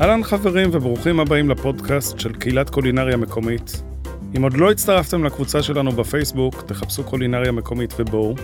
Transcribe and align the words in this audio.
אהלן 0.00 0.22
חברים 0.22 0.68
וברוכים 0.72 1.20
הבאים 1.20 1.50
לפודקאסט 1.50 2.18
של 2.18 2.32
קהילת 2.32 2.70
קולינריה 2.70 3.16
מקומית. 3.16 3.82
אם 4.36 4.42
עוד 4.42 4.56
לא 4.56 4.70
הצטרפתם 4.70 5.24
לקבוצה 5.24 5.62
שלנו 5.62 5.92
בפייסבוק, 5.92 6.62
תחפשו 6.62 7.04
קולינריה 7.04 7.52
מקומית 7.52 7.94
ובואו. 7.98 8.34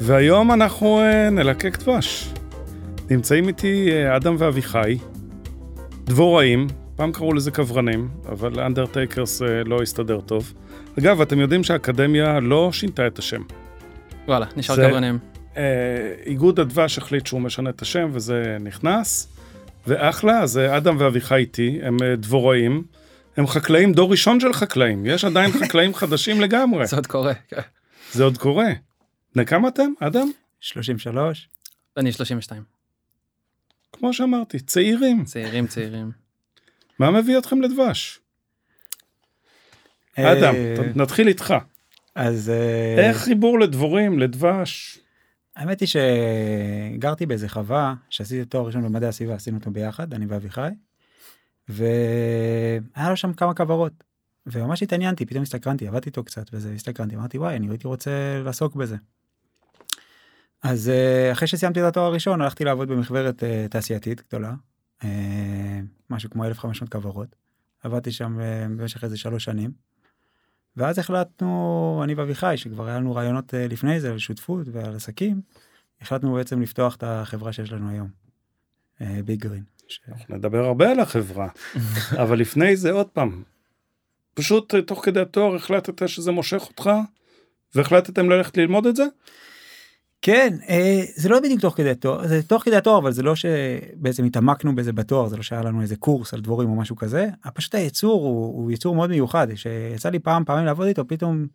והיום 0.00 0.52
אנחנו 0.52 1.00
uh, 1.00 1.30
נלקק 1.30 1.78
דבש. 1.78 2.34
נמצאים 3.10 3.48
איתי 3.48 3.88
uh, 3.90 4.16
אדם 4.16 4.36
ואביחי, 4.38 4.98
דבוראים, 6.04 6.66
פעם 7.02 7.12
קראו 7.12 7.32
לזה 7.32 7.50
קברנים, 7.50 8.08
אבל 8.28 8.60
אנדרטייקרס 8.60 9.42
uh, 9.42 9.44
לא 9.64 9.82
הסתדר 9.82 10.20
טוב. 10.20 10.52
אגב, 10.98 11.20
אתם 11.20 11.40
יודעים 11.40 11.64
שהאקדמיה 11.64 12.40
לא 12.40 12.72
שינתה 12.72 13.06
את 13.06 13.18
השם. 13.18 13.42
וואלה, 14.28 14.46
נשאר 14.56 14.74
זה- 14.74 14.86
קברנים. 14.88 15.18
Uh, 15.54 15.56
איגוד 16.26 16.60
הדבש 16.60 16.98
החליט 16.98 17.26
שהוא 17.26 17.40
משנה 17.40 17.70
את 17.70 17.82
השם 17.82 18.10
וזה 18.12 18.56
נכנס. 18.60 19.28
ואחלה, 19.86 20.40
אז 20.42 20.58
אה, 20.58 20.76
אדם 20.76 20.96
ואביחי 20.98 21.34
איתי, 21.34 21.78
הם 21.82 21.96
אה, 22.02 22.16
דבוראים, 22.16 22.84
הם 23.36 23.46
חקלאים, 23.46 23.92
דור 23.92 24.10
ראשון 24.10 24.40
של 24.40 24.52
חקלאים, 24.52 25.06
יש 25.06 25.24
עדיין 25.24 25.50
חקלאים 25.64 25.94
חדשים 25.94 26.40
לגמרי, 26.40 26.86
זה 26.86 26.96
עוד 26.96 27.06
קורה. 27.06 27.34
כן. 27.48 27.60
זה 28.12 28.24
עוד 28.24 28.38
קורה. 28.38 28.70
בני 29.34 29.46
כמה 29.46 29.68
אתם, 29.68 29.92
אדם? 30.00 30.30
33. 30.60 31.48
אני 31.96 32.12
32. 32.12 32.62
כמו 33.92 34.12
שאמרתי, 34.12 34.60
צעירים. 34.60 35.24
צעירים, 35.24 35.66
צעירים. 35.66 36.21
מה 36.98 37.10
מביא 37.10 37.38
אתכם 37.38 37.60
לדבש? 37.62 38.20
אדם, 40.18 40.54
אה, 40.54 40.74
ת- 40.76 40.96
נתחיל 40.96 41.28
איתך. 41.28 41.54
אז 42.14 42.50
אה, 42.50 43.08
איך 43.08 43.16
חיבור 43.16 43.60
לדבורים, 43.60 44.18
לדבש? 44.18 44.98
האמת 45.56 45.80
היא 45.80 45.88
שגרתי 45.88 47.26
באיזה 47.26 47.48
חווה 47.48 47.94
שעשיתי 48.10 48.44
תואר 48.44 48.66
ראשון 48.66 48.82
במדעי 48.82 49.08
הסביבה 49.08 49.34
עשינו 49.34 49.58
אותו 49.58 49.70
ביחד 49.70 50.14
אני 50.14 50.26
ואביחי. 50.26 50.68
והיה 51.68 53.10
לו 53.10 53.16
שם 53.16 53.32
כמה 53.32 53.54
כוורות. 53.54 53.92
וממש 54.46 54.82
התעניינתי 54.82 55.26
פתאום 55.26 55.42
הסתקרנתי 55.42 55.88
עבדתי 55.88 56.08
איתו 56.08 56.24
קצת 56.24 56.46
וזה 56.52 56.72
הסתקרנתי 56.72 57.16
אמרתי 57.16 57.38
וואי 57.38 57.56
אני 57.56 57.68
הייתי 57.68 57.86
רוצה 57.86 58.10
לעסוק 58.44 58.74
בזה. 58.74 58.96
אז 60.62 60.88
אה, 60.88 61.32
אחרי 61.32 61.48
שסיימתי 61.48 61.80
את 61.80 61.84
התואר 61.84 62.06
הראשון 62.06 62.40
הלכתי 62.40 62.64
לעבוד 62.64 62.90
אה, 63.42 63.66
תעשייתית 63.70 64.22
גדולה. 64.28 64.52
אה, 65.04 65.80
משהו 66.10 66.30
כמו 66.30 66.44
1500 66.44 66.92
כוורות. 66.92 67.36
עבדתי 67.82 68.12
שם 68.12 68.40
אה, 68.40 68.66
במשך 68.68 69.04
איזה 69.04 69.18
שלוש 69.18 69.44
שנים. 69.44 69.70
ואז 70.76 70.98
החלטנו 70.98 72.00
אני 72.04 72.14
ואביחי 72.14 72.54
שכבר 72.56 72.86
היה 72.86 72.96
לנו 72.96 73.14
רעיונות 73.14 73.54
אה, 73.54 73.66
לפני 73.68 74.00
זה 74.00 74.10
על 74.10 74.18
שותפות 74.18 74.66
ועל 74.72 74.96
עסקים. 74.96 75.40
החלטנו 76.00 76.32
בעצם 76.32 76.62
לפתוח 76.62 76.96
את 76.96 77.02
החברה 77.06 77.52
שיש 77.52 77.72
לנו 77.72 77.90
היום. 77.90 78.08
ביג 79.24 79.40
גרין. 79.40 79.62
נדבר 80.28 80.64
הרבה 80.64 80.90
על 80.90 81.00
החברה, 81.00 81.48
אבל 82.22 82.38
לפני 82.38 82.76
זה 82.76 82.92
עוד 82.92 83.06
פעם. 83.06 83.42
פשוט 84.34 84.74
תוך 84.74 85.04
כדי 85.04 85.20
התואר 85.20 85.54
החלטת 85.54 86.08
שזה 86.08 86.32
מושך 86.32 86.62
אותך, 86.68 86.90
והחלטתם 87.74 88.30
ללכת 88.30 88.56
ללמוד 88.56 88.86
את 88.86 88.96
זה? 88.96 89.04
כן 90.22 90.56
אה, 90.68 91.02
זה 91.14 91.28
לא 91.28 91.40
בדיוק 91.40 91.60
תוך 91.60 91.76
כדי 91.76 91.94
תואר 91.94 92.26
זה 92.26 92.42
תוך 92.42 92.62
כדי 92.62 92.76
התואר 92.76 92.98
אבל 92.98 93.12
זה 93.12 93.22
לא 93.22 93.34
שבעצם 93.36 94.24
התעמקנו 94.24 94.74
בזה 94.74 94.92
בתואר 94.92 95.28
זה 95.28 95.36
לא 95.36 95.42
שהיה 95.42 95.62
לנו 95.62 95.82
איזה 95.82 95.96
קורס 95.96 96.34
על 96.34 96.40
דבורים 96.40 96.68
או 96.68 96.74
משהו 96.74 96.96
כזה 96.96 97.28
פשוט 97.54 97.74
היצור 97.74 98.22
הוא, 98.22 98.62
הוא 98.62 98.70
יצור 98.70 98.94
מאוד 98.94 99.10
מיוחד 99.10 99.46
שיצא 99.54 100.08
לי 100.08 100.18
פעם 100.18 100.44
פעמים 100.44 100.64
לעבוד 100.64 100.86
איתו 100.86 101.08
פתאום 101.08 101.46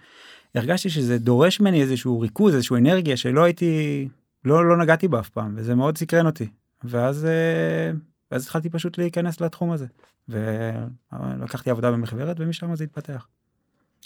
הרגשתי 0.55 0.89
שזה 0.89 1.17
דורש 1.17 1.59
ממני 1.59 1.81
איזשהו 1.81 2.19
ריכוז 2.19 2.53
איזשהו 2.53 2.75
אנרגיה 2.75 3.17
שלא 3.17 3.43
הייתי 3.43 4.07
לא 4.45 4.65
לא 4.65 4.77
נגעתי 4.77 5.07
בה 5.07 5.19
אף 5.19 5.29
פעם 5.29 5.53
וזה 5.57 5.75
מאוד 5.75 5.97
סקרן 5.97 6.25
אותי 6.25 6.47
ואז 6.83 7.25
אה, 7.25 7.91
ואז 8.31 8.43
התחלתי 8.43 8.69
פשוט 8.69 8.97
להיכנס 8.97 9.41
לתחום 9.41 9.71
הזה 9.71 9.85
ולקחתי 10.29 11.69
עבודה 11.69 11.91
במכוורת 11.91 12.39
ומשם 12.39 12.75
זה 12.75 12.83
התפתח. 12.83 13.27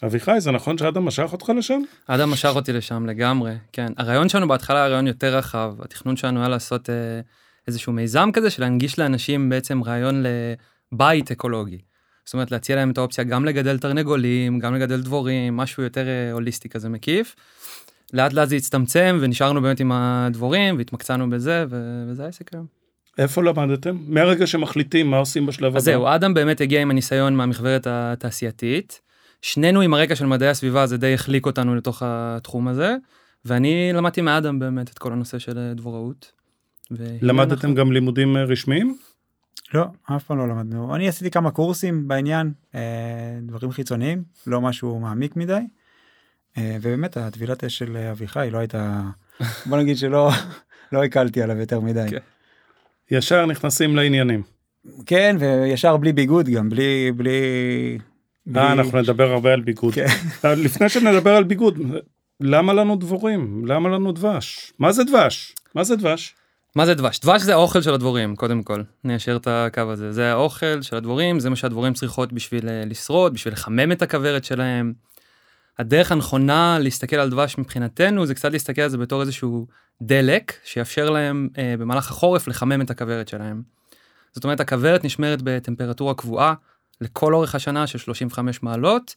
אביחי, 0.05 0.35
זה 0.37 0.51
נכון 0.51 0.77
שאדם 0.77 1.05
משך 1.05 1.29
אותך 1.31 1.51
לשם? 1.57 1.81
אדם 2.07 2.31
משך 2.31 2.51
אותי 2.55 2.73
לשם 2.73 3.05
לגמרי, 3.05 3.53
כן. 3.73 3.87
הרעיון 3.97 4.29
שלנו 4.29 4.47
בהתחלה 4.47 4.77
היה 4.77 4.87
רעיון 4.87 5.07
יותר 5.07 5.37
רחב. 5.37 5.73
התכנון 5.81 6.15
שלנו 6.15 6.39
היה 6.39 6.49
לעשות 6.49 6.89
אה, 6.89 6.95
איזשהו 7.67 7.93
מיזם 7.93 8.29
כזה 8.33 8.49
של 8.49 8.61
להנגיש 8.61 8.99
לאנשים 8.99 9.49
בעצם 9.49 9.83
רעיון 9.83 10.23
לבית 10.91 11.31
אקולוגי. 11.31 11.77
זאת 12.25 12.33
אומרת 12.33 12.51
להציע 12.51 12.75
להם 12.75 12.91
את 12.91 12.97
האופציה 12.97 13.23
גם 13.23 13.45
לגדל 13.45 13.77
תרנגולים, 13.77 14.59
גם 14.59 14.75
לגדל 14.75 15.01
דבורים, 15.01 15.57
משהו 15.57 15.83
יותר 15.83 16.07
אה, 16.07 16.31
הוליסטי 16.31 16.69
כזה 16.69 16.89
מקיף. 16.89 17.35
לאט 18.13 18.33
לאט 18.33 18.49
זה 18.49 18.55
הצטמצם 18.55 19.17
ונשארנו 19.21 19.61
באמת 19.61 19.79
עם 19.79 19.91
הדבורים 19.91 20.77
והתמקצענו 20.77 21.29
בזה 21.29 21.65
ו- 21.69 22.05
וזה 22.07 22.25
העסק 22.25 22.53
היום. 22.53 22.65
איפה 23.17 23.43
למדתם? 23.43 23.97
מהרגע 24.07 24.47
שמחליטים 24.47 25.11
מה 25.11 25.17
עושים 25.17 25.45
בשלב 25.45 25.67
הבא. 25.67 25.77
אז 25.77 25.83
זהו, 25.83 26.07
אדם 26.07 26.33
באמת 26.33 26.61
הגיע 26.61 26.81
עם 26.81 26.91
הניסיון 26.91 27.35
מהמכוורת 27.35 27.87
התעשייתית. 27.89 29.01
שנינו 29.41 29.81
עם 29.81 29.93
הרקע 29.93 30.15
של 30.15 30.25
מדעי 30.25 30.49
הסביבה, 30.49 30.87
זה 30.87 30.97
די 30.97 31.13
החליק 31.13 31.45
אותנו 31.45 31.75
לתוך 31.75 32.01
התחום 32.05 32.67
הזה, 32.67 32.95
ואני 33.45 33.91
למדתי 33.93 34.21
מאדם 34.21 34.59
באמת 34.59 34.89
את 34.89 34.97
כל 34.99 35.11
הנושא 35.13 35.39
של 35.39 35.57
אה, 35.57 35.73
דבוראות. 35.73 36.31
למדתם 37.21 37.51
אנחנו- 37.53 37.75
גם 37.75 37.91
לימודים 37.91 38.37
אה, 38.37 38.43
רשמיים? 38.43 38.97
לא, 39.73 39.85
אף 40.15 40.23
פעם 40.23 40.37
לא 40.37 40.47
למדנו. 40.47 40.95
אני 40.95 41.07
עשיתי 41.07 41.31
כמה 41.31 41.51
קורסים 41.51 42.07
בעניין, 42.07 42.51
אה, 42.75 42.81
דברים 43.41 43.71
חיצוניים, 43.71 44.23
לא 44.47 44.61
משהו 44.61 44.99
מעמיק 44.99 45.35
מדי. 45.35 45.59
אה, 46.57 46.77
ובאמת 46.81 47.17
הטבילת 47.17 47.63
אש 47.63 47.77
של 47.77 47.97
אביחי 47.97 48.49
לא 48.51 48.57
הייתה, 48.57 49.01
בוא 49.69 49.77
נגיד 49.77 49.97
שלא 49.97 50.29
לא 50.91 51.03
הקלתי 51.03 51.41
עליו 51.41 51.57
יותר 51.57 51.79
מדי. 51.79 52.05
כן. 52.09 52.17
ישר 53.11 53.45
נכנסים 53.45 53.95
לעניינים. 53.95 54.41
כן, 55.05 55.35
וישר 55.39 55.97
בלי 55.97 56.13
ביגוד 56.13 56.49
גם, 56.49 56.69
בלי, 56.69 57.11
בלי... 57.15 57.31
אה, 58.55 58.73
אנחנו 58.73 59.01
נדבר 59.01 59.31
הרבה 59.31 59.53
על 59.53 59.61
ביגוד. 59.61 59.93
כן. 59.93 60.05
אה, 60.45 60.55
לפני 60.55 60.89
שנדבר 60.89 61.35
על 61.35 61.43
ביגוד, 61.43 61.79
למה 62.39 62.73
לנו 62.73 62.95
דבורים? 62.95 63.65
למה 63.65 63.89
לנו 63.89 64.11
דבש? 64.11 64.73
מה 64.79 64.91
זה 64.91 65.03
דבש? 65.03 65.55
מה 65.75 65.83
זה 65.83 65.95
דבש? 65.95 66.35
מה 66.75 66.85
זה 66.85 66.93
דבש? 66.93 67.19
דבש 67.19 67.41
זה 67.41 67.53
האוכל 67.53 67.81
של 67.81 67.93
הדבורים, 67.93 68.35
קודם 68.35 68.63
כל. 68.63 68.81
ניישר 69.03 69.35
את 69.35 69.47
הקו 69.47 69.81
הזה. 69.81 70.11
זה 70.11 70.31
האוכל 70.31 70.81
של 70.81 70.95
הדבורים, 70.95 71.39
זה 71.39 71.49
מה 71.49 71.55
שהדבורים 71.55 71.93
צריכות 71.93 72.33
בשביל 72.33 72.69
אה, 72.69 72.83
לשרוד, 72.85 73.33
בשביל 73.33 73.53
לחמם 73.53 73.91
את 73.91 74.01
הכוורת 74.01 74.43
שלהם. 74.43 74.93
הדרך 75.79 76.11
הנכונה 76.11 76.77
להסתכל 76.79 77.15
על 77.15 77.29
דבש 77.29 77.57
מבחינתנו 77.57 78.25
זה 78.25 78.35
קצת 78.35 78.51
להסתכל 78.51 78.81
על 78.81 78.89
זה 78.89 78.97
בתור 78.97 79.21
איזשהו 79.21 79.67
דלק 80.01 80.53
שיאפשר 80.63 81.09
להם 81.09 81.49
אה, 81.57 81.75
במהלך 81.79 82.11
החורף 82.11 82.47
לחמם 82.47 82.81
את 82.81 82.89
הכוורת 82.89 83.27
שלהם. 83.27 83.61
זאת 84.31 84.43
אומרת 84.43 84.59
הכוורת 84.59 85.03
נשמרת 85.03 85.41
בטמפרטורה 85.43 86.13
קבועה 86.13 86.53
לכל 87.01 87.33
אורך 87.33 87.55
השנה 87.55 87.87
של 87.87 87.97
35 87.97 88.63
מעלות 88.63 89.13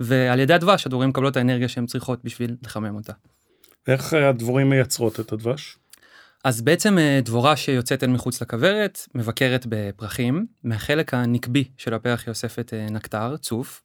ועל 0.00 0.40
ידי 0.40 0.54
הדבש 0.54 0.86
הדבורים 0.86 1.08
מקבלות 1.08 1.32
את 1.32 1.36
האנרגיה 1.36 1.68
שהן 1.68 1.86
צריכות 1.86 2.24
בשביל 2.24 2.56
לחמם 2.62 2.94
אותה. 2.94 3.12
איך 3.86 4.12
הדבורים 4.12 4.70
מייצרות 4.70 5.20
את 5.20 5.32
הדבש? 5.32 5.78
אז 6.44 6.62
בעצם 6.62 6.98
אה, 6.98 7.20
דבורה 7.22 7.56
שיוצאת 7.56 8.04
אל 8.04 8.08
מחוץ 8.08 8.42
לכוורת, 8.42 9.08
מבקרת 9.14 9.66
בפרחים, 9.68 10.46
מהחלק 10.64 11.14
הנקבי 11.14 11.64
של 11.76 11.94
הפרח 11.94 12.20
היא 12.20 12.30
אוספת 12.30 12.74
אה, 12.74 12.86
נקטר, 12.90 13.36
צוף. 13.36 13.82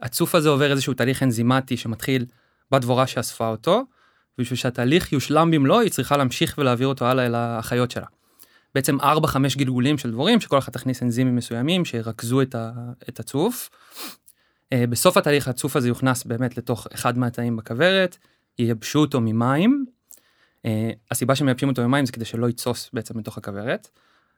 הצוף 0.00 0.34
הזה 0.34 0.48
עובר 0.48 0.70
איזשהו 0.70 0.94
תהליך 0.94 1.22
אנזימטי 1.22 1.76
שמתחיל 1.76 2.26
בדבורה 2.70 3.06
שאספה 3.06 3.48
אותו, 3.48 3.82
ובשביל 4.38 4.56
שהתהליך 4.58 5.12
יושלם 5.12 5.50
במלואו 5.50 5.80
היא 5.80 5.90
צריכה 5.90 6.16
להמשיך 6.16 6.54
ולהעביר 6.58 6.86
אותו 6.86 7.06
הלאה 7.06 7.26
אל 7.26 7.34
האחיות 7.34 7.90
שלה. 7.90 8.06
בעצם 8.74 9.00
4-5 9.00 9.04
גלגולים 9.56 9.98
של 9.98 10.10
דבורים 10.10 10.40
שכל 10.40 10.58
אחת 10.58 10.72
תכניס 10.72 11.02
אנזימים 11.02 11.36
מסוימים 11.36 11.84
שירכזו 11.84 12.42
את, 12.42 12.54
ה, 12.54 12.72
את 13.08 13.20
הצוף. 13.20 13.70
אה, 14.72 14.86
בסוף 14.86 15.16
התהליך 15.16 15.48
הצוף 15.48 15.76
הזה 15.76 15.88
יוכנס 15.88 16.24
באמת 16.24 16.58
לתוך 16.58 16.86
אחד 16.94 17.18
מהתאים 17.18 17.56
בכוורת, 17.56 18.18
ייבשו 18.58 18.98
אותו 18.98 19.20
ממים, 19.20 19.84
Uh, 20.60 20.68
הסיבה 21.10 21.34
שמייבשים 21.34 21.68
אותו 21.68 21.82
במים 21.82 22.06
זה 22.06 22.12
כדי 22.12 22.24
שלא 22.24 22.48
יתסוס 22.48 22.90
בעצם 22.92 23.18
בתוך 23.18 23.38
הכוורת. 23.38 23.88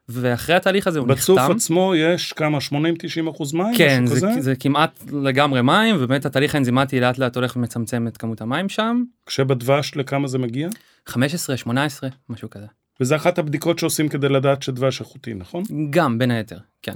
ואחרי 0.09 0.55
התהליך 0.55 0.87
הזה 0.87 0.99
הוא 0.99 1.07
בצוף 1.07 1.39
נחתם. 1.39 1.51
עצמו 1.51 1.93
יש 1.95 2.33
כמה 2.33 2.57
80-90 2.57 3.29
אחוז 3.31 3.53
מים? 3.53 3.77
כן, 3.77 4.05
זה, 4.05 4.15
כזה? 4.15 4.41
זה 4.41 4.55
כמעט 4.55 5.03
לגמרי 5.11 5.61
מים, 5.61 5.95
ובאמת 5.99 6.25
התהליך 6.25 6.55
האנזימטי 6.55 6.99
לאט 6.99 7.17
לאט 7.17 7.35
הולך 7.35 7.55
ומצמצם 7.55 8.07
את 8.07 8.17
כמות 8.17 8.41
המים 8.41 8.69
שם. 8.69 9.03
כשבדבש 9.25 9.91
לכמה 9.95 10.27
זה 10.27 10.37
מגיע? 10.37 10.69
15, 11.05 11.57
18, 11.57 12.09
משהו 12.29 12.49
כזה. 12.49 12.65
וזה 13.01 13.15
אחת 13.15 13.37
הבדיקות 13.37 13.79
שעושים 13.79 14.09
כדי 14.09 14.29
לדעת 14.29 14.61
שדבש 14.63 14.99
איכותי, 14.99 15.33
נכון? 15.33 15.63
גם, 15.89 16.17
בין 16.17 16.31
היתר, 16.31 16.57
כן. 16.81 16.95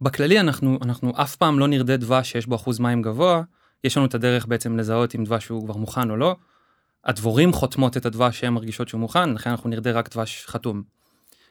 בכללי 0.00 0.40
אנחנו, 0.40 0.78
אנחנו 0.82 1.12
אף 1.16 1.36
פעם 1.36 1.58
לא 1.58 1.68
נרדה 1.68 1.96
דבש 1.96 2.32
שיש 2.32 2.46
בו 2.46 2.54
אחוז 2.54 2.78
מים 2.78 3.02
גבוה, 3.02 3.42
יש 3.84 3.96
לנו 3.96 4.06
את 4.06 4.14
הדרך 4.14 4.46
בעצם 4.46 4.76
לזהות 4.76 5.14
אם 5.14 5.24
דבש 5.24 5.48
הוא 5.48 5.64
כבר 5.64 5.76
מוכן 5.76 6.10
או 6.10 6.16
לא. 6.16 6.36
הדבורים 7.04 7.52
חותמות 7.52 7.96
את 7.96 8.06
הדבש 8.06 8.40
שהן 8.40 8.52
מרגישות 8.52 8.88
שהוא 8.88 9.00
מוכן, 9.00 9.34
לכן 9.34 9.50
אנחנו 9.50 9.70
נרדה 9.70 9.92
רק 9.92 10.14
דבש 10.14 10.46
חתום. 10.46 10.82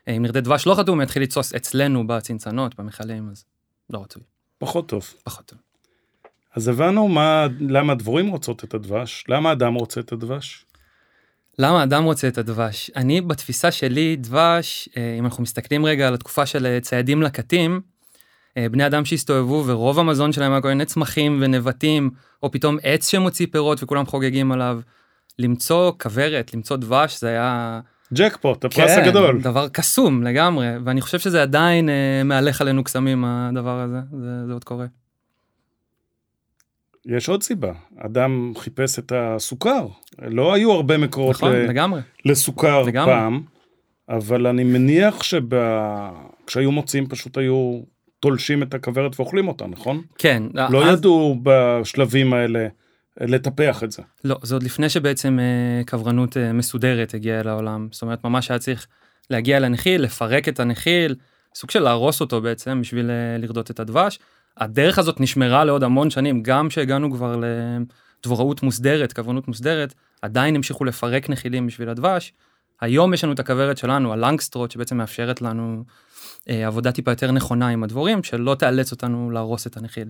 אה, 0.08 0.14
אם 0.14 0.22
נרדה 0.22 0.42
דבש 0.42 0.68
לא 0.68 0.76
חתום, 0.76 1.02
יתחיל 1.02 1.24
לתסוס 1.24 1.54
אצלנו 1.54 2.08
בצנצנות, 2.08 2.80
במכלים, 2.80 3.30
אז 3.30 3.46
לא 3.90 4.02
רצוי, 4.02 4.24
פחות 4.58 4.90
טוב. 4.90 5.14
פחות 5.24 5.46
טוב. 5.46 5.60
אז 6.56 6.68
הבנו 6.68 7.08
מה, 7.08 7.48
למה 7.60 7.96
דבורים 7.96 8.28
רוצות 8.28 8.64
את 8.64 8.74
הדבש, 8.74 9.24
למה 9.28 9.52
אדם 9.52 9.74
רוצה 9.74 10.00
את 10.00 10.12
הדבש. 10.12 10.66
למה 11.59 11.83
אדם 11.83 12.03
רוצה 12.03 12.27
את 12.27 12.38
הדבש? 12.38 12.92
אני 12.95 13.21
בתפיסה 13.21 13.71
שלי 13.71 14.15
דבש, 14.15 14.89
אה, 14.98 15.15
אם 15.19 15.25
אנחנו 15.25 15.44
מסתכלים 15.44 15.86
רגע 15.86 16.07
על 16.07 16.13
התקופה 16.13 16.45
של 16.45 16.65
אה, 16.65 16.80
ציידים 16.81 17.21
לקטים, 17.21 17.81
אה, 18.57 18.69
בני 18.69 18.86
אדם 18.86 19.06
שהסתובבו 19.06 19.63
ורוב 19.68 20.00
המזון 20.00 20.31
שלהם 20.31 20.51
היה 20.51 20.62
כל 20.62 20.68
מיני 20.68 20.86
צמחים 20.86 21.38
ונבטים, 21.42 22.09
או 22.44 22.51
פתאום 22.51 22.77
עץ 22.83 23.09
שמוציא 23.09 23.48
פירות 23.51 23.83
וכולם 23.83 24.06
חוגגים 24.06 24.51
עליו. 24.51 24.80
למצוא 25.39 25.92
כוורת, 26.01 26.53
למצוא 26.53 26.77
דבש, 26.77 27.19
זה 27.19 27.27
היה... 27.30 27.80
ג'קפוט, 28.13 28.65
הפרס 28.65 28.92
כן, 28.92 29.01
הגדול. 29.04 29.42
דבר 29.42 29.69
קסום 29.69 30.24
לגמרי, 30.24 30.68
ואני 30.86 31.01
חושב 31.01 31.19
שזה 31.19 31.42
עדיין 31.42 31.89
אה, 31.89 32.24
מהלך 32.25 32.62
עלינו 32.62 32.83
קסמים 32.83 33.25
הדבר 33.25 33.80
הזה, 33.80 34.00
זה, 34.21 34.47
זה 34.47 34.54
עוד 34.54 34.63
קורה. 34.63 34.86
יש 37.06 37.30
עוד 37.30 37.44
סיבה, 37.44 37.71
אדם 37.98 38.53
חיפש 38.57 39.00
את 39.00 39.12
הסוכר, 39.15 39.88
לא 40.21 40.53
היו 40.53 40.71
הרבה 40.71 40.98
מקורות 40.98 41.36
נכון, 41.36 41.51
ל... 41.51 41.56
לגמרי. 41.56 42.01
לסוכר 42.25 42.81
לגמרי. 42.81 43.13
פעם, 43.13 43.42
אבל 44.09 44.48
אני 44.48 44.63
מניח 44.63 45.24
שכשהיו 45.24 46.71
מוצאים 46.71 47.07
פשוט 47.07 47.38
היו 47.38 47.81
תולשים 48.19 48.63
את 48.63 48.74
הכוורת 48.74 49.19
ואוכלים 49.19 49.48
אותה, 49.48 49.68
נכון? 49.68 50.01
כן. 50.18 50.44
לא 50.53 50.86
אז- 50.89 51.00
ידעו 51.00 51.39
בשלבים 51.44 52.33
האלה 52.33 52.68
לטפח 53.21 53.83
את 53.83 53.92
זה. 53.92 54.01
לא, 54.24 54.38
זה 54.44 54.56
עוד 54.56 54.63
לפני 54.63 54.89
שבעצם 54.89 55.39
אה, 55.39 55.83
קברנות 55.86 56.38
אה, 56.38 56.54
מסודרת 56.54 57.13
הגיעה 57.13 57.39
אל 57.39 57.47
העולם. 57.47 57.88
זאת 57.92 58.01
אומרת, 58.01 58.24
ממש 58.24 58.51
היה 58.51 58.59
צריך 58.59 58.88
להגיע 59.30 59.59
לנחיל, 59.59 60.01
לפרק 60.01 60.47
את 60.47 60.59
הנחיל, 60.59 61.15
סוג 61.56 61.71
של 61.71 61.80
להרוס 61.80 62.21
אותו 62.21 62.42
בעצם 62.42 62.81
בשביל 62.81 63.09
אה, 63.09 63.38
לרדות 63.38 63.71
את 63.71 63.80
הדבש. 63.80 64.19
הדרך 64.57 65.00
הזאת 65.00 65.19
נשמרה 65.19 65.65
לעוד 65.65 65.83
המון 65.83 66.09
שנים, 66.09 66.44
גם 66.44 66.69
כשהגענו 66.69 67.12
כבר 67.12 67.36
לדבוראות 68.21 68.63
מוסדרת, 68.63 69.13
קברנות 69.13 69.48
מוסדרת, 69.48 69.94
עדיין 70.21 70.56
המשיכו 70.56 70.86
לפרק 70.86 71.30
נחילים 71.30 71.68
בשביל 71.68 71.89
הדבש. 71.89 72.33
היום 72.81 73.13
יש 73.13 73.24
לנו 73.24 73.33
את 73.33 73.39
הכוורת 73.39 73.77
שלנו, 73.77 74.13
הלנגסטרוט, 74.13 74.71
שבעצם 74.71 74.98
מאפשרת 74.98 75.42
לנו 75.42 75.83
אה, 76.50 76.68
עבודה 76.68 76.92
טיפה 76.92 77.12
יותר 77.12 77.31
נכונה 77.31 77.68
עם 77.68 77.83
הדבורים, 77.83 78.24
שלא 78.24 78.56
תאלץ 78.56 78.92
אותנו 78.92 79.31
להרוס 79.31 79.68
את 79.68 79.77
הנחיל. 79.77 80.07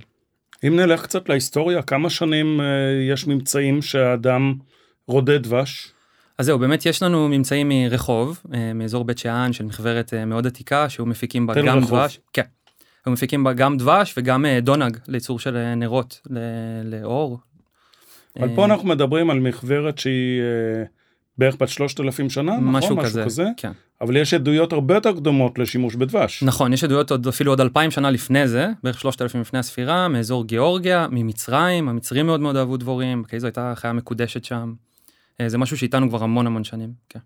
אם 0.68 0.76
נלך 0.76 1.04
קצת 1.04 1.30
להיסטוריה, 1.30 1.82
כמה 1.82 2.10
שנים 2.10 2.62
אה, 2.62 2.66
יש 3.12 3.28
ממצאים 3.28 3.82
שהאדם 3.82 4.54
רודה 5.08 5.38
דבש? 5.38 5.94
אז 6.38 6.46
זהו, 6.46 6.60
באמת 6.60 6.86
יש 6.86 7.04
לנו 7.04 7.28
ממצאים 7.30 7.70
מרחוב, 7.70 8.42
אה, 8.54 8.74
מאזור 8.74 9.04
בית 9.04 9.18
שאן 9.18 9.54
של 9.54 9.66
מחברת 9.66 10.14
אה, 10.14 10.26
מאוד 10.26 10.48
עתיקה, 10.48 10.90
שהיו 10.90 11.06
מפיקים 11.06 11.48
בה 11.48 11.54
גם 11.62 11.78
רחוב. 11.78 12.00
דבש. 12.00 12.20
כן. 12.34 12.42
היו 13.06 13.14
מפיקים 13.14 13.44
בה 13.44 13.54
גם 13.54 13.78
דבש 13.78 14.14
וגם 14.18 14.46
אה, 14.46 14.60
דונג 14.62 14.98
לייצור 15.08 15.40
של 15.40 15.58
אה, 15.58 15.76
נרות 15.76 16.22
לאור. 16.84 17.40
אבל 18.40 18.50
אה, 18.50 18.56
פה 18.56 18.66
אנחנו 18.66 18.88
מדברים 18.88 19.30
על 19.30 19.40
מחברת 19.40 19.98
שהיא 19.98 20.42
בערך 21.38 21.56
בת 21.60 21.70
3,000 21.70 22.30
שנה, 22.30 22.52
נכון? 22.52 22.68
משהו 22.68 22.98
כזה. 22.98 23.26
כזה. 23.26 23.46
כן. 23.58 23.72
אבל 24.02 24.18
יש 24.18 24.34
עדויות 24.34 24.74
הרבה 24.74 24.94
יותר 24.94 25.12
קדומות 25.12 25.60
לשימוש 25.60 25.96
בדבש. 25.96 26.44
נכון, 26.44 26.74
יש 26.74 26.84
עדויות 26.84 27.12
עוד 27.12 27.28
אפילו 27.28 27.52
עוד 27.52 27.62
אלפיים 27.62 27.92
שנה 27.92 28.12
לפני 28.12 28.48
זה, 28.48 28.68
בערך 28.84 29.00
שלושת 29.00 29.22
אלפים 29.22 29.42
לפני 29.42 29.60
הספירה, 29.60 30.08
מאזור 30.08 30.46
גיאורגיה, 30.46 31.08
ממצרים, 31.12 31.90
המצרים 31.90 32.26
מאוד 32.26 32.40
מאוד 32.40 32.56
אהבו 32.56 32.78
דבורים, 32.78 33.24
כי 33.24 33.40
זו 33.40 33.48
הייתה 33.48 33.74
חיה 33.76 33.94
מקודשת 33.94 34.44
שם. 34.44 34.74
זה 35.48 35.58
משהו 35.58 35.78
שאיתנו 35.78 36.10
כבר 36.10 36.24
המון 36.24 36.48
המון 36.48 36.64
שנים, 36.64 36.94
כן. 37.10 37.20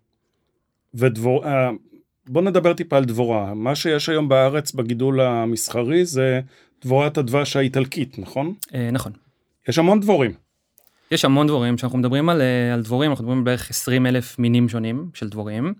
ודבור... 0.93 1.45
בוא 2.29 2.41
נדבר 2.41 2.73
טיפה 2.73 2.97
על 2.97 3.05
דבורה. 3.05 3.53
מה 3.53 3.75
שיש 3.75 4.09
היום 4.09 4.29
בארץ 4.29 4.71
בגידול 4.71 5.21
המסחרי 5.21 6.05
זה 6.05 6.41
דבורת 6.81 7.17
הדבש 7.17 7.55
האיטלקית, 7.55 8.19
נכון? 8.19 8.53
אה, 8.73 8.89
נכון. 8.91 9.11
יש 9.69 9.79
המון 9.79 9.99
דבורים. 9.99 10.31
יש 11.11 11.25
המון 11.25 11.47
דבורים, 11.47 11.75
כשאנחנו 11.75 11.97
מדברים 11.97 12.29
על, 12.29 12.41
אה, 12.41 12.73
על 12.73 12.81
דבורים, 12.81 13.11
אנחנו 13.11 13.23
מדברים 13.23 13.37
על 13.37 13.43
בערך 13.43 13.69
20 13.69 14.05
אלף 14.05 14.39
מינים 14.39 14.69
שונים 14.69 15.09
של 15.13 15.29
דבורים. 15.29 15.73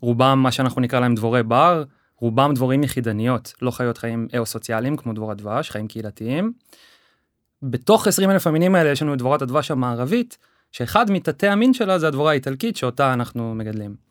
רובם 0.00 0.38
מה 0.42 0.52
שאנחנו 0.52 0.80
נקרא 0.80 1.00
להם 1.00 1.14
דבורי 1.14 1.42
בר, 1.42 1.84
רובם 2.16 2.54
דבורים 2.54 2.82
יחידניות, 2.82 3.52
לא 3.62 3.70
חיות 3.70 3.98
חיים 3.98 4.28
אאו-סוציאליים 4.36 4.96
כמו 4.96 5.12
דבורת 5.12 5.36
דבש, 5.36 5.70
חיים 5.70 5.88
קהילתיים. 5.88 6.52
בתוך 7.62 8.06
20 8.06 8.30
אלף 8.30 8.46
המינים 8.46 8.74
האלה 8.74 8.90
יש 8.90 9.02
לנו 9.02 9.14
את 9.14 9.18
דבורת 9.18 9.42
הדבש 9.42 9.70
המערבית, 9.70 10.38
שאחד 10.72 11.10
מתתי 11.10 11.48
המין 11.48 11.74
שלה 11.74 11.98
זה 11.98 12.08
הדבורה 12.08 12.30
האיטלקית 12.30 12.76
שאותה 12.76 13.12
אנחנו 13.12 13.54
מגדלים. 13.54 14.09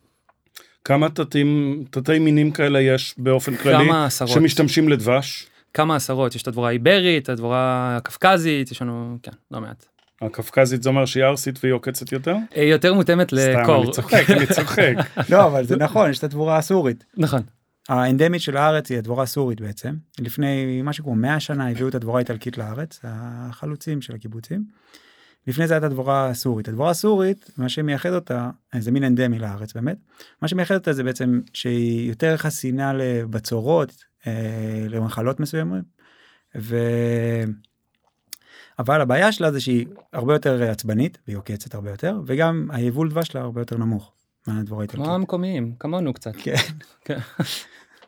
כמה 0.86 1.10
תתים, 1.10 1.84
תתי 1.92 2.20
מינים 2.20 2.52
כאלה 2.52 2.82
יש 2.82 3.16
באופן 3.18 3.56
כללי 3.56 3.86
כמה 3.86 4.06
עשרות, 4.06 4.32
שמשתמשים 4.32 4.90
לדבש? 4.90 5.48
כמה 5.74 5.96
עשרות, 5.96 6.36
יש 6.36 6.42
את 6.42 6.48
הדבורה 6.48 6.70
האיברית, 6.70 7.30
הדבורה 7.30 7.98
הקפקזית, 7.98 8.72
יש 8.72 8.82
לנו, 8.82 9.18
כן, 9.24 9.32
לא 9.52 9.62
מעט. 9.62 9.86
הקווקזית 10.22 10.84
זה 10.84 10.90
אומר 10.90 11.06
שהיא 11.06 11.24
ארסית 11.24 11.60
והיא 11.64 11.74
עוקצת 11.74 12.12
יותר? 12.12 12.36
אה, 12.56 12.64
יותר 12.64 12.94
מותאמת 12.94 13.34
סתם, 13.36 13.62
לקור. 13.62 13.84
אני 13.84 13.92
צוחק, 13.92 14.30
אני 14.30 14.46
צוחק. 14.46 14.94
לא, 15.32 15.46
אבל 15.48 15.66
זה 15.66 15.76
נכון, 15.76 16.10
יש 16.10 16.20
את 16.20 16.24
הדבורה 16.24 16.58
הסורית. 16.58 17.06
נכון. 17.18 17.42
האנדמית 17.90 18.42
של 18.42 18.58
הארץ 18.58 18.90
היא 18.90 18.98
הדבורה 18.98 19.24
הסורית 19.24 19.62
בעצם. 19.62 19.94
לפני 20.20 20.82
משהו 20.84 21.04
כמו 21.04 21.16
100 21.16 21.40
שנה 21.40 21.70
הביאו 21.70 21.88
את 21.88 21.96
הדבורה 21.96 22.20
האיטלקית 22.20 22.58
לארץ, 22.58 23.00
החלוצים 23.04 24.02
של 24.02 24.16
הקיבוצים. 24.16 24.64
לפני 25.48 25.68
זה 25.68 25.74
הייתה 25.74 25.86
הדבורה 25.86 26.30
הסורית. 26.30 26.68
הדבורה 26.68 26.90
הסורית, 26.90 27.50
מה 27.58 27.70
שמייחד 27.70 28.14
אותה, 28.14 28.50
זה 28.80 28.92
מין 28.92 29.04
אנדמי 29.04 29.40
לארץ 29.40 29.74
באמת, 29.74 29.98
מה 30.42 30.48
שמייחד 30.48 30.76
אותה 30.76 30.94
זה 30.94 31.04
בעצם 31.04 31.42
שהיא 31.54 32.10
יותר 32.10 32.38
חסינה 32.38 32.94
לבצורות, 32.94 33.94
אה, 34.28 34.86
למחלות 34.90 35.40
מסוימות, 35.40 35.84
ו... 36.58 36.78
אבל 38.80 39.02
הבעיה 39.02 39.32
שלה 39.32 39.52
זה 39.52 39.62
שהיא 39.62 39.86
הרבה 40.14 40.34
יותר 40.34 40.64
עצבנית, 40.64 41.18
והיא 41.28 41.38
עוקצת 41.38 41.76
הרבה 41.76 41.90
יותר, 41.90 42.20
וגם 42.26 42.68
היבול 42.72 43.10
דבש 43.10 43.28
שלה 43.28 43.42
הרבה 43.42 43.62
יותר 43.62 43.78
נמוך 43.78 44.12
מהדבורה 44.48 44.82
האיטלקית. 44.82 45.06
כמו 45.06 45.16
המקומיים, 45.16 45.74
כמונו 45.80 46.14
קצת. 46.14 46.32
כן. 47.06 47.18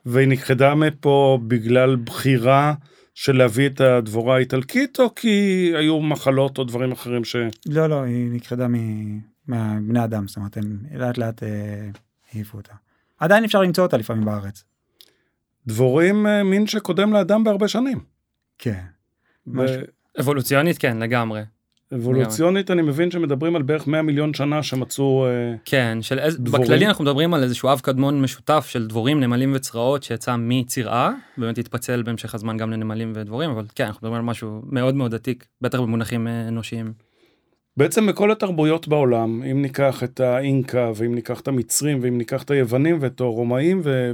והיא 0.05 0.27
נכחדה 0.27 0.75
מפה 0.75 1.39
בגלל 1.47 1.95
בחירה 1.95 2.73
של 3.13 3.37
להביא 3.37 3.69
את 3.69 3.81
הדבורה 3.81 4.35
האיטלקית, 4.35 4.99
או 4.99 5.15
כי 5.15 5.27
היו 5.75 6.01
מחלות 6.01 6.57
או 6.57 6.63
דברים 6.63 6.91
אחרים 6.91 7.23
ש... 7.23 7.35
לא, 7.65 7.87
לא, 7.87 8.03
היא 8.03 8.31
נכחדה 8.31 8.67
מ- 8.67 9.19
מהבני 9.47 10.03
אדם, 10.03 10.27
זאת 10.27 10.37
אומרת, 10.37 10.57
הם 10.57 10.79
לאט 10.93 11.17
לאט 11.17 11.43
אה, 11.43 11.89
העיפו 12.33 12.57
אותה. 12.57 12.73
עדיין 13.19 13.43
אפשר 13.43 13.61
למצוא 13.61 13.83
אותה 13.83 13.97
לפעמים 13.97 14.25
בארץ. 14.25 14.63
דבורים 15.67 16.27
אה, 16.27 16.43
מין 16.43 16.67
שקודם 16.67 17.13
לאדם 17.13 17.43
בהרבה 17.43 17.67
שנים. 17.67 17.99
כן. 18.57 18.81
משהו. 19.47 19.81
אבולוציונית 20.19 20.77
כן 20.77 20.97
לגמרי 20.97 21.41
ואבולוציונית 21.91 22.71
אני 22.71 22.81
מבין 22.81 23.11
שמדברים 23.11 23.55
על 23.55 23.61
בערך 23.61 23.87
100 23.87 24.01
מיליון 24.01 24.33
שנה 24.33 24.63
שמצאו... 24.63 25.25
אה, 25.25 25.55
כן 25.65 25.97
של 26.01 26.19
איזה 26.19 26.37
דבורים? 26.37 26.63
בכללי 26.63 26.87
אנחנו 26.87 27.03
מדברים 27.03 27.33
על 27.33 27.43
איזשהו 27.43 27.71
אב 27.71 27.79
קדמון 27.79 28.21
משותף 28.21 28.65
של 28.69 28.87
דבורים 28.87 29.19
נמלים 29.19 29.51
וצרעות 29.55 30.03
שיצא 30.03 30.35
מצירעה 30.39 31.13
באמת 31.37 31.57
התפצל 31.57 32.03
בהמשך 32.03 32.35
הזמן 32.35 32.57
גם 32.57 32.71
לנמלים 32.71 33.13
ודבורים 33.15 33.49
אבל 33.49 33.65
כן 33.75 33.85
אנחנו 33.85 33.99
מדברים 34.07 34.13
על 34.13 34.21
משהו 34.21 34.61
מאוד 34.65 34.95
מאוד 34.95 35.13
עתיק 35.13 35.45
בטח 35.61 35.79
במונחים 35.79 36.27
אה, 36.27 36.47
אנושיים. 36.47 36.93
בעצם 37.77 38.07
בכל 38.07 38.31
התרבויות 38.31 38.87
בעולם, 38.87 39.43
אם 39.43 39.61
ניקח 39.61 40.03
את 40.03 40.19
האינקה, 40.19 40.91
ואם 40.95 41.15
ניקח 41.15 41.39
את 41.39 41.47
המצרים, 41.47 41.99
ואם 42.01 42.17
ניקח 42.17 42.43
את 42.43 42.51
היוונים 42.51 42.97
ואת 43.01 43.19
הרומאים, 43.19 43.81
ו, 43.83 44.11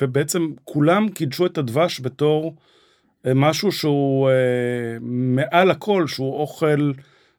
ובעצם 0.00 0.48
כולם 0.64 1.08
קידשו 1.08 1.46
את 1.46 1.58
הדבש 1.58 2.00
בתור 2.00 2.56
אה, 3.26 3.34
משהו 3.34 3.72
שהוא 3.72 4.28
אה, 4.28 4.34
מעל 5.00 5.70
הכל, 5.70 6.06
שהוא 6.06 6.34
אוכל 6.34 6.92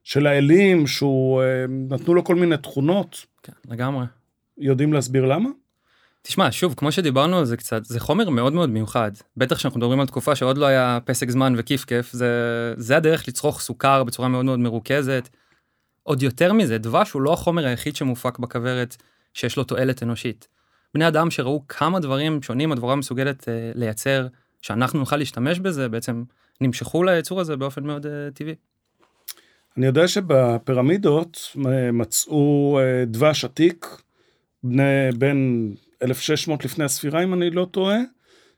של 0.07 0.27
האלים, 0.27 0.87
שהוא, 0.87 1.41
אה, 1.41 1.65
נתנו 1.89 2.13
לו 2.13 2.23
כל 2.23 2.35
מיני 2.35 2.57
תכונות. 2.57 3.25
כן, 3.43 3.53
לגמרי. 3.69 4.05
יודעים 4.57 4.93
להסביר 4.93 5.25
למה? 5.25 5.49
תשמע 6.21 6.47
שוב 6.51 6.73
כמו 6.77 6.91
שדיברנו 6.91 7.37
על 7.37 7.45
זה 7.45 7.57
קצת 7.57 7.85
זה 7.85 7.99
חומר 7.99 8.29
מאוד 8.29 8.53
מאוד 8.53 8.69
מיוחד 8.69 9.11
בטח 9.37 9.59
שאנחנו 9.59 9.79
מדברים 9.79 9.99
על 9.99 10.07
תקופה 10.07 10.35
שעוד 10.35 10.57
לא 10.57 10.65
היה 10.65 10.99
פסק 11.05 11.29
זמן 11.29 11.53
וכיף 11.57 11.85
כיף 11.85 12.11
זה 12.11 12.29
זה 12.77 12.97
הדרך 12.97 13.27
לצרוך 13.27 13.61
סוכר 13.61 14.03
בצורה 14.03 14.27
מאוד 14.27 14.45
מאוד 14.45 14.59
מרוכזת. 14.59 15.29
עוד 16.03 16.23
יותר 16.23 16.53
מזה 16.53 16.77
דבש 16.77 17.11
הוא 17.11 17.21
לא 17.21 17.33
החומר 17.33 17.65
היחיד 17.65 17.95
שמופק 17.95 18.39
בכוורת 18.39 18.95
שיש 19.33 19.57
לו 19.57 19.63
תועלת 19.63 20.03
אנושית. 20.03 20.47
בני 20.93 21.07
אדם 21.07 21.31
שראו 21.31 21.63
כמה 21.67 21.99
דברים 21.99 22.41
שונים 22.41 22.71
הדבורה 22.71 22.95
מסוגלת 22.95 23.49
אה, 23.49 23.71
לייצר 23.75 24.27
שאנחנו 24.61 24.99
נוכל 24.99 25.17
להשתמש 25.17 25.59
בזה 25.59 25.89
בעצם 25.89 26.23
נמשכו 26.61 27.03
ליצור 27.03 27.41
הזה 27.41 27.55
באופן 27.57 27.83
מאוד 27.83 28.05
אה, 28.05 28.11
טבעי. 28.33 28.55
אני 29.77 29.85
יודע 29.85 30.07
שבפירמידות 30.07 31.55
אה, 31.65 31.91
מצאו 31.91 32.79
אה, 32.79 33.05
דבש 33.05 33.45
עתיק, 33.45 33.85
בני, 34.63 34.83
בין 35.17 35.71
1600 36.03 36.65
לפני 36.65 36.85
הספירה, 36.85 37.23
אם 37.23 37.33
אני 37.33 37.49
לא 37.49 37.67
טועה, 37.71 37.97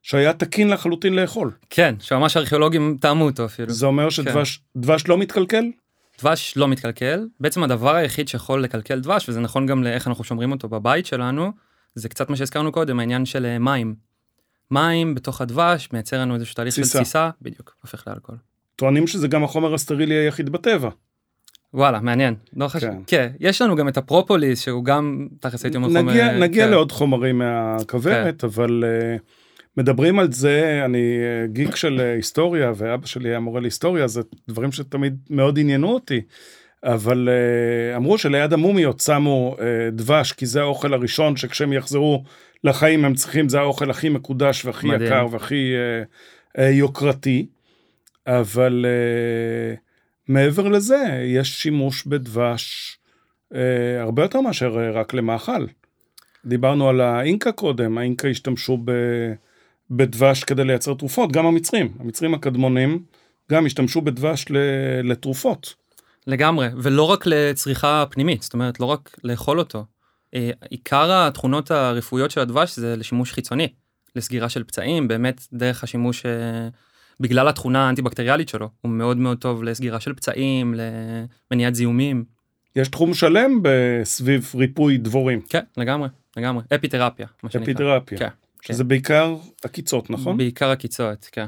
שהיה 0.01 0.33
תקין 0.33 0.69
לחלוטין 0.69 1.13
לאכול. 1.13 1.51
כן 1.69 1.95
שממש 1.99 2.38
ארכיאולוגים 2.38 2.97
טעמו 3.01 3.25
אותו 3.25 3.45
אפילו. 3.45 3.73
זה 3.73 3.85
אומר 3.85 4.09
שדבש 4.09 4.61
דבש 4.75 5.07
לא 5.07 5.17
מתקלקל? 5.17 5.65
דבש 6.21 6.57
לא 6.57 6.67
מתקלקל 6.67 7.27
בעצם 7.39 7.63
הדבר 7.63 7.95
היחיד 7.95 8.27
שיכול 8.27 8.63
לקלקל 8.63 8.99
דבש 8.99 9.29
וזה 9.29 9.39
נכון 9.39 9.65
גם 9.65 9.83
לאיך 9.83 10.07
אנחנו 10.07 10.23
שומרים 10.23 10.51
אותו 10.51 10.69
בבית 10.69 11.05
שלנו 11.05 11.51
זה 11.95 12.09
קצת 12.09 12.29
מה 12.29 12.35
שהזכרנו 12.35 12.71
קודם 12.71 12.99
העניין 12.99 13.25
של 13.25 13.45
אה, 13.45 13.59
מים. 13.59 13.95
מים 14.71 15.15
בתוך 15.15 15.41
הדבש 15.41 15.89
מייצר 15.93 16.21
לנו 16.21 16.35
איזשהו 16.35 16.55
תהליך. 16.55 16.73
של 16.73 16.81
תסיסה 16.81 17.29
בדיוק 17.41 17.75
הופך 17.81 18.07
לאלכוהול. 18.07 18.39
טוענים 18.75 19.07
שזה 19.07 19.27
גם 19.27 19.43
החומר 19.43 19.73
הסטרילי 19.73 20.15
היחיד 20.15 20.49
בטבע. 20.49 20.89
וואלה 21.73 21.99
מעניין 21.99 22.35
לא 22.55 22.67
חשוב 22.67 22.89
כן. 22.89 23.01
כן 23.07 23.29
יש 23.39 23.61
לנו 23.61 23.75
גם 23.75 23.88
את 23.88 23.97
הפרופוליס 23.97 24.61
שהוא 24.61 24.85
גם 24.85 25.27
תכלס 25.39 25.63
הייתי 25.63 25.77
אומר 25.77 25.88
חומר 25.88 26.01
נגיע, 26.01 26.39
נגיע 26.39 26.65
כן. 26.65 26.71
לעוד 26.71 26.91
חומרים 26.91 27.38
מהכוורת, 27.38 28.43
אבל 28.43 28.83
uh, 28.83 29.21
מדברים 29.77 30.19
על 30.19 30.31
זה, 30.31 30.81
אני 30.85 31.17
uh, 31.19 31.51
גיק 31.51 31.75
של 31.75 31.99
uh, 31.99 32.15
היסטוריה, 32.15 32.71
ואבא 32.75 33.05
שלי 33.05 33.29
היה 33.29 33.39
מורה 33.39 33.61
להיסטוריה, 33.61 34.07
זה 34.07 34.21
דברים 34.47 34.71
שתמיד 34.71 35.17
מאוד 35.29 35.59
עניינו 35.59 35.93
אותי. 35.93 36.21
אבל 36.83 37.29
uh, 37.29 37.97
אמרו 37.97 38.17
שליד 38.17 38.53
המומיות 38.53 38.99
שמו 38.99 39.55
uh, 39.57 39.61
דבש, 39.91 40.31
כי 40.31 40.45
זה 40.45 40.61
האוכל 40.61 40.93
הראשון 40.93 41.35
שכשהם 41.35 41.73
יחזרו 41.73 42.23
לחיים 42.63 43.05
הם 43.05 43.13
צריכים, 43.13 43.49
זה 43.49 43.59
האוכל 43.59 43.89
הכי 43.89 44.09
מקודש 44.09 44.65
והכי 44.65 44.88
מדהים. 44.88 45.05
יקר 45.05 45.27
והכי 45.31 45.73
uh, 45.73 46.57
uh, 46.57 46.61
יוקרתי. 46.61 47.45
אבל 48.27 48.85
uh, 48.85 49.88
מעבר 50.29 50.67
לזה, 50.67 51.24
יש 51.25 51.62
שימוש 51.62 52.05
בדבש 52.05 52.98
uh, 53.53 53.57
הרבה 54.00 54.21
יותר 54.21 54.41
מאשר 54.41 54.75
uh, 54.75 54.98
רק 54.98 55.13
למאכל. 55.13 55.65
דיברנו 56.45 56.89
על 56.89 57.01
האינקה 57.01 57.51
קודם, 57.51 57.98
האינקה 57.98 58.27
השתמשו 58.27 58.77
ב, 58.86 58.91
בדבש 59.91 60.43
כדי 60.43 60.63
לייצר 60.63 60.93
תרופות, 60.93 61.31
גם 61.31 61.45
המצרים, 61.45 61.93
המצרים 62.00 62.33
הקדמונים 62.33 63.03
גם 63.51 63.65
השתמשו 63.65 64.01
בדבש 64.01 64.45
לתרופות. 65.03 65.75
לגמרי 66.27 66.67
ולא 66.77 67.03
רק 67.03 67.25
לצריכה 67.25 68.05
פנימית 68.09 68.41
זאת 68.41 68.53
אומרת 68.53 68.79
לא 68.79 68.86
רק 68.86 69.17
לאכול 69.24 69.59
אותו. 69.59 69.86
אה, 70.36 70.51
עיקר 70.69 71.12
התכונות 71.12 71.71
הרפואיות 71.71 72.31
של 72.31 72.41
הדבש 72.41 72.75
זה 72.75 72.95
לשימוש 72.95 73.33
חיצוני 73.33 73.67
לסגירה 74.15 74.50
של 74.50 74.63
פצעים 74.63 75.07
באמת 75.07 75.41
דרך 75.53 75.83
השימוש 75.83 76.25
אה, 76.25 76.67
בגלל 77.19 77.47
התכונה 77.47 77.85
האנטי-בקטריאלית 77.88 78.49
שלו 78.49 78.69
הוא 78.81 78.91
מאוד 78.91 79.17
מאוד 79.17 79.38
טוב 79.38 79.63
לסגירה 79.63 79.99
של 79.99 80.13
פצעים 80.13 80.75
למניעת 81.51 81.75
זיהומים 81.75 82.23
יש 82.75 82.88
תחום 82.88 83.13
שלם 83.13 83.59
בסביב 83.61 84.51
ריפוי 84.55 84.97
דבורים, 84.97 85.41
כן 85.41 85.63
לגמרי 85.77 86.09
לגמרי 86.38 86.63
אפיתרפיה 86.75 87.27
מה 87.43 87.49
שנקרא. 87.49 87.63
אפיתרפיה, 87.63 88.17
כן, 88.17 88.29
שזה 88.61 88.83
בעיקר 88.83 89.35
עקיצות, 89.63 90.09
נכון? 90.09 90.38
בעיקר 90.38 90.69
הקיצות 90.69 91.29
כן. 91.31 91.45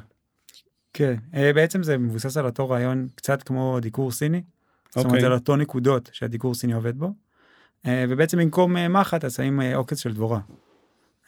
כן, 0.94 1.16
אה, 1.36 1.54
בעצם 1.54 1.84
זה 1.84 1.98
מבוסס 1.98 2.38
על 2.38 2.46
אותו 2.46 2.70
רעיון 2.70 3.08
קצת 3.16 3.44
כמו 3.44 3.80
דיקור 3.82 4.12
סיני. 4.12 4.42
זאת 4.90 4.96
אומרת, 4.96 5.06
אוקיי. 5.08 5.22
זה 5.22 5.28
על 5.28 5.34
אותו 5.34 5.56
נקודות 5.56 6.10
שהדיקור 6.14 6.54
סיני 6.54 6.74
עובד 6.74 6.98
בו. 6.98 7.14
אה, 7.86 8.06
ובעצם 8.10 8.38
במקום 8.38 8.78
אה, 8.78 8.88
מחט, 8.88 9.26
אז 9.26 9.36
שמים 9.36 9.62
עוקץ 9.62 10.00
של 10.00 10.14
דבורה. 10.14 10.40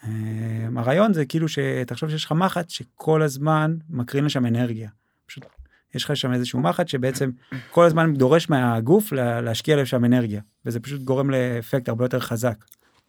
אה, 0.08 0.10
הרעיון 0.76 1.12
זה 1.14 1.24
כאילו 1.24 1.46
שתחשוב 1.48 2.10
שיש 2.10 2.24
לך 2.24 2.32
מחט 2.32 2.70
שכל 2.70 3.22
הזמן 3.22 3.74
מקרין 3.90 4.24
לשם 4.24 4.46
אנרגיה. 4.46 4.88
פשוט 5.26 5.44
יש 5.94 6.04
לך 6.04 6.16
שם 6.16 6.32
איזשהו 6.32 6.60
מחט 6.60 6.88
שבעצם 6.88 7.30
כל 7.70 7.84
הזמן 7.84 8.14
דורש 8.14 8.50
מהגוף 8.50 9.12
לה- 9.12 9.40
להשקיע 9.40 9.76
לשם 9.76 10.04
אנרגיה. 10.04 10.40
וזה 10.66 10.80
פשוט 10.80 11.02
גורם 11.02 11.30
לאפקט 11.30 11.88
הרבה 11.88 12.04
יותר 12.04 12.20
חזק. 12.20 12.64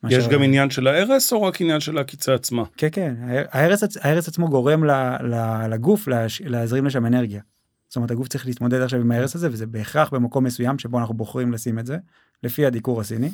יש 0.10 0.28
גם 0.28 0.42
עניין 0.44 0.70
של 0.70 0.88
ההרס 0.88 1.34
או 1.34 1.44
רק 1.44 1.62
עניין 1.62 1.80
של 1.80 1.98
העקיצה 1.98 2.34
עצמה? 2.34 2.64
כן, 2.78 2.88
כן, 2.92 3.16
ההרס, 3.52 3.84
ההרס 4.02 4.28
עצמו 4.28 4.50
גורם 4.50 4.84
ל, 4.84 4.92
ל, 5.24 5.66
לגוף 5.70 6.08
להש, 6.08 6.42
להזרים 6.42 6.86
לשם 6.86 7.06
אנרגיה. 7.06 7.42
זאת 7.90 7.96
אומרת, 7.96 8.12
הגוף 8.12 8.28
צריך 8.28 8.46
להתמודד 8.46 8.82
עכשיו 8.82 9.00
עם 9.00 9.12
ההרס 9.12 9.36
הזה, 9.36 9.50
וזה 9.52 9.66
בהכרח 9.68 10.10
במקום 10.14 10.44
מסוים 10.44 10.80
שבו 10.80 11.00
אנחנו 11.00 11.14
בוחרים 11.14 11.52
לשים 11.54 11.80
את 11.80 11.86
זה, 11.86 11.98
לפי 12.44 12.66
הדיקור 12.66 13.02
הסיני. 13.02 13.30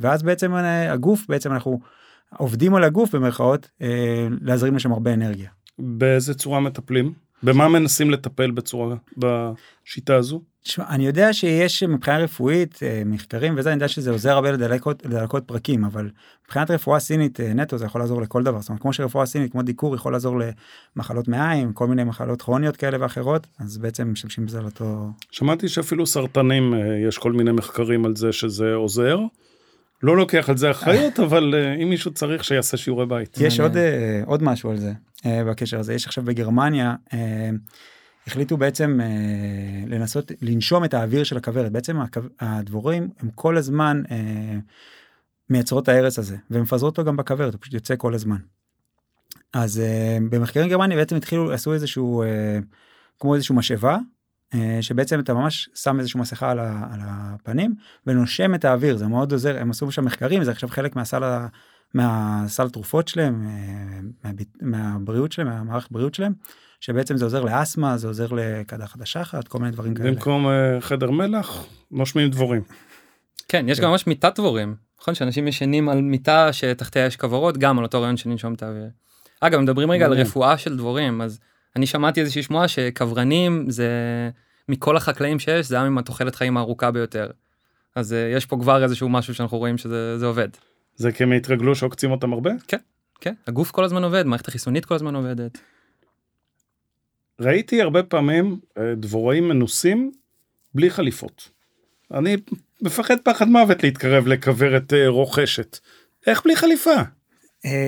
ואז 0.00 0.22
בעצם 0.22 0.54
אה, 0.54 0.92
הגוף, 0.92 1.26
בעצם 1.28 1.52
אנחנו 1.52 1.80
עובדים 2.38 2.74
על 2.74 2.84
הגוף 2.84 3.14
במרכאות, 3.14 3.70
אה, 3.82 4.28
להזרים 4.40 4.74
לשם 4.74 4.92
הרבה 4.92 5.14
אנרגיה. 5.14 5.50
באיזה 5.78 6.34
צורה 6.34 6.60
מטפלים? 6.60 7.12
במה 7.42 7.68
מנסים 7.68 8.10
לטפל 8.10 8.50
בצורה, 8.50 8.96
בשיטה 9.16 10.16
הזו? 10.16 10.42
תשמע, 10.64 10.84
אני 10.88 11.06
יודע 11.06 11.32
שיש 11.32 11.82
מבחינה 11.82 12.18
רפואית 12.18 12.80
אה, 12.82 13.02
מחקרים 13.06 13.54
וזה, 13.56 13.68
אני 13.68 13.76
יודע 13.76 13.88
שזה 13.88 14.10
עוזר 14.10 14.30
הרבה 14.30 14.52
לדלקות, 14.52 15.06
לדלקות 15.06 15.44
פרקים, 15.46 15.84
אבל 15.84 16.10
מבחינת 16.44 16.70
רפואה 16.70 17.00
סינית 17.00 17.40
אה, 17.40 17.54
נטו 17.54 17.78
זה 17.78 17.84
יכול 17.84 18.00
לעזור 18.00 18.22
לכל 18.22 18.42
דבר. 18.42 18.60
זאת 18.60 18.68
אומרת, 18.68 18.82
כמו 18.82 18.92
שרפואה 18.92 19.26
סינית, 19.26 19.52
כמו 19.52 19.62
דיקור, 19.62 19.94
יכול 19.94 20.12
לעזור 20.12 20.40
למחלות 20.96 21.28
מעיים, 21.28 21.72
כל 21.72 21.86
מיני 21.86 22.04
מחלות 22.04 22.42
כרוניות 22.42 22.76
כאלה 22.76 22.96
ואחרות, 23.00 23.46
אז 23.58 23.78
בעצם 23.78 24.12
משתמשים 24.12 24.46
בזה 24.46 24.58
על 24.58 24.64
אותו... 24.64 25.10
שמעתי 25.30 25.68
שאפילו 25.68 26.06
סרטנים, 26.06 26.74
אה, 26.74 26.78
יש 27.08 27.18
כל 27.18 27.32
מיני 27.32 27.52
מחקרים 27.52 28.04
על 28.04 28.16
זה 28.16 28.32
שזה 28.32 28.74
עוזר. 28.74 29.18
לא 30.02 30.16
לוקח 30.16 30.50
על 30.50 30.56
זה 30.56 30.70
אחריות, 30.70 31.20
אבל 31.20 31.54
אה, 31.54 31.74
אם 31.82 31.88
מישהו 31.90 32.10
צריך 32.10 32.44
שיעשה 32.44 32.76
שיעורי 32.76 33.06
בית. 33.06 33.38
יש. 33.40 33.60
עוד, 33.60 33.76
אה, 33.76 34.22
עוד 34.26 34.42
משהו 34.42 34.70
על 34.70 34.76
זה, 34.76 34.92
אה, 35.26 35.44
בקשר 35.44 35.78
הזה. 35.78 35.94
יש 35.94 36.06
עכשיו 36.06 36.24
בגרמניה, 36.24 36.94
החליטו 38.26 38.56
בעצם 38.56 39.00
לנסות 39.86 40.32
לנשום 40.42 40.84
את 40.84 40.94
האוויר 40.94 41.24
של 41.24 41.36
הכוורת. 41.36 41.72
בעצם 41.72 41.96
הדבורים 42.40 43.08
הם 43.20 43.30
כל 43.34 43.56
הזמן 43.56 44.02
מייצרות 45.50 45.82
את 45.82 45.88
ההרס 45.88 46.18
הזה, 46.18 46.36
ומפזרות 46.50 46.98
אותו 46.98 47.08
גם 47.08 47.16
בכוורת, 47.16 47.52
הוא 47.52 47.60
פשוט 47.60 47.74
יוצא 47.74 47.94
כל 47.96 48.14
הזמן. 48.14 48.36
אז 49.52 49.82
במחקרים 50.30 50.68
גרמניה 50.68 50.96
בעצם 50.96 51.16
התחילו, 51.16 51.52
עשו 51.52 51.72
איזשהו, 51.74 52.24
כמו 53.20 53.34
איזשהו 53.34 53.54
משאבה, 53.54 53.98
שבעצם 54.80 55.20
אתה 55.20 55.34
ממש 55.34 55.68
שם 55.74 55.98
איזושהי 56.00 56.20
מסכה 56.20 56.50
על, 56.50 56.58
ה, 56.58 56.86
על 56.92 57.00
הפנים 57.04 57.74
ונושם 58.06 58.54
את 58.54 58.64
האוויר, 58.64 58.96
זה 58.96 59.06
מאוד 59.06 59.32
עוזר, 59.32 59.58
הם 59.60 59.70
עשו 59.70 59.90
שם 59.92 60.04
מחקרים, 60.04 60.44
זה 60.44 60.50
עכשיו 60.50 60.68
חלק 60.68 60.96
מהסל, 60.96 61.24
ה- 61.24 61.46
מהסל 61.94 62.68
תרופות 62.68 63.08
שלהם, 63.08 63.46
אה, 63.48 64.00
מהביט- 64.30 64.56
מהבריאות 64.62 65.32
שלהם, 65.32 65.48
מהמערכת 65.48 65.92
בריאות 65.92 66.14
שלהם, 66.14 66.32
שבעצם 66.80 67.16
זה 67.16 67.24
עוזר 67.24 67.44
לאסתמה, 67.44 67.96
זה 67.96 68.06
עוזר 68.06 68.26
לקדחת 68.30 69.00
השחת, 69.00 69.48
כל 69.48 69.58
מיני 69.58 69.70
דברים 69.70 69.94
כאלה. 69.94 70.10
במקום 70.10 70.46
אה, 70.48 70.80
חדר 70.80 71.10
מלח, 71.10 71.64
נושמים 71.90 72.30
דבורים. 72.30 72.62
כן 73.48 73.68
יש 73.68 73.80
גם 73.80 73.90
ממש 73.90 74.06
מיטת 74.06 74.38
דבורים 74.38 74.74
נכון 75.00 75.14
שאנשים 75.14 75.48
ישנים 75.48 75.88
על 75.88 76.02
מיטה 76.02 76.52
שתחתיה 76.52 77.06
יש 77.06 77.16
כוורות 77.16 77.58
גם 77.58 77.78
על 77.78 77.84
אותו 77.84 78.00
רעיון 78.00 78.16
של 78.16 78.30
לנשום 78.30 78.54
את 78.54 78.62
האוויר. 78.62 78.88
אגב 79.40 79.60
מדברים 79.60 79.90
רגע 79.90 80.06
על. 80.06 80.12
רפואה 80.12 80.58
של 80.58 80.76
דבורים 80.76 81.20
אז 81.22 81.40
אני 81.76 81.86
שמעתי 81.86 82.20
איזושהי 82.20 82.42
שמועה 82.42 82.68
שכוורנים 82.68 83.70
זה 83.70 83.88
מכל 84.68 84.96
החקלאים 84.96 85.38
שיש 85.38 85.66
זה 85.66 85.74
היה 85.74 85.84
עם 85.84 85.98
התוחלת 85.98 86.34
חיים 86.34 86.56
הארוכה 86.56 86.90
ביותר. 86.90 87.30
אז 87.94 88.12
אה, 88.12 88.32
יש 88.36 88.46
פה 88.46 88.56
כבר 88.60 88.82
איזשהו 88.82 89.08
משהו 89.08 89.34
שאנחנו 89.34 89.58
רואים 89.58 89.78
שזה 89.78 90.18
זה 90.18 90.26
עובד. 90.26 90.48
זה 90.96 91.12
כי 91.12 91.22
הם 91.22 91.32
התרגלו 91.32 91.74
שעוקצים 91.74 92.10
אותם 92.10 92.32
הרבה? 92.32 92.50
כן 93.20 93.34
הגוף 93.46 93.70
כל 93.70 93.84
הזמן 93.84 94.04
עובד 94.04 94.26
מערכת 94.26 94.48
החיסונית 94.48 94.84
כל 94.84 94.94
הזמן 94.94 95.14
עובדת. 95.14 95.58
ראיתי 97.40 97.82
הרבה 97.82 98.02
פעמים 98.02 98.58
אה, 98.78 98.94
דבוראים 98.96 99.48
מנוסים 99.48 100.12
בלי 100.74 100.90
חליפות. 100.90 101.50
אני 102.14 102.36
מפחד 102.82 103.16
פחד 103.24 103.48
מוות 103.48 103.82
להתקרב 103.82 104.26
לכוורת 104.26 104.92
אה, 104.92 105.08
רוכשת. 105.08 105.78
איך 106.26 106.44
בלי 106.44 106.56
חליפה? 106.56 106.94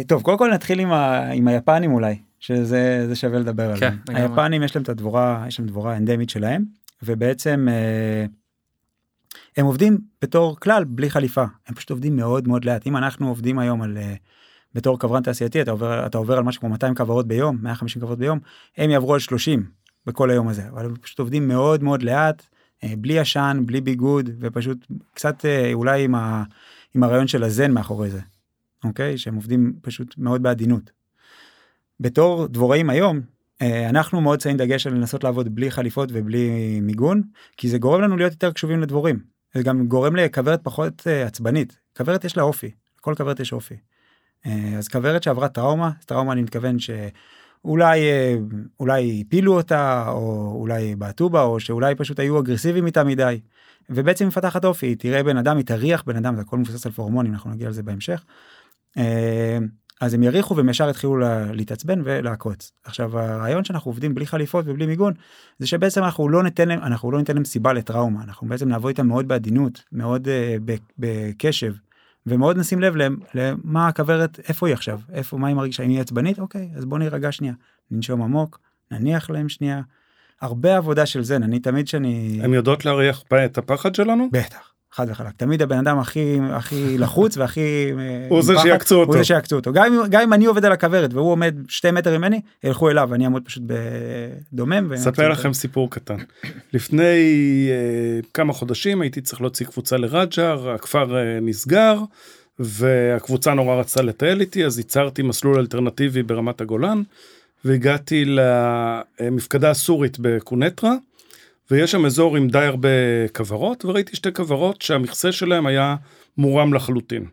טוב, 0.09 0.23
קודם 0.23 0.39
כל 0.39 0.51
נתחיל 0.51 0.81
עם, 0.81 0.93
ה, 0.93 1.31
עם 1.31 1.49
היפנים 1.49 1.93
אולי, 1.93 2.19
שזה 2.47 3.05
זה 3.09 3.17
שווה 3.17 3.39
לדבר 3.39 3.73
עליהם. 3.73 3.99
לגמרי. 4.09 4.23
היפנים 4.23 4.63
יש 4.63 4.77
להם 4.77 4.83
את 4.83 4.89
הדבורה, 4.89 5.45
יש 5.49 5.61
להם 5.61 5.69
דבורה 5.69 5.97
אנדמית 5.97 6.31
שלהם, 6.31 6.65
ובעצם 7.03 7.69
אה, 7.71 8.27
הם 9.57 9.67
עובדים 9.67 9.99
בתור 10.23 10.57
כלל 10.61 10.85
בלי 10.85 11.11
חליפה, 11.11 11.45
הם 11.67 11.75
פשוט 11.75 11.91
עובדים 11.91 12.17
מאוד 12.17 12.49
מאוד 12.49 12.65
לאט. 12.65 12.87
אם 12.87 12.97
אנחנו 12.97 13.29
עובדים 13.29 13.59
היום 13.59 13.83
על... 13.83 13.97
אה, 13.97 14.15
בתור 14.75 14.99
כוורן 14.99 15.23
תעשייתי 15.23 15.63
אתה 15.63 15.71
עובר 15.71 16.07
אתה 16.07 16.19
עובר 16.19 16.37
על 16.37 16.43
משהו 16.43 16.61
כמו 16.61 16.71
200 16.71 16.95
כוורות 16.95 17.29
ביום 17.29 17.59
150 17.63 18.01
כוורות 18.01 18.19
ביום 18.19 18.39
הם 18.77 18.91
יעברו 18.91 19.15
על 19.15 19.21
30 19.21 19.65
בכל 20.07 20.31
היום 20.31 20.49
הזה 20.49 20.69
אבל 20.69 20.85
הם 20.85 20.97
פשוט 20.97 21.19
עובדים 21.19 21.49
מאוד 21.49 21.83
מאוד 21.83 22.03
לאט 22.03 22.47
אה, 22.85 22.93
בלי 22.99 23.19
עשן 23.19 23.63
בלי 23.67 23.81
ביגוד 23.81 24.31
ופשוט 24.41 24.87
קצת 25.15 25.45
אה, 25.45 25.71
אולי 25.73 26.05
עם, 26.05 26.15
ה, 26.15 26.45
עם 26.95 27.03
הרעיון 27.03 27.27
של 27.27 27.45
הזן 27.45 27.73
מאחורי 27.73 28.11
זה. 28.11 28.21
אוקיי 28.85 29.19
שהם 29.19 29.35
עובדים 29.35 29.75
פשוט 29.83 30.15
מאוד 30.19 30.43
בעדינות. 30.43 30.91
בתור 32.01 32.47
דבוראים 32.47 32.91
היום 32.91 33.21
אה, 33.63 33.89
אנחנו 33.89 34.21
מאוד 34.21 34.41
שמים 34.41 34.57
דגש 34.57 34.87
על 34.87 34.95
לנסות 34.95 35.25
לעבוד 35.25 35.55
בלי 35.55 35.71
חליפות 35.71 36.09
ובלי 36.13 36.81
מיגון 36.81 37.23
כי 37.57 37.69
זה 37.69 37.79
גורם 37.79 38.01
לנו 38.01 38.17
להיות 38.17 38.33
יותר 38.33 38.53
קשובים 38.53 38.81
לדבורים. 38.81 39.19
זה 39.55 39.63
גם 39.63 39.87
גורם 39.87 40.17
לכוורת 40.17 40.61
פחות 40.63 41.03
אה, 41.07 41.27
עצבנית 41.27 41.79
כוורת 41.97 42.25
יש 42.25 42.37
לה 42.37 42.43
אופי 42.43 42.71
לכל 42.99 43.15
כוורת 43.17 43.41
יש 43.41 43.53
אופי. 43.53 43.75
אה, 44.47 44.75
אז 44.79 44.89
כוורת 44.89 45.23
שעברה 45.23 45.49
טראומה 45.49 45.91
טראומה 46.07 46.33
אני 46.33 46.43
מתכוון 46.43 46.77
שאולי 46.79 48.01
אולי 48.81 49.23
הפילו 49.27 49.57
אותה 49.57 50.05
או 50.09 50.57
אולי 50.61 50.97
בעטו 50.97 51.31
בה 51.31 51.43
או 51.43 51.61
שאולי 51.61 51.95
פשוט 51.95 52.21
היו 52.21 52.41
אגרסיביים 52.41 52.87
איתה 52.87 53.05
מדי. 53.05 53.41
ובעצם 53.91 54.29
מפתחת 54.29 54.65
אופי 54.65 54.87
היא 54.87 54.97
תראה 54.99 55.23
בן 55.23 55.37
אדם 55.37 55.57
היא 55.57 55.67
תריח 55.67 56.03
בן 56.03 56.17
אדם 56.17 56.37
זה 56.37 56.43
הכל 56.43 56.59
מבוסס 56.59 56.87
על 56.87 56.93
פורמונים 56.93 57.33
אנחנו 57.33 57.51
נגיע 57.51 57.69
לזה 57.69 57.83
בהמשך. 57.83 58.25
אז 60.01 60.15
הם 60.15 60.23
יריחו 60.23 60.57
והם 60.57 60.69
ישר 60.69 60.89
התחילו 60.89 61.17
לה- 61.17 61.53
להתעצבן 61.53 62.01
ולעקוץ. 62.05 62.73
עכשיו 62.85 63.19
הרעיון 63.19 63.65
שאנחנו 63.65 63.89
עובדים 63.91 64.15
בלי 64.15 64.27
חליפות 64.27 64.65
ובלי 64.69 64.87
מיגון 64.87 65.13
זה 65.59 65.67
שבעצם 65.67 66.05
אנחנו 66.05 66.29
לא 66.29 66.43
ניתן 66.43 66.69
להם 66.69 66.83
אנחנו 66.83 67.11
לא 67.13 67.19
ניתן 67.19 67.35
להם 67.35 67.45
סיבה 67.45 67.73
לטראומה. 67.73 68.23
אנחנו 68.23 68.49
בעצם 68.49 68.69
נעבוד 68.69 68.89
איתם 68.89 69.07
מאוד 69.07 69.29
בעדינות 69.29 69.83
מאוד 69.93 70.29
uh, 70.29 70.73
בקשב 70.99 71.73
ומאוד 72.27 72.59
נשים 72.59 72.81
לב 72.81 72.97
להם 72.97 73.17
למה 73.35 73.89
הכוורת 73.89 74.41
איפה 74.49 74.67
היא 74.67 74.75
עכשיו? 74.75 75.01
איפה 75.13 75.39
מה 75.39 75.49
היא 75.49 75.57
מרגישה? 75.57 75.83
אם 75.83 75.91
היא 75.91 76.01
עצבנית? 76.01 76.39
אוקיי 76.39 76.71
אז 76.77 76.85
בוא 76.85 76.99
נירגע 76.99 77.33
שנייה. 77.33 77.55
ננשום 77.91 78.23
עמוק 78.23 78.61
נניח 78.91 79.31
להם 79.31 79.49
שנייה. 79.49 79.81
הרבה 80.41 80.77
עבודה 80.77 81.07
של 81.07 81.23
זן, 81.23 81.43
אני 81.43 81.59
תמיד 81.59 81.89
שאני... 81.89 82.41
הן 82.43 82.55
יודעות 82.55 82.85
להריח 82.85 83.23
את 83.45 83.59
הפחד 83.59 83.95
שלנו? 83.95 84.29
בטח, 84.33 84.73
חד 84.95 85.07
וחלק. 85.11 85.33
תמיד 85.37 85.63
הבן 85.63 85.79
אדם 85.79 85.99
הכי 85.99 86.39
הכי 86.51 86.99
לחוץ 86.99 87.37
והכי... 87.37 87.61
אה, 87.99 88.27
הוא 88.29 88.43
זה 88.43 88.55
שיעקצו 88.63 89.01
אותו. 89.01 89.13
הוא 89.13 89.19
זה 89.19 89.25
שיעקצו 89.25 89.57
אותו. 89.57 89.73
גם 89.73 89.85
אם, 89.85 90.01
גם 90.11 90.23
אם 90.23 90.33
אני 90.33 90.45
עובד 90.45 90.65
על 90.65 90.73
הכוורת 90.73 91.15
והוא 91.15 91.33
עומד 91.33 91.55
שתי 91.69 91.91
מטר 91.91 92.19
ממני, 92.19 92.41
ילכו 92.65 92.91
אליו, 92.91 93.15
אני 93.15 93.25
אעמוד 93.25 93.43
פשוט 93.45 93.63
בדומם. 93.67 94.93
אספר 94.93 95.11
אותו. 95.11 95.33
לכם 95.33 95.53
סיפור 95.53 95.91
קטן. 95.91 96.17
לפני 96.73 97.03
אה, 97.71 98.21
כמה 98.35 98.53
חודשים 98.53 99.03
הייתי 99.03 99.21
צריך 99.21 99.41
להוציא 99.41 99.67
קבוצה 99.67 99.97
לרג'ר, 99.97 100.71
הכפר 100.71 101.17
אה, 101.17 101.39
נסגר, 101.43 101.99
והקבוצה 102.59 103.55
נורא 103.55 103.77
רצתה 103.77 104.03
לטייל 104.03 104.41
איתי, 104.41 104.65
אז 104.65 104.79
ייצרתי 104.79 105.23
מסלול 105.23 105.59
אלטרנטיבי 105.59 106.23
ברמת 106.23 106.61
הגולן, 106.61 107.03
והגעתי 107.65 108.25
למפקדה 109.21 109.71
הסורית 109.71 110.17
בקונטרה, 110.21 110.95
ויש 111.71 111.93
שם 111.93 112.07
אזור 112.07 112.37
עם 112.37 112.49
די 112.49 112.59
הרבה 112.59 112.89
כוורות, 113.35 113.85
וראיתי 113.85 114.17
שתי 114.17 114.33
כוורות 114.33 114.83
שהמכסה 114.83 115.33
שלהם 115.33 115.67
היה 115.67 115.97
מורם 116.39 116.75
לחלוטין. 116.75 117.27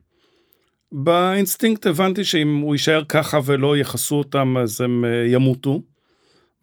באינסטינקט 0.92 1.88
הבנתי 1.88 2.24
שאם 2.24 2.58
הוא 2.58 2.76
יישאר 2.76 3.04
ככה 3.10 3.40
ולא 3.46 3.78
יכסו 3.78 4.16
אותם 4.16 4.58
אז 4.58 4.82
הם 4.82 5.06
אה, 5.06 5.26
ימותו. 5.28 5.82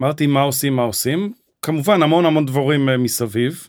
אמרתי 0.02 0.26
מה 0.26 0.40
עושים 0.40 0.76
מה 0.76 0.82
עושים 0.82 1.32
כמובן 1.62 2.02
המון 2.02 2.26
המון 2.26 2.46
דבורים 2.46 2.88
אה, 2.88 2.96
מסביב. 2.96 3.68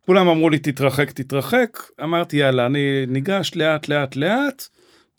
כולם 0.00 0.28
אמרו 0.28 0.50
לי 0.50 0.58
תתרחק 0.58 1.10
תתרחק 1.10 1.78
אמרתי 2.02 2.36
יאללה 2.36 2.66
אני 2.66 3.06
ניגש 3.06 3.52
לאט 3.54 3.88
לאט 3.88 4.16
לאט 4.16 4.66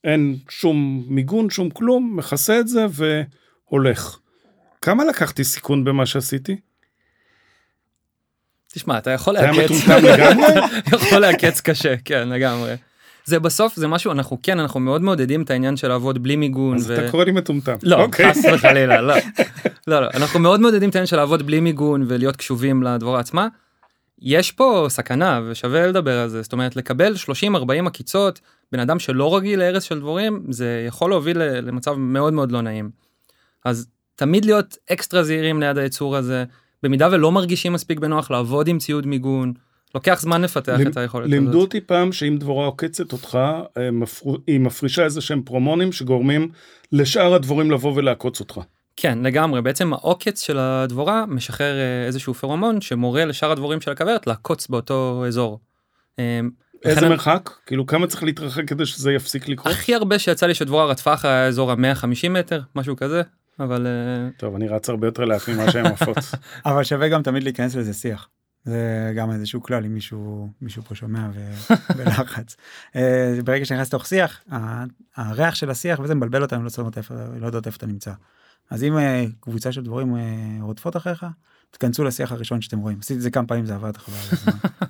אין 0.03 0.36
שום 0.50 1.05
מיגון 1.07 1.50
שום 1.50 1.69
כלום 1.69 2.17
מכסה 2.17 2.60
את 2.60 2.67
זה 2.67 2.86
והולך. 2.91 4.19
כמה 4.81 5.05
לקחתי 5.05 5.43
סיכון 5.43 5.84
במה 5.84 6.05
שעשיתי? 6.05 6.55
תשמע, 8.77 8.98
אתה 8.98 9.12
יכול 9.12 9.34
לעקץ? 9.34 9.72
יכול 11.03 11.19
לעקץ 11.19 11.62
קשה, 11.62 11.96
כן, 12.05 12.29
לגמרי. 12.29 12.75
זה 13.25 13.39
בסוף, 13.39 13.75
זה 13.75 13.88
משהו, 13.88 14.12
אנחנו 14.12 14.38
כן, 14.43 14.60
אנחנו 14.60 14.79
מאוד 14.79 15.01
מעודדים 15.01 15.41
את 15.41 15.51
העניין 15.51 15.77
של 15.77 15.88
לעבוד 15.88 16.24
בלי 16.24 16.36
מיגון. 16.36 16.75
אז 16.75 16.89
ו- 16.89 16.93
אתה 16.93 17.12
קורא 17.12 17.24
לי 17.24 17.31
מטומטם. 17.31 17.75
לא, 17.84 18.01
אוקיי. 18.01 18.34
חס 18.34 18.46
וחלילה, 18.53 19.01
לא. 19.01 19.13
לא, 19.88 20.01
לא, 20.01 20.07
אנחנו 20.13 20.39
מאוד 20.39 20.60
מעודדים 20.60 20.89
את 20.89 20.96
העניין 20.96 21.07
של 21.07 21.15
לעבוד 21.15 21.46
בלי 21.46 21.60
מיגון 21.60 22.05
ולהיות 22.07 22.36
קשובים 22.36 22.84
לדבורה 22.84 23.19
עצמה. 23.19 23.48
יש 24.22 24.51
פה 24.51 24.86
סכנה 24.89 25.41
ושווה 25.50 25.88
לדבר 25.88 26.19
על 26.19 26.29
זה, 26.29 26.41
זאת 26.41 26.53
אומרת 26.53 26.75
לקבל 26.75 27.13
30-40 27.84 27.88
עקיצות, 27.88 28.39
בן 28.72 28.79
אדם 28.79 29.00
שלא 29.00 29.38
רגיל 29.38 29.60
להרס 29.60 29.84
של 29.84 30.00
דבורים, 30.00 30.43
זה 30.50 30.84
יכול 30.88 31.10
להוביל 31.10 31.38
למצב 31.41 31.93
מאוד 31.93 32.34
מאוד 32.34 32.51
לא 32.51 32.62
נעים. 32.62 32.89
אז 33.65 33.88
תמיד 34.15 34.46
להיות 34.46 34.77
אקסטרה 34.91 35.24
זהירים 35.24 35.60
ליד 35.60 35.77
היצור 35.77 36.15
הזה, 36.15 36.43
במידה 36.84 37.07
ולא 37.12 37.31
מרגישים 37.31 37.74
מספיק 37.74 38.00
בנוח 38.00 38.31
לעבוד 38.31 38.67
עם 38.67 38.77
ציוד 38.79 39.05
מיגון, 39.07 39.53
לוקח 39.96 40.19
זמן 40.22 40.41
לפתח 40.41 40.77
את 40.88 40.98
היכולת 40.98 41.29
לימדו 41.29 41.50
הזאת. 41.50 41.62
אותי 41.62 41.81
פעם 41.81 42.12
שאם 42.12 42.38
דבורה 42.39 42.65
עוקצת 42.65 43.12
אותך, 43.13 43.39
אה, 43.77 43.89
היא 44.48 44.60
מפרישה 44.60 45.03
איזה 45.03 45.22
שהם 45.22 45.41
פרומונים 45.41 45.91
שגורמים 45.91 46.50
לשאר 46.91 47.34
הדבורים 47.34 47.72
לבוא 47.72 47.93
ולעקוץ 47.96 48.39
אותך. 48.39 48.60
כן, 48.96 49.19
לגמרי, 49.24 49.62
בעצם 49.62 49.93
העוקץ 49.93 50.41
של 50.41 50.57
הדבורה 50.60 51.25
משחרר 51.25 51.75
אה, 51.75 52.05
איזשהו 52.05 52.34
פרומון 52.34 52.81
שמורה 52.81 53.25
לשאר 53.25 53.51
הדבורים 53.51 53.81
של 53.81 53.91
הכוורת 53.91 54.27
לעקוץ 54.27 54.67
באותו 54.67 55.24
אזור. 55.27 55.60
אה, 56.19 56.39
איזה 56.86 57.01
לכן- 57.01 57.10
מרחק? 57.10 57.50
כאילו 57.65 57.86
כמה 57.86 58.07
צריך 58.07 58.24
להתרחק 58.24 58.67
כדי 58.67 58.86
שזה 58.86 59.12
יפסיק 59.12 59.48
לקרות? 59.50 59.74
הכי 59.74 59.96
הרבה 59.96 60.19
שיצא 60.19 60.46
לי 60.46 60.53
שדבורה 60.53 60.86
רדפה 60.86 61.13
אחרי 61.13 61.31
האזור 61.31 61.72
ה-150 61.72 62.29
מטר, 62.29 62.62
משהו 62.75 62.96
כזה, 62.96 63.22
אבל 63.59 63.87
אה, 63.87 64.29
טוב, 64.37 64.55
אני 64.55 64.67
רץ 64.67 64.89
הרבה 64.89 65.07
יותר 65.07 65.25
לאט 65.25 65.49
ממה 65.49 65.71
שהן 65.71 65.85
עפות. 65.85 66.17
אבל 66.65 66.83
שווה 66.83 67.09
גם 67.09 67.23
תמיד 67.23 67.43
להיכנס 67.43 67.75
לזה 67.75 67.93
שיח. 67.93 68.29
זה 68.65 69.13
גם 69.15 69.31
איזשהו 69.31 69.63
כלל 69.63 69.85
אם 69.85 69.93
מישהו 69.93 70.49
מישהו 70.61 70.83
פה 70.83 70.95
שומע 70.95 71.29
ו- 71.33 71.73
בלחץ. 71.97 72.55
אה, 72.96 73.39
ברגע 73.46 73.65
שנכנס 73.65 73.87
לתוך 73.87 74.05
שיח 74.05 74.43
הריח 75.15 75.55
של 75.55 75.70
השיח 75.70 76.00
וזה 76.00 76.15
מבלבל 76.15 76.41
אותם 76.41 76.63
לא 76.63 76.70
יודעות 76.77 76.98
איפה 76.98 77.15
לא 77.39 77.46
יודעות 77.46 77.67
איפה 77.67 77.77
אתה 77.77 77.85
נמצא. 77.85 78.11
אז 78.70 78.83
אם 78.83 78.98
אה, 78.98 79.25
קבוצה 79.39 79.72
של 79.72 79.83
דבורים 79.83 80.15
רודפות 80.61 80.98
אחריך 80.98 81.25
תכנסו 81.72 82.03
לשיח 82.03 82.31
הראשון 82.31 82.61
שאתם 82.61 82.79
רואים 82.79 82.98
עשיתי 83.00 83.17
את 83.17 83.22
זה 83.22 83.31
כמה 83.31 83.48
פעמים 83.48 83.65
זה 83.65 83.75
עבד 83.75 83.98
חבל. 83.98 84.37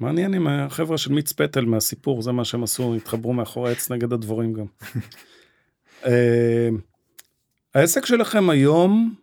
מעניין 0.00 0.34
אם 0.34 0.46
החבר'ה 0.46 0.98
של 0.98 1.12
מיץ 1.12 1.32
פטל 1.32 1.64
מהסיפור, 1.64 2.22
זה 2.22 2.32
מה 2.32 2.44
שהם 2.44 2.62
עשו, 2.62 2.94
התחברו 2.94 3.32
מאחורי 3.32 3.68
העץ 3.68 3.90
נגד 3.90 4.12
הדבורים 4.12 4.52
גם. 4.52 4.64
העסק 7.74 8.06
שלכם 8.06 8.50
היום, 8.50 9.14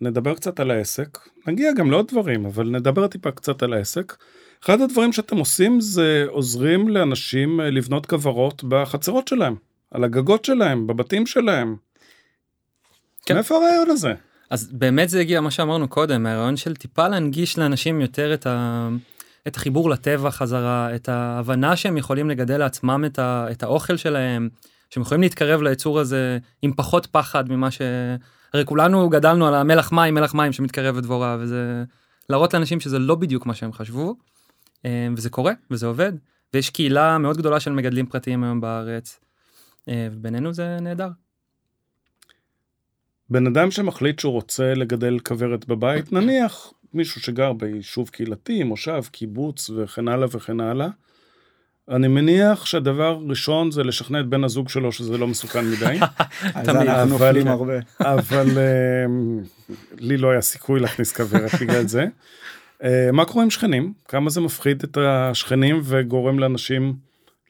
נדבר 0.00 0.34
קצת 0.34 0.60
על 0.60 0.70
העסק, 0.70 1.18
נגיע 1.46 1.72
גם 1.72 1.90
לעוד 1.90 2.08
דברים, 2.08 2.46
אבל 2.46 2.70
נדבר 2.70 3.06
טיפה 3.06 3.30
קצת 3.30 3.62
על 3.62 3.72
העסק. 3.72 4.16
אחד 4.64 4.80
הדברים 4.80 5.12
שאתם 5.12 5.36
עושים 5.36 5.80
זה 5.80 6.24
עוזרים 6.28 6.88
לאנשים 6.88 7.60
אה, 7.60 7.70
לבנות 7.70 8.06
כוורות 8.06 8.64
בחצרות 8.64 9.28
שלהם, 9.28 9.54
על 9.90 10.04
הגגות 10.04 10.44
שלהם, 10.44 10.86
בבתים 10.86 11.26
שלהם. 11.26 11.76
כן. 13.26 13.34
מאיפה 13.34 13.56
הרעיון 13.56 13.90
הזה? 13.90 14.14
אז 14.50 14.68
באמת 14.72 15.08
זה 15.08 15.20
הגיע 15.20 15.40
מה 15.40 15.50
שאמרנו 15.50 15.88
קודם, 15.88 16.22
מהרעיון 16.22 16.56
של 16.56 16.76
טיפה 16.76 17.08
להנגיש 17.08 17.58
לאנשים 17.58 18.00
יותר 18.00 18.34
את, 18.34 18.46
ה... 18.46 18.88
את 19.46 19.56
החיבור 19.56 19.90
לטבע 19.90 20.30
חזרה, 20.30 20.94
את 20.94 21.08
ההבנה 21.08 21.76
שהם 21.76 21.96
יכולים 21.96 22.30
לגדל 22.30 22.58
לעצמם 22.58 23.04
את, 23.06 23.18
ה... 23.18 23.46
את 23.50 23.62
האוכל 23.62 23.96
שלהם, 23.96 24.48
שהם 24.90 25.02
יכולים 25.02 25.22
להתקרב 25.22 25.62
ליצור 25.62 26.00
הזה 26.00 26.38
עם 26.62 26.72
פחות 26.72 27.06
פחד 27.06 27.52
ממה 27.52 27.70
ש... 27.70 27.80
הרי 28.54 28.64
כולנו 28.64 29.08
גדלנו 29.08 29.46
על 29.46 29.54
המלח 29.54 29.92
מים, 29.92 30.14
מלח 30.14 30.34
מים 30.34 30.52
שמתקרב 30.52 30.96
לדבורה, 30.96 31.36
וזה 31.40 31.84
להראות 32.30 32.54
לאנשים 32.54 32.80
שזה 32.80 32.98
לא 32.98 33.14
בדיוק 33.14 33.46
מה 33.46 33.54
שהם 33.54 33.72
חשבו, 33.72 34.16
אה, 34.84 35.08
וזה 35.16 35.30
קורה, 35.30 35.52
וזה 35.70 35.86
עובד, 35.86 36.12
ויש 36.54 36.70
קהילה 36.70 37.18
מאוד 37.18 37.36
גדולה 37.36 37.60
של 37.60 37.72
מגדלים 37.72 38.06
פרטיים 38.06 38.44
היום 38.44 38.60
בארץ, 38.60 39.20
אה, 39.88 40.08
ובינינו 40.12 40.52
זה 40.52 40.78
נהדר. 40.80 41.08
בן 43.30 43.46
אדם 43.46 43.70
שמחליט 43.70 44.18
שהוא 44.18 44.32
רוצה 44.32 44.74
לגדל 44.74 45.18
כוורת 45.18 45.66
בבית, 45.66 46.12
נניח 46.12 46.72
מישהו 46.94 47.20
שגר 47.20 47.52
ביישוב 47.52 48.08
קהילתי, 48.08 48.62
מושב, 48.62 49.02
קיבוץ 49.10 49.70
וכן 49.70 50.08
הלאה 50.08 50.28
וכן 50.30 50.60
הלאה, 50.60 50.88
אני 51.88 52.08
מניח 52.08 52.66
שהדבר 52.66 53.18
ראשון 53.28 53.70
זה 53.70 53.84
לשכנע 53.84 54.20
את 54.20 54.26
בן 54.26 54.44
הזוג 54.44 54.68
שלו 54.68 54.92
שזה 54.92 55.18
לא 55.18 55.26
מסוכן 55.26 55.70
מדי, 55.70 55.98
אז 56.54 56.66
תמיד, 56.66 56.88
אנחנו 56.88 57.10
נופלים 57.10 57.48
הרבה. 57.48 57.74
אבל 58.00 58.46
אמ, 58.50 59.40
לי 59.98 60.16
לא 60.16 60.30
היה 60.30 60.40
סיכוי 60.40 60.80
להכניס 60.80 61.12
כוורת 61.12 61.50
בגלל 61.60 61.86
זה. 61.86 62.06
אה, 62.84 63.10
מה 63.12 63.24
קורה 63.24 63.44
עם 63.44 63.50
שכנים? 63.50 63.92
כמה 64.08 64.30
זה 64.30 64.40
מפחיד 64.40 64.82
את 64.82 64.98
השכנים 65.00 65.80
וגורם 65.84 66.38
לאנשים 66.38 66.94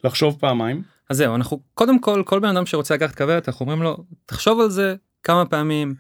לחשוב 0.04 0.36
פעמיים? 0.40 0.82
אז 1.10 1.16
זהו, 1.16 1.34
אנחנו 1.34 1.60
קודם 1.74 1.98
כל, 1.98 2.22
כל 2.26 2.38
בן 2.38 2.56
אדם 2.56 2.66
שרוצה 2.66 2.94
לקחת 2.94 3.14
כוורת, 3.14 3.48
אנחנו 3.48 3.64
אומרים 3.64 3.82
לו, 3.82 4.04
תחשוב 4.26 4.60
על 4.60 4.70
זה 4.70 4.94
כמה 5.22 5.46
פעמים, 5.46 5.94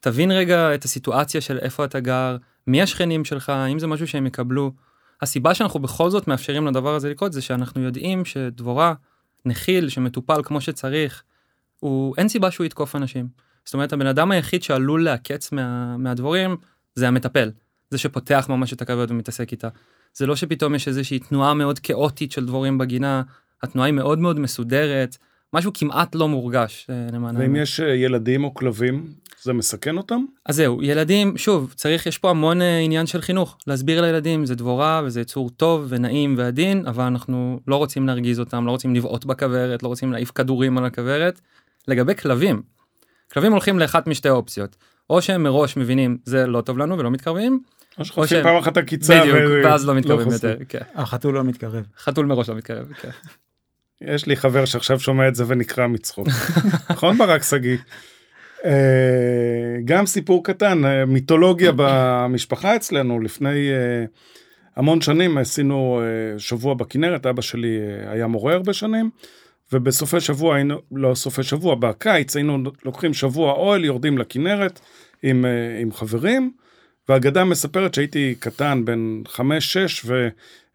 תבין 0.00 0.30
רגע 0.30 0.74
את 0.74 0.84
הסיטואציה 0.84 1.40
של 1.40 1.58
איפה 1.58 1.84
אתה 1.84 2.00
גר, 2.00 2.36
מי 2.66 2.82
השכנים 2.82 3.24
שלך, 3.24 3.52
אם 3.72 3.78
זה 3.78 3.86
משהו 3.86 4.06
שהם 4.06 4.26
יקבלו. 4.26 4.72
הסיבה 5.22 5.54
שאנחנו 5.54 5.80
בכל 5.80 6.10
זאת 6.10 6.28
מאפשרים 6.28 6.66
לדבר 6.66 6.94
הזה 6.94 7.10
לקרות 7.10 7.32
זה 7.32 7.42
שאנחנו 7.42 7.82
יודעים 7.82 8.24
שדבורה, 8.24 8.94
נחיל, 9.44 9.88
שמטופל 9.88 10.42
כמו 10.42 10.60
שצריך, 10.60 11.22
הוא, 11.80 12.14
אין 12.18 12.28
סיבה 12.28 12.50
שהוא 12.50 12.64
יתקוף 12.64 12.96
אנשים. 12.96 13.28
זאת 13.64 13.74
אומרת, 13.74 13.92
הבן 13.92 14.06
אדם 14.06 14.30
היחיד 14.30 14.62
שעלול 14.62 15.04
לעקץ 15.04 15.52
מה, 15.52 15.96
מהדבורים 15.96 16.56
זה 16.94 17.08
המטפל. 17.08 17.50
זה 17.90 17.98
שפותח 17.98 18.46
ממש 18.48 18.72
את 18.72 18.82
הכוורת 18.82 19.10
ומתעסק 19.10 19.52
איתה. 19.52 19.68
זה 20.14 20.26
לא 20.26 20.36
שפתאום 20.36 20.74
יש 20.74 20.88
איזושהי 20.88 21.18
תנועה 21.18 21.54
מאוד 21.54 21.78
כאוטית 21.78 22.32
של 22.32 22.46
דבורים 22.46 22.78
בגינה, 22.78 23.22
התנועה 23.62 23.86
היא 23.86 23.94
מאוד 23.94 24.18
מאוד 24.18 24.40
מסודרת, 24.40 25.16
משהו 25.52 25.72
כמעט 25.74 26.14
לא 26.14 26.28
מורגש 26.28 26.86
אה, 26.90 27.06
למען 27.12 27.36
ואם. 27.36 27.56
יש 27.56 27.80
אה, 27.80 27.94
ילדים 27.94 28.44
או 28.44 28.54
כלבים, 28.54 29.06
זה 29.42 29.52
מסכן 29.52 29.96
אותם? 29.96 30.24
אז 30.46 30.56
זהו, 30.56 30.82
ילדים, 30.82 31.38
שוב, 31.38 31.72
צריך, 31.76 32.06
יש 32.06 32.18
פה 32.18 32.30
המון 32.30 32.62
אה, 32.62 32.78
עניין 32.78 33.06
של 33.06 33.20
חינוך. 33.20 33.58
להסביר 33.66 34.00
לילדים, 34.00 34.46
זה 34.46 34.54
דבורה 34.54 35.02
וזה 35.04 35.20
יצור 35.20 35.50
טוב 35.50 35.86
ונעים 35.88 36.34
ועדין, 36.38 36.86
אבל 36.86 37.04
אנחנו 37.04 37.60
לא 37.68 37.76
רוצים 37.76 38.06
להרגיז 38.06 38.40
אותם, 38.40 38.66
לא 38.66 38.70
רוצים 38.70 38.94
לבעוט 38.94 39.24
בכוורת, 39.24 39.82
לא 39.82 39.88
רוצים 39.88 40.12
להעיף 40.12 40.30
כדורים 40.34 40.78
על 40.78 40.84
הכוורת. 40.84 41.40
לגבי 41.88 42.14
כלבים, 42.14 42.62
כלבים 43.32 43.52
הולכים 43.52 43.78
לאחת 43.78 44.06
משתי 44.06 44.28
אופציות. 44.28 44.76
או 45.10 45.22
שהם 45.22 45.42
מראש 45.42 45.76
מבינים 45.76 46.18
זה 46.24 46.46
לא 46.46 46.60
טוב 46.60 46.78
לנו 46.78 46.98
ולא 46.98 47.10
מתקרבים, 47.10 47.62
או 47.98 48.04
שחוטפים 48.04 48.42
פעם 48.42 48.56
אחת 48.56 48.76
עקיצה 48.76 49.20
בדיוק, 49.20 49.36
ואז 49.64 49.86
לא 49.86 49.94
מתקרבים 49.94 50.24
חוזרים. 50.24 50.52
יותר, 50.52 50.64
כן. 50.68 50.84
החתול 50.94 51.34
לא 51.34 51.44
מתקרב. 51.44 51.86
חתול 51.98 52.26
מראש 52.26 52.48
לא 52.48 52.54
מתקרב, 52.54 52.92
כן. 52.92 53.10
יש 54.06 54.26
לי 54.26 54.36
חבר 54.36 54.64
שעכשיו 54.64 55.00
שומע 55.00 55.28
את 55.28 55.34
זה 55.34 55.44
ונקרע 55.46 55.86
מצחוק. 55.86 56.28
נכון 56.90 57.18
ברק 57.18 57.42
שגיא? 57.42 57.76
אה, 58.64 59.80
גם 59.84 60.06
סיפור 60.06 60.44
קטן, 60.44 60.84
אה, 60.84 61.04
מיתולוגיה 61.04 61.72
במשפחה 61.76 62.76
אצלנו, 62.76 63.20
לפני 63.20 63.70
אה, 63.70 64.04
המון 64.76 65.00
שנים 65.00 65.38
עשינו 65.38 66.02
שבוע 66.38 66.74
בכנרת, 66.74 67.26
אבא 67.26 67.42
שלי 67.42 67.78
היה 68.06 68.26
מורה 68.26 68.54
הרבה 68.54 68.72
שנים, 68.72 69.10
ובסופי 69.72 70.20
שבוע 70.20 70.54
היינו, 70.54 70.78
לא 70.92 71.14
סופי 71.14 71.42
שבוע, 71.42 71.74
בקיץ 71.74 72.36
היינו 72.36 72.58
לוקחים 72.84 73.14
שבוע 73.14 73.52
אוהל, 73.52 73.84
יורדים 73.84 74.18
לכנרת 74.18 74.80
עם, 75.22 75.44
עם 75.80 75.92
חברים, 75.92 76.52
והאגדה 77.08 77.44
מספרת 77.44 77.94
שהייתי 77.94 78.34
קטן, 78.38 78.84
בן 78.84 79.22
5-6, 79.26 79.38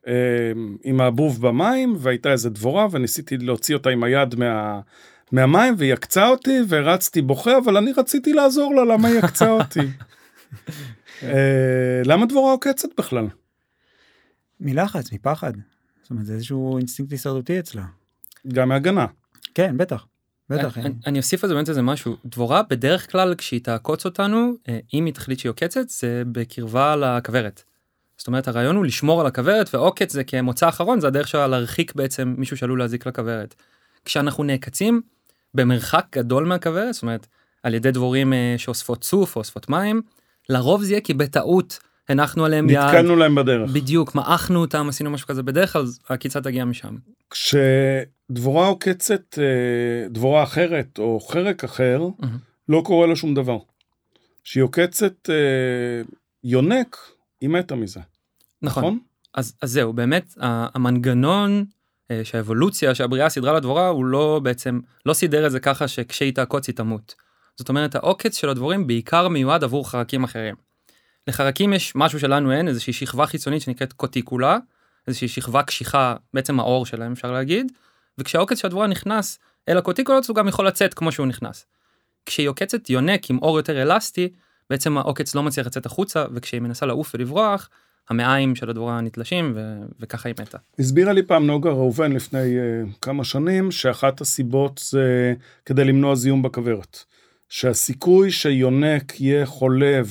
אמ, 0.07 0.77
עם 0.83 1.01
הבוב 1.01 1.41
במים 1.41 1.95
והייתה 1.99 2.31
איזה 2.31 2.49
דבורה 2.49 2.87
וניסיתי 2.91 3.37
להוציא 3.37 3.75
אותה 3.75 3.89
עם 3.89 4.03
היד 4.03 4.35
מה... 4.35 4.79
מהמים 5.31 5.73
והיא 5.77 5.93
עקצה 5.93 6.27
אותי 6.27 6.59
ורצתי 6.69 7.21
בוכה 7.21 7.57
אבל 7.57 7.77
אני 7.77 7.91
רציתי 7.97 8.33
לעזור 8.33 8.75
לה 8.75 8.85
למה 8.85 9.07
היא 9.07 9.19
עקצה 9.19 9.49
אותי. 9.49 9.79
אה, 11.23 12.01
למה 12.05 12.25
דבורה 12.25 12.51
עוקצת 12.51 12.89
בכלל? 12.97 13.27
מלחץ 14.59 15.13
מפחד. 15.13 15.53
זאת 16.01 16.09
אומרת 16.11 16.25
זה 16.25 16.33
איזשהו 16.33 16.77
אינסטינקט 16.77 17.11
הישרדותי 17.11 17.59
אצלה. 17.59 17.85
גם 18.47 18.69
מהגנה. 18.69 19.05
כן 19.53 19.77
בטח. 19.77 20.05
בטח. 20.49 20.77
אני, 20.77 20.85
אה. 20.85 20.91
אני 21.05 21.17
אוסיף 21.17 21.43
על 21.43 21.47
זה 21.47 21.55
באמת 21.55 21.69
איזה 21.69 21.81
משהו 21.81 22.17
דבורה 22.25 22.63
בדרך 22.63 23.11
כלל 23.11 23.35
כשהיא 23.35 23.61
תעקוץ 23.63 24.05
אותנו 24.05 24.53
אה, 24.69 24.79
אם 24.93 25.05
היא 25.05 25.13
תחליט 25.13 25.39
שהיא 25.39 25.49
עוקצת 25.49 25.89
זה 25.89 26.23
בקרבה 26.31 26.95
לכוורת. 26.95 27.63
זאת 28.17 28.27
אומרת 28.27 28.47
הרעיון 28.47 28.75
הוא 28.75 28.85
לשמור 28.85 29.21
על 29.21 29.27
הכוורת 29.27 29.73
ועוקץ 29.73 30.13
זה 30.13 30.23
כמוצא 30.23 30.69
אחרון 30.69 30.99
זה 30.99 31.07
הדרך 31.07 31.27
שלה 31.27 31.47
להרחיק 31.47 31.95
בעצם 31.95 32.35
מישהו 32.37 32.57
שעלול 32.57 32.79
להזיק 32.79 33.05
לכוורת. 33.05 33.55
כשאנחנו 34.05 34.43
נעקצים 34.43 35.01
במרחק 35.53 36.05
גדול 36.15 36.45
מהכוורת 36.45 36.93
זאת 36.93 37.03
אומרת 37.03 37.27
על 37.63 37.73
ידי 37.73 37.91
דבורים 37.91 38.33
אה, 38.33 38.55
שאוספות 38.57 39.01
צוף 39.01 39.35
או 39.35 39.41
אוספות 39.41 39.69
מים 39.69 40.01
לרוב 40.49 40.83
זה 40.83 40.91
יהיה 40.91 41.01
כי 41.01 41.13
בטעות 41.13 41.79
הנחנו 42.09 42.45
עליהם 42.45 42.69
יד. 42.69 42.77
נתקלנו 42.77 43.15
להם 43.15 43.35
בדרך. 43.35 43.71
בדיוק 43.71 44.15
מעכנו 44.15 44.61
אותם 44.61 44.85
עשינו 44.89 45.09
משהו 45.09 45.27
כזה 45.27 45.43
בדרך 45.43 45.73
כלל 45.73 45.85
העקיצה 46.09 46.41
תגיע 46.41 46.65
משם. 46.65 46.95
כשדבורה 47.29 48.67
עוקצת 48.67 49.39
אה, 49.39 50.09
דבורה 50.09 50.43
אחרת 50.43 50.99
או 50.99 51.19
חרק 51.19 51.63
אחר 51.63 52.07
לא 52.69 52.81
קורה 52.85 53.07
לה 53.07 53.15
שום 53.15 53.33
דבר. 53.33 53.57
כשהיא 54.43 54.63
עוקצת 54.63 55.29
אה, 55.29 56.01
יונק 56.43 56.97
היא 57.41 57.49
מתה 57.49 57.75
מזה. 57.75 57.99
נכון. 58.61 58.83
נכון? 58.83 58.99
אז, 59.33 59.53
אז 59.61 59.71
זהו 59.71 59.93
באמת 59.93 60.33
המנגנון 60.39 61.65
אה, 62.11 62.21
שהאבולוציה 62.23 62.95
שהבריאה 62.95 63.29
סידרה 63.29 63.53
לדבורה 63.53 63.87
הוא 63.87 64.05
לא 64.05 64.39
בעצם 64.43 64.79
לא 65.05 65.13
סידר 65.13 65.45
את 65.45 65.51
זה 65.51 65.59
ככה 65.59 65.87
שכשהיא 65.87 66.33
תעקוץ 66.33 66.67
היא 66.67 66.75
תמות. 66.75 67.15
זאת 67.55 67.69
אומרת 67.69 67.95
העוקץ 67.95 68.37
של 68.37 68.49
הדבורים 68.49 68.87
בעיקר 68.87 69.27
מיועד 69.27 69.63
עבור 69.63 69.89
חרקים 69.89 70.23
אחרים. 70.23 70.55
לחרקים 71.27 71.73
יש 71.73 71.95
משהו 71.95 72.19
שלנו 72.19 72.51
אין 72.51 72.67
איזושהי 72.67 72.93
שכבה 72.93 73.25
חיצונית 73.25 73.61
שנקראת 73.61 73.93
קוטיקולה 73.93 74.57
איזושהי 75.07 75.27
שכבה 75.27 75.63
קשיחה 75.63 76.15
בעצם 76.33 76.59
העור 76.59 76.85
שלהם 76.85 77.11
אפשר 77.11 77.31
להגיד 77.31 77.71
וכשהעוקץ 78.17 78.59
של 78.59 78.67
הדבורה 78.67 78.87
נכנס 78.87 79.39
אל 79.69 79.77
הקוטיקולות 79.77 80.27
הוא 80.27 80.35
גם 80.35 80.47
יכול 80.47 80.67
לצאת 80.67 80.93
כמו 80.93 81.11
שהוא 81.11 81.27
נכנס. 81.27 81.65
כשהיא 82.25 82.49
עוקצת 82.49 82.89
יונק 82.89 83.29
עם 83.29 83.37
עור 83.37 83.57
יותר 83.57 83.81
אלסטי 83.81 84.29
בעצם 84.69 84.97
העוקץ 84.97 85.35
לא 85.35 85.43
מצליח 85.43 85.67
לצאת 85.67 85.85
החוצה 85.85 86.25
וכשהיא 86.33 86.61
מנסה 86.61 86.85
לעוף 86.85 87.15
ולברוח 87.15 87.69
המעיים 88.09 88.55
של 88.55 88.69
הדבורה 88.69 89.01
נתלשים 89.01 89.53
ו... 89.55 89.77
וככה 89.99 90.29
היא 90.29 90.35
מתה. 90.39 90.57
הסבירה 90.79 91.13
לי 91.13 91.23
פעם 91.23 91.47
נוגה 91.47 91.69
ראובן 91.69 92.11
לפני 92.11 92.57
uh, 92.57 92.97
כמה 93.01 93.23
שנים 93.23 93.71
שאחת 93.71 94.21
הסיבות 94.21 94.81
זה 94.83 95.33
כדי 95.65 95.85
למנוע 95.85 96.15
זיהום 96.15 96.41
בכוורת. 96.41 96.97
שהסיכוי 97.49 98.31
שיונק 98.31 99.21
יהיה 99.21 99.45
חולה 99.45 100.01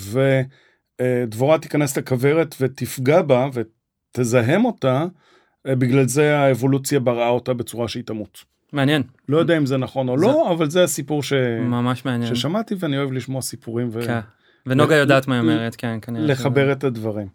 ודבורה 1.01 1.59
תיכנס 1.59 1.99
לכוורת 1.99 2.55
ותפגע 2.61 3.23
בה 3.23 3.49
ותזהם 3.53 4.65
אותה, 4.65 5.05
uh, 5.05 5.75
בגלל 5.75 6.09
זה 6.09 6.39
האבולוציה 6.39 7.01
בראה 7.01 7.29
אותה 7.29 7.55
בצורה 7.55 7.89
שהיא 7.89 8.05
תמות. 8.05 8.45
מעניין. 8.73 9.03
לא 9.29 9.39
יודע 9.39 9.57
אם 9.57 9.67
זה 9.67 9.77
נכון 9.77 10.09
או 10.09 10.19
זה... 10.19 10.27
לא, 10.27 10.53
אבל 10.53 10.71
זה 10.71 10.85
הסיפור 10.85 11.23
ש... 11.23 11.33
ממש 11.61 12.05
מעניין. 12.05 12.35
ששמעתי 12.35 12.75
ואני 12.79 12.99
אוהב 12.99 13.13
לשמוע 13.13 13.43
סיפורים 13.43 13.89
ו... 13.93 14.03
כן. 14.07 14.21
ונוגה 14.67 14.97
יודעת 14.97 15.29
מה 15.29 15.35
היא 15.35 15.41
אומרת, 15.41 15.77
כן, 15.77 15.99
כנראה. 16.03 16.27
לחבר 16.27 16.73
את 16.73 16.85
הדברים. 16.85 17.29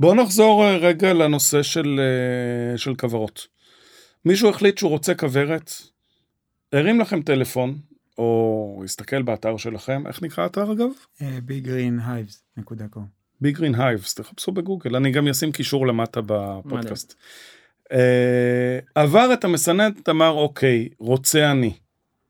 בואו 0.00 0.14
נחזור 0.14 0.64
אה, 0.64 0.76
רגע 0.76 1.12
לנושא 1.12 1.62
של, 1.62 2.00
אה, 2.00 2.78
של 2.78 2.94
כוורות. 2.94 3.46
מישהו 4.24 4.50
החליט 4.50 4.78
שהוא 4.78 4.90
רוצה 4.90 5.14
כוורת, 5.14 5.72
הרים 6.72 7.00
לכם 7.00 7.22
טלפון, 7.22 7.78
או 8.18 8.82
הסתכל 8.84 9.22
באתר 9.22 9.56
שלכם, 9.56 10.06
איך 10.06 10.22
נקרא 10.22 10.44
האתר 10.44 10.72
אגב? 10.72 10.88
biggreenhives.com 11.20 13.18
ביג 13.40 13.56
גרין 13.56 13.74
הייבס, 13.74 14.14
תחפשו 14.14 14.52
בגוגל, 14.52 14.96
אני 14.96 15.10
גם 15.10 15.28
אשים 15.28 15.52
קישור 15.52 15.86
למטה 15.86 16.20
בפודקאסט. 16.26 17.14
אה, 17.92 18.78
עבר 18.94 19.32
את 19.32 19.44
המסננת, 19.44 20.08
אמר 20.08 20.30
אוקיי, 20.30 20.88
רוצה 20.98 21.50
אני. 21.50 21.72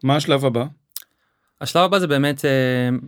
מה 0.02 0.16
השלב 0.16 0.44
הבא? 0.44 0.64
השלב 1.60 1.82
הבא 1.82 1.98
זה 1.98 2.06
באמת 2.06 2.44
אה, 2.44 2.50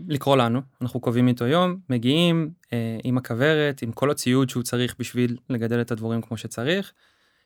לקרוא 0.09 0.37
לנו, 0.37 0.61
אנחנו 0.83 1.01
קובעים 1.01 1.29
איתו 1.29 1.47
יום, 1.47 1.77
מגיעים 1.91 2.51
אה, 2.73 2.99
עם 3.05 3.19
הכוורת, 3.19 3.83
עם 3.83 3.93
כל 3.93 4.11
הציוד 4.11 4.51
שהוא 4.51 4.63
צריך 4.63 4.95
בשביל 4.99 5.37
לגדל 5.51 5.81
את 5.81 5.91
הדבורים 5.91 6.23
כמו 6.23 6.37
שצריך, 6.37 6.93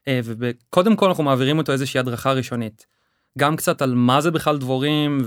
אה, 0.08 0.20
וקודם 0.24 0.96
כל 0.96 1.08
אנחנו 1.08 1.24
מעבירים 1.24 1.58
אותו 1.58 1.72
איזושהי 1.72 2.00
הדרכה 2.00 2.32
ראשונית. 2.32 2.86
גם 3.38 3.56
קצת 3.56 3.82
על 3.82 3.94
מה 3.94 4.20
זה 4.20 4.30
בכלל 4.30 4.58
דבורים 4.58 5.22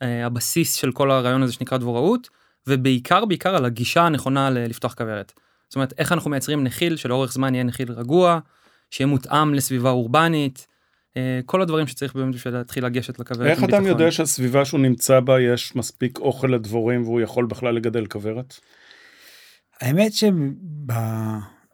והבסיס 0.00 0.74
של 0.74 0.92
כל 0.92 1.10
הרעיון 1.10 1.42
הזה 1.42 1.52
שנקרא 1.52 1.78
דבוראות, 1.78 2.28
ובעיקר 2.66 3.24
בעיקר 3.24 3.56
על 3.56 3.64
הגישה 3.64 4.02
הנכונה 4.02 4.50
לפתוח 4.50 4.94
כוורת. 4.94 5.32
זאת 5.68 5.76
אומרת 5.76 5.94
איך 5.98 6.12
אנחנו 6.12 6.30
מייצרים 6.30 6.64
נחיל 6.64 6.96
שלאורך 6.96 7.32
זמן 7.32 7.54
יהיה 7.54 7.64
נחיל 7.64 7.92
רגוע, 7.92 8.38
שיהיה 8.90 9.06
מותאם 9.06 9.54
לסביבה 9.54 9.90
אורבנית. 9.90 10.66
אה, 11.18 11.40
כל 11.46 11.62
הדברים 11.62 11.86
שצריך 11.86 12.14
באמת 12.16 12.34
בשביל 12.34 12.54
להתחיל 12.54 12.86
לגשת 12.86 13.18
לכוורת. 13.18 13.46
איך 13.46 13.62
אדם 13.62 13.86
יודע 13.86 14.10
שהסביבה 14.10 14.64
שהוא 14.64 14.80
נמצא 14.80 15.20
בה 15.20 15.40
יש 15.40 15.76
מספיק 15.76 16.18
אוכל 16.18 16.46
לדבורים 16.46 17.02
והוא 17.02 17.20
יכול 17.20 17.46
בכלל 17.46 17.74
לגדל 17.74 18.06
כוורת? 18.06 18.54
האמת 19.80 20.12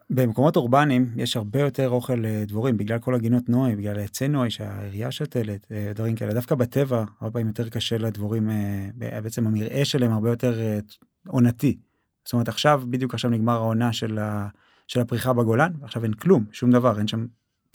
שבמקומות 0.09 0.55
אורבניים 0.55 1.11
יש 1.15 1.37
הרבה 1.37 1.59
יותר 1.59 1.89
אוכל 1.89 2.15
לדבורים 2.15 2.77
בגלל 2.77 2.99
כל 2.99 3.15
הגינות 3.15 3.49
נוי, 3.49 3.75
בגלל 3.75 3.99
עצי 3.99 4.27
נוי 4.27 4.49
שהעירייה 4.49 5.11
שותלת, 5.11 5.67
אה, 5.71 5.91
דברים 5.95 6.15
כאלה. 6.15 6.33
דווקא 6.33 6.55
בטבע 6.55 7.03
הרבה 7.21 7.31
פעמים 7.31 7.47
יותר 7.47 7.69
קשה 7.69 7.97
לדבורים, 7.97 8.49
אה, 8.49 8.89
בעצם 8.95 9.47
המרעה 9.47 9.85
שלהם 9.85 10.11
הרבה 10.11 10.29
יותר 10.29 10.79
עונתי. 11.27 11.77
זאת 12.25 12.33
אומרת 12.33 12.47
עכשיו, 12.47 12.83
בדיוק 12.89 13.13
עכשיו 13.13 13.31
נגמר 13.31 13.53
העונה 13.53 13.93
של, 13.93 14.17
ה, 14.17 14.47
של 14.87 14.99
הפריחה 14.99 15.33
בגולן, 15.33 15.71
ועכשיו 15.81 16.03
אין 16.03 16.13
כלום, 16.13 16.45
שום 16.51 16.71
דבר, 16.71 16.99
אין 16.99 17.07
שם 17.07 17.25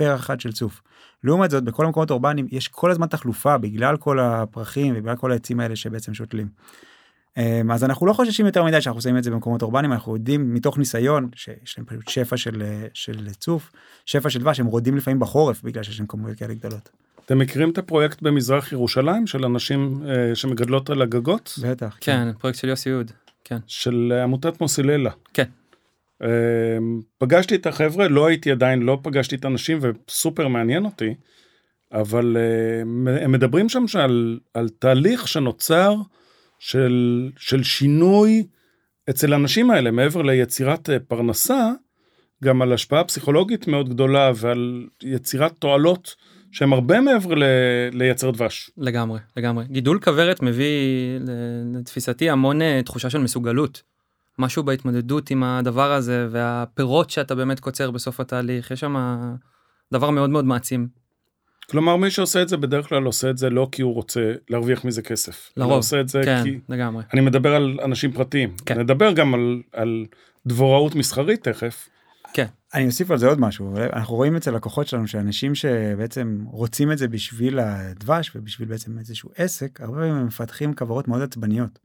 פרח 0.00 0.20
אחד 0.20 0.40
של 0.40 0.52
צוף. 0.52 0.82
לעומת 1.24 1.50
זאת, 1.50 1.64
בכל 1.64 1.86
המקומות 1.86 2.10
האורבניים 2.10 2.46
יש 2.50 2.68
כל 2.68 2.90
הזמן 2.90 3.06
תחלופה 3.06 3.58
בגלל 3.58 3.96
כל 3.96 4.18
הפרחים 4.20 4.94
ובגלל 4.96 5.16
כל 5.16 5.32
העצים 5.32 5.60
האלה 5.60 5.76
שבעצם 5.76 6.14
שותלים. 6.14 6.48
אז 7.72 7.84
אנחנו 7.84 8.06
לא 8.06 8.12
חוששים 8.12 8.46
יותר 8.46 8.64
מדי 8.64 8.80
שאנחנו 8.80 8.98
עושים 8.98 9.18
את 9.18 9.24
זה 9.24 9.30
במקומות 9.30 9.62
אורבניים, 9.62 9.92
אנחנו 9.92 10.16
יודעים 10.16 10.54
מתוך 10.54 10.78
ניסיון 10.78 11.28
שיש 11.34 11.78
להם 11.78 11.86
פשוט 11.86 12.08
שפע 12.08 12.36
של, 12.36 12.62
של 12.94 13.30
צוף, 13.30 13.72
שפע 14.06 14.30
של 14.30 14.40
דבש, 14.40 14.60
הם 14.60 14.66
רודים 14.66 14.96
לפעמים 14.96 15.20
בחורף 15.20 15.62
בגלל 15.62 15.82
שיש 15.82 15.98
להם 15.98 16.06
כמויות 16.06 16.38
כאלה 16.38 16.54
גדולות. 16.54 16.90
אתם 17.26 17.38
מכירים 17.38 17.70
את 17.70 17.78
הפרויקט 17.78 18.22
במזרח 18.22 18.72
ירושלים 18.72 19.26
של 19.26 19.44
אנשים 19.44 20.02
אה, 20.08 20.34
שמגדלות 20.34 20.90
על 20.90 21.02
הגגות? 21.02 21.58
בטח. 21.62 21.96
כן, 22.00 22.30
כן. 22.32 22.38
פרויקט 22.38 22.58
של 22.58 22.68
יוסי 22.68 22.88
יהוד. 22.88 23.10
כן. 23.44 23.58
של 23.66 24.20
עמותת 24.24 24.60
מוסיללה. 24.60 25.10
כן. 25.34 25.44
פגשתי 27.18 27.54
את 27.54 27.66
החבר'ה, 27.66 28.08
לא 28.08 28.26
הייתי 28.26 28.50
עדיין, 28.50 28.82
לא 28.82 28.98
פגשתי 29.02 29.36
את 29.36 29.44
האנשים 29.44 29.78
וסופר 29.80 30.48
מעניין 30.48 30.84
אותי, 30.84 31.14
אבל 31.92 32.36
הם 33.22 33.32
מדברים 33.32 33.68
שם 33.68 33.84
על, 33.98 34.38
על 34.54 34.68
תהליך 34.68 35.28
שנוצר 35.28 35.94
של, 36.58 37.30
של 37.36 37.62
שינוי 37.62 38.46
אצל 39.10 39.32
האנשים 39.32 39.70
האלה, 39.70 39.90
מעבר 39.90 40.22
ליצירת 40.22 40.90
פרנסה, 41.08 41.70
גם 42.44 42.62
על 42.62 42.72
השפעה 42.72 43.04
פסיכולוגית 43.04 43.68
מאוד 43.68 43.88
גדולה 43.88 44.32
ועל 44.34 44.86
יצירת 45.02 45.52
תועלות 45.58 46.14
שהם 46.52 46.72
הרבה 46.72 47.00
מעבר 47.00 47.34
ל, 47.34 47.44
לייצר 47.92 48.30
דבש. 48.30 48.70
לגמרי, 48.76 49.18
לגמרי. 49.36 49.64
גידול 49.68 50.00
כוורת 50.00 50.42
מביא 50.42 50.76
לתפיסתי 51.74 52.30
המון 52.30 52.82
תחושה 52.82 53.10
של 53.10 53.18
מסוגלות. 53.18 53.82
משהו 54.40 54.62
בהתמודדות 54.62 55.30
עם 55.30 55.42
הדבר 55.42 55.92
הזה 55.92 56.28
והפירות 56.30 57.10
שאתה 57.10 57.34
באמת 57.34 57.60
קוצר 57.60 57.90
בסוף 57.90 58.20
התהליך 58.20 58.70
יש 58.70 58.80
שם 58.80 58.96
דבר 59.92 60.10
מאוד 60.10 60.30
מאוד 60.30 60.44
מעצים. 60.44 60.88
כלומר 61.70 61.96
מי 61.96 62.10
שעושה 62.10 62.42
את 62.42 62.48
זה 62.48 62.56
בדרך 62.56 62.88
כלל 62.88 63.04
עושה 63.04 63.30
את 63.30 63.38
זה 63.38 63.50
לא 63.50 63.68
כי 63.72 63.82
הוא 63.82 63.94
רוצה 63.94 64.32
להרוויח 64.48 64.84
מזה 64.84 65.02
כסף. 65.02 65.52
לרוב. 65.56 65.72
עושה 65.72 66.00
את 66.00 66.08
זה 66.08 66.20
כן, 66.24 66.42
כי... 66.44 66.60
לגמרי. 66.68 67.04
אני 67.12 67.20
מדבר 67.20 67.54
על 67.54 67.78
אנשים 67.84 68.12
פרטיים. 68.12 68.56
כן. 68.66 68.78
נדבר 68.78 69.12
גם 69.12 69.34
על, 69.34 69.62
על 69.72 70.06
דבוראות 70.46 70.94
מסחרית 70.94 71.48
תכף. 71.48 71.88
כן. 72.32 72.46
אני 72.74 72.86
אוסיף 72.86 73.10
על 73.10 73.18
זה 73.18 73.26
עוד 73.26 73.40
משהו 73.40 73.74
אנחנו 73.92 74.16
רואים 74.16 74.36
אצל 74.36 74.50
לקוחות 74.50 74.86
שלנו 74.86 75.06
שאנשים 75.08 75.54
שבעצם 75.54 76.44
רוצים 76.46 76.92
את 76.92 76.98
זה 76.98 77.08
בשביל 77.08 77.58
הדבש 77.58 78.32
ובשביל 78.34 78.68
בעצם 78.68 78.98
איזשהו 78.98 79.30
עסק 79.36 79.80
הרבה 79.80 79.96
פעמים 79.96 80.14
הם 80.14 80.26
מפתחים 80.26 80.74
כוורות 80.74 81.08
מאוד 81.08 81.22
עצבניות. 81.22 81.78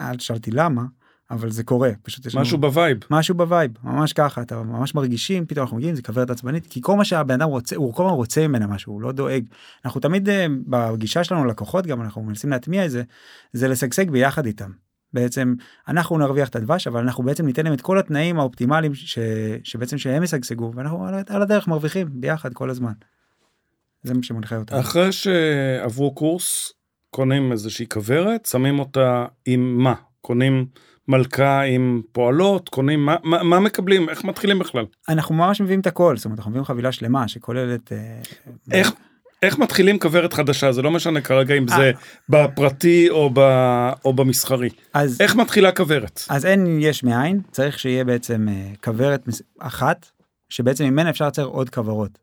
אל 0.00 0.16
תשאל 0.16 0.35
אותי 0.35 0.50
למה 0.50 0.82
אבל 1.30 1.50
זה 1.50 1.64
קורה 1.64 1.90
פשוט 2.02 2.26
יש 2.26 2.36
משהו 2.36 2.58
לנו 2.58 2.68
ב 2.68 2.73
vibe. 2.73 2.98
משהו 3.10 3.34
ב 3.34 3.41
vibe 3.41 3.70
ממש 3.82 4.12
ככה 4.12 4.42
אתה 4.42 4.62
ממש 4.62 4.94
מרגישים 4.94 5.46
פתאום 5.46 5.62
אנחנו 5.62 5.76
מגיעים 5.76 5.94
זה 5.94 6.02
כוורת 6.02 6.30
עצבנית 6.30 6.66
כי 6.66 6.80
כל 6.82 6.96
מה 6.96 7.04
שהבן 7.04 7.34
אדם 7.34 7.48
רוצה 7.48 7.76
הוא 7.76 7.94
כל 7.94 8.02
הזמן 8.02 8.14
רוצה 8.16 8.48
ממנה 8.48 8.66
משהו 8.66 8.92
הוא 8.92 9.02
לא 9.02 9.12
דואג 9.12 9.44
אנחנו 9.84 10.00
תמיד 10.00 10.28
אה, 10.28 10.46
בגישה 10.66 11.24
שלנו 11.24 11.44
לקוחות 11.44 11.86
גם 11.86 12.02
אנחנו 12.02 12.22
מנסים 12.22 12.50
להטמיע 12.50 12.84
את 12.84 12.90
זה 12.90 13.02
זה 13.52 13.68
לשגשג 13.68 14.10
ביחד 14.10 14.46
איתם 14.46 14.70
בעצם 15.12 15.54
אנחנו 15.88 16.18
נרוויח 16.18 16.48
את 16.48 16.56
הדבש 16.56 16.86
אבל 16.86 17.00
אנחנו 17.00 17.24
בעצם 17.24 17.46
ניתן 17.46 17.64
להם 17.64 17.74
את 17.74 17.80
כל 17.80 17.98
התנאים 17.98 18.38
האופטימליים 18.38 18.94
ש... 18.94 19.18
שבעצם 19.64 19.98
שהם 19.98 20.22
ישגשגו 20.22 20.72
ואנחנו 20.74 21.06
על, 21.06 21.14
על 21.28 21.42
הדרך 21.42 21.68
מרוויחים 21.68 22.08
ביחד 22.10 22.52
כל 22.52 22.70
הזמן. 22.70 22.92
זה 24.02 24.14
מה 24.14 24.22
שמנחה 24.22 24.56
אותנו. 24.56 24.80
אחרי 24.80 25.12
שעברו 25.12 26.14
קורס, 26.14 26.72
קונים 27.10 27.52
איזושהי 27.52 27.86
כוורת, 27.88 28.46
שמים 28.46 28.78
אותה 28.78 29.26
עם 29.46 29.78
מה? 29.78 29.94
קונים 30.20 30.66
מלכה 31.08 31.60
עם 31.60 32.02
פועלות, 32.12 32.68
קונים, 32.68 33.06
מה, 33.06 33.16
מה, 33.22 33.42
מה 33.42 33.60
מקבלים? 33.60 34.08
איך 34.08 34.24
מתחילים 34.24 34.58
בכלל? 34.58 34.84
אנחנו 35.08 35.34
ממש 35.34 35.60
מביאים 35.60 35.80
את 35.80 35.86
הכל, 35.86 36.16
זאת 36.16 36.24
אומרת 36.24 36.38
אנחנו 36.38 36.50
מביאים 36.50 36.64
חבילה 36.64 36.92
שלמה 36.92 37.28
שכוללת... 37.28 37.92
אה, 37.92 37.98
איך, 38.72 38.92
איך 39.42 39.58
מתחילים 39.58 39.98
כוורת 39.98 40.32
חדשה? 40.32 40.72
זה 40.72 40.82
לא 40.82 40.90
משנה 40.90 41.20
כרגע 41.20 41.54
אם 41.54 41.68
זה 41.68 41.74
אה. 41.74 41.90
בפרטי 42.28 43.10
או, 43.10 43.30
ב, 43.34 43.40
או 44.04 44.12
במסחרי. 44.12 44.68
אז, 44.94 45.20
איך 45.20 45.36
מתחילה 45.36 45.72
כוורת? 45.72 46.22
אז 46.28 46.46
אין 46.46 46.78
יש 46.80 47.04
מאין, 47.04 47.40
צריך 47.50 47.78
שיהיה 47.78 48.04
בעצם 48.04 48.46
אה, 48.48 48.72
כוורת 48.84 49.28
אחת, 49.58 50.10
שבעצם 50.48 50.84
ממנה 50.84 51.10
אפשר 51.10 51.24
לייצר 51.24 51.44
עוד 51.44 51.70
כוורות. 51.70 52.18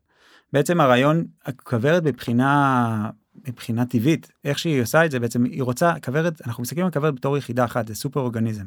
בעצם 0.52 0.80
הרעיון, 0.80 1.24
הכוורת 1.46 2.02
מבחינה, 2.02 3.10
מבחינה 3.48 3.86
טבעית, 3.86 4.28
איך 4.44 4.58
שהיא 4.58 4.82
עושה 4.82 5.04
את 5.04 5.10
זה, 5.10 5.20
בעצם 5.20 5.44
היא 5.44 5.62
רוצה, 5.62 5.92
כוורת, 6.04 6.46
אנחנו 6.46 6.62
מסתכלים 6.62 6.86
על 6.86 6.92
כוורת 6.92 7.14
בתור 7.14 7.38
יחידה 7.38 7.64
אחת, 7.64 7.88
זה 7.88 7.94
סופר 7.94 8.20
אורגניזם. 8.20 8.64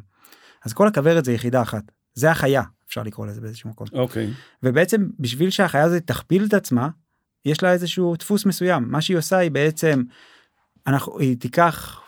אז 0.65 0.73
כל 0.73 0.87
הכוורת 0.87 1.25
זה 1.25 1.31
יחידה 1.31 1.61
אחת, 1.61 1.83
זה 2.13 2.31
החיה, 2.31 2.61
אפשר 2.87 3.03
לקרוא 3.03 3.27
לזה 3.27 3.41
באיזשהו 3.41 3.69
מקום. 3.69 3.87
אוקיי. 3.93 4.33
ובעצם 4.63 5.07
בשביל 5.19 5.49
שהחיה 5.49 5.83
הזאת 5.83 6.03
תכפיל 6.05 6.45
את 6.45 6.53
עצמה, 6.53 6.89
יש 7.45 7.63
לה 7.63 7.73
איזשהו 7.73 8.15
דפוס 8.15 8.45
מסוים. 8.45 8.91
מה 8.91 9.01
שהיא 9.01 9.17
עושה 9.17 9.37
היא 9.37 9.51
בעצם, 9.51 10.03
אנחנו, 10.87 11.19
היא 11.19 11.37
תיקח, 11.37 12.01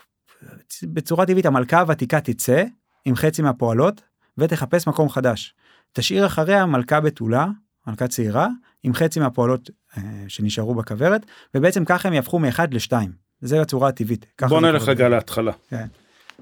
בצורה 0.82 1.26
טבעית 1.26 1.46
המלכה 1.46 1.80
הוותיקה 1.80 2.20
תצא 2.20 2.64
עם 3.04 3.16
חצי 3.16 3.42
מהפועלות 3.42 4.02
ותחפש 4.38 4.88
מקום 4.88 5.08
חדש. 5.08 5.54
תשאיר 5.92 6.26
אחריה 6.26 6.66
מלכה 6.66 7.00
בתולה, 7.00 7.46
מלכה 7.88 8.08
צעירה, 8.08 8.48
עם 8.82 8.94
חצי 8.94 9.20
מהפועלות 9.20 9.70
אה, 9.96 10.02
שנשארו 10.28 10.74
בכוורת, 10.74 11.26
ובעצם 11.54 11.84
ככה 11.84 12.08
הם 12.08 12.14
יהפכו 12.14 12.38
מאחד 12.38 12.74
לשתיים. 12.74 13.12
זה 13.40 13.62
הצורה 13.62 13.88
הטבעית. 13.88 14.26
בוא 14.48 14.60
נלך. 14.60 14.88
רגע 14.88 15.08
להתחלה. 15.08 15.52
כן. 15.68 15.86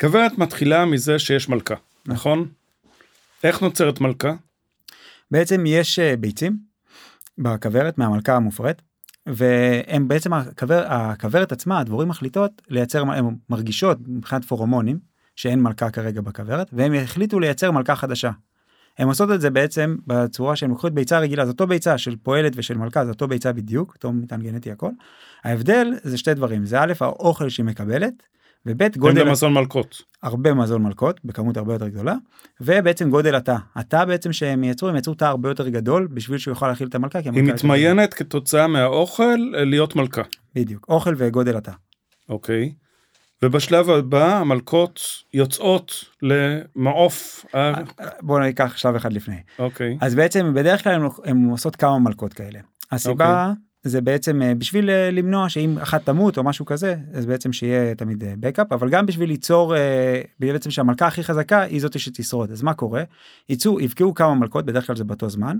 כוורת 0.00 0.38
מתחילה 0.38 0.84
מזה 0.84 1.18
שיש 1.18 1.48
מלכה, 1.48 1.74
נכון? 2.06 2.48
איך 3.44 3.62
נוצרת 3.62 4.00
מלכה? 4.00 4.32
בעצם 5.30 5.64
יש 5.66 5.98
אה, 5.98 6.16
ביצים 6.16 6.56
בכוורת 7.38 7.98
מהמלכה 7.98 8.36
המופרית 8.36 8.82
והם 9.26 10.08
בעצם 10.08 10.32
הכבר, 10.32 10.84
הכוורת 10.86 11.52
עצמה 11.52 11.80
הדבורים 11.80 12.08
מחליטות 12.08 12.62
לייצר 12.68 13.00
הן 13.00 13.36
מרגישות 13.50 13.98
מבחינת 14.06 14.44
פורומונים 14.44 14.98
שאין 15.36 15.62
מלכה 15.62 15.90
כרגע 15.90 16.20
בכוורת 16.20 16.68
והם 16.72 16.94
החליטו 16.94 17.40
לייצר 17.40 17.70
מלכה 17.70 17.96
חדשה. 17.96 18.30
הם 18.98 19.08
עושות 19.08 19.30
את 19.30 19.40
זה 19.40 19.50
בעצם 19.50 19.96
בצורה 20.06 20.56
שהם 20.56 20.72
לקחו 20.72 20.86
את 20.86 20.92
ביצה 20.92 21.18
רגילה, 21.18 21.46
זו 21.46 21.52
אותו 21.52 21.66
ביצה 21.66 21.98
של 21.98 22.16
פועלת 22.22 22.52
ושל 22.56 22.78
מלכה, 22.78 23.04
זו 23.04 23.10
אותו 23.10 23.28
ביצה 23.28 23.52
בדיוק, 23.52 23.92
אותו 23.94 24.12
מטען 24.12 24.42
גנטי 24.42 24.70
הכל. 24.70 24.90
ההבדל 25.44 25.92
זה 26.02 26.18
שתי 26.18 26.34
דברים, 26.34 26.64
זה 26.64 26.80
א' 26.80 26.92
האוכל 27.00 27.48
שהיא 27.48 27.66
מקבלת, 27.66 28.12
וב' 28.66 28.96
גודל 28.96 29.20
גם 29.20 29.30
מזון 29.30 29.54
מלכות. 29.54 30.02
הרבה 30.22 30.54
מזון 30.54 30.82
מלכות 30.82 31.20
בכמות 31.24 31.56
הרבה 31.56 31.72
יותר 31.72 31.88
גדולה 31.88 32.14
ובעצם 32.60 33.10
גודל 33.10 33.34
התא 33.34 33.56
התא 33.76 34.04
בעצם 34.04 34.32
שהם 34.32 34.64
יצרו 34.64 34.88
הם 34.88 34.96
יצרו 34.96 35.14
תא 35.14 35.24
הרבה 35.24 35.48
יותר 35.48 35.68
גדול 35.68 36.06
בשביל 36.06 36.38
שהוא 36.38 36.52
יוכל 36.52 36.68
להכיל 36.68 36.88
את 36.88 36.94
המלכה 36.94 37.22
כי 37.22 37.28
היא 37.28 37.38
המלכה 37.38 37.52
יותר 37.52 37.54
מתמיינת 37.54 38.14
כתוצאה 38.14 38.66
מהאוכל 38.66 39.36
להיות 39.52 39.96
מלכה. 39.96 40.22
בדיוק 40.54 40.86
אוכל 40.88 41.14
וגודל 41.16 41.56
התא 41.56 41.72
אוקיי. 42.28 42.72
ובשלב 43.42 43.90
הבא 43.90 44.38
המלכות 44.38 45.00
יוצאות 45.34 46.04
למעוף. 46.22 47.46
ה- 47.54 47.72
בוא 48.20 48.40
ניקח 48.40 48.76
שלב 48.76 48.94
אחד 48.94 49.12
לפני 49.12 49.36
אוקיי. 49.58 49.98
אז 50.00 50.14
בעצם 50.14 50.54
בדרך 50.54 50.84
כלל 50.84 51.08
הם 51.24 51.44
עושות 51.48 51.76
כמה 51.76 51.98
מלכות 51.98 52.32
כאלה 52.32 52.58
הסיבה 52.92 53.52
זה 53.82 54.00
בעצם 54.00 54.42
אה, 54.42 54.54
בשביל 54.54 54.90
אה, 54.90 55.10
למנוע 55.10 55.48
שאם 55.48 55.78
אחת 55.82 56.06
תמות 56.06 56.38
או 56.38 56.44
משהו 56.44 56.66
כזה 56.66 56.96
אז 57.12 57.26
בעצם 57.26 57.52
שיהיה 57.52 57.94
תמיד 57.94 58.24
backup 58.40 58.72
אבל 58.72 58.90
גם 58.90 59.06
בשביל 59.06 59.28
ליצור 59.28 59.76
אה, 59.76 60.20
בעצם 60.40 60.70
שהמלכה 60.70 61.06
הכי 61.06 61.24
חזקה 61.24 61.60
היא 61.60 61.80
זאת 61.80 61.98
שתשרוד 61.98 62.50
אז 62.50 62.62
מה 62.62 62.74
קורה 62.74 63.02
יצאו 63.48 63.80
יבקעו 63.80 64.14
כמה 64.14 64.34
מלכות 64.34 64.66
בדרך 64.66 64.86
כלל 64.86 64.96
זה 64.96 65.04
באותו 65.04 65.28
זמן 65.28 65.56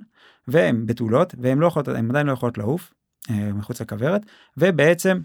והן 0.48 0.86
בתולות 0.86 1.34
והן 1.38 1.58
לא 1.58 1.66
יכולות 1.66 1.88
הן 1.88 2.10
עדיין 2.10 2.26
לא 2.26 2.32
יכולות 2.32 2.58
לעוף 2.58 2.92
אה, 3.30 3.52
מחוץ 3.52 3.80
לכוורת 3.80 4.22
ובעצם 4.56 5.20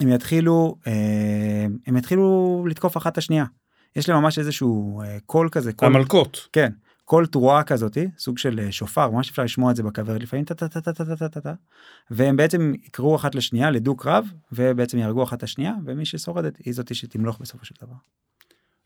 הם 0.00 0.08
יתחילו 0.08 0.76
אה, 0.86 1.66
הם 1.86 1.96
יתחילו 1.96 2.64
לתקוף 2.70 2.96
אחת 2.96 3.12
את 3.12 3.18
השנייה. 3.18 3.44
יש 3.96 4.08
להם 4.08 4.22
ממש 4.22 4.38
איזשהו 4.38 5.00
אה, 5.02 5.18
קול 5.26 5.48
כזה 5.52 5.72
קול, 5.72 5.88
המלכות. 5.88 6.48
כן 6.52 6.72
קול 7.04 7.26
תרועה 7.26 7.62
כזאתי 7.62 8.08
סוג 8.18 8.38
של 8.38 8.60
אה, 8.60 8.72
שופר 8.72 9.10
ממש 9.10 9.30
אפשר 9.30 9.44
לשמוע 9.44 9.70
את 9.70 9.76
זה 9.76 9.82
בכוורת 9.82 10.22
לפעמים 10.22 10.44
טה 10.44 10.54
טה 10.54 10.68
טה 10.68 10.80
טה 10.80 10.92
טה 10.92 11.04
טה 11.04 11.16
טה 11.16 11.28
טה 11.28 11.40
טה 11.40 11.54
והם 12.10 12.36
בעצם 12.36 12.72
יקראו 12.86 13.16
אחת 13.16 13.34
לשנייה 13.34 13.70
לדו 13.70 13.96
קרב 13.96 14.26
ובעצם 14.52 14.98
יהרגו 14.98 15.22
אחת 15.22 15.38
את 15.38 15.42
השנייה 15.42 15.74
ומי 15.84 16.04
ששורדת 16.04 16.58
היא 16.64 16.74
זאתי 16.74 16.94
שתמלוך 16.94 17.38
בסופו 17.40 17.64
של 17.64 17.74
דבר 17.82 17.94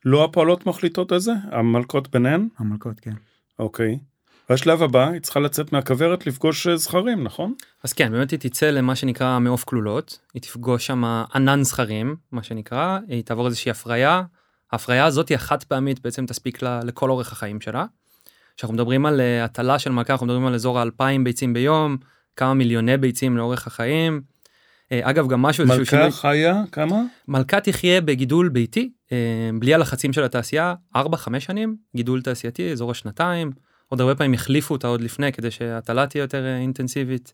לא 0.04 0.24
הפועלות 0.24 0.66
מחליטות 0.66 1.12
את 1.12 1.20
זה? 1.20 1.32
המלכות 1.50 2.10
ביניהן? 2.10 2.48
המלכות 2.58 3.00
כן. 3.00 3.12
אוקיי. 3.58 3.98
בשלב 4.50 4.82
הבא 4.82 5.08
היא 5.08 5.20
צריכה 5.20 5.40
לצאת 5.40 5.72
מהכוורת 5.72 6.26
לפגוש 6.26 6.66
אה, 6.66 6.76
זכרים, 6.76 7.24
נכון? 7.24 7.54
אז 7.84 7.92
כן, 7.92 8.12
באמת 8.12 8.30
היא 8.30 8.38
תצא 8.40 8.70
למה 8.70 8.96
שנקרא 8.96 9.38
מעוף 9.38 9.64
כלולות, 9.64 10.18
היא 10.34 10.42
תפגוש 10.42 10.86
שם 10.86 11.04
ענן 11.34 11.62
זכרים, 11.62 12.16
מה 12.32 12.42
שנקרא, 12.42 12.98
היא 13.08 13.22
תעבור 13.22 13.46
איזושהי 13.46 13.70
הפריה, 13.70 14.22
ההפריה 14.72 15.04
הזאת 15.04 15.28
היא 15.28 15.34
החד 15.34 15.62
פעמית 15.64 16.00
בעצם 16.02 16.26
תספיק 16.26 16.62
לה 16.62 16.80
לכל 16.84 17.10
אורך 17.10 17.32
החיים 17.32 17.60
שלה. 17.60 17.84
כשאנחנו 18.56 18.74
מדברים 18.74 19.06
על 19.06 19.20
אה, 19.20 19.44
הטלה 19.44 19.78
של 19.78 19.90
מלכה, 19.90 20.12
אנחנו 20.12 20.26
מדברים 20.26 20.46
על 20.46 20.54
אזור 20.54 20.78
האלפיים 20.78 21.24
ביצים 21.24 21.52
ביום, 21.52 21.96
כמה 22.36 22.54
מיליוני 22.54 22.96
ביצים 22.96 23.36
לאורך 23.36 23.66
החיים. 23.66 24.22
אה, 24.92 25.00
אגב, 25.02 25.28
גם 25.28 25.42
משהו, 25.42 25.66
מלכה 25.66 25.84
שינוי, 25.84 26.10
חיה 26.10 26.62
כמה? 26.72 27.02
מלכה 27.28 27.60
תחיה 27.60 28.00
בגידול 28.00 28.48
ביתי, 28.48 28.92
בלי 29.58 29.74
הלחצים 29.74 30.12
של 30.12 30.24
התעשייה, 30.24 30.74
4-5 30.96 31.00
שנים, 31.38 31.76
גידול 31.96 32.22
תעשייתי, 32.22 32.72
אזור 32.72 32.90
השנתיים, 32.90 33.50
עוד 33.92 34.00
הרבה 34.00 34.14
פעמים 34.14 34.34
יחליפו 34.34 34.74
אותה 34.74 34.88
עוד 34.88 35.00
לפני 35.00 35.32
כדי 35.32 35.50
שההטלה 35.50 36.06
תהיה 36.06 36.22
יותר 36.22 36.44
אה, 36.44 36.56
אינטנסיבית. 36.56 37.32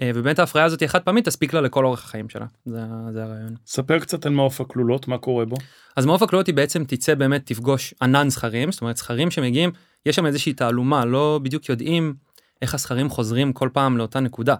אה, 0.00 0.10
ובאמת 0.14 0.38
ההפריה 0.38 0.64
הזאת 0.64 0.80
היא 0.80 0.88
חד 0.88 1.02
פעמית, 1.02 1.24
תספיק 1.24 1.52
לה 1.52 1.60
לכל 1.60 1.84
אורך 1.84 2.04
החיים 2.04 2.28
שלה, 2.28 2.46
זה, 2.66 2.78
זה 3.12 3.24
הרעיון. 3.24 3.54
ספר 3.66 3.98
קצת 3.98 4.26
על 4.26 4.32
מעוף 4.32 4.60
הכלולות, 4.60 5.08
מה 5.08 5.18
קורה 5.18 5.44
בו. 5.44 5.56
אז 5.96 6.06
מעוף 6.06 6.22
הכלולות 6.22 6.46
היא 6.46 6.54
בעצם 6.54 6.84
תצא 6.84 7.14
באמת 7.14 7.42
תפגוש 7.44 7.94
ענן 8.02 8.30
זכרים, 8.30 8.72
זאת 8.72 8.80
אומרת 8.80 8.96
זכרים 8.96 9.30
שמגיעים, 9.30 9.70
יש 10.06 10.16
שם 10.16 10.26
איזושהי 10.26 10.52
תעלומה, 10.52 11.04
לא 11.04 11.40
בדיוק 11.42 11.68
יודעים 11.68 12.14
איך 12.62 12.74
הזכרים 12.74 13.10
חוזרים 13.10 13.52
כל 13.52 13.68
פעם 13.72 13.98
לאותה 13.98 14.20
נקודה. 14.20 14.54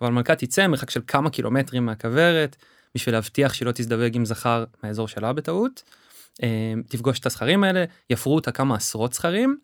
אבל 0.00 0.10
מלכה 0.10 0.34
תצא 0.34 0.66
מרחק 0.66 0.90
של 0.90 1.00
כמה 1.06 1.30
קילומטרים 1.30 1.86
מהכוורת, 1.86 2.56
בשביל 2.94 3.14
להבטיח 3.14 3.54
שהיא 3.54 3.66
לא 3.66 3.72
תזדווג 3.72 4.16
עם 4.16 4.24
זכר 4.24 4.64
מהאזור 4.82 5.08
שלה 5.08 5.32
בטעות. 5.32 5.82
אה, 6.42 6.74
תפגוש 6.88 7.18
את 7.18 7.26
הזכרים 7.26 7.64
האלה, 7.64 7.84
יפרו 8.10 8.34
אותה 8.34 8.52
כמה 8.52 8.74
עשרות 8.74 9.12
זכרים, 9.12 9.58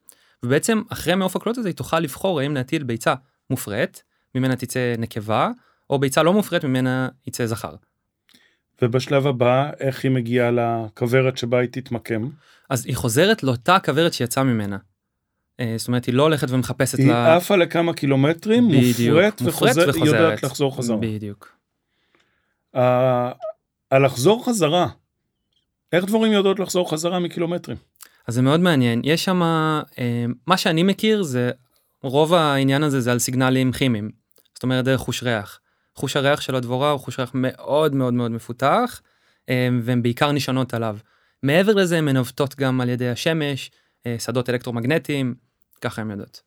ובעצם 0.44 0.82
אחרי 0.88 1.14
מעוף 1.14 1.36
הכלולות 1.36 1.58
הזה 1.58 1.68
היא 1.68 1.76
תוכל 1.76 2.00
לבחור 2.00 2.40
האם 2.40 2.54
להטיל 2.54 2.82
ביצה 2.82 3.14
מופרית, 3.50 4.02
ממנה 4.34 4.56
תצא 4.56 4.94
נקבה, 4.98 5.50
או 5.90 5.98
ביצה 5.98 6.22
לא 6.22 6.32
מופרית, 6.32 6.64
ממנה 6.64 7.08
יצא 7.26 7.46
זכר. 7.46 7.74
ובשלב 8.82 9.26
הבא, 9.26 9.70
איך 9.80 10.04
היא 10.04 10.10
מגיעה 10.12 10.50
לכוורת 10.50 11.38
שבה 11.38 11.58
היא 11.58 11.68
תתמקם? 11.72 12.28
אז 12.70 12.86
היא 12.86 12.96
חוזרת 12.96 13.42
לאותה 13.42 13.78
כוורת 13.84 14.12
שיצאה 14.12 14.44
ממנה. 14.44 14.76
אה, 15.60 15.74
זאת 15.78 15.88
אומרת 15.88 16.04
היא 16.04 16.14
לא 16.14 16.22
הולכת 16.22 16.50
ומחפשת 16.50 16.98
היא 16.98 17.08
לה... 17.08 17.36
עפה 17.36 17.56
לכמה 17.56 17.94
קילומטרים, 17.94 18.68
בדיוק, 18.68 19.14
מופרית 19.16 19.42
וחוזר- 19.42 19.88
וחוזרת. 19.88 20.06
יודעת 20.06 20.42
לחזור 20.42 20.76
חזרה. 20.76 20.96
בדיוק. 20.96 21.56
ה- 22.76 23.32
הלחזור 23.90 24.44
חזרה, 24.46 24.88
איך 25.92 26.04
דבורים 26.04 26.32
יודעות 26.32 26.60
לחזור 26.60 26.90
חזרה 26.90 27.18
מקילומטרים? 27.18 27.76
אז 28.28 28.34
זה 28.34 28.42
מאוד 28.42 28.60
מעניין 28.60 29.00
יש 29.04 29.24
שם 29.24 29.42
אה, 29.42 30.24
מה 30.46 30.56
שאני 30.56 30.82
מכיר 30.82 31.22
זה 31.22 31.50
רוב 32.02 32.34
העניין 32.34 32.82
הזה 32.82 33.00
זה 33.00 33.12
על 33.12 33.18
סיגנלים 33.18 33.72
כימיים. 33.72 34.10
זאת 34.54 34.62
אומרת 34.62 34.84
דרך 34.84 35.00
חוש 35.00 35.22
ריח. 35.22 35.60
חוש 35.94 36.16
הריח 36.16 36.40
של 36.40 36.54
הדבורה 36.54 36.90
הוא 36.90 37.00
חוש 37.00 37.18
ריח 37.18 37.30
מאוד 37.34 37.94
מאוד 37.94 38.14
מאוד 38.14 38.30
מפותח 38.30 39.00
אה, 39.48 39.68
והן 39.82 40.02
בעיקר 40.02 40.32
נשענות 40.32 40.74
עליו. 40.74 40.98
מעבר 41.42 41.74
לזה 41.74 41.98
הן 41.98 42.04
מנווטות 42.04 42.56
גם 42.56 42.80
על 42.80 42.88
ידי 42.88 43.08
השמש, 43.08 43.70
אה, 44.06 44.16
שדות 44.18 44.50
אלקטרומגנטיים, 44.50 45.34
ככה 45.80 46.02
הן 46.02 46.10
יודעות. 46.10 46.42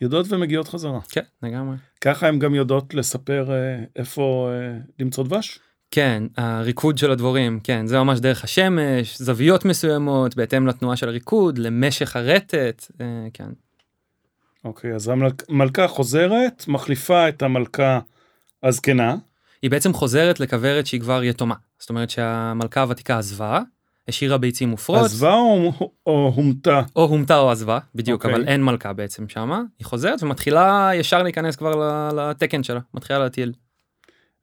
יודעות 0.00 0.26
ומגיעות 0.28 0.68
חזרה. 0.68 1.00
כן 1.08 1.22
לגמרי. 1.42 1.76
ככה 2.00 2.28
הן 2.28 2.38
גם 2.38 2.54
יודעות 2.54 2.94
לספר 2.94 3.50
איפה 3.96 4.50
למצוא 4.98 5.24
דבש? 5.24 5.58
כן, 5.90 6.22
הריקוד 6.36 6.98
של 6.98 7.10
הדבורים, 7.10 7.60
כן, 7.64 7.86
זה 7.86 7.98
ממש 7.98 8.20
דרך 8.20 8.44
השמש, 8.44 9.18
זוויות 9.18 9.64
מסוימות, 9.64 10.36
בהתאם 10.36 10.66
לתנועה 10.66 10.96
של 10.96 11.08
הריקוד, 11.08 11.58
למשך 11.58 12.16
הרטט, 12.16 12.86
אה, 13.00 13.26
כן. 13.34 13.48
אוקיי, 14.64 14.94
אז 14.94 15.10
המלכה 15.48 15.88
חוזרת, 15.88 16.64
מחליפה 16.68 17.28
את 17.28 17.42
המלכה 17.42 18.00
הזקנה, 18.62 19.16
היא 19.62 19.70
בעצם 19.70 19.92
חוזרת 19.92 20.40
לכוורת 20.40 20.86
שהיא 20.86 21.00
כבר 21.00 21.24
יתומה. 21.24 21.54
זאת 21.78 21.90
אומרת 21.90 22.10
שהמלכה 22.10 22.82
הוותיקה 22.82 23.18
עזבה, 23.18 23.60
השאירה 24.08 24.38
ביצים 24.38 24.68
מופרות. 24.68 25.04
עזבה 25.04 25.34
או, 25.34 25.72
או 26.06 26.32
הומתה? 26.34 26.82
או 26.96 27.04
הומתה 27.04 27.38
או 27.38 27.50
עזבה, 27.50 27.78
בדיוק, 27.94 28.24
אוקיי. 28.24 28.36
אבל 28.36 28.48
אין 28.48 28.64
מלכה 28.64 28.92
בעצם 28.92 29.28
שמה. 29.28 29.62
היא 29.78 29.86
חוזרת 29.86 30.22
ומתחילה 30.22 30.90
ישר 30.94 31.22
להיכנס 31.22 31.56
כבר 31.56 32.08
לתקן 32.12 32.62
שלה, 32.62 32.80
מתחילה 32.94 33.18
להטיל. 33.18 33.52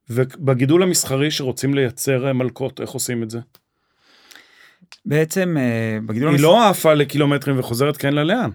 ובגידול 0.10 0.84
המסחרי 0.84 1.32
שרוצים 1.32 1.74
לייצר 1.74 2.28
אה, 2.28 2.34
מלקות, 2.34 2.82
איך 2.82 2.90
עושים 2.90 3.24
את 3.24 3.30
זה? 3.30 3.40
בעצם 5.06 5.58
אה, 5.60 5.98
בגידול 6.06 6.28
היא 6.30 6.36
המס- 6.36 6.42
לא 6.44 6.70
עפה 6.70 6.94
לקילומטרים 6.94 7.60
וחוזרת 7.60 7.98
כן 7.98 8.14
ללאן. 8.14 8.50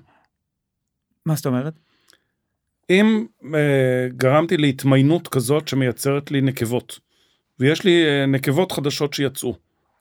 מה 1.27 1.35
זאת 1.35 1.47
אומרת? 1.47 1.75
אם 2.91 3.27
אה, 3.55 3.61
גרמתי 4.17 4.57
להתמיינות 4.57 5.29
כזאת 5.29 5.69
שמייצרת 5.69 6.31
לי 6.31 6.41
נקבות, 6.41 6.99
ויש 7.61 7.85
לי 7.85 8.05
אה, 8.07 8.27
נקבות 8.27 8.73
חדשות 8.73 9.15
שיצאו, 9.15 9.57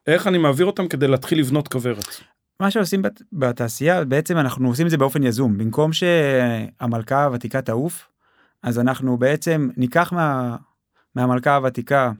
איך 0.08 0.28
אני 0.28 0.38
מעביר 0.38 0.66
אותם 0.66 0.88
כדי 0.88 1.08
להתחיל 1.08 1.40
לבנות 1.40 1.68
כוורת? 1.68 2.06
מה 2.60 2.72
שעושים 2.72 3.02
בת- 3.02 3.22
בתעשייה 3.34 4.06
בעצם 4.06 4.38
אנחנו 4.38 4.68
עושים 4.68 4.86
את 4.86 4.92
זה 4.92 4.98
באופן 4.98 5.24
יזום 5.24 5.58
במקום 5.58 5.94
שהמלכה 5.94 7.24
הוותיקה 7.24 7.62
תעוף 7.62 8.08
אז 8.64 8.80
אנחנו 8.80 9.18
בעצם 9.18 9.70
ניקח 9.78 10.14
מה, 10.14 10.56
מהמלכה 11.18 11.56
הוותיקה 11.56 12.12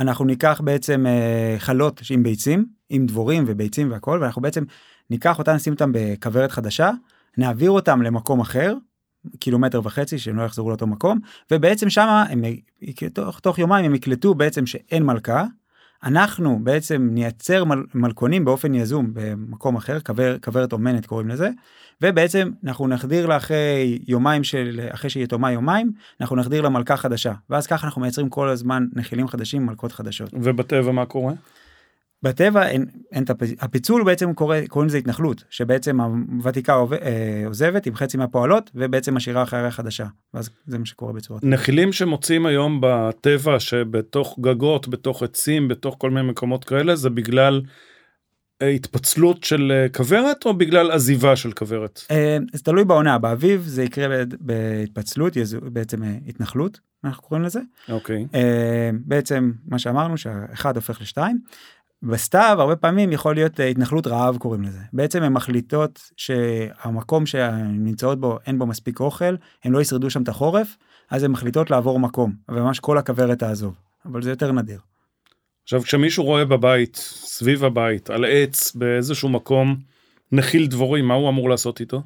אנחנו 0.00 0.24
ניקח 0.24 0.60
בעצם 0.64 1.06
אה, 1.06 1.54
חלות 1.58 2.00
עם 2.10 2.22
ביצים 2.22 2.66
עם 2.88 3.06
דבורים 3.06 3.44
וביצים 3.46 3.90
והכל 3.90 4.18
ואנחנו 4.22 4.42
בעצם 4.42 4.64
ניקח 5.10 5.38
אותם 5.38 5.52
נשים 5.52 5.72
אותם 5.72 5.90
בכוורת 5.94 6.52
חדשה 6.52 6.90
נעביר 7.38 7.70
אותם 7.70 8.02
למקום 8.02 8.40
אחר 8.40 8.74
קילומטר 9.38 9.80
וחצי 9.84 10.18
שהם 10.18 10.36
לא 10.36 10.42
יחזרו 10.42 10.68
לאותו 10.68 10.86
מקום 10.86 11.18
ובעצם 11.50 11.90
י- 12.44 12.62
תוך, 13.12 13.40
תוך 13.40 13.58
יומיים 13.58 13.84
הם 13.84 13.94
יקלטו 13.94 14.34
בעצם 14.34 14.66
שאין 14.66 15.02
מלכה 15.02 15.44
אנחנו 16.04 16.58
בעצם 16.62 17.08
נייצר 17.12 17.64
מל, 17.64 17.82
מלכונים 17.94 18.44
באופן 18.44 18.74
יזום 18.74 19.10
במקום 19.12 19.76
אחר 19.76 20.00
כבר, 20.00 20.38
כוורת 20.38 20.72
אומנת 20.72 21.06
קוראים 21.06 21.28
לזה 21.28 21.50
ובעצם 22.02 22.50
אנחנו 22.64 22.88
נחדיר 22.88 23.26
לה 23.26 23.36
אחרי 23.36 23.98
יומיים 24.08 24.44
של 24.44 24.88
אחרי 24.90 25.10
שהיא 25.10 25.24
יתומה 25.24 25.52
יומיים 25.52 25.92
אנחנו 26.20 26.36
נחדיר 26.36 26.62
לה 26.62 26.68
מלכה 26.68 26.96
חדשה 26.96 27.32
ואז 27.50 27.66
ככה 27.66 27.86
אנחנו 27.86 28.00
מייצרים 28.00 28.28
כל 28.28 28.48
הזמן 28.48 28.86
נחילים 28.92 29.28
חדשים 29.28 29.66
מלכות 29.66 29.92
חדשות. 29.92 30.30
ובטבע 30.32 30.92
מה 30.92 31.06
קורה? 31.06 31.32
בטבע 32.24 32.68
אין, 32.68 32.86
אין 33.12 33.24
את 33.24 33.30
הפ- 33.30 33.54
הפיצול 33.60 34.04
בעצם 34.04 34.34
קורה 34.34 34.60
קוראים 34.68 34.88
לזה 34.88 34.98
התנחלות 34.98 35.44
שבעצם 35.50 36.00
הוותיקה 36.00 36.72
אה, 37.02 37.42
עוזבת 37.46 37.86
עם 37.86 37.94
חצי 37.94 38.16
מהפועלות 38.16 38.70
ובעצם 38.74 39.14
משאירה 39.14 39.42
אחריה 39.42 39.70
חדשה 39.70 40.06
ואז 40.34 40.50
זה 40.66 40.78
מה 40.78 40.86
שקורה 40.86 41.12
בצורה. 41.12 41.40
נחילים 41.42 41.92
שמוצאים 41.92 42.46
היום 42.46 42.78
בטבע 42.82 43.60
שבתוך 43.60 44.38
גגות, 44.40 44.88
בתוך 44.88 45.22
עצים, 45.22 45.68
בתוך 45.68 45.96
כל 45.98 46.10
מיני 46.10 46.28
מקומות 46.28 46.64
כאלה, 46.64 46.96
זה 46.96 47.10
בגלל 47.10 47.62
אה, 48.62 48.68
התפצלות 48.68 49.44
של 49.44 49.72
אה, 49.74 49.88
כוורת 49.88 50.46
או 50.46 50.54
בגלל 50.54 50.90
עזיבה 50.90 51.36
של 51.36 51.52
כוורת? 51.52 52.00
זה 52.52 52.62
תלוי 52.64 52.84
בעונה 52.84 53.18
באביב 53.18 53.62
זה 53.66 53.82
יקרה 53.82 54.24
בהתפצלות 54.40 55.36
בעצם 55.72 56.02
התנחלות 56.26 56.80
אנחנו 57.04 57.22
קוראים 57.22 57.44
לזה 57.44 57.60
אוקיי. 57.88 58.26
בעצם 59.04 59.52
מה 59.66 59.78
שאמרנו 59.78 60.18
שהאחד 60.18 60.76
הופך 60.76 61.00
לשתיים. 61.00 61.38
בסתיו 62.04 62.56
הרבה 62.60 62.76
פעמים 62.76 63.12
יכול 63.12 63.34
להיות 63.34 63.60
אה, 63.60 63.66
התנחלות 63.66 64.06
רעב 64.06 64.36
קוראים 64.36 64.62
לזה 64.62 64.78
בעצם 64.92 65.22
הן 65.22 65.32
מחליטות 65.32 66.10
שהמקום 66.16 67.26
שהן 67.26 67.84
נמצאות 67.84 68.20
בו 68.20 68.38
אין 68.46 68.58
בו 68.58 68.66
מספיק 68.66 69.00
אוכל 69.00 69.36
הם 69.64 69.72
לא 69.72 69.80
ישרדו 69.80 70.10
שם 70.10 70.22
את 70.22 70.28
החורף 70.28 70.76
אז 71.10 71.22
הן 71.22 71.30
מחליטות 71.30 71.70
לעבור 71.70 72.00
מקום 72.00 72.32
וממש 72.48 72.80
כל 72.80 72.98
הכוורת 72.98 73.38
תעזוב 73.38 73.74
אבל 74.04 74.22
זה 74.22 74.30
יותר 74.30 74.52
נדיר. 74.52 74.80
עכשיו 75.62 75.82
כשמישהו 75.82 76.24
רואה 76.24 76.44
בבית, 76.44 76.96
סביב 77.24 77.64
הבית, 77.64 78.10
על 78.10 78.24
עץ 78.24 78.74
באיזשהו 78.74 79.28
מקום, 79.28 79.76
נחיל 80.32 80.66
דבורים, 80.66 81.08
מה 81.08 81.14
הוא 81.14 81.28
אמור 81.28 81.50
לעשות 81.50 81.80
איתו? 81.80 82.02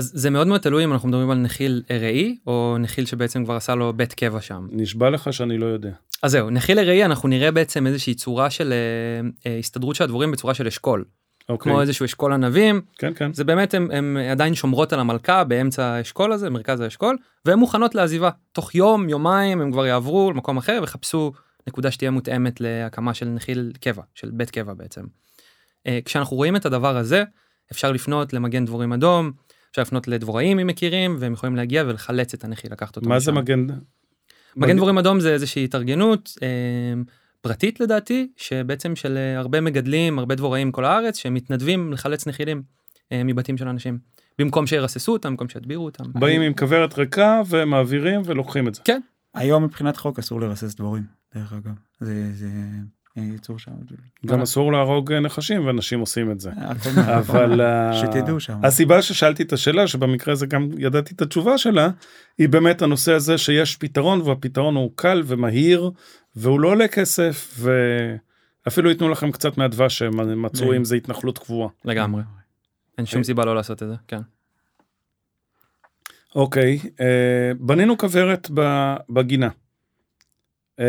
אז 0.00 0.10
זה 0.14 0.30
מאוד 0.30 0.46
מאוד 0.46 0.60
תלוי 0.60 0.84
אם 0.84 0.92
אנחנו 0.92 1.08
מדברים 1.08 1.30
על 1.30 1.38
נחיל 1.38 1.82
ארעי 1.90 2.36
או 2.46 2.76
נחיל 2.80 3.06
שבעצם 3.06 3.44
כבר 3.44 3.54
עשה 3.54 3.74
לו 3.74 3.92
בית 3.92 4.12
קבע 4.14 4.40
שם. 4.40 4.66
נשבע 4.70 5.10
לך 5.10 5.32
שאני 5.32 5.58
לא 5.58 5.66
יודע. 5.66 5.90
אז 6.22 6.30
זהו, 6.30 6.50
נחיל 6.50 6.78
ארעי 6.78 7.04
אנחנו 7.04 7.28
נראה 7.28 7.50
בעצם 7.50 7.86
איזושהי 7.86 8.14
צורה 8.14 8.50
של 8.50 8.72
אה, 8.72 9.50
אה, 9.50 9.58
הסתדרות 9.58 9.96
של 9.96 10.04
הדבורים 10.04 10.30
בצורה 10.30 10.54
של 10.54 10.66
אשכול. 10.66 11.04
אוקיי. 11.48 11.72
כמו 11.72 11.80
איזשהו 11.80 12.04
אשכול 12.04 12.32
ענבים, 12.32 12.80
כן, 12.98 13.12
כן. 13.14 13.32
זה 13.32 13.44
באמת 13.44 13.74
הם, 13.74 13.90
הם 13.90 14.16
עדיין 14.30 14.54
שומרות 14.54 14.92
על 14.92 15.00
המלכה 15.00 15.44
באמצע 15.44 15.84
האשכול 15.84 16.32
הזה, 16.32 16.50
מרכז 16.50 16.80
האשכול, 16.80 17.16
והן 17.44 17.58
מוכנות 17.58 17.94
לעזיבה. 17.94 18.30
תוך 18.52 18.74
יום, 18.74 19.08
יומיים 19.08 19.60
הם 19.60 19.72
כבר 19.72 19.86
יעברו 19.86 20.32
למקום 20.32 20.56
אחר 20.56 20.78
ויחפשו 20.80 21.32
נקודה 21.66 21.90
שתהיה 21.90 22.10
מותאמת 22.10 22.60
להקמה 22.60 23.14
של 23.14 23.26
נחיל 23.26 23.72
קבע, 23.80 24.02
של 24.14 24.30
בית 24.32 24.50
קבע 24.50 24.74
בעצם. 24.74 25.02
אה, 25.86 25.98
כשאנחנו 26.04 26.36
רואים 26.36 26.56
את 26.56 26.66
הדבר 26.66 26.96
הזה, 26.96 27.24
אפשר 27.72 27.92
לפנות 27.92 28.32
למגן 28.32 28.64
דבורים 28.64 28.92
אדום, 28.92 29.32
אפשר 29.70 29.82
לפנות 29.82 30.08
לדבוראים 30.08 30.58
אם 30.58 30.66
מכירים, 30.66 31.16
והם 31.18 31.32
יכולים 31.32 31.56
להגיע 31.56 31.84
ולחלץ 31.86 32.34
את 32.34 32.44
הנחיל, 32.44 32.72
לקחת 32.72 32.96
אותו 32.96 33.08
מה 33.08 33.18
זה 33.18 33.32
משם. 33.32 33.40
מגן? 33.40 33.66
מגן 34.56 34.76
דבורים 34.76 34.98
אדום 34.98 35.20
זה 35.20 35.32
איזושהי 35.32 35.64
התארגנות 35.64 36.38
אה, 36.42 36.48
פרטית 37.40 37.80
לדעתי, 37.80 38.28
שבעצם 38.36 38.96
של 38.96 39.16
אה, 39.16 39.38
הרבה 39.38 39.60
מגדלים, 39.60 40.18
הרבה 40.18 40.34
דבוראים 40.34 40.72
כל 40.72 40.84
הארץ, 40.84 41.16
שמתנדבים 41.16 41.92
לחלץ 41.92 42.26
נחילים 42.26 42.62
אה, 43.12 43.24
מבתים 43.24 43.56
של 43.56 43.68
אנשים. 43.68 43.98
במקום 44.38 44.66
שירססו 44.66 45.12
אותם, 45.12 45.30
במקום 45.30 45.48
שידבירו 45.48 45.84
אותם. 45.84 46.04
באים 46.14 46.42
עם 46.42 46.54
כוורת 46.54 46.98
ריקה 46.98 47.40
ומעבירים 47.48 48.22
ולוקחים 48.24 48.68
את 48.68 48.74
זה. 48.74 48.82
היום 49.34 49.64
מבחינת 49.64 49.96
חוק 49.96 50.18
אסור 50.18 50.40
לרסס 50.40 50.74
דבורים 50.74 51.02
דרך 51.34 51.52
אגב 51.52 51.74
זה 52.00 52.32
זה 52.34 52.48
אה, 53.18 53.22
יצור 53.34 53.58
שם. 53.58 53.72
גם 54.26 54.42
אסור 54.42 54.72
להרוג 54.72 55.12
אה, 55.12 55.20
נחשים 55.20 55.66
ואנשים 55.66 56.00
עושים 56.00 56.30
את 56.30 56.40
זה. 56.40 56.50
נכון. 56.50 56.98
אבל 56.98 57.60
אה, 57.60 57.92
שתדעו 58.00 58.40
שם. 58.40 58.64
הסיבה 58.64 59.02
ששאלתי 59.02 59.42
את 59.42 59.52
השאלה 59.52 59.86
שבמקרה 59.86 60.32
הזה 60.32 60.46
גם 60.46 60.68
ידעתי 60.78 61.14
את 61.14 61.22
התשובה 61.22 61.58
שלה 61.58 61.90
היא 62.38 62.48
באמת 62.48 62.82
הנושא 62.82 63.12
הזה 63.12 63.38
שיש 63.38 63.76
פתרון 63.76 64.20
והפתרון 64.20 64.76
הוא 64.76 64.90
קל 64.94 65.22
ומהיר 65.26 65.90
והוא 66.36 66.60
לא 66.60 66.68
עולה 66.68 66.88
כסף 66.88 67.60
ואפילו 68.66 68.90
ייתנו 68.90 69.08
לכם 69.08 69.32
קצת 69.32 69.58
מהדבש 69.58 69.98
שהם 69.98 70.42
מצאו. 70.42 70.76
אם 70.76 70.84
זה 70.84 70.96
התנחלות 70.96 71.38
קבועה. 71.38 71.68
לגמרי. 71.84 72.22
אין 72.98 73.06
שום 73.06 73.24
סיבה 73.24 73.44
לא 73.44 73.54
לעשות 73.54 73.82
את 73.82 73.88
זה, 73.88 73.94
כן. 74.08 74.20
אוקיי, 76.34 76.78
אה, 77.00 77.52
בנינו 77.58 77.98
כוורת 77.98 78.50
בגינה. 79.08 79.48
אה, 80.80 80.86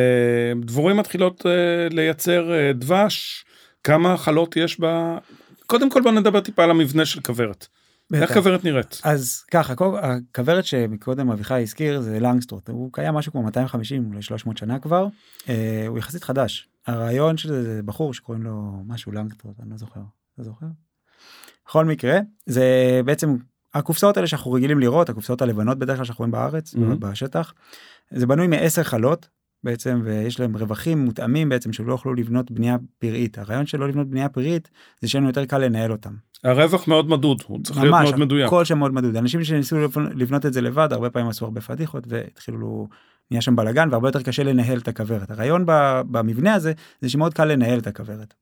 דבורים 0.65 0.97
מתחילות 0.97 1.45
אה, 1.45 1.51
לייצר 1.91 2.51
אה, 2.53 2.73
דבש, 2.73 3.45
כמה 3.83 4.17
חלות 4.17 4.55
יש 4.57 4.79
בה? 4.79 5.17
קודם 5.65 5.89
כל 5.89 6.01
בוא 6.01 6.11
נדבר 6.11 6.39
טיפה 6.41 6.63
על 6.63 6.71
המבנה 6.71 7.05
של 7.05 7.21
כוורת. 7.21 7.67
איך 8.13 8.23
בטח. 8.23 8.33
כוורת 8.33 8.63
נראית? 8.63 9.01
אז 9.03 9.43
ככה 9.51 9.73
הכוורת 10.01 10.65
שמקודם 10.65 11.31
אביחי 11.31 11.61
הזכיר 11.61 12.01
זה 12.01 12.19
לנגסטרוט 12.19 12.69
הוא 12.69 12.89
קיים 12.93 13.13
משהו 13.13 13.31
כמו 13.31 13.43
250 13.43 14.07
אולי 14.09 14.21
300 14.21 14.57
שנה 14.57 14.79
כבר 14.79 15.07
אה, 15.49 15.85
הוא 15.87 15.97
יחסית 15.97 16.23
חדש 16.23 16.67
הרעיון 16.87 17.37
של 17.37 17.49
זה 17.63 17.81
בחור 17.85 18.13
שקוראים 18.13 18.43
לו 18.43 18.83
משהו 18.87 19.11
לנגסטרוט 19.11 19.59
אני 19.59 19.69
לא 19.69 19.77
זוכר 19.77 19.99
לא 20.37 20.43
זוכר. 20.43 20.65
בכל 21.67 21.85
מקרה 21.85 22.19
זה 22.45 22.65
בעצם 23.05 23.35
הקופסאות 23.73 24.17
האלה 24.17 24.27
שאנחנו 24.27 24.51
רגילים 24.51 24.79
לראות 24.79 25.09
הקופסאות 25.09 25.41
הלבנות 25.41 25.79
בדרך 25.79 25.95
כלל 25.97 26.05
שאנחנו 26.05 26.21
רואים 26.21 26.31
בארץ 26.31 26.73
Mhm. 26.75 26.77
בשטח 26.99 27.53
זה 28.11 28.27
בנוי 28.27 28.47
מעשר 28.47 28.83
חלות 28.83 29.29
בעצם 29.63 30.01
ויש 30.03 30.39
להם 30.39 30.57
רווחים 30.57 30.99
מותאמים 31.05 31.49
בעצם 31.49 31.73
שלא 31.73 31.91
יוכלו 31.91 32.13
לבנות 32.13 32.51
בנייה 32.51 32.77
פראית 32.99 33.37
הרעיון 33.37 33.65
של 33.65 33.79
לא 33.79 33.87
לבנות 33.87 34.07
בנייה 34.09 34.29
פראית 34.29 34.69
זה 35.01 35.07
שיהיה 35.07 35.19
לנו 35.19 35.29
יותר 35.29 35.45
קל 35.45 35.57
לנהל 35.57 35.91
אותם. 35.91 36.13
הרווח 36.43 36.87
מאוד 36.87 37.09
מדוד, 37.09 37.43
הוא 37.47 37.59
צריך 37.63 37.77
להיות 37.79 37.95
מאוד 38.03 38.19
מדויק. 38.19 38.47
הכל 38.47 38.65
שם 38.65 38.77
מאוד 38.77 38.93
מדוד 38.93 39.15
אנשים 39.17 39.43
שניסו 39.43 39.75
לבנ- 39.85 40.13
לבנות 40.15 40.45
את 40.45 40.53
זה 40.53 40.61
לבד 40.61 40.87
הרבה 40.91 41.09
פעמים 41.09 41.29
עשו 41.29 41.45
הרבה 41.45 41.61
פדיחות 41.61 42.03
והתחילו 42.07 42.87
נהיה 43.31 43.41
שם 43.41 43.55
בלאגן 43.55 43.87
והרבה 43.91 44.07
יותר 44.07 44.21
קשה 44.21 44.43
לנהל 44.43 44.77
את 44.77 44.87
הכוורת 44.87 45.31
הרעיון 45.31 45.63
במבנה 46.11 46.53
הזה 46.53 46.73
זה 47.01 47.09
שמאוד 47.09 47.33
קל 47.33 47.45
לנהל 47.45 47.79
את 47.79 47.87
הכוורת. 47.87 48.33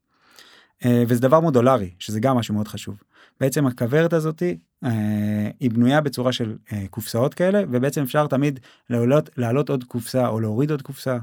אה, 0.85 1.03
וזה 1.07 1.21
דבר 1.21 1.39
מודולרי 1.39 1.89
שזה 1.99 2.19
גם 2.19 2.37
משהו 2.37 2.53
מאוד 2.53 2.67
חשוב 2.67 3.03
בעצם 3.39 3.65
הכוורת 3.65 4.13
הזאתי 4.13 4.57
אה, 4.83 5.49
היא 5.59 5.71
בנויה 5.71 6.01
בצורה 6.01 6.31
של 6.31 6.57
אה, 6.73 6.85
קופסאות 6.89 7.33
כאלה 7.33 7.63
ובעצם 7.71 8.01
אפשר 8.01 8.27
תמיד 8.27 8.59
לעלות 8.89 9.29
להעלות 9.37 9.69
עוד 9.69 9.83
קופסה 9.83 10.27
או 10.27 10.39
להוריד 10.39 10.71
עוד 10.71 10.81
קופסה 10.81 11.17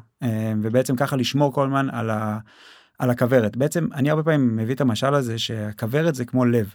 ובעצם 0.63 0.97
ככה 0.97 1.17
לשמור 1.17 1.53
כל 1.53 1.67
הזמן 1.67 1.91
על. 1.91 2.11
על 2.99 3.11
הכוורת 3.11 3.57
בעצם 3.57 3.89
אני 3.95 4.11
הרבה 4.11 4.23
פעמים 4.23 4.57
מביא 4.57 4.75
את 4.75 4.81
המשל 4.81 5.15
הזה 5.15 5.39
שהכוורת 5.39 6.15
זה 6.15 6.25
כמו 6.25 6.45
לב. 6.45 6.75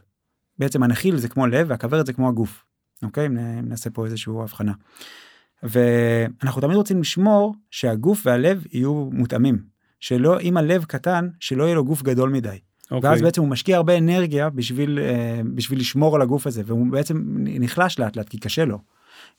בעצם 0.60 0.84
הנחיל 0.84 1.18
זה 1.18 1.30
כמו 1.30 1.48
לב 1.48 1.68
והכוורת 1.70 2.06
זה 2.06 2.14
כמו 2.14 2.30
הגוף. 2.30 2.64
אוקיי 3.04 3.30
נעשה 3.64 3.90
פה 3.90 4.06
איזושהי 4.06 4.34
הבחנה. 4.42 4.74
ואנחנו 5.64 6.62
תמיד 6.62 6.76
רוצים 6.76 7.02
לשמור 7.02 7.56
שהגוף 7.72 8.22
והלב 8.26 8.64
יהיו 8.72 9.10
מותאמים 9.12 9.64
שלא 10.00 10.40
אם 10.40 10.58
הלב 10.58 10.84
קטן 10.84 11.30
שלא 11.40 11.64
יהיה 11.64 11.76
לו 11.76 11.86
גוף 11.86 12.02
גדול 12.02 12.30
מדי. 12.30 12.60
אוקיי. 12.92 13.10
ואז 13.10 13.22
בעצם 13.22 13.42
הוא 13.42 13.50
משקיע 13.50 13.78
הרבה 13.78 13.98
אנרגיה 13.98 14.50
בשביל 14.50 15.00
אה, 15.00 15.42
בשביל 15.56 15.80
לשמור 15.80 16.16
על 16.16 16.22
הגוף 16.22 16.48
הזה 16.48 16.62
והוא 16.66 16.92
בעצם 16.92 17.24
נחלש 17.38 18.00
לאט 18.00 18.16
לאט 18.16 18.30
כי 18.30 18.38
קשה 18.38 18.66
לו. 18.66 18.80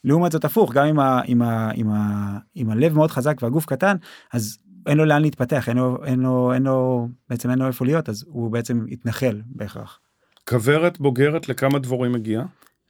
לעומת 0.03 0.31
זאת 0.31 0.45
הפוך 0.45 0.73
גם 0.73 0.99
ה, 0.99 1.03
ה, 1.03 1.21
ה, 1.43 2.39
עם 2.55 2.69
הלב 2.69 2.93
מאוד 2.93 3.11
חזק 3.11 3.37
והגוף 3.41 3.65
קטן 3.65 3.95
אז 4.33 4.57
אין 4.85 4.97
לו 4.97 5.05
לאן 5.05 5.21
להתפתח, 5.21 5.69
אין 5.69 5.77
לו, 5.77 6.05
אין 6.05 6.19
לו, 6.19 6.53
אין 6.53 6.63
לו, 6.63 7.07
בעצם 7.29 7.49
אין 7.49 7.59
לו 7.59 7.67
איפה 7.67 7.85
להיות, 7.85 8.09
אז 8.09 8.25
הוא 8.27 8.51
בעצם 8.51 8.85
יתנחל 8.87 9.41
בהכרח. 9.45 9.99
כוורת 10.49 10.99
בוגרת 10.99 11.49
לכמה 11.49 11.79
דבורים 11.79 12.11
מגיעה? 12.11 12.45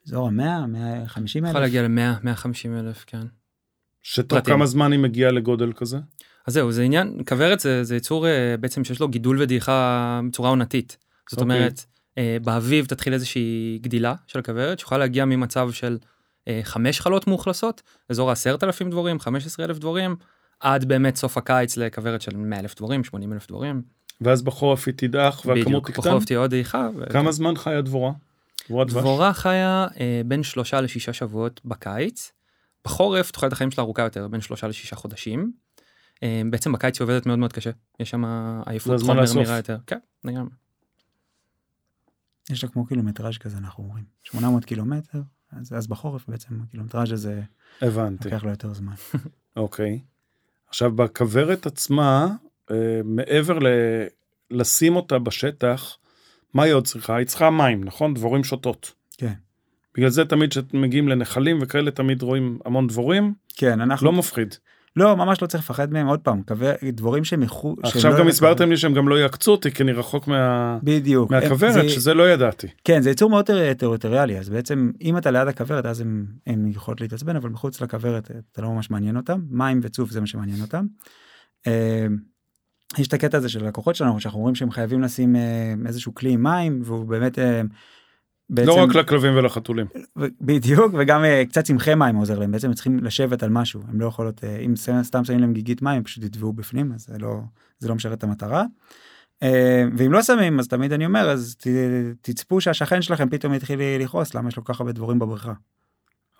אזור 0.07 0.27
ה-100, 0.27 0.67
150 0.67 1.45
יכול 1.45 1.57
אלף. 1.57 1.63
להגיע 1.63 1.87
ל-100, 1.87 2.23
150 2.23 2.77
אלף, 2.77 3.03
כן. 3.07 3.21
שתוך. 4.01 4.39
כמה 4.45 4.65
זמן 4.65 4.91
היא 4.91 4.99
מגיעה 4.99 5.31
לגודל 5.31 5.73
כזה? 5.73 5.97
אז 6.47 6.53
זהו, 6.53 6.71
זה 6.71 6.83
עניין, 6.83 7.21
כוורת 7.27 7.59
זה, 7.59 7.83
זה 7.83 7.95
יצור 7.95 8.27
אה, 8.27 8.55
בעצם 8.59 8.83
שיש 8.83 8.99
לו 8.99 9.07
גידול 9.07 9.41
ודעיכה 9.41 10.21
בצורה 10.27 10.49
עונתית. 10.49 10.97
זאת 11.29 11.41
אוקיי. 11.41 11.57
אומרת, 11.57 11.85
אה, 12.17 12.37
באביב 12.43 12.85
תתחיל 12.85 13.13
איזושהי 13.13 13.79
גדילה 13.81 14.15
של 14.27 14.39
הכוורת, 14.39 14.79
שיכולה 14.79 14.99
להגיע 14.99 15.25
ממצב 15.25 15.71
של 15.71 15.97
אה, 16.47 16.59
חמש 16.63 17.01
חלות 17.01 17.27
מאוכלסות, 17.27 17.81
אזור 18.09 18.31
ה-10,000 18.31 18.89
דבורים, 18.89 19.19
15,000 19.19 19.77
דבורים, 19.77 20.15
עד 20.59 20.85
באמת 20.85 21.15
סוף 21.15 21.37
הקיץ 21.37 21.77
לכוורת 21.77 22.21
של 22.21 22.37
100,000 22.37 22.75
דבורים, 22.75 23.03
80,000 23.03 23.47
דבורים. 23.47 23.81
ואז 24.21 24.41
בחורף 24.41 24.87
היא 24.87 24.93
תדעך 24.97 25.45
והכמות 25.45 25.65
בדיוק, 25.65 25.89
תקטן? 25.89 26.01
בחורף 26.01 26.25
תהיה 26.25 26.39
עוד 26.39 26.49
דעיכה. 26.49 26.89
ו- 26.97 27.09
כמה 27.09 27.31
זמן 27.31 27.55
חיה 27.55 27.81
דבורה? 27.81 28.11
דבורת 28.67 28.87
דבש? 28.87 29.01
דבורה 29.01 29.33
חיה 29.33 29.87
אה, 29.99 30.21
בין 30.25 30.43
שלושה 30.43 30.81
לשישה 30.81 31.13
שבועות 31.13 31.61
בקיץ. 31.65 32.31
בחורף 32.85 33.31
תוחלת 33.31 33.53
החיים 33.53 33.71
שלה 33.71 33.83
ארוכה 33.83 34.01
יותר, 34.01 34.27
בין 34.27 34.41
שלושה 34.41 34.67
לשישה 34.67 34.95
חודשים. 34.95 35.51
אה, 36.23 36.41
בעצם 36.49 36.71
בקיץ 36.71 36.99
היא 36.99 37.05
עובדת 37.05 37.25
מאוד 37.25 37.39
מאוד 37.39 37.53
קשה. 37.53 37.71
יש 37.99 38.09
שם 38.09 38.23
עייפות 38.65 39.01
חומר. 39.01 39.23
מהירה 39.35 39.57
יותר. 39.57 39.77
כן, 39.87 39.99
לגמרי. 40.23 40.51
יש 42.49 42.63
לה 42.63 42.69
כמו 42.69 42.85
קילומטראז' 42.85 43.37
כזה, 43.37 43.57
אנחנו 43.57 43.83
אומרים. 43.83 44.03
800 44.23 44.65
קילומטר, 44.65 45.21
אז, 45.51 45.73
אז 45.73 45.87
בחורף 45.87 46.27
בעצם 46.27 46.61
הקילומטראז' 46.61 47.11
הזה 47.11 47.41
הבנתי, 47.81 48.29
לוקח 48.29 48.43
לו 48.43 48.49
יותר 48.49 48.73
זמן. 48.73 48.93
אוקיי. 49.55 49.99
עכשיו 50.67 50.91
בכוורת 50.91 51.65
עצמה, 51.65 52.27
אה, 52.71 53.01
מעבר 53.03 53.59
ל... 53.59 53.67
לשים 54.51 54.95
אותה 54.95 55.19
בשטח, 55.19 55.97
מה 56.53 56.63
היא 56.63 56.73
עוד 56.73 56.87
צריכה? 56.87 57.15
היא 57.15 57.27
צריכה 57.27 57.49
מים, 57.49 57.83
נכון? 57.83 58.13
דבורים 58.13 58.43
שותות. 58.43 58.93
כן. 59.17 59.33
בגלל 59.95 60.09
זה 60.09 60.25
תמיד 60.25 60.49
כשאתם 60.49 60.81
מגיעים 60.81 61.07
לנחלים 61.07 61.59
וכאלה 61.61 61.91
תמיד 61.91 62.21
רואים 62.21 62.59
המון 62.65 62.87
דבורים, 62.87 63.33
כן, 63.55 63.81
אנחנו... 63.81 64.05
לא 64.05 64.11
מפחיד. 64.11 64.55
לא, 64.95 65.17
ממש 65.17 65.41
לא 65.41 65.47
צריך 65.47 65.63
לפחד 65.63 65.93
מהם. 65.93 66.07
עוד 66.07 66.19
פעם, 66.19 66.41
קווי, 66.43 66.67
דבורים 66.93 67.23
שהם 67.23 67.39
מחו... 67.39 67.75
שהם 67.83 67.91
עכשיו 67.95 68.11
לא 68.11 68.19
גם 68.19 68.27
הסברתם. 68.27 68.69
לי 68.69 68.77
שהם 68.77 68.93
גם 68.93 69.09
לא 69.09 69.15
יעקצו 69.15 69.51
אותי 69.51 69.71
כי 69.71 69.83
אני 69.83 69.91
רחוק 69.91 70.27
מה... 70.27 70.77
בדיוק. 70.83 71.31
מהכוורת, 71.31 71.73
זה- 71.73 71.89
שזה 71.89 72.13
לא 72.13 72.29
ידעתי. 72.29 72.67
כן, 72.83 73.01
זה 73.01 73.09
יצור 73.09 73.29
מאוד 73.29 73.45
טר- 73.45 73.73
טריטוריאלי, 73.73 74.39
אז 74.39 74.49
בעצם 74.49 74.91
אם 75.01 75.17
אתה 75.17 75.31
ליד 75.31 75.47
הכוורת 75.47 75.85
אז 75.85 76.01
הם, 76.01 76.25
הם 76.47 76.67
יכולות 76.67 77.01
להתעצבן, 77.01 77.35
אבל 77.35 77.49
מחוץ 77.49 77.81
לכוורת 77.81 78.31
אתה 78.51 78.61
לא 78.61 78.69
ממש 78.71 78.89
מעניין 78.89 79.17
אותם, 79.17 79.39
מים 79.49 79.79
וצוף 79.83 80.11
זה 80.11 80.21
מה 80.21 80.27
שמעניין 80.27 80.61
אותם. 80.61 80.85
אה, 81.67 82.05
יש 82.97 83.07
את 83.07 83.13
הקטע 83.13 83.37
הזה 83.37 83.49
של 83.49 83.65
הלקוחות 83.65 83.95
שלנו, 83.95 84.19
שאנחנו 84.19 84.39
אומרים 84.39 84.55
שהם 84.55 84.71
חייבים 84.71 85.01
לשים 85.01 85.35
אה, 85.35 85.73
איזשהו 85.87 86.13
כלי 86.15 86.35
מים, 86.37 86.81
והוא 86.83 87.05
באמת... 87.05 87.39
בעצם, 88.53 88.67
לא 88.69 88.83
רק 88.83 88.95
לכלבים 88.95 89.35
ולחתולים. 89.35 89.87
בדיוק, 90.41 90.93
וגם 90.97 91.23
אה, 91.23 91.43
קצת 91.49 91.63
צמחי 91.63 91.95
מים 91.95 92.15
עוזר 92.15 92.39
להם, 92.39 92.51
בעצם 92.51 92.67
הם 92.67 92.73
צריכים 92.73 93.03
לשבת 93.03 93.43
על 93.43 93.49
משהו, 93.49 93.81
הם 93.87 94.01
לא 94.01 94.05
יכולות, 94.05 94.43
אה, 94.43 94.57
אם 94.57 94.73
סתם 95.03 95.23
שמים 95.23 95.39
להם 95.39 95.53
גיגית 95.53 95.81
מים, 95.81 95.97
הם 95.97 96.03
פשוט 96.03 96.23
יטבעו 96.23 96.53
בפנים, 96.53 96.91
אז 96.91 97.05
זה 97.05 97.17
לא, 97.19 97.39
זה 97.79 97.87
לא 97.89 97.95
משרת 97.95 98.17
את 98.17 98.23
המטרה. 98.23 98.63
אה, 99.43 99.83
ואם 99.97 100.11
לא 100.11 100.21
שמים, 100.21 100.59
אז 100.59 100.67
תמיד 100.67 100.93
אני 100.93 101.05
אומר, 101.05 101.29
אז 101.29 101.55
ת, 101.59 101.67
תצפו 102.21 102.61
שהשכן 102.61 103.01
שלכם 103.01 103.29
פתאום 103.29 103.53
יתחיל 103.53 103.79
לכעוס, 103.99 104.33
למה 104.33 104.49
יש 104.49 104.57
לו 104.57 104.63
כל 104.63 104.73
כך 104.73 104.79
הרבה 104.79 104.91
דבורים 104.91 105.19
בבריכה. 105.19 105.53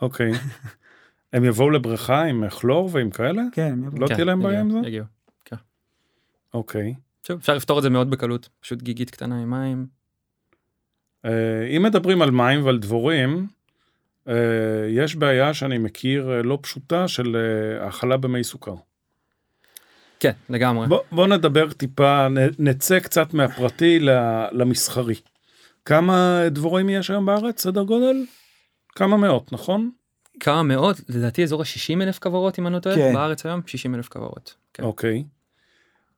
אוקיי. 0.02 0.32
הם 1.34 1.44
יבואו 1.44 1.70
לבריכה 1.70 2.24
עם 2.24 2.50
כלור 2.50 2.90
ועם 2.92 3.10
כאלה? 3.10 3.42
כן, 3.52 3.72
הם 3.72 3.84
יבואו. 3.84 4.02
לא 4.02 4.08
כן, 4.08 4.14
תהיה 4.14 4.26
להם 4.26 4.44
בעיה 4.44 4.60
עם 4.60 4.72
זה? 4.72 4.78
יגיעו. 4.84 5.06
אוקיי. 6.54 6.94
שוב, 7.28 7.38
אפשר 7.40 7.54
לפתור 7.54 7.78
את 7.78 7.84
זה 7.84 7.90
מאוד 7.90 8.10
בקלות, 8.10 8.50
פשוט 8.60 8.82
גיגית 8.82 9.10
קטנה 9.10 9.42
עם 9.42 9.50
מים. 9.50 9.86
אה, 11.26 11.32
אם 11.78 11.84
מדברים 11.84 12.22
על 12.22 12.32
מים 12.32 12.66
ועל 12.66 12.80
דבורים, 12.80 13.48
אה, 14.28 14.34
יש 14.90 15.16
בעיה 15.16 15.54
שאני 15.54 15.78
מכיר 15.78 16.32
אה, 16.32 16.44
לא 16.44 16.60
פשוטה 16.62 17.08
של 17.08 17.38
האכלה 17.82 18.18
במי 18.18 18.44
סוכר. 18.44 18.76
כן, 20.20 20.32
לגמרי. 20.50 20.88
בוא, 20.88 21.00
בוא 21.12 21.28
נדבר 21.28 21.72
טיפה, 21.72 22.28
נצא 22.60 23.00
קצת 23.00 23.34
מהפרטי 23.34 24.00
למסחרי. 24.52 25.16
כמה 25.86 26.42
דבורים 26.52 26.90
יש 26.90 27.10
היום 27.10 27.26
בארץ? 27.26 27.64
סדר 27.64 27.84
גודל? 27.84 28.26
כמה 28.96 29.18
מאות, 29.18 29.54
נכון? 29.54 29.92
כמה 30.40 30.64
מאות, 30.64 31.02
לדעתי 31.10 31.44
אזור 31.44 31.62
ה-60 31.62 32.02
אלף 32.02 32.20
כוורות 32.20 32.60
אם 32.60 32.68
אני 32.68 32.76
לא 32.76 32.80
טועה, 32.80 32.96
כן. 32.96 33.14
בארץ 33.14 33.46
היום 33.46 33.62
60 33.66 33.96
אלף 33.96 34.08
כוורות. 34.08 34.56
כן. 34.74 34.84
אוקיי. 34.84 35.24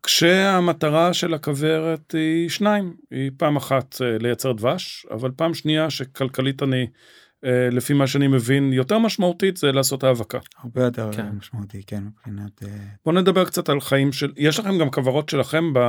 כשהמטרה 0.05 1.13
של 1.13 1.33
הכוורת 1.33 2.15
היא 2.17 2.49
שניים, 2.49 2.93
היא 3.11 3.31
פעם 3.37 3.55
אחת 3.55 4.01
אה, 4.01 4.17
לייצר 4.17 4.51
דבש, 4.51 5.05
אבל 5.11 5.31
פעם 5.35 5.53
שנייה 5.53 5.89
שכלכלית 5.89 6.63
אני, 6.63 6.87
אה, 7.45 7.69
לפי 7.71 7.93
מה 7.93 8.07
שאני 8.07 8.27
מבין, 8.27 8.73
יותר 8.73 8.99
משמעותית 8.99 9.57
זה 9.57 9.71
לעשות 9.71 10.03
האבקה. 10.03 10.39
הרבה 10.63 10.83
יותר 10.83 11.09
כן. 11.11 11.29
משמעותי, 11.37 11.83
כן, 11.87 12.03
מבחינת... 12.03 12.63
אה, 12.63 12.69
בוא 13.05 13.13
נדבר 13.13 13.45
קצת 13.45 13.69
על 13.69 13.81
חיים 13.81 14.11
של, 14.11 14.31
יש 14.37 14.59
לכם 14.59 14.77
גם 14.77 14.89
כוורות 14.89 15.29
שלכם 15.29 15.73
ב... 15.73 15.79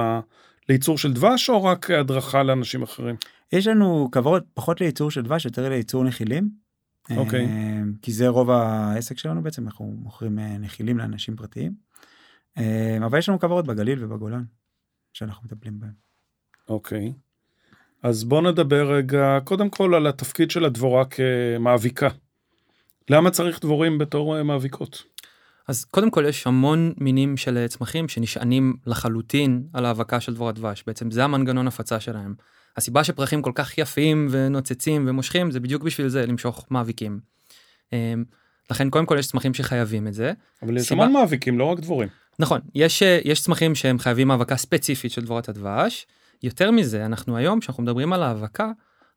לייצור 0.68 0.98
של 0.98 1.12
דבש 1.12 1.50
או 1.50 1.64
רק 1.64 1.90
הדרכה 1.90 2.42
לאנשים 2.42 2.82
אחרים? 2.82 3.16
יש 3.52 3.66
לנו 3.66 4.08
כוורות 4.12 4.44
פחות 4.54 4.80
לייצור 4.80 5.10
של 5.10 5.22
דבש, 5.22 5.44
יותר 5.44 5.68
לייצור 5.68 6.04
נחילים. 6.04 6.48
אוקיי. 7.16 7.44
אה, 7.44 7.80
כי 8.02 8.12
זה 8.12 8.28
רוב 8.28 8.50
העסק 8.50 9.18
שלנו 9.18 9.42
בעצם, 9.42 9.66
אנחנו 9.66 9.94
מוכרים 10.02 10.38
נחילים 10.38 10.98
לאנשים 10.98 11.36
פרטיים. 11.36 11.85
אה, 12.58 12.98
אבל 13.06 13.18
יש 13.18 13.28
לנו 13.28 13.40
כוורות 13.40 13.66
בגליל 13.66 14.04
ובגולן, 14.04 14.44
שאנחנו 15.12 15.42
מטפלים 15.44 15.80
בהם. 15.80 15.92
אוקיי. 16.68 17.12
אז 18.02 18.24
בוא 18.24 18.42
נדבר 18.42 18.92
רגע, 18.92 19.38
קודם 19.44 19.70
כל 19.70 19.94
על 19.94 20.06
התפקיד 20.06 20.50
של 20.50 20.64
הדבורה 20.64 21.04
כמאביקה. 21.04 22.08
למה 23.10 23.30
צריך 23.30 23.60
דבורים 23.60 23.98
בתור 23.98 24.36
אה, 24.38 24.42
מאביקות? 24.42 25.02
אז 25.68 25.84
קודם 25.84 26.10
כל 26.10 26.24
יש 26.28 26.46
המון 26.46 26.92
מינים 26.98 27.36
של 27.36 27.56
אה, 27.58 27.68
צמחים 27.68 28.08
שנשענים 28.08 28.76
לחלוטין 28.86 29.66
על 29.72 29.84
האבקה 29.86 30.20
של 30.20 30.34
דבורת 30.34 30.54
דבש, 30.54 30.84
בעצם 30.86 31.10
זה 31.10 31.24
המנגנון 31.24 31.66
הפצה 31.66 32.00
שלהם. 32.00 32.34
הסיבה 32.76 33.04
שפרחים 33.04 33.42
כל 33.42 33.52
כך 33.54 33.78
יפים 33.78 34.28
ונוצצים 34.30 35.04
ומושכים 35.08 35.50
זה 35.50 35.60
בדיוק 35.60 35.82
בשביל 35.82 36.08
זה, 36.08 36.26
למשוך 36.26 36.66
מאביקים. 36.70 37.20
לכן 38.70 38.90
קודם 38.90 39.06
כל 39.06 39.16
יש 39.18 39.26
צמחים 39.26 39.54
שחייבים 39.54 40.06
את 40.08 40.14
זה. 40.14 40.32
אבל 40.62 40.76
יש 40.76 40.88
סיבה- 40.88 41.04
המון 41.04 41.20
מאביקים, 41.20 41.58
לא 41.58 41.64
רק 41.64 41.80
דבורים. 41.80 42.08
נכון, 42.38 42.60
יש, 42.74 43.02
אה, 43.02 43.18
יש 43.24 43.40
צמחים 43.40 43.74
שהם 43.74 43.98
חייבים 43.98 44.30
האבקה 44.30 44.56
ספציפית 44.56 45.12
של 45.12 45.24
דבורת 45.24 45.48
הדבש. 45.48 46.06
יותר 46.42 46.70
מזה, 46.70 47.06
אנחנו 47.06 47.36
היום, 47.36 47.60
כשאנחנו 47.60 47.82
מדברים 47.82 48.12
על 48.12 48.22
האבקה, 48.22 48.70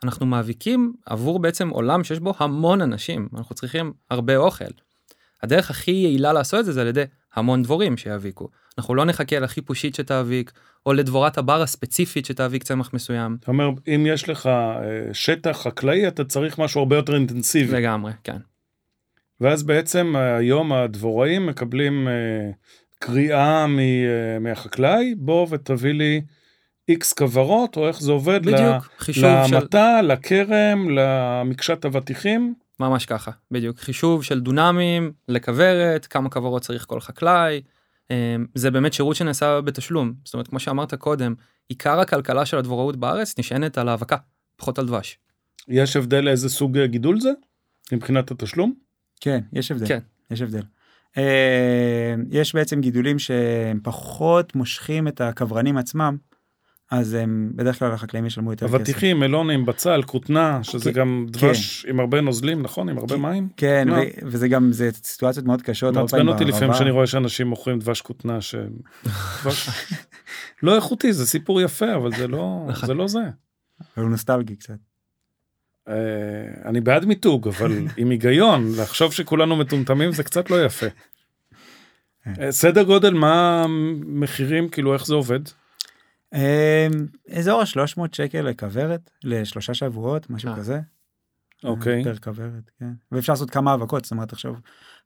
אנחנו 0.03 0.25
מאביקים 0.25 0.93
עבור 1.05 1.39
בעצם 1.39 1.69
עולם 1.69 2.03
שיש 2.03 2.19
בו 2.19 2.33
המון 2.37 2.81
אנשים, 2.81 3.29
אנחנו 3.37 3.55
צריכים 3.55 3.93
הרבה 4.09 4.37
אוכל. 4.37 4.65
הדרך 5.43 5.69
הכי 5.69 5.91
יעילה 5.91 6.33
לעשות 6.33 6.59
את 6.59 6.65
זה 6.65 6.71
זה 6.71 6.81
על 6.81 6.87
ידי 6.87 7.03
המון 7.33 7.63
דבורים 7.63 7.97
שיאביקו. 7.97 8.49
אנחנו 8.77 8.95
לא 8.95 9.05
נחכה 9.05 9.39
לחיפושית 9.39 9.95
שתאביק, 9.95 10.51
או 10.85 10.93
לדבורת 10.93 11.37
הבר 11.37 11.61
הספציפית 11.61 12.25
שתאביק 12.25 12.63
צמח 12.63 12.93
מסוים. 12.93 13.37
אתה 13.39 13.51
אומר, 13.51 13.69
אם 13.87 14.05
יש 14.09 14.29
לך 14.29 14.47
אה, 14.47 15.13
שטח 15.13 15.61
חקלאי, 15.61 16.07
אתה 16.07 16.23
צריך 16.25 16.59
משהו 16.59 16.79
הרבה 16.79 16.95
יותר 16.95 17.15
אינטנסיבי. 17.15 17.73
לגמרי, 17.73 18.11
כן. 18.23 18.37
ואז 19.41 19.63
בעצם 19.63 20.15
אה, 20.15 20.37
היום 20.37 20.73
הדבוראים 20.73 21.45
מקבלים 21.45 22.07
קריאה 22.99 23.67
מ, 23.67 23.79
אה, 23.79 24.39
מהחקלאי, 24.39 25.15
בוא 25.17 25.47
ותביא 25.49 25.93
לי 25.93 26.21
איקס 26.87 27.13
כוורות, 27.13 27.77
או 27.77 27.87
איך 27.87 28.01
זה 28.01 28.11
עובד, 28.11 28.45
ל- 28.45 28.51
בדיוק, 28.53 28.89
חישוב 28.97 29.23
של... 29.47 30.01
לכרם, 30.01 30.89
למקשת 30.89 31.85
אבטיחים. 31.85 32.53
ממש 32.79 33.05
ככה, 33.05 33.31
בדיוק. 33.51 33.79
חישוב 33.79 34.23
של 34.23 34.39
דונמים 34.39 35.11
לכוורת, 35.27 36.05
כמה 36.05 36.29
כוורות 36.29 36.61
צריך 36.61 36.85
כל 36.85 36.99
חקלאי. 36.99 37.61
אמ, 38.11 38.45
זה 38.55 38.71
באמת 38.71 38.93
שירות 38.93 39.15
שנעשה 39.15 39.61
בתשלום. 39.61 40.13
זאת 40.25 40.33
אומרת, 40.33 40.47
כמו 40.47 40.59
שאמרת 40.59 40.93
קודם, 40.93 41.33
עיקר 41.69 41.99
הכלכלה 41.99 42.45
של 42.45 42.57
הדבוראות 42.57 42.95
בארץ 42.95 43.39
נשענת 43.39 43.77
על 43.77 43.89
האבקה, 43.89 44.17
פחות 44.55 44.79
על 44.79 44.87
דבש. 44.87 45.17
יש 45.67 45.95
הבדל 45.95 46.19
לאיזה 46.19 46.49
סוג 46.49 46.79
גידול 46.79 47.19
זה? 47.19 47.31
מבחינת 47.91 48.31
התשלום? 48.31 48.73
כן, 49.21 49.39
יש 49.53 49.71
הבדל. 49.71 49.87
כן. 49.87 49.99
יש 50.31 50.41
הבדל. 50.41 50.61
אה, 51.17 52.15
יש 52.29 52.55
בעצם 52.55 52.81
גידולים 52.81 53.19
שהם 53.19 53.79
פחות 53.83 54.55
מושכים 54.55 55.07
את 55.07 55.21
הכוורנים 55.21 55.77
עצמם, 55.77 56.17
אז 56.91 57.13
הם 57.13 57.51
בדרך 57.55 57.79
כלל 57.79 57.91
החקלאים 57.91 58.25
ישלמו 58.25 58.51
יותר 58.51 58.67
כסף. 58.67 58.75
אבטיחים, 58.75 59.19
מלונים, 59.19 59.65
בצל, 59.65 60.01
כותנה, 60.05 60.63
שזה 60.63 60.93
כן, 60.93 60.99
גם 60.99 61.25
דבש 61.29 61.85
עם 61.85 61.99
הרבה 61.99 62.21
נוזלים, 62.21 62.61
נכון? 62.61 62.89
עם 62.89 62.97
הרבה 62.97 63.15
כן. 63.15 63.21
מים? 63.21 63.49
כן, 63.57 63.87
וזה 64.23 64.47
גם, 64.47 64.71
זה 64.71 64.89
סיטואציות 65.03 65.45
מאוד 65.45 65.61
קשות. 65.61 65.93
מעצבן 65.93 66.27
אותי 66.27 66.45
לפעמים. 66.45 66.73
שאני 66.73 66.89
רואה 66.89 67.07
שאנשים 67.07 67.47
מוכרים 67.47 67.79
דבש 67.79 68.01
כותנה 68.01 68.41
ש... 68.41 68.55
דבש... 69.05 69.69
לא 70.63 70.75
איכותי, 70.75 71.13
זה 71.13 71.25
סיפור 71.25 71.61
יפה, 71.61 71.95
אבל 71.95 72.15
זה 72.15 72.27
לא 72.27 72.65
נכון. 72.67 72.87
זה. 72.87 72.93
לא 72.93 73.07
זה. 73.07 73.19
אבל 73.97 74.03
הוא 74.03 74.11
נוסטלגי 74.11 74.55
קצת. 74.55 74.88
אה, 75.89 75.95
אני 76.69 76.81
בעד 76.81 77.05
מיתוג, 77.05 77.47
אבל 77.47 77.71
עם 77.97 78.09
היגיון, 78.09 78.71
לחשוב 78.77 79.13
שכולנו 79.13 79.55
מטומטמים 79.55 80.11
זה 80.11 80.23
קצת 80.23 80.49
לא 80.49 80.65
יפה. 80.65 80.85
אה, 82.27 82.51
סדר 82.51 82.83
גודל, 82.83 83.13
מה 83.13 83.63
המחירים, 83.63 84.69
כאילו 84.69 84.93
איך 84.93 85.05
זה 85.05 85.13
עובד? 85.13 85.39
אה, 86.33 86.87
אזור 87.31 87.61
ה-300 87.61 88.01
שקל 88.11 88.41
לכוורת, 88.41 89.09
לשלושה 89.23 89.73
שבועות, 89.73 90.29
משהו. 90.29 90.55
כזה. 90.55 90.79
אוקיי. 91.63 92.03
פר 92.03 92.15
כוורת, 92.17 92.71
כן. 92.79 92.91
ואפשר 93.11 93.33
לעשות 93.33 93.49
כמה 93.49 93.71
האבקות, 93.71 94.05
זאת 94.05 94.11
אומרת 94.11 94.33
עכשיו, 94.33 94.53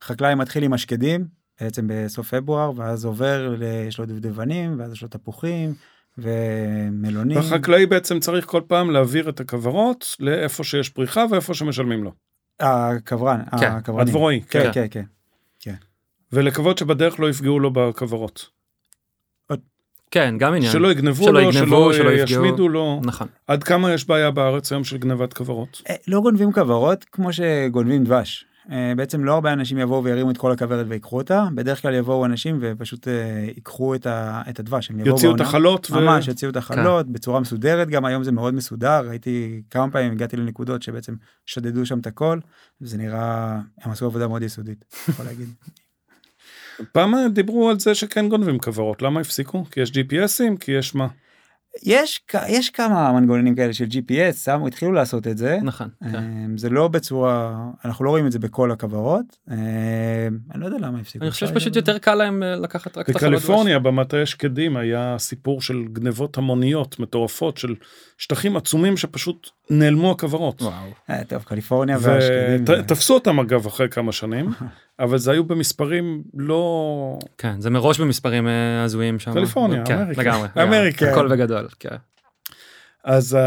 חקלאי 0.02 0.34
מתחיל 0.34 0.64
עם 0.64 0.72
השקדים, 0.72 1.26
בעצם 1.60 1.86
בסוף 1.88 2.34
פברואר, 2.34 2.72
ואז 2.76 3.04
עובר, 3.04 3.54
ל- 3.58 3.62
יש 3.88 3.98
לו 3.98 4.06
דובדבנים, 4.06 4.78
ואז 4.78 4.92
יש 4.92 5.02
לו 5.02 5.08
תפוחים, 5.08 5.74
ומלונים. 6.18 7.38
החקלאי 7.38 7.86
בעצם 7.86 8.20
צריך 8.20 8.46
כל 8.46 8.60
פעם 8.66 8.90
להעביר 8.90 9.28
את 9.28 9.40
הכוורות 9.40 10.16
לאיפה 10.20 10.64
שיש 10.64 10.88
פריחה 10.88 11.24
ואיפה 11.30 11.54
שמשלמים 11.54 12.04
לו. 12.04 12.12
הכוורן, 12.60 13.40
כן, 13.60 13.72
הכוורנים. 13.72 14.08
הדבוראי, 14.08 14.40
כן, 14.48 14.72
כן. 14.72 14.86
כן, 14.90 15.02
כן. 15.60 15.74
ולקוות 16.32 16.78
שבדרך 16.78 17.20
לא 17.20 17.30
יפגעו 17.30 17.60
לו 17.60 17.70
בכוורות. 17.72 18.54
כן, 20.14 20.34
גם 20.38 20.54
עניין. 20.54 20.72
שלא 20.72 20.92
יגנבו 20.92 21.24
שלא 21.24 21.32
לו, 21.32 21.50
יגנבו, 21.50 21.92
שלא 21.94 22.16
שלא. 22.16 22.22
ישמידו 22.22 22.68
לו. 22.68 23.00
נכון. 23.04 23.28
עד 23.46 23.64
כמה 23.64 23.92
יש 23.92 24.08
בעיה 24.08 24.30
בארץ 24.30 24.72
היום 24.72 24.84
של 24.84 24.96
גנבת 24.96 25.32
כוורות? 25.32 25.82
אה, 25.88 25.94
לא 26.08 26.20
גונבים 26.20 26.52
כוורות 26.52 27.04
כמו 27.12 27.32
שגונבים 27.32 28.04
דבש. 28.04 28.44
אה, 28.70 28.92
בעצם 28.96 29.24
לא 29.24 29.34
הרבה 29.34 29.52
אנשים 29.52 29.78
יבואו 29.78 30.04
וירימו 30.04 30.30
את 30.30 30.36
כל 30.36 30.52
הכוורת 30.52 30.86
ויקחו 30.88 31.16
אותה, 31.16 31.46
בדרך 31.54 31.82
כלל 31.82 31.94
יבואו 31.94 32.24
אנשים 32.24 32.58
ופשוט 32.60 33.08
אה, 33.08 33.44
ייקחו 33.54 33.94
את 33.94 34.06
ה- 34.06 34.42
את 34.50 34.60
הדבש. 34.60 34.90
יוציאו 35.04 35.34
את 35.36 35.40
החלות 35.40 35.90
ו... 35.90 36.00
ממש, 36.00 36.28
יוציאו 36.28 36.50
את 36.50 36.56
החלות 36.56 37.08
בצורה 37.08 37.40
מסודרת, 37.40 37.88
גם 37.88 38.04
היום 38.04 38.24
זה 38.24 38.32
מאוד 38.32 38.54
מסודר, 38.54 39.08
הייתי 39.10 39.62
כמה 39.70 39.90
פעמים 39.90 40.12
הגעתי 40.12 40.36
לנקודות 40.36 40.82
שבעצם 40.82 41.14
שדדו 41.46 41.86
שם 41.86 41.98
את 41.98 42.06
הכל, 42.06 42.38
וזה 42.80 42.98
נראה, 42.98 43.60
הם 43.82 43.92
עשו 43.92 44.06
עבודה 44.06 44.28
מאוד 44.28 44.42
יסודית, 44.42 44.84
יכול 45.08 45.24
להגיד. 45.24 45.48
פעם 46.92 47.14
דיברו 47.32 47.70
על 47.70 47.78
זה 47.78 47.94
שכן 47.94 48.28
גונבים 48.28 48.58
כוורות, 48.58 49.02
למה 49.02 49.20
הפסיקו? 49.20 49.64
כי 49.70 49.80
יש 49.80 49.90
GPSים? 49.90 50.58
כי 50.60 50.72
יש 50.72 50.94
מה? 50.94 51.06
יש, 51.82 52.20
כ- 52.28 52.48
יש 52.48 52.70
כמה 52.70 53.12
מנגנונים 53.12 53.54
כאלה 53.54 53.72
של 53.72 53.84
GPS, 53.84 54.32
שמו, 54.44 54.66
התחילו 54.66 54.92
לעשות 54.92 55.26
את 55.26 55.38
זה. 55.38 55.58
נכון. 55.62 55.88
כן. 56.12 56.16
אמ, 56.16 56.58
זה 56.58 56.70
לא 56.70 56.88
בצורה, 56.88 57.56
אנחנו 57.84 58.04
לא 58.04 58.10
רואים 58.10 58.26
את 58.26 58.32
זה 58.32 58.38
בכל 58.38 58.70
הכוורות. 58.72 59.24
אמ, 59.50 59.54
אני 60.52 60.60
לא 60.60 60.66
יודע 60.66 60.78
למה 60.78 60.98
הפסיקו. 60.98 61.24
אני 61.24 61.30
חושב 61.30 61.46
שפשוט 61.46 61.76
יותר 61.76 61.98
קל 61.98 62.14
להם 62.14 62.42
אה, 62.42 62.56
לקחת 62.56 62.98
רק 62.98 63.10
את 63.10 63.16
החלות. 63.16 63.32
בקליפורניה 63.34 63.78
במטה 63.78 64.26
שקדים 64.26 64.76
היה 64.76 65.16
סיפור 65.18 65.62
של 65.62 65.84
גנבות 65.92 66.38
המוניות 66.38 66.98
מטורפות 66.98 67.56
של 67.58 67.74
שטחים 68.18 68.56
עצומים 68.56 68.96
שפשוט 68.96 69.50
נעלמו 69.70 70.10
הכוורות. 70.10 70.62
וואו. 70.62 70.72
אה, 71.10 71.24
טוב, 71.24 71.42
קליפורניה 71.42 71.96
והשקדים. 72.00 72.66
זה- 72.66 72.80
ותפסו 72.82 73.14
אותם 73.14 73.40
אגב 73.40 73.66
אחרי 73.66 73.88
כמה 73.88 74.12
שנים, 74.12 74.50
אבל 74.98 75.18
זה 75.18 75.32
היו 75.32 75.44
במספרים 75.44 76.22
לא... 76.34 77.18
כן, 77.38 77.60
זה 77.60 77.70
מראש 77.70 78.00
במספרים 78.00 78.48
אה, 78.48 78.82
הזויים 78.84 79.18
שם. 79.18 79.32
קליפורניה, 79.32 79.86
כן, 79.86 79.98
אמריקה. 79.98 80.22
לגמרי. 80.22 80.48
אמריקה. 80.62 81.10
הכל 81.10 81.28
בגדול, 81.28 81.68
כן. 81.78 81.96
אז 83.04 83.38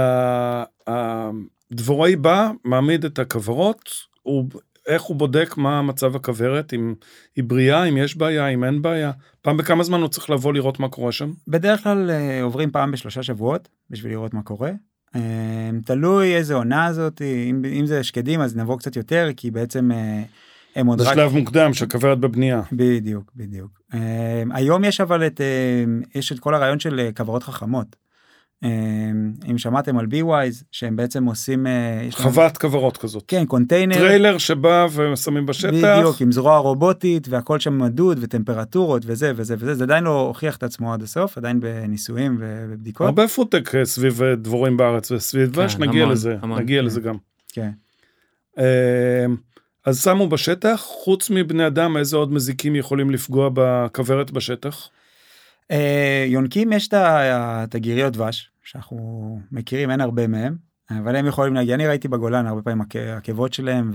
הדבוראי 0.87 2.15
בא, 2.15 2.51
מעמיד 2.63 3.05
את 3.05 3.19
הכוורות, 3.19 3.89
הוא, 4.21 4.49
איך 4.87 5.01
הוא 5.01 5.17
בודק 5.17 5.57
מה 5.57 5.81
מצב 5.81 6.15
הכוורת, 6.15 6.73
אם 6.73 6.93
היא 7.35 7.43
בריאה, 7.43 7.83
אם 7.83 7.97
יש 7.97 8.17
בעיה, 8.17 8.47
אם 8.47 8.63
אין 8.63 8.81
בעיה. 8.81 9.11
פעם 9.41 9.57
בכמה 9.57 9.83
זמן 9.83 10.01
הוא 10.01 10.07
צריך 10.07 10.29
לבוא 10.29 10.53
לראות 10.53 10.79
מה 10.79 10.89
קורה 10.89 11.11
שם? 11.11 11.31
בדרך 11.47 11.83
כלל 11.83 12.11
אה, 12.11 12.41
עוברים 12.41 12.71
פעם 12.71 12.91
בשלושה 12.91 13.23
שבועות 13.23 13.69
בשביל 13.89 14.11
לראות 14.11 14.33
מה 14.33 14.41
קורה. 14.41 14.71
אה, 15.15 15.69
תלוי 15.85 16.35
איזה 16.35 16.53
עונה 16.53 16.93
זאת, 16.93 17.21
אם, 17.21 17.61
אם 17.79 17.85
זה 17.85 18.03
שקדים 18.03 18.41
אז 18.41 18.55
נבוא 18.57 18.77
קצת 18.77 18.95
יותר, 18.95 19.29
כי 19.37 19.51
בעצם 19.51 19.91
אה, 19.91 20.23
הם 20.77 20.87
עוד 20.87 21.01
רק... 21.01 21.13
שלב 21.13 21.33
מוקדם 21.33 21.73
שהכוורת 21.73 22.19
בבנייה. 22.19 22.61
בדיוק, 22.71 23.31
בדיוק. 23.35 23.81
אה, 23.93 24.43
היום 24.53 24.83
יש 24.83 25.01
אבל 25.01 25.27
את, 25.27 25.41
אה, 25.41 25.83
יש 26.15 26.31
את 26.31 26.39
כל 26.39 26.55
הרעיון 26.55 26.79
של 26.79 26.99
אה, 26.99 27.09
כוורות 27.11 27.43
חכמות. 27.43 27.95
אם 29.51 29.57
שמעתם 29.57 29.97
על 29.97 30.05
Beewise, 30.05 30.63
שהם 30.71 30.95
בעצם 30.95 31.25
עושים... 31.25 31.65
חוות 32.11 32.57
כוורות 32.57 32.97
כזאת. 32.97 33.23
כן, 33.27 33.45
קונטיינר. 33.45 33.95
trailer 33.95 34.37
שבא 34.37 34.87
ושמים 34.95 35.45
בשטח. 35.45 35.69
בדיוק, 35.69 36.21
עם 36.21 36.31
זרוע 36.31 36.57
רובוטית 36.57 37.27
והכל 37.29 37.59
שם 37.59 37.77
מדוד 37.77 38.17
וטמפרטורות 38.21 39.03
וזה 39.05 39.31
וזה 39.35 39.55
וזה, 39.59 39.75
זה 39.75 39.83
עדיין 39.83 40.03
לא 40.03 40.21
הוכיח 40.21 40.57
את 40.57 40.63
עצמו 40.63 40.93
עד 40.93 41.01
הסוף, 41.01 41.37
עדיין 41.37 41.59
בניסויים 41.59 42.37
ובדיקות. 42.39 43.07
הרבה 43.07 43.27
פודטק 43.27 43.75
אה, 43.75 43.85
סביב 43.85 44.23
דבורים 44.23 44.77
בארץ 44.77 45.11
וסביב 45.11 45.45
כן, 45.45 45.51
דבש, 45.51 45.75
נגיע 45.75 46.03
המון, 46.03 46.13
לזה, 46.13 46.37
המון. 46.41 46.59
נגיע 46.59 46.81
כן. 46.81 46.85
לזה 46.85 47.01
גם. 47.01 47.15
כן. 47.53 47.71
אז 49.87 50.03
שמו 50.03 50.27
בשטח, 50.29 50.81
חוץ 51.03 51.29
מבני 51.29 51.67
אדם, 51.67 51.97
איזה 51.97 52.17
עוד 52.17 52.33
מזיקים 52.33 52.75
יכולים 52.75 53.11
לפגוע 53.11 53.49
בכוורת 53.53 54.31
בשטח? 54.31 54.89
אה, 55.71 56.25
יונקים 56.27 56.73
יש 56.73 56.89
את 56.93 57.75
הגיריות 57.75 58.13
דבש, 58.13 58.51
שאנחנו 58.63 59.39
מכירים, 59.51 59.91
אין 59.91 60.01
הרבה 60.01 60.27
מהם, 60.27 60.55
אבל 60.91 61.15
הם 61.15 61.25
יכולים 61.25 61.53
להגיע, 61.53 61.75
אני 61.75 61.87
ראיתי 61.87 62.07
בגולן 62.07 62.45
הרבה 62.45 62.61
פעמים 62.61 62.81
עק- 62.81 62.95
עקבות 62.95 63.53
שלהם, 63.53 63.91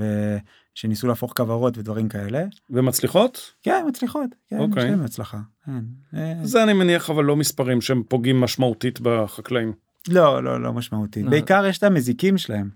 ושניסו 0.74 1.06
להפוך 1.06 1.32
כוורות 1.36 1.78
ודברים 1.78 2.08
כאלה. 2.08 2.44
ומצליחות? 2.70 3.52
כן, 3.62 3.84
מצליחות, 3.88 4.30
כן, 4.50 4.58
אוקיי. 4.58 4.84
יש 4.84 4.90
להם 4.90 5.02
הצלחה. 5.02 5.38
כן. 5.66 5.84
אה, 6.16 6.34
זה 6.42 6.62
אני 6.62 6.72
מניח, 6.72 7.10
אבל 7.10 7.24
לא 7.24 7.36
מספרים 7.36 7.80
שהם 7.80 8.02
פוגעים 8.08 8.40
משמעותית 8.40 9.00
בחקלאים. 9.00 9.72
לא, 10.08 10.44
לא, 10.44 10.60
לא 10.62 10.72
משמעותי. 10.72 11.22
לא. 11.22 11.30
בעיקר 11.30 11.66
יש 11.66 11.78
את 11.78 11.82
המזיקים 11.82 12.38
שלהם, 12.38 12.70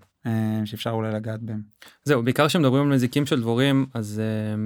שאפשר 0.65 0.89
אולי 0.89 1.11
לגעת 1.13 1.41
בהם. 1.41 1.61
זהו, 2.03 2.23
בעיקר 2.23 2.47
כשמדברים 2.47 2.83
על 2.83 2.89
מזיקים 2.89 3.25
של 3.25 3.39
דבורים, 3.41 3.85
אז 3.93 4.21
אה, 4.23 4.65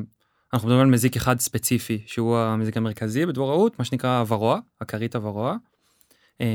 אנחנו 0.54 0.68
מדברים 0.68 0.86
על 0.88 0.92
מזיק 0.92 1.16
אחד 1.16 1.40
ספציפי, 1.40 2.02
שהוא 2.06 2.38
המזיק 2.38 2.78
המרכזי 2.78 3.26
בדבוראות, 3.26 3.80
מה 3.80 3.86
שנקרא 3.86 4.20
הוורוע, 4.20 4.60
הכרית 4.82 5.16
הוורוע. 5.16 5.56
אה, 6.42 6.48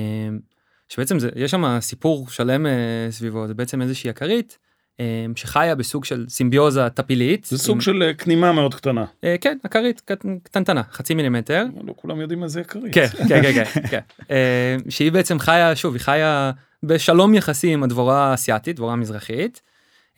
שבעצם 0.88 1.18
זה, 1.18 1.28
יש 1.36 1.50
שם 1.50 1.76
סיפור 1.80 2.28
שלם 2.28 2.66
אה, 2.66 2.72
סביבו, 3.10 3.46
זה 3.46 3.54
בעצם 3.54 3.82
איזושהי 3.82 4.10
הכרית, 4.10 4.58
אה, 5.00 5.04
שחיה 5.36 5.74
בסוג 5.74 6.04
של 6.04 6.24
סימביוזה 6.28 6.88
טפילית. 6.88 7.44
זה 7.44 7.58
סוג 7.58 7.74
עם- 7.76 7.80
של 7.80 8.02
אה, 8.02 8.14
כנימה 8.14 8.52
מאוד 8.52 8.74
קטנה. 8.74 9.04
אה, 9.24 9.36
כן, 9.40 9.58
הכרית 9.64 10.00
קט- 10.00 10.26
קטנטנה, 10.42 10.82
חצי 10.82 11.14
מילימטר. 11.14 11.64
לא 11.86 11.94
כולם 11.96 12.20
יודעים 12.20 12.40
מה 12.40 12.48
זה 12.48 12.64
כרית. 12.64 12.94
כן, 12.94 13.06
כן, 13.28 13.42
כן, 13.42 13.64
כן, 13.64 13.80
כן. 13.90 14.00
אה, 14.30 14.76
שהיא 14.88 15.12
בעצם 15.12 15.38
חיה, 15.38 15.76
שוב, 15.76 15.94
היא 15.94 16.00
חיה 16.02 16.50
בשלום 16.86 17.34
יחסי 17.34 17.72
עם 17.72 17.82
הדבורה 17.82 18.30
האסייתית, 18.30 18.76
דבורה 18.76 18.96
מזרחית. 18.96 19.62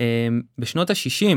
אה, 0.00 0.28
בשנות 0.58 0.90
ה-60 0.90 1.36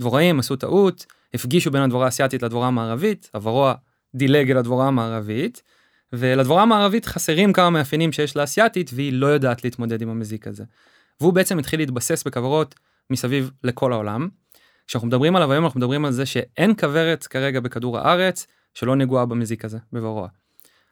דבוראים 0.00 0.38
עשו 0.38 0.56
טעות, 0.56 1.06
הפגישו 1.34 1.70
בין 1.70 1.82
הדבורה 1.82 2.04
האסייתית 2.04 2.42
לדבורה 2.42 2.68
המערבית, 2.68 3.30
הוורוע 3.34 3.74
דילג 4.14 4.50
אל 4.50 4.56
הדבורה 4.56 4.88
המערבית, 4.88 5.62
ולדבורה 6.12 6.62
המערבית 6.62 7.06
חסרים 7.06 7.52
כמה 7.52 7.70
מאפיינים 7.70 8.12
שיש 8.12 8.36
לאסייתית, 8.36 8.90
והיא 8.94 9.12
לא 9.12 9.26
יודעת 9.26 9.64
להתמודד 9.64 10.02
עם 10.02 10.08
המזיק 10.08 10.46
הזה. 10.46 10.64
והוא 11.20 11.32
בעצם 11.32 11.58
התחיל 11.58 11.80
להתבסס 11.80 12.24
בכוורות 12.24 12.74
מסביב 13.10 13.50
לכל 13.64 13.92
העולם. 13.92 14.28
כשאנחנו 14.86 15.08
מדברים 15.08 15.36
עליו 15.36 15.52
היום, 15.52 15.64
אנחנו 15.64 15.80
מדברים 15.80 16.04
על 16.04 16.12
זה 16.12 16.26
שאין 16.26 16.74
כוורת 16.80 17.26
כרגע 17.26 17.60
בכדור 17.60 17.98
הארץ 17.98 18.46
שלא 18.74 18.96
נגועה 18.96 19.26
במזיק 19.26 19.64
הזה, 19.64 19.78
בוורוע. 19.92 20.28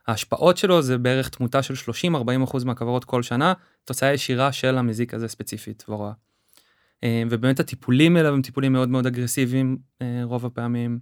ההשפעות 0.09 0.57
שלו 0.57 0.83
זה 0.83 0.99
בערך 0.99 1.29
תמותה 1.29 1.63
של 1.63 1.75
30-40% 2.55 2.65
מהכוורות 2.65 3.05
כל 3.05 3.23
שנה, 3.23 3.53
תוצאה 3.85 4.13
ישירה 4.13 4.53
של 4.53 4.79
המזיק 4.79 5.15
הזה 5.15 5.29
ספציפית, 5.29 5.85
ורוע. 5.89 6.13
אה, 7.05 7.23
ובאמת 7.31 7.61
הטיפולים 7.61 8.17
אליו 8.17 8.35
הם 8.35 8.43
טיפולים 8.43 8.73
מאוד 8.73 8.89
מאוד 8.89 9.07
אגרסיביים 9.07 9.77
אה, 10.03 10.21
רוב 10.25 10.47
הפעמים. 10.47 10.99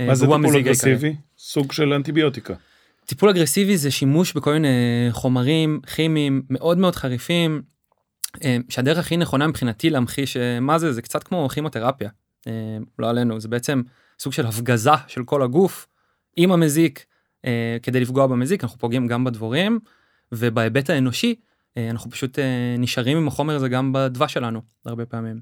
אה, 0.00 0.06
מה 0.06 0.14
זה 0.14 0.20
טיפול 0.20 0.34
המזיק 0.34 0.66
העיקרי. 0.66 0.92
אגרסיבי? 0.92 1.16
סוג 1.38 1.72
של 1.72 1.92
אנטיביוטיקה. 1.92 2.54
טיפול 3.06 3.28
אגרסיבי 3.28 3.76
זה 3.76 3.90
שימוש 3.90 4.32
בכל 4.32 4.52
מיני 4.52 4.68
חומרים 5.10 5.80
כימיים 5.94 6.42
מאוד 6.50 6.78
מאוד 6.78 6.96
חריפים, 6.96 7.62
שהדרך 8.68 8.98
הכי 8.98 9.16
נכונה 9.16 9.46
מבחינתי 9.46 9.90
להמחיש 9.90 10.36
מה 10.60 10.78
זה, 10.78 10.92
זה 10.92 11.02
קצת 11.02 11.22
כמו 11.22 11.48
כימותרפיה. 11.48 12.10
לא 12.98 13.10
עלינו, 13.10 13.40
זה 13.40 13.48
בעצם 13.48 13.82
סוג 14.18 14.32
של 14.32 14.46
הפגזה 14.46 14.90
של 15.06 15.24
כל 15.24 15.42
הגוף 15.42 15.86
עם 16.36 16.52
המזיק, 16.52 17.04
אה, 17.44 17.76
כדי 17.82 18.00
לפגוע 18.00 18.26
במזיק, 18.26 18.64
אנחנו 18.64 18.78
פוגעים 18.78 19.06
גם 19.06 19.24
בדבורים, 19.24 19.80
ובהיבט 20.32 20.90
האנושי, 20.90 21.34
אה, 21.76 21.90
אנחנו 21.90 22.10
פשוט 22.10 22.38
אה, 22.38 22.74
נשארים 22.78 23.16
עם 23.18 23.28
החומר 23.28 23.56
הזה 23.56 23.68
גם 23.68 23.92
בדבש 23.92 24.32
שלנו, 24.32 24.60
הרבה 24.86 25.06
פעמים. 25.06 25.40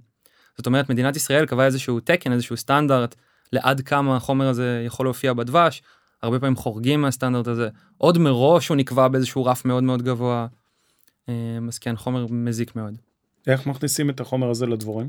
זאת 0.57 0.67
אומרת, 0.67 0.91
מדינת 0.91 1.17
ישראל 1.17 1.47
קבעה 1.47 1.67
איזשהו 1.67 2.01
תקן, 2.01 2.33
איזשהו 2.33 2.57
סטנדרט, 2.57 3.15
לעד 3.53 3.81
כמה 3.81 4.17
החומר 4.17 4.49
הזה 4.49 4.83
יכול 4.87 5.07
להופיע 5.07 5.33
בדבש, 5.33 5.83
הרבה 6.23 6.41
פעמים 6.41 6.57
חורגים 6.57 7.01
מהסטנדרט 7.01 7.47
הזה, 7.47 7.69
עוד 7.99 8.19
מראש 8.19 8.69
הוא 8.69 8.77
נקבע 8.77 9.09
באיזשהו 9.09 9.45
רף 9.45 9.65
מאוד 9.65 9.83
מאוד 9.83 10.03
גבוה. 10.03 10.47
אה, 11.29 11.35
אז 11.69 11.79
כן, 11.79 11.97
חומר 11.97 12.27
מזיק 12.31 12.77
מאוד. 12.77 12.95
איך 13.47 13.67
מכניסים 13.67 14.11
את 14.11 14.21
החומר 14.21 14.51
הזה 14.51 14.67
לדבורים? 14.67 15.09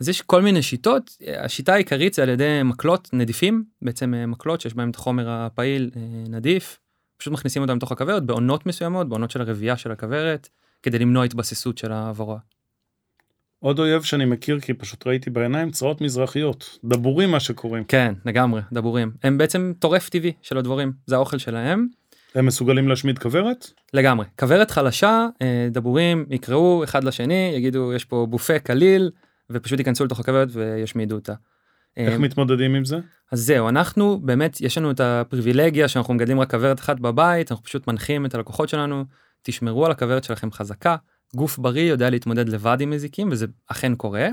אז 0.00 0.08
יש 0.08 0.22
כל 0.22 0.42
מיני 0.42 0.62
שיטות, 0.62 1.16
השיטה 1.36 1.74
העיקרית 1.74 2.14
זה 2.14 2.22
על 2.22 2.28
ידי 2.28 2.60
מקלות 2.64 3.08
נדיפים, 3.12 3.64
בעצם 3.82 4.14
אה, 4.14 4.26
מקלות 4.26 4.60
שיש 4.60 4.74
בהם 4.74 4.90
את 4.90 4.94
החומר 4.94 5.30
הפעיל 5.30 5.90
אה, 5.96 6.00
נדיף, 6.28 6.78
פשוט 7.16 7.32
מכניסים 7.32 7.62
אותם 7.62 7.76
לתוך 7.76 7.92
הכוורת 7.92 8.22
בעונות 8.26 8.66
מסוימות, 8.66 9.08
בעונות 9.08 9.30
של 9.30 9.40
הרבייה 9.40 9.76
של 9.76 9.92
הכוורת, 9.92 10.48
כדי 10.82 10.98
למנוע 10.98 11.24
התבססות 11.24 11.78
של 11.78 11.92
הוורוע. 11.92 12.38
עוד 13.60 13.78
אויב 13.78 14.02
שאני 14.02 14.24
מכיר 14.24 14.60
כי 14.60 14.74
פשוט 14.74 15.06
ראיתי 15.06 15.30
בעיניים 15.30 15.70
צרעות 15.70 16.00
מזרחיות, 16.00 16.78
דבורים 16.84 17.30
מה 17.30 17.40
שקוראים. 17.40 17.84
כן, 17.84 18.14
לגמרי, 18.26 18.60
דבורים. 18.72 19.10
הם 19.22 19.38
בעצם 19.38 19.72
טורף 19.78 20.08
טבעי 20.08 20.32
של 20.42 20.58
הדבורים, 20.58 20.92
זה 21.06 21.14
האוכל 21.14 21.38
שלהם. 21.38 21.86
הם 22.34 22.46
מסוגלים 22.46 22.88
להשמיד 22.88 23.18
כוורת? 23.18 23.70
לגמרי. 23.94 24.26
כוורת 24.38 24.70
חלשה, 24.70 25.26
אה, 25.42 25.68
דבורים 25.70 26.26
יקראו 26.30 26.84
אחד 26.84 27.04
לשני, 27.04 27.52
יגידו 27.56 27.92
יש 27.92 28.04
פה 28.04 28.26
בופה 28.30 28.58
קליל, 28.58 29.10
ופשוט 29.52 29.78
ייכנסו 29.78 30.04
לתוך 30.04 30.20
הכוורת 30.20 30.48
וישמידו 30.52 31.14
אותה. 31.14 31.34
איך 31.96 32.12
אה, 32.12 32.18
מתמודדים 32.18 32.74
עם 32.74 32.84
זה? 32.84 32.98
אז 33.32 33.40
זהו, 33.40 33.68
אנחנו 33.68 34.20
באמת, 34.20 34.60
יש 34.60 34.78
לנו 34.78 34.90
את 34.90 35.00
הפריבילגיה 35.00 35.88
שאנחנו 35.88 36.14
מגדלים 36.14 36.40
רק 36.40 36.50
כוורת 36.50 36.80
אחת 36.80 37.00
בבית, 37.00 37.52
אנחנו 37.52 37.64
פשוט 37.64 37.86
מנחים 37.86 38.26
את 38.26 38.34
הלקוחות 38.34 38.68
שלנו, 38.68 39.04
תשמרו 39.42 39.86
על 39.86 39.92
הכוורת 39.92 40.24
שלכם 40.24 40.52
חזקה, 40.52 40.96
גוף 41.36 41.58
בריא 41.58 41.90
יודע 41.90 42.10
להתמודד 42.10 42.48
לבד 42.48 42.76
עם 42.80 42.90
מזיקים, 42.90 43.28
וזה 43.32 43.46
אכן 43.66 43.94
קורה. 43.94 44.28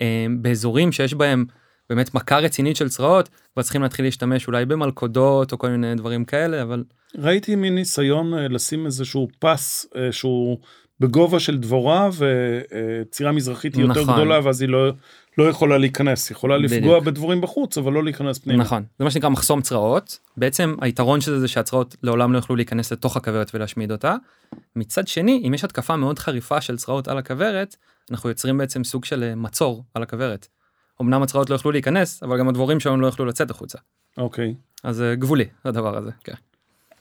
אה, 0.00 0.26
באזורים 0.40 0.92
שיש 0.92 1.14
בהם 1.14 1.44
באמת 1.90 2.14
מכה 2.14 2.38
רצינית 2.38 2.76
של 2.76 2.88
צרעות, 2.88 3.28
כבר 3.52 3.62
צריכים 3.62 3.82
להתחיל 3.82 4.04
להשתמש 4.04 4.46
אולי 4.46 4.66
במלכודות 4.66 5.52
או 5.52 5.58
כל 5.58 5.68
מיני 5.68 5.94
דברים 5.94 6.24
כאלה, 6.24 6.62
אבל 6.62 6.84
ראיתי 7.18 7.56
מין 7.56 7.74
ניסיון 7.74 8.34
אה, 8.34 8.48
לשים 8.48 8.86
איזשהו 8.86 9.28
פס 9.38 9.86
אה, 9.96 10.12
שהוא 10.12 10.58
בגובה 11.00 11.40
של 11.40 11.58
דבורה 11.58 12.08
וצירה 12.18 13.32
מזרחית 13.32 13.74
היא 13.74 13.84
יותר 13.84 14.02
נכון. 14.02 14.14
גדולה 14.14 14.40
ואז 14.44 14.60
היא 14.60 14.68
לא, 14.68 14.92
לא 15.38 15.48
יכולה 15.48 15.78
להיכנס, 15.78 16.28
היא 16.28 16.36
יכולה 16.36 16.56
לפגוע 16.58 17.00
בדיוק. 17.00 17.04
בדבורים 17.04 17.40
בחוץ 17.40 17.78
אבל 17.78 17.92
לא 17.92 18.04
להיכנס 18.04 18.38
פנימה. 18.38 18.64
נכון, 18.64 18.84
זה 18.98 19.04
מה 19.04 19.10
שנקרא 19.10 19.28
מחסום 19.28 19.60
צרעות. 19.60 20.18
בעצם 20.36 20.74
היתרון 20.80 21.20
של 21.20 21.30
זה 21.30 21.40
זה 21.40 21.48
שהצרעות 21.48 21.96
לעולם 22.02 22.32
לא 22.32 22.38
יוכלו 22.38 22.56
להיכנס 22.56 22.92
לתוך 22.92 23.16
הכוורת 23.16 23.50
ולהשמיד 23.54 23.92
אותה. 23.92 24.16
מצד 24.76 25.08
שני, 25.08 25.42
אם 25.48 25.54
יש 25.54 25.64
התקפה 25.64 25.96
מאוד 25.96 26.18
חריפה 26.18 26.60
של 26.60 26.76
צרעות 26.76 27.08
על 27.08 27.18
הכוורת, 27.18 27.76
אנחנו 28.10 28.28
יוצרים 28.28 28.58
בעצם 28.58 28.84
סוג 28.84 29.04
של 29.04 29.24
אה, 29.24 29.34
מצור 29.34 29.84
על 29.94 30.02
הכוורת. 30.02 30.48
אמנם 31.00 31.22
הצרעות 31.22 31.50
לא 31.50 31.54
יוכלו 31.54 31.70
להיכנס, 31.70 32.22
אבל 32.22 32.38
גם 32.38 32.48
הדבורים 32.48 32.80
שלנו 32.80 33.00
לא 33.00 33.06
יוכלו 33.06 33.26
לצאת 33.26 33.50
החוצה. 33.50 33.78
אוקיי. 34.18 34.54
אז 34.84 34.96
זה 34.96 35.14
גבולי 35.18 35.44
הדבר 35.64 35.96
הזה, 35.96 36.10
כן. 36.24 36.34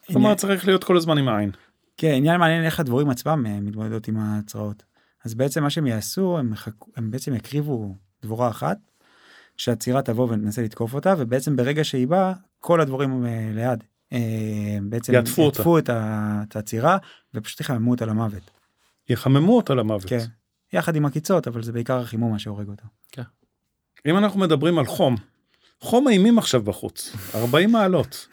כלומר 0.08 0.36
צריך 0.36 0.68
להיות 0.68 0.84
כל 0.84 0.98
הזמן 0.98 1.18
עם 1.18 1.28
העין. 1.28 1.52
כן, 1.98 2.14
עניין 2.14 2.39
מעניין 2.39 2.64
איך 2.64 2.80
הדבורים 2.80 3.10
עצמם 3.10 3.45
אה, 3.45 3.60
מתמודדות 3.60 4.08
עם 4.08 4.18
הצרעות. 4.20 4.84
אז 5.26 5.34
בעצם 5.34 5.64
מה 5.64 5.70
שהם 5.70 5.88
יעשו, 5.88 6.38
הם, 6.38 6.54
יחכו, 6.54 6.91
הם 6.95 7.12
בעצם 7.12 7.36
יקריבו 7.36 7.95
דבורה 8.22 8.50
אחת, 8.50 8.78
שהצירה 9.58 10.02
תבוא 10.02 10.28
ותנסה 10.32 10.62
לתקוף 10.62 10.93
אותה, 10.93 11.14
ובעצם 11.18 11.56
ברגע 11.56 11.84
שהיא 11.84 12.08
באה, 12.08 12.34
כל 12.60 12.82
הדבורים 12.82 13.26
אה, 13.26 13.50
ליד. 13.54 13.84
אה, 14.14 14.78
בעצם 14.82 15.14
יעטפו 15.14 15.41
אותה. 15.41 15.60
יעטפו 15.60 15.78
את, 15.78 15.89
ה, 15.89 16.43
את 16.48 16.56
הצירה, 16.56 16.98
ופשוט 17.34 17.62
יחממו 17.62 17.91
אותה 17.91 18.06
למוות. 18.06 18.52
יחממו 19.10 19.58
אותה 19.58 19.74
למוות. 19.74 20.10
כן. 20.10 20.26
יחד 20.74 20.95
עם 20.95 21.06
עקיצות, 21.06 21.48
אבל 21.48 21.64
זה 21.64 21.72
בעיקר 21.72 22.00
החימום 22.00 22.32
מה 22.32 22.39
שהורג 22.39 22.68
אותה. 22.68 22.84
אם 24.06 24.18
אנחנו 24.18 24.39
מדברים 24.39 24.80
על 24.80 24.86
חום, 24.86 25.16
חום 25.82 26.08
אימים 26.08 26.38
עכשיו 26.38 26.62
בחוץ, 26.62 27.16
40 27.36 27.72
מעלות. 27.72 28.28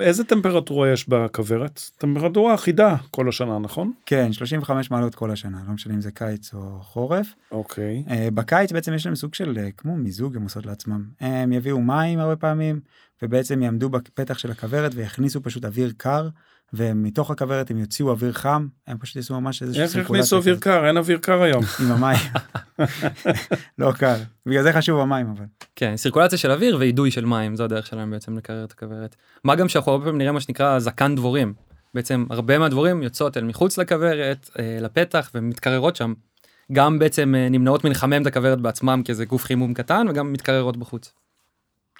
איזה 0.00 0.24
טמפרטורה 0.24 0.92
יש 0.92 1.08
בכוורת? 1.08 1.90
טמפרטורה 1.98 2.54
אחידה 2.54 2.96
כל 3.10 3.28
השנה, 3.28 3.58
נכון? 3.58 3.92
כן, 4.06 4.32
35 4.32 4.90
מעלות 4.90 5.14
כל 5.14 5.30
השנה, 5.30 5.58
לא 5.66 5.72
משנה 5.72 5.94
אם 5.94 6.00
זה 6.00 6.10
קיץ 6.10 6.54
או 6.54 6.78
חורף. 6.80 7.34
אוקיי. 7.50 8.04
אה, 8.10 8.28
בקיץ 8.34 8.72
בעצם 8.72 8.94
יש 8.94 9.06
להם 9.06 9.14
סוג 9.14 9.34
של 9.34 9.58
אה, 9.58 9.70
כמו 9.76 9.96
מיזוג 9.96 10.36
הם 10.36 10.42
עושות 10.42 10.66
לעצמם. 10.66 11.04
הם 11.20 11.52
יביאו 11.52 11.80
מים 11.80 12.18
הרבה 12.18 12.36
פעמים, 12.36 12.80
ובעצם 13.22 13.62
יעמדו 13.62 13.88
בפתח 13.88 14.38
של 14.38 14.50
הכוורת 14.50 14.92
ויכניסו 14.94 15.42
פשוט 15.42 15.64
אוויר 15.64 15.92
קר, 15.96 16.28
ומתוך 16.72 17.30
הכוורת 17.30 17.70
הם 17.70 17.78
יוציאו 17.78 18.10
אוויר 18.10 18.32
חם, 18.32 18.66
הם 18.86 18.98
פשוט 18.98 19.16
יעשו 19.16 19.40
ממש 19.40 19.62
איך 19.62 19.72
סירקולציה 19.72 20.02
הכניסו 20.02 20.36
אוויר 20.36 20.54
כזאת 20.54 20.64
קר? 20.64 20.86
אין 20.86 20.96
אוויר 20.96 21.18
קר 21.18 21.42
היום. 21.42 21.64
עם 21.80 21.92
המים. 21.92 22.18
לא 23.78 23.92
קל. 23.92 24.16
בגלל 24.46 24.62
זה 24.62 24.72
חשוב 24.72 25.00
המים 25.00 25.30
אבל. 25.36 25.44
כן, 25.76 25.96
סירקולציה 25.96 26.38
של 26.38 26.50
אוויר 26.50 26.76
ואידוי 26.80 27.10
של 27.10 27.24
מים, 27.24 27.56
זו 27.56 27.64
הדרך 27.64 27.86
שלהם 27.86 28.10
בעצם 28.10 28.36
לקרר 28.38 28.64
את 28.64 28.72
הכוורת. 28.72 29.16
מה 29.44 29.54
גם 29.54 29.68
שאנחנו 29.68 29.92
הרבה 29.92 30.04
פעמים 30.04 30.18
נראה 30.18 30.32
מה 30.32 30.40
שנקרא 30.40 30.78
זקן 30.78 31.14
דבורים. 31.14 31.54
בעצם 31.94 32.26
הרבה 32.30 32.58
מהדבורים 32.58 33.02
יוצאות 33.02 33.36
אל 33.36 33.44
מחוץ 33.44 33.78
לכוורת, 33.78 34.50
אה, 34.58 34.78
לפתח, 34.80 35.30
ומתקררות 35.34 35.96
שם. 35.96 36.14
גם 36.72 36.98
בעצם 36.98 37.34
אה, 37.34 37.48
נמנעות 37.48 37.84
מלחמם 37.84 38.22
את 38.22 38.26
הכוורת 38.26 38.60
בעצמם 38.60 39.02
כי 39.04 39.14
זה 39.14 39.24
גוף 39.24 39.44
חימום 39.44 39.74
קטן, 39.74 40.06
וגם 40.10 40.32
מתקררות 40.32 40.76
בחוץ. 40.76 41.12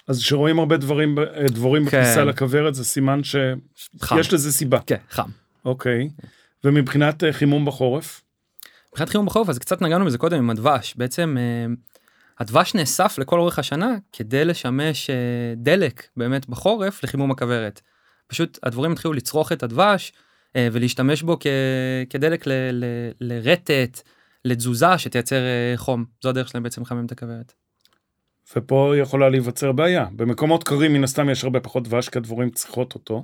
אז 0.07 0.19
כשרואים 0.19 0.59
הרבה 0.59 0.77
דברים, 0.77 1.19
אה, 1.19 1.47
דבורים 1.47 1.89
כן. 1.89 2.01
בכניסה 2.01 2.23
לכוורת 2.23 2.75
זה 2.75 2.85
סימן 2.85 3.23
שיש. 3.23 4.33
לזה 4.33 4.51
סיבה. 4.51 4.79
כן, 4.85 4.97
חם. 5.09 5.29
אוקיי. 5.65 6.09
ומבחינת 6.63 7.23
אה, 7.23 7.33
חימום 7.33 7.65
בחורף? 7.65 8.21
מבחינת 8.89 9.09
חימום 9.09 9.25
בחורף 9.25 9.49
אז 9.49 9.59
קצת 9.59 9.81
נגענו 9.81 10.05
בזה 10.05 10.17
קודם 10.17 10.37
עם 10.37 10.49
הדבש 10.49 10.93
בעצם 10.97 11.37
אה, 11.39 11.73
הדבש 12.39 12.75
נאסף 12.75 13.17
לכל 13.17 13.39
אורך 13.39 13.59
השנה 13.59 13.95
כדי 14.11 14.45
לשמש 14.45 15.09
דלק 15.57 16.07
באמת 16.17 16.49
בחורף 16.49 17.03
לחימום 17.03 17.31
הכוורת. 17.31 17.81
פשוט 18.27 18.59
הדבורים 18.63 18.91
התחילו 18.91 19.13
לצרוך 19.13 19.51
את 19.51 19.63
הדבש 19.63 20.13
ולהשתמש 20.57 21.21
בו 21.21 21.37
כ, 21.39 21.47
כדלק 22.09 22.47
ל, 22.47 22.51
ל, 22.51 22.85
לרטט 23.21 24.01
לתזוזה 24.45 24.97
שתייצר 24.97 25.41
חום 25.75 26.05
זו 26.23 26.29
הדרך 26.29 26.47
שלהם 26.47 26.63
בעצם 26.63 26.81
לחמם 26.81 27.05
את 27.05 27.11
הכוורת. 27.11 27.53
ופה 28.55 28.93
יכולה 28.97 29.29
להיווצר 29.29 29.71
בעיה. 29.71 30.05
במקומות 30.15 30.63
קרים 30.63 30.93
מן 30.93 31.03
הסתם 31.03 31.29
יש 31.29 31.43
הרבה 31.43 31.59
פחות 31.59 31.83
דבש 31.83 32.09
כי 32.09 32.17
הדבורים 32.17 32.49
צריכות 32.49 32.93
אותו. 32.93 33.23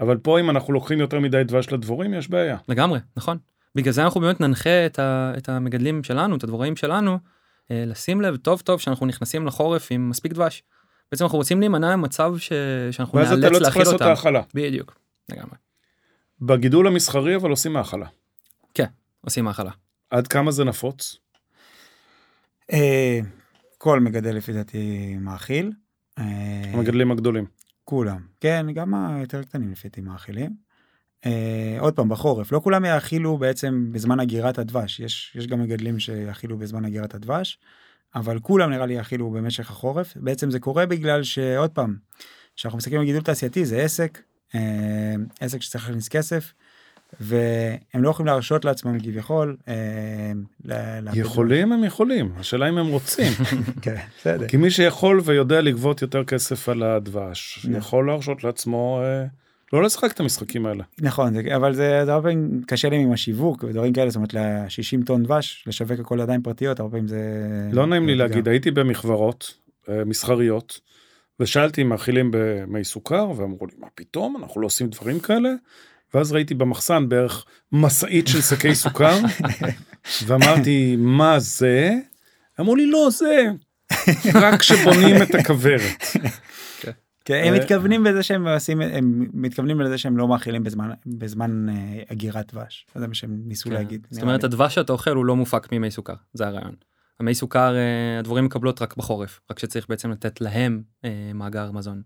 אבל 0.00 0.16
פה 0.16 0.40
אם 0.40 0.50
אנחנו 0.50 0.72
לוקחים 0.72 1.00
יותר 1.00 1.20
מדי 1.20 1.44
דבש 1.44 1.72
לדבורים 1.72 2.14
יש 2.14 2.30
בעיה. 2.30 2.56
לגמרי 2.68 3.00
נכון 3.16 3.38
בגלל 3.74 3.92
זה 3.92 4.04
אנחנו 4.04 4.20
באמת 4.20 4.40
ננחה 4.40 4.86
את, 4.86 4.98
ה, 4.98 5.32
את 5.36 5.48
המגדלים 5.48 6.04
שלנו 6.04 6.36
את 6.36 6.44
הדבוראים 6.44 6.76
שלנו 6.76 7.18
אה, 7.70 7.84
לשים 7.86 8.20
לב 8.20 8.36
טוב 8.36 8.60
טוב 8.60 8.80
שאנחנו 8.80 9.06
נכנסים 9.06 9.46
לחורף 9.46 9.88
עם 9.90 10.10
מספיק 10.10 10.32
דבש. 10.32 10.62
בעצם 11.12 11.24
אנחנו 11.24 11.38
רוצים 11.38 11.60
להימנע 11.60 11.96
ממצב 11.96 12.34
ש... 12.38 12.52
שאנחנו 12.90 13.18
ואז 13.18 13.32
אתה 13.32 13.36
נאלץ 13.36 13.52
לא 13.52 13.58
צריך 13.58 13.76
לעשות 13.76 13.94
את 13.94 14.00
אותם. 14.00 14.06
ההאכלה. 14.06 14.42
בדיוק. 14.54 14.98
לגמרי. 15.28 15.54
בגידול 16.40 16.86
המסחרי 16.86 17.36
אבל 17.36 17.50
עושים 17.50 17.76
האכלה. 17.76 18.06
עושים 19.24 19.48
האכלה. 19.48 19.70
עד 20.10 20.28
כמה 20.28 20.50
זה 20.50 20.64
נפוץ? 20.64 21.16
כל 23.82 24.00
מגדל 24.00 24.36
לפי 24.36 24.52
דעתי 24.52 25.16
מאכיל. 25.20 25.72
אה, 26.18 26.24
המגדלים 26.72 27.10
הגדולים. 27.10 27.44
כולם. 27.84 28.20
כן, 28.40 28.66
גם 28.74 28.94
היותר 28.94 29.42
קטנים 29.42 29.72
לפי 29.72 29.88
דעתי 29.88 30.00
מאכילים. 30.00 30.50
אה, 31.26 31.76
עוד 31.78 31.94
פעם, 31.96 32.08
בחורף, 32.08 32.52
לא 32.52 32.60
כולם 32.64 32.84
יאכילו 32.84 33.38
בעצם 33.38 33.92
בזמן 33.92 34.20
אגירת 34.20 34.58
הדבש, 34.58 35.00
יש, 35.00 35.32
יש 35.34 35.46
גם 35.46 35.62
מגדלים 35.62 35.98
שיאכילו 35.98 36.58
בזמן 36.58 36.84
אגירת 36.84 37.14
הדבש, 37.14 37.58
אבל 38.14 38.38
כולם 38.38 38.70
נראה 38.70 38.86
לי 38.86 38.94
יאכילו 38.94 39.30
במשך 39.30 39.70
החורף. 39.70 40.16
בעצם 40.16 40.50
זה 40.50 40.60
קורה 40.60 40.86
בגלל 40.86 41.22
שעוד 41.22 41.70
פעם, 41.70 41.96
כשאנחנו 42.56 42.78
מסתכלים 42.78 43.00
על 43.00 43.06
גידול 43.06 43.22
תעשייתי 43.22 43.64
זה 43.64 43.82
עסק, 43.82 44.22
אה, 44.54 45.14
עסק 45.40 45.62
שצריך 45.62 45.86
להכניס 45.86 46.08
כסף, 46.08 46.52
והם 47.20 48.02
לא 48.02 48.10
יכולים 48.10 48.26
להרשות 48.26 48.64
לעצמם 48.64 49.00
כביכול. 49.00 49.56
אה, 49.68 51.00
יכולים 51.14 51.72
הם 51.72 51.84
יכולים, 51.84 52.32
השאלה 52.36 52.68
אם 52.68 52.78
הם 52.78 52.86
רוצים. 52.86 53.32
כן, 53.82 53.96
בסדר. 54.18 54.48
כי 54.48 54.56
מי 54.56 54.70
שיכול 54.70 55.20
ויודע 55.24 55.60
לגבות 55.60 56.02
יותר 56.02 56.24
כסף 56.24 56.68
על 56.68 56.82
הדבש, 56.82 57.58
נכון. 57.58 57.76
יכול 57.76 58.06
להרשות 58.06 58.44
לעצמו 58.44 59.00
אה, 59.02 59.24
לא 59.72 59.82
לשחק 59.82 60.12
את 60.12 60.20
המשחקים 60.20 60.66
האלה. 60.66 60.84
נכון, 61.00 61.34
אבל 61.56 61.74
זה, 61.74 62.00
הרבה 62.12 62.22
פעמים 62.22 62.62
קשה 62.66 62.88
להם 62.88 63.00
עם 63.00 63.12
השיווק 63.12 63.64
ודברים 63.64 63.92
כאלה, 63.92 64.10
זאת 64.10 64.16
אומרת 64.16 64.34
ל-60 64.34 65.04
טון 65.06 65.22
דבש, 65.22 65.64
לשווק 65.66 66.00
הכל 66.00 66.16
לידיים 66.16 66.42
פרטיות, 66.42 66.80
הרבה 66.80 66.90
פעמים 66.90 67.08
זה... 67.08 67.20
לא 67.72 67.86
נעים 67.86 68.06
לי 68.06 68.14
להגיד, 68.14 68.48
הייתי 68.48 68.70
במכוורות 68.70 69.54
אה, 69.88 70.04
מסחריות, 70.04 70.80
ושאלתי 71.40 71.82
אם 71.82 71.88
מאכילים 71.88 72.30
במי 72.32 72.84
סוכר, 72.84 73.30
ואמרו 73.36 73.66
לי, 73.66 73.72
מה 73.78 73.86
פתאום, 73.94 74.36
אנחנו 74.36 74.60
לא 74.60 74.66
עושים 74.66 74.88
דברים 74.88 75.20
כאלה? 75.20 75.50
ואז 76.14 76.32
ראיתי 76.32 76.54
במחסן 76.54 77.08
בערך 77.08 77.44
משאית 77.72 78.28
של 78.28 78.40
שקי 78.40 78.74
סוכר, 78.74 79.18
ואמרתי, 80.26 80.96
מה 80.98 81.38
זה? 81.38 81.94
אמרו 82.60 82.76
לי, 82.76 82.90
לא, 82.90 83.08
זה 83.10 83.46
רק 84.34 84.60
כשבונים 84.60 85.22
את 85.22 85.34
הכוורת. 85.34 86.02
כן, 87.24 87.42
הם 87.46 87.54
אה, 87.54 87.60
מתכוונים 87.60 88.04
בזה 88.04 88.22
שהם 88.22 88.48
עושים, 88.48 88.80
הם 88.80 89.26
מתכוונים 89.32 89.80
לזה 89.80 89.98
שהם 89.98 90.16
לא 90.16 90.28
מאכילים 90.28 90.64
בזמן, 90.64 90.90
בזמן 91.06 91.68
אה, 91.68 92.02
אגירת 92.12 92.54
דבש, 92.54 92.86
זה 92.94 93.06
מה 93.06 93.14
שהם 93.14 93.42
ניסו 93.44 93.68
כן. 93.68 93.74
להגיד. 93.74 94.06
זאת 94.10 94.22
אומרת. 94.22 94.44
הדבש 94.44 94.74
שאתה 94.74 94.92
אוכל 94.92 95.16
הוא 95.16 95.24
לא 95.24 95.36
מופק 95.36 95.72
ממי 95.72 95.90
סוכר 95.90 96.14
זה 96.34 96.46
הרעיון. 96.46 96.74
המי 97.20 97.34
סוכר 97.34 97.76
אה, 97.76 98.18
הדבורים 98.18 98.44
מקבלות 98.44 98.82
רק 98.82 98.96
בחורף 98.96 99.40
רק 99.50 99.58
שצריך 99.58 99.88
בעצם 99.88 100.10
לתת 100.10 100.40
להם 100.40 100.82
אה, 101.04 101.30
מאגר 101.34 101.72
מזון. 101.72 102.02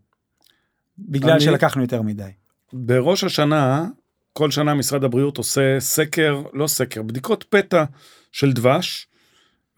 בגלל 0.98 1.40
שלקחנו 1.40 1.82
יותר 1.82 2.02
מדי. 2.02 2.30
בראש 2.72 3.24
השנה, 3.24 3.86
כל 4.32 4.50
שנה 4.50 4.74
משרד 4.74 5.04
הבריאות 5.04 5.38
עושה 5.38 5.80
סקר, 5.80 6.42
לא 6.52 6.66
סקר, 6.66 7.02
בדיקות 7.02 7.44
פתע 7.48 7.84
של 8.32 8.52
דבש, 8.52 9.06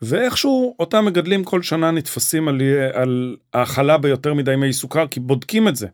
ואיכשהו 0.03 0.77
אותם 0.79 1.05
מגדלים 1.05 1.45
כל 1.45 1.63
שנה 1.63 1.91
נתפסים 1.91 2.49
על, 2.49 2.61
על 2.93 3.37
האכלה 3.55 3.99
ביותר 3.99 4.35
מדי 4.35 4.57
מי 4.57 4.73
סוכר, 4.73 5.07
כי 5.07 5.21
בודקים 5.21 5.69
את 5.69 5.77
זה. 5.77 5.87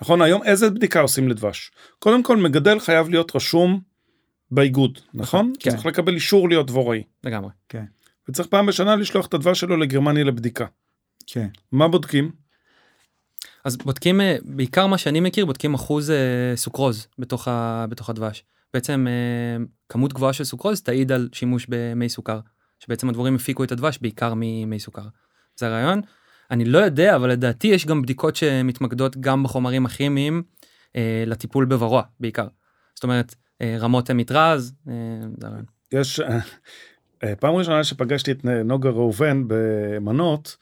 נכון, 0.00 0.22
היום 0.22 0.42
איזה 0.42 0.70
בדיקה 0.70 1.00
עושים 1.00 1.28
לדבש? 1.28 1.70
קודם 1.98 2.22
כל, 2.22 2.36
מגדל 2.36 2.78
חייב 2.78 3.08
להיות 3.08 3.36
רשום 3.36 3.80
באיגוד, 4.50 4.98
נכון? 5.14 5.52
כן. 5.60 5.70
צריך 5.70 5.86
לקבל 5.86 6.14
אישור 6.14 6.48
להיות 6.48 6.66
דבוראי. 6.66 7.02
לגמרי. 7.24 7.50
וצריך 8.28 8.48
פעם 8.48 8.66
בשנה 8.66 8.96
לשלוח 8.96 9.26
את 9.26 9.34
הדבש 9.34 9.60
שלו 9.60 9.76
לגרמניה 9.76 10.24
לבדיקה. 10.24 10.66
כן. 11.26 11.48
מה 11.72 11.88
בודקים? 11.88 12.30
אז 13.64 13.76
בודקים, 13.76 14.20
אה, 14.20 14.36
בעיקר 14.44 14.86
מה 14.86 14.98
שאני 14.98 15.20
מכיר, 15.20 15.46
בודקים 15.46 15.74
אחוז 15.74 16.10
אה, 16.10 16.52
סוכרוז 16.56 17.06
בתוך, 17.18 17.48
ה, 17.48 17.86
בתוך 17.88 18.10
הדבש. 18.10 18.44
בעצם 18.74 19.06
אה, 19.08 19.64
כמות 19.88 20.12
גבוהה 20.12 20.32
של 20.32 20.44
סוכרוז 20.44 20.82
תעיד 20.82 21.12
על 21.12 21.28
שימוש 21.32 21.66
במי 21.68 22.08
סוכר, 22.08 22.40
שבעצם 22.78 23.08
הדבורים 23.08 23.34
הפיקו 23.34 23.64
את 23.64 23.72
הדבש 23.72 23.98
בעיקר 24.02 24.32
ממי 24.36 24.80
סוכר. 24.80 25.02
זה 25.56 25.66
הרעיון. 25.66 26.00
אני 26.50 26.64
לא 26.64 26.78
יודע, 26.78 27.16
אבל 27.16 27.30
לדעתי 27.30 27.66
יש 27.66 27.86
גם 27.86 28.02
בדיקות 28.02 28.36
שמתמקדות 28.36 29.16
גם 29.16 29.42
בחומרים 29.42 29.86
הכימיים 29.86 30.42
אה, 30.96 31.24
לטיפול 31.26 31.64
בוורוע 31.64 32.02
בעיקר. 32.20 32.46
זאת 32.94 33.04
אומרת, 33.04 33.34
אה, 33.62 33.76
רמות 33.80 34.10
מטרז, 34.10 34.72
אה, 34.88 34.94
זה 35.40 35.46
הרעיון. 35.46 35.64
יש, 35.92 36.20
פעם 37.40 37.54
ראשונה 37.54 37.84
שפגשתי 37.84 38.32
את 38.32 38.44
נוגה 38.44 38.90
ראובן 38.90 39.44
במנות, 39.46 40.56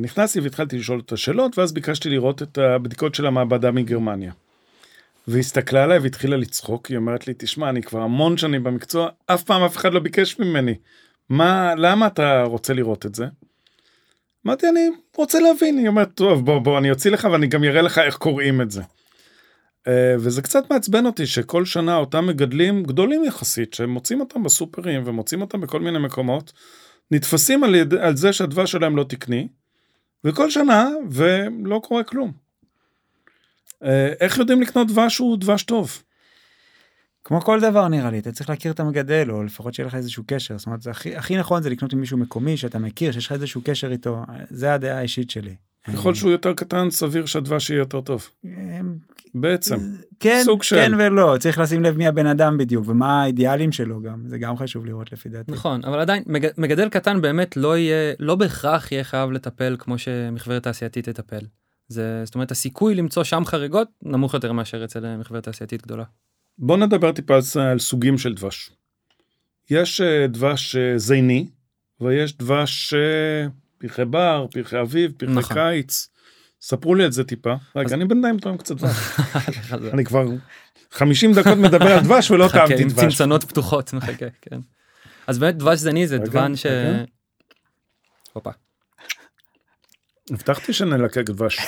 נכנסתי 0.00 0.40
והתחלתי 0.40 0.78
לשאול 0.78 1.02
את 1.06 1.12
השאלות, 1.12 1.58
ואז 1.58 1.72
ביקשתי 1.72 2.10
לראות 2.10 2.42
את 2.42 2.58
הבדיקות 2.58 3.14
של 3.14 3.26
המעבדה 3.26 3.70
מגרמניה. 3.70 4.32
והסתכלה 5.28 5.84
עליי 5.84 5.98
והתחילה 5.98 6.36
לצחוק, 6.36 6.86
היא 6.86 6.96
אומרת 6.96 7.26
לי, 7.26 7.34
תשמע, 7.38 7.68
אני 7.68 7.82
כבר 7.82 8.00
המון 8.00 8.36
שנים 8.36 8.64
במקצוע, 8.64 9.08
אף 9.26 9.42
פעם 9.42 9.62
אף 9.62 9.76
אחד 9.76 9.94
לא 9.94 10.00
ביקש 10.00 10.38
ממני. 10.38 10.74
מה, 11.28 11.74
למה 11.74 12.06
אתה 12.06 12.42
רוצה 12.42 12.74
לראות 12.74 13.06
את 13.06 13.14
זה? 13.14 13.26
אמרתי, 14.46 14.68
אני 14.68 14.88
רוצה 15.16 15.40
להבין. 15.40 15.78
היא 15.78 15.88
אומרת, 15.88 16.08
טוב, 16.14 16.44
בוא, 16.44 16.58
בוא, 16.58 16.78
אני 16.78 16.90
אוציא 16.90 17.10
לך 17.10 17.28
ואני 17.32 17.46
גם 17.46 17.64
אראה 17.64 17.82
לך 17.82 17.98
איך 17.98 18.16
קוראים 18.16 18.60
את 18.60 18.70
זה. 18.70 18.82
אה, 19.88 20.14
וזה 20.18 20.42
קצת 20.42 20.70
מעצבן 20.70 21.06
אותי 21.06 21.26
שכל 21.26 21.64
שנה 21.64 21.96
אותם 21.96 22.26
מגדלים 22.26 22.82
גדולים 22.82 23.24
יחסית, 23.24 23.74
שמוצאים 23.74 24.20
אותם 24.20 24.42
בסופרים 24.42 25.02
ומוצאים 25.04 25.40
אותם 25.40 25.60
בכל 25.60 25.80
מיני 25.80 25.98
מקומות, 25.98 26.52
נתפסים 27.10 27.64
על, 27.64 27.74
יד, 27.74 27.94
על 27.94 28.16
זה 28.16 28.32
שהדבש 28.32 28.72
שלהם 28.72 28.96
לא 28.96 29.04
תקני, 29.04 29.48
וכל 30.24 30.50
שנה, 30.50 30.88
ולא 31.10 31.80
קורה 31.84 32.04
כלום. 32.04 32.32
אה, 33.84 34.12
איך 34.20 34.38
יודעים 34.38 34.62
לקנות 34.62 34.88
דבש 34.88 35.14
שהוא 35.14 35.38
דבש 35.38 35.62
טוב? 35.62 36.02
כמו 37.24 37.40
כל 37.40 37.60
דבר 37.60 37.88
נראה 37.88 38.10
לי, 38.10 38.18
אתה 38.18 38.32
צריך 38.32 38.50
להכיר 38.50 38.72
את 38.72 38.80
המגדל, 38.80 39.30
או 39.30 39.44
לפחות 39.44 39.74
שיהיה 39.74 39.86
לך 39.86 39.94
איזשהו 39.94 40.24
קשר. 40.26 40.58
זאת 40.58 40.66
אומרת, 40.66 40.82
זה 40.82 40.90
הכי, 40.90 41.16
הכי 41.16 41.36
נכון 41.36 41.62
זה 41.62 41.70
לקנות 41.70 41.92
עם 41.92 42.00
מישהו 42.00 42.18
מקומי 42.18 42.56
שאתה 42.56 42.78
מכיר, 42.78 43.12
שיש 43.12 43.26
לך 43.26 43.32
איזשהו 43.32 43.60
קשר 43.64 43.92
איתו. 43.92 44.22
זה 44.50 44.74
הדעה 44.74 44.98
האישית 44.98 45.30
שלי. 45.30 45.54
ככל 45.92 46.14
שהוא 46.14 46.30
יותר 46.30 46.54
קטן, 46.54 46.90
סביר 46.90 47.26
שהדבש 47.26 47.70
יהיה 47.70 47.78
יותר 47.78 48.00
טוב. 48.00 48.28
בעצם. 49.34 49.76
כן, 50.20 50.40
סוג 50.44 50.62
של- 50.62 50.76
כן 50.76 50.92
ולא, 50.98 51.36
צריך 51.40 51.58
לשים 51.58 51.82
לב 51.82 51.96
מי 51.96 52.06
הבן 52.06 52.26
אדם 52.26 52.58
בדיוק, 52.58 52.88
ומה 52.88 53.22
האידיאלים 53.22 53.72
שלו 53.72 54.00
גם, 54.02 54.22
זה 54.28 54.38
גם 54.38 54.56
חשוב 54.56 54.86
לראות 54.86 55.12
לפי 55.12 55.28
דעתי. 55.28 55.52
נכון, 55.52 55.80
אבל 55.84 55.98
עדיין, 55.98 56.22
מג- 56.26 56.50
מגדל 56.58 56.88
קטן 56.88 57.20
באמת 57.20 57.56
לא 57.56 57.76
יהיה, 57.78 58.12
לא 58.18 58.34
בהכרח 58.34 58.92
יהיה 58.92 59.04
חייב 59.04 59.30
לטפל 59.30 59.76
כמו 59.78 59.98
שמחברת 59.98 60.62
תעשייתית 60.62 61.08
תטפל. 61.08 61.40
זה, 61.88 62.22
זאת 62.24 62.34
אומרת, 62.34 62.50
הסיכוי 62.50 62.94
למצוא 62.94 63.24
שם 63.24 63.42
חריגות 63.44 63.88
נמוך 64.02 64.34
יותר 64.34 64.52
מאשר 64.52 64.84
אצל 64.84 65.06
אה, 65.06 65.16
מחברת 65.16 65.42
תעשייתית 65.44 65.82
גדולה. 65.82 66.04
בוא 66.58 66.76
נדבר 66.76 67.12
טיפה 67.12 67.34
על, 67.60 67.78
סוגים 67.78 68.18
של 68.18 68.34
דבש. 68.34 68.70
יש 69.70 70.00
אה, 70.00 70.26
דבש 70.26 70.76
אה, 70.76 70.98
זיני, 70.98 71.46
ויש 72.00 72.36
דבש 72.38 72.94
פרחי 73.78 74.04
בר, 74.04 74.46
פרחי 74.50 74.80
אביב, 74.80 75.12
פרחי 75.16 75.32
נכון. 75.32 75.56
קיץ. 75.56 76.08
ספרו 76.66 76.94
לי 76.94 77.04
על 77.04 77.12
זה 77.12 77.24
טיפה. 77.24 77.54
רגע, 77.76 77.94
אני 77.94 78.04
בינתיים 78.04 78.38
טועם 78.38 78.56
קצת 78.56 78.76
דבש. 78.76 78.96
אני 79.94 80.04
כבר 80.04 80.24
50 80.90 81.32
דקות 81.32 81.58
מדבר 81.58 81.92
על 81.92 82.00
דבש 82.00 82.30
ולא 82.30 82.48
טעמתי 82.52 82.84
דבש. 82.84 83.00
צנצנות 83.00 83.44
פתוחות, 83.44 83.92
מחכה, 83.92 84.26
כן. 84.42 84.60
אז 85.26 85.38
באמת 85.38 85.56
דבש 85.56 85.78
זני 85.78 86.06
זה 86.06 86.18
דבן 86.18 86.56
ש... 86.56 86.66
הופה. 88.32 88.50
הבטחתי 90.30 90.72
שנלקק 90.72 91.26
דבש. 91.26 91.58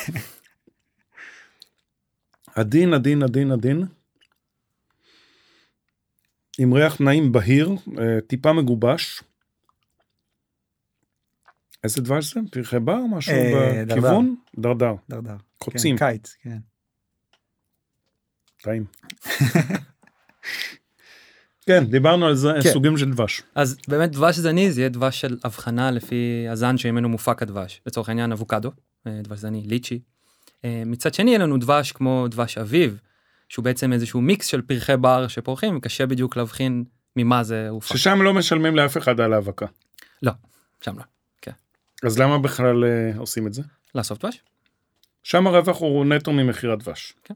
עדין, 2.54 2.94
עדין, 2.94 3.22
עדין, 3.22 3.52
עדין. 3.52 3.84
עם 6.58 6.72
ריח 6.72 7.00
נעים 7.00 7.32
בהיר, 7.32 7.70
אה, 7.98 8.20
טיפה 8.26 8.52
מגובש. 8.52 9.22
איזה 11.84 12.02
דבש 12.02 12.34
זה? 12.34 12.40
פרחי 12.50 12.80
בר? 12.80 13.00
משהו 13.10 13.32
אה, 13.32 13.84
בכיוון? 13.86 14.34
דרדר. 14.58 14.94
דרדר. 15.08 15.36
קוצים. 15.58 15.96
כן, 15.96 16.10
קיץ, 16.12 16.36
כן. 16.42 16.58
טעים. 18.62 18.84
כן, 21.66 21.84
דיברנו 21.84 22.26
על 22.26 22.34
זה, 22.34 22.52
כן. 22.62 22.72
סוגים 22.72 22.98
של 22.98 23.10
דבש. 23.10 23.42
אז 23.54 23.76
באמת 23.88 24.10
דבש 24.10 24.36
זני 24.36 24.72
זה 24.72 24.80
יהיה 24.80 24.88
דבש 24.88 25.20
של 25.20 25.36
הבחנה 25.44 25.90
לפי 25.90 26.46
הזן 26.50 26.78
שממנו 26.78 27.08
מופק 27.08 27.42
הדבש. 27.42 27.80
לצורך 27.86 28.08
העניין 28.08 28.32
אבוקדו, 28.32 28.72
אה, 29.06 29.20
דבש 29.22 29.38
זני, 29.38 29.62
ליצ'י. 29.66 30.00
אה, 30.64 30.82
מצד 30.86 31.14
שני 31.14 31.30
יהיה 31.30 31.38
לנו 31.38 31.58
דבש 31.58 31.92
כמו 31.92 32.26
דבש 32.30 32.58
אביב, 32.58 32.98
שהוא 33.48 33.64
בעצם 33.64 33.92
איזשהו 33.92 34.20
מיקס 34.20 34.46
של 34.46 34.62
פרחי 34.62 34.96
בר 34.96 35.28
שפורחים, 35.28 35.76
וקשה 35.76 36.06
בדיוק 36.06 36.36
להבחין 36.36 36.84
ממה 37.16 37.44
זה 37.44 37.68
הופק. 37.68 37.96
ששם 37.96 38.22
לא 38.22 38.34
משלמים 38.34 38.76
לאף 38.76 38.96
אחד 38.96 39.20
על 39.20 39.32
האבקה. 39.32 39.66
שם 40.80 40.98
לא. 40.98 41.15
אז 42.04 42.18
למה 42.18 42.38
בכלל 42.38 42.84
אה, 42.84 43.18
עושים 43.18 43.46
את 43.46 43.54
זה? 43.54 43.62
לאסוף 43.94 44.18
דבש? 44.18 44.42
שם 45.22 45.46
הרווח 45.46 45.80
הוא 45.80 46.04
נטו 46.04 46.32
ממחיר 46.32 46.72
הדבש. 46.72 47.14
כן. 47.24 47.34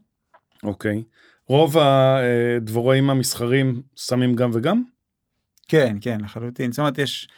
אוקיי. 0.62 1.02
רוב 1.46 1.76
הדבוראים 1.78 3.10
המסחרים 3.10 3.82
שמים 3.96 4.34
גם 4.34 4.50
וגם? 4.52 4.82
כן, 5.68 5.96
כן, 6.00 6.20
לחלוטין. 6.20 6.72
זאת 6.72 6.78
אומרת, 6.78 6.98
יש... 6.98 7.28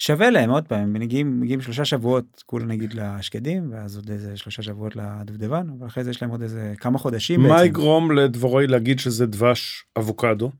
שווה 0.00 0.30
להם, 0.30 0.50
עוד 0.50 0.68
פעם, 0.68 0.80
הם 0.80 0.92
מגיעים, 0.92 1.40
מגיעים 1.40 1.60
שלושה 1.60 1.84
שבועות, 1.84 2.42
כולה 2.46 2.64
נגיד 2.64 2.94
לשקדים, 2.94 3.72
ואז 3.72 3.96
עוד 3.96 4.10
איזה 4.10 4.36
שלושה 4.36 4.62
שבועות 4.62 4.96
לדובדבן, 4.96 5.66
אבל 5.78 5.86
אחרי 5.86 6.04
זה 6.04 6.10
יש 6.10 6.22
להם 6.22 6.30
עוד 6.30 6.42
איזה 6.42 6.74
כמה 6.78 6.98
חודשים 6.98 7.40
מה 7.40 7.48
בעצם. 7.48 7.64
יגרום 7.64 8.12
לדבוראי 8.12 8.66
להגיד 8.66 8.98
שזה 8.98 9.26
דבש 9.26 9.84
אבוקדו? 9.98 10.50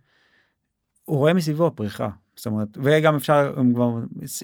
הוא 1.05 1.19
רואה 1.19 1.35
מסביבו 1.35 1.71
פריחה. 1.75 2.09
זאת 2.41 2.47
אומרת, 2.47 2.69
וגם 2.83 3.17
אפשר, 3.17 3.55
כבר, 3.75 3.95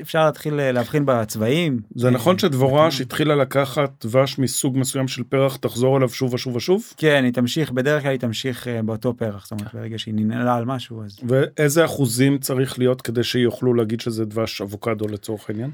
אפשר 0.00 0.26
להתחיל 0.26 0.60
אה, 0.60 0.72
להבחין 0.72 1.06
בצבעים. 1.06 1.80
זה 1.94 2.10
נכון 2.10 2.34
אה, 2.34 2.40
שדבורה 2.40 2.84
אה, 2.84 2.90
שהתחילה 2.90 3.36
לקחת 3.36 4.06
דבש 4.06 4.38
מסוג 4.38 4.78
מסוים 4.78 5.08
של 5.08 5.22
פרח 5.24 5.56
תחזור 5.56 5.96
אליו 5.96 6.08
שוב 6.08 6.34
ושוב 6.34 6.56
ושוב? 6.56 6.92
כן, 6.96 7.24
היא 7.24 7.32
תמשיך, 7.32 7.70
בדרך 7.70 8.02
כלל 8.02 8.10
היא 8.10 8.20
תמשיך 8.20 8.66
באותו 8.84 9.16
פרח, 9.16 9.42
זאת 9.42 9.52
אומרת, 9.52 9.74
ברגע 9.74 9.98
שהיא 9.98 10.14
ננעלה 10.14 10.54
על 10.54 10.64
משהו, 10.64 11.04
אז... 11.04 11.18
ואיזה 11.28 11.84
אחוזים 11.84 12.38
צריך 12.38 12.78
להיות 12.78 13.02
כדי 13.02 13.24
שיוכלו 13.24 13.74
להגיד 13.74 14.00
שזה 14.00 14.24
דבש 14.24 14.60
אבוקדו 14.60 15.08
לצורך 15.08 15.50
העניין? 15.50 15.70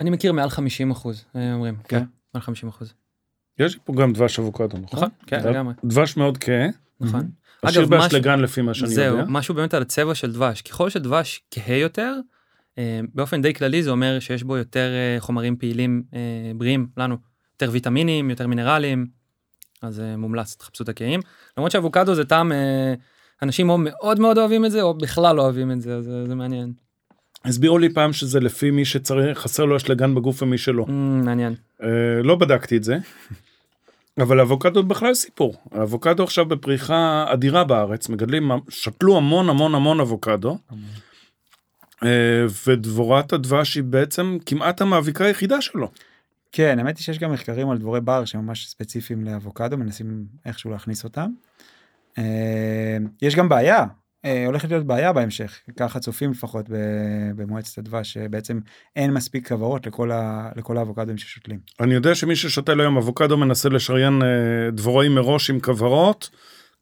אני 0.00 0.10
מכיר 0.10 0.32
מעל 0.32 0.48
50 0.48 0.90
אחוז, 0.90 1.24
אומרים. 1.34 1.74
כן. 1.88 1.98
כן, 1.98 2.04
מעל 2.34 2.42
50 2.42 2.68
אחוז. 2.68 2.92
יש 3.58 3.76
פה 3.76 3.92
גם 3.92 4.12
דבש 4.12 4.38
אבוקדו, 4.38 4.78
נכון? 4.78 4.98
נכון, 4.98 5.08
כן, 5.26 5.40
לגמרי. 5.48 5.74
דבש 5.84 6.16
מאוד 6.16 6.38
כהה, 6.38 6.68
נכון. 7.00 7.30
עשיר 7.62 7.86
באשלגן 7.86 8.40
לפי 8.40 8.62
מה 8.62 8.74
שאני 8.74 8.90
זהו, 8.90 9.16
יודע. 9.16 9.24
משהו 9.28 9.54
באמת 9.54 9.74
על 9.74 9.82
הצבע 9.82 10.14
של 10.14 10.32
דבש. 10.32 10.62
ככל 10.62 10.90
שדבש 10.90 11.42
כהה 11.50 11.76
יותר, 11.76 12.14
אה, 12.78 13.00
באופן 13.14 13.42
די 13.42 13.54
כללי 13.54 13.82
זה 13.82 13.90
אומר 13.90 14.20
שיש 14.20 14.42
בו 14.42 14.56
יותר 14.56 14.88
אה, 14.94 15.20
חומרים 15.20 15.56
פעילים 15.56 16.02
אה, 16.14 16.52
בריאים 16.54 16.88
לנו. 16.96 17.16
יותר 17.52 17.72
ויטמינים, 17.72 18.30
יותר 18.30 18.46
מינרלים, 18.46 19.06
אז 19.82 20.02
מומלץ, 20.18 20.54
תחפשו 20.54 20.84
את 20.84 20.88
הכהים. 20.88 21.20
למרות 21.56 21.72
שאבוקדו 21.72 22.14
זה 22.14 22.24
טעם, 22.24 22.52
אנשים 23.42 23.70
או 23.70 23.78
מאוד 23.78 24.20
מאוד 24.20 24.38
אוהבים 24.38 24.64
את 24.64 24.70
זה, 24.70 24.82
או 24.82 24.98
בכלל 24.98 25.36
לא 25.36 25.42
אוהבים 25.42 25.72
את 25.72 25.80
זה, 25.80 25.96
אז 25.96 26.10
זה 26.26 26.34
מעניין. 26.34 26.72
הסבירו 27.44 27.78
לי 27.78 27.94
פעם 27.94 28.12
שזה 28.12 28.40
לפי 28.40 28.70
מי 28.70 28.84
שצריך, 28.84 29.38
חסר 29.38 29.64
לו 29.64 29.76
אשלגן 29.76 30.14
בגוף 30.14 30.42
ומי 30.42 30.58
שלא. 30.58 30.84
Mm, 30.88 30.90
מעניין. 31.24 31.54
לא 32.24 32.34
בדקתי 32.34 32.76
את 32.76 32.84
זה. 32.84 32.98
אבל 34.20 34.40
האבוקדו 34.40 34.82
בכלל 34.82 35.14
סיפור. 35.14 35.54
האבוקדו 35.72 36.24
עכשיו 36.24 36.46
בפריחה 36.46 37.24
אדירה 37.28 37.64
בארץ, 37.64 38.08
מגדלים, 38.08 38.50
שתלו 38.68 39.16
המון 39.16 39.48
המון 39.48 39.74
המון 39.74 40.00
אבוקדו, 40.00 40.58
אה, 42.04 42.46
ודבורת 42.66 43.32
הדבש 43.32 43.74
היא 43.74 43.84
בעצם 43.84 44.38
כמעט 44.46 44.80
המאביקה 44.80 45.24
היחידה 45.24 45.60
שלו. 45.60 45.90
כן, 46.52 46.78
האמת 46.78 46.96
היא 46.96 47.04
שיש 47.04 47.18
גם 47.18 47.32
מחקרים 47.32 47.70
על 47.70 47.78
דבורי 47.78 48.00
בר 48.00 48.24
שממש 48.24 48.66
ספציפיים 48.68 49.24
לאבוקדו, 49.24 49.78
מנסים 49.78 50.24
איכשהו 50.46 50.70
להכניס 50.70 51.04
אותם. 51.04 51.30
אה, 52.18 52.96
יש 53.22 53.34
גם 53.34 53.48
בעיה, 53.48 53.84
הולכת 54.46 54.68
להיות 54.70 54.86
בעיה 54.86 55.12
בהמשך, 55.12 55.60
ככה 55.76 56.00
צופים 56.00 56.30
לפחות 56.30 56.66
במועצת 57.36 57.78
הדבש, 57.78 58.12
שבעצם 58.12 58.60
אין 58.96 59.10
מספיק 59.14 59.48
כוורות 59.48 59.86
לכל, 59.86 60.10
ה- 60.12 60.50
לכל 60.56 60.76
האבוקדוים 60.78 61.18
ששותלים. 61.18 61.58
אני 61.80 61.94
יודע 61.94 62.14
שמי 62.14 62.36
ששותל 62.36 62.80
היום 62.80 62.96
אבוקדו 62.96 63.36
מנסה 63.36 63.68
לשריין 63.68 64.22
אה, 64.22 64.70
דבוראים 64.72 65.14
מראש 65.14 65.50
עם 65.50 65.60
כוורות, 65.60 66.30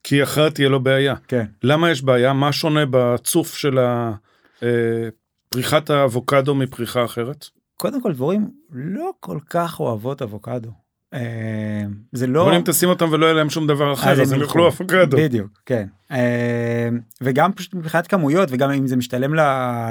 כי 0.04 0.22
אחרת 0.22 0.54
תהיה 0.54 0.68
לו 0.68 0.80
בעיה. 0.80 1.14
כן. 1.28 1.44
למה 1.62 1.90
יש 1.90 2.02
בעיה? 2.02 2.32
מה 2.32 2.52
שונה 2.52 2.84
בצוף 2.90 3.54
של 3.54 3.78
אה, 3.78 5.08
פריחת 5.48 5.90
האבוקדו 5.90 6.54
מפריחה 6.54 7.04
אחרת? 7.04 7.46
קודם 7.76 8.02
כל 8.02 8.12
דבורים 8.12 8.50
לא 8.72 9.10
כל 9.20 9.38
כך 9.50 9.80
אוהבות 9.80 10.22
אבוקדו. 10.22 10.70
אה, 11.14 11.84
זה 12.12 12.26
לא... 12.26 12.46
אבל 12.46 12.54
אם 12.54 12.62
תשים 12.64 12.88
אותם 12.88 13.12
ולא 13.12 13.26
יהיה 13.26 13.34
להם 13.34 13.50
שום 13.50 13.66
דבר 13.66 13.92
אחר, 13.92 14.22
אז 14.22 14.32
הם 14.32 14.40
יאכלו 14.40 14.64
ילכו. 14.64 14.82
אבוקדו. 14.82 15.16
בדיוק, 15.16 15.62
כן. 15.66 15.86
אה, 16.10 16.88
וגם 17.20 17.52
פשוט 17.52 17.74
מבחינת 17.74 18.06
כמויות 18.06 18.48
וגם 18.52 18.70
אם 18.70 18.86
זה 18.86 18.96
משתלם 18.96 19.34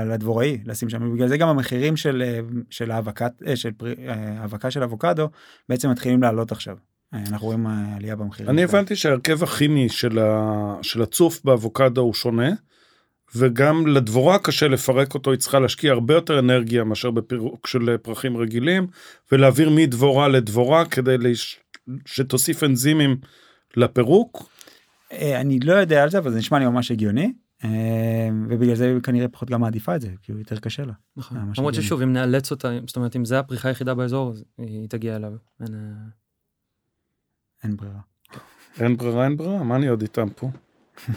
לדבוראי 0.07 0.57
לשים 0.66 0.89
שם, 0.89 1.13
בגלל 1.13 1.28
זה 1.28 1.38
גם 1.38 1.47
המחירים 1.47 1.97
של, 1.97 2.24
אה, 2.26 2.39
של 2.70 2.91
האבקת, 2.91 3.32
של 3.55 3.70
האבקה 4.07 4.72
של 4.72 4.84
אבוקדו 4.84 5.30
בעצם 5.70 5.89
מתחילים 5.89 6.22
לעלות 6.22 6.51
עכשיו. 6.51 6.78
אנחנו 7.13 7.47
רואים 7.47 7.68
עלייה 7.95 8.16
במחירים. 8.16 8.49
אני. 8.49 8.63
הבנתי 8.63 8.95
שההרכב 8.95 9.43
הכימי. 9.43 9.89
של 10.82 11.01
הצוף 11.01 11.41
באבוקדו 11.43 12.01
הוא 12.01 12.13
שונה, 12.13 12.49
וגם 13.36 13.88
לדבורה 13.88 14.39
קשה 14.39 14.67
לפרק 14.67 15.13
אותו, 15.13 15.32
היא 15.32 15.39
צריכה 15.39 15.59
להשקיע 15.59 15.91
הרבה 15.91 16.13
יותר 16.13 16.39
אנרגיה 16.39 16.84
מאשר 16.84 17.11
בפירוק 17.11 17.67
של 17.67 17.97
פרחים 17.97 18.38
רגילים, 18.38 18.88
ולהעביר 19.32 19.69
מדבורה 19.69 20.28
לדבורה 20.28 20.86
כדי 20.86 21.17
לש... 21.17 21.59
שתוסיף 22.05 22.63
אנזימים 22.63 23.17
לפירוק. 23.78 24.49
אה, 25.11 25.41
אני 25.41 25.59
לא 25.59 25.73
יודע 25.73 26.03
על 26.03 26.09
זה 26.09 26.17
אבל 26.17 26.32
זה 26.32 26.38
נשמע 26.38 26.59
לי 26.59 26.65
ממש 26.65 26.91
הגיוני. 26.91 27.34
אה, 27.63 28.30
ובגלל 28.49 28.76
זה 28.76 28.86
היא 28.86 29.01
כנראה 29.01 29.28
פחות 29.28 29.49
גם 29.49 29.61
מעדיפה 29.61 29.95
את 29.95 30.01
זה 30.01 30.09
כי 30.21 30.32
הוא 30.32 30.39
יותר 30.39 30.59
קשה 30.59 30.86
לה. 30.86 30.93
נכון. 31.17 31.38
ממש 31.38 31.59
למרות. 31.59 31.73
ששוב, 31.73 32.01
אם 32.01 32.13
נאלץ 32.13 32.51
אותה, 32.51 32.80
זאת 32.88 32.95
אומרת, 32.95 33.15
אם 33.15 33.26
זה 33.26 33.39
הפריחה 33.39 33.67
היחידה 33.67 33.93
באזור, 33.93 34.32
אז 34.32 34.43
היא 34.57 34.89
תגיע 34.89 35.15
אליו. 35.15 35.34
אין, 35.61 35.73
אה, 35.73 35.80
אין 37.63 37.78
ברירה. 37.78 37.99
אין 38.80 38.97
ברירה, 38.97 39.23
אין 39.26 39.38
ברירה, 39.38 39.63
מה 39.63 39.76
אני 39.76 39.88
עוד 39.88 40.01
איתם 40.01 40.28
פה? 40.36 40.49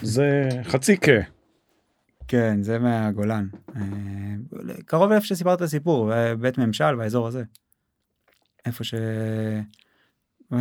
זה 0.01 0.49
חצי 0.63 0.97
כה. 0.97 1.38
כן 2.29 2.63
זה 2.63 2.79
מהגולן. 2.79 3.47
אה, 3.75 3.81
קרוב 4.85 5.11
לאיפה 5.11 5.25
שסיפרת 5.25 5.57
את 5.57 5.61
הסיפור 5.61 6.13
אה, 6.13 6.35
בית 6.35 6.57
ממשל 6.57 6.95
באזור 6.95 7.27
הזה. 7.27 7.43
איפה 8.65 8.83
ש... 8.83 8.93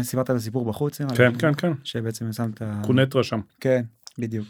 סיפרת 0.02 0.30
את 0.30 0.36
הסיפור 0.36 0.64
בחוץ 0.64 1.00
נראה 1.00 1.12
לי? 1.12 1.16
כן, 1.16 1.38
כן, 1.38 1.54
כן, 1.54 1.72
שבעצם 1.84 2.32
שם 2.32 2.50
את 2.54 2.62
ה... 2.62 2.82
קונטרה 2.86 3.24
שם. 3.24 3.40
כן 3.60 3.84
בדיוק. 4.18 4.46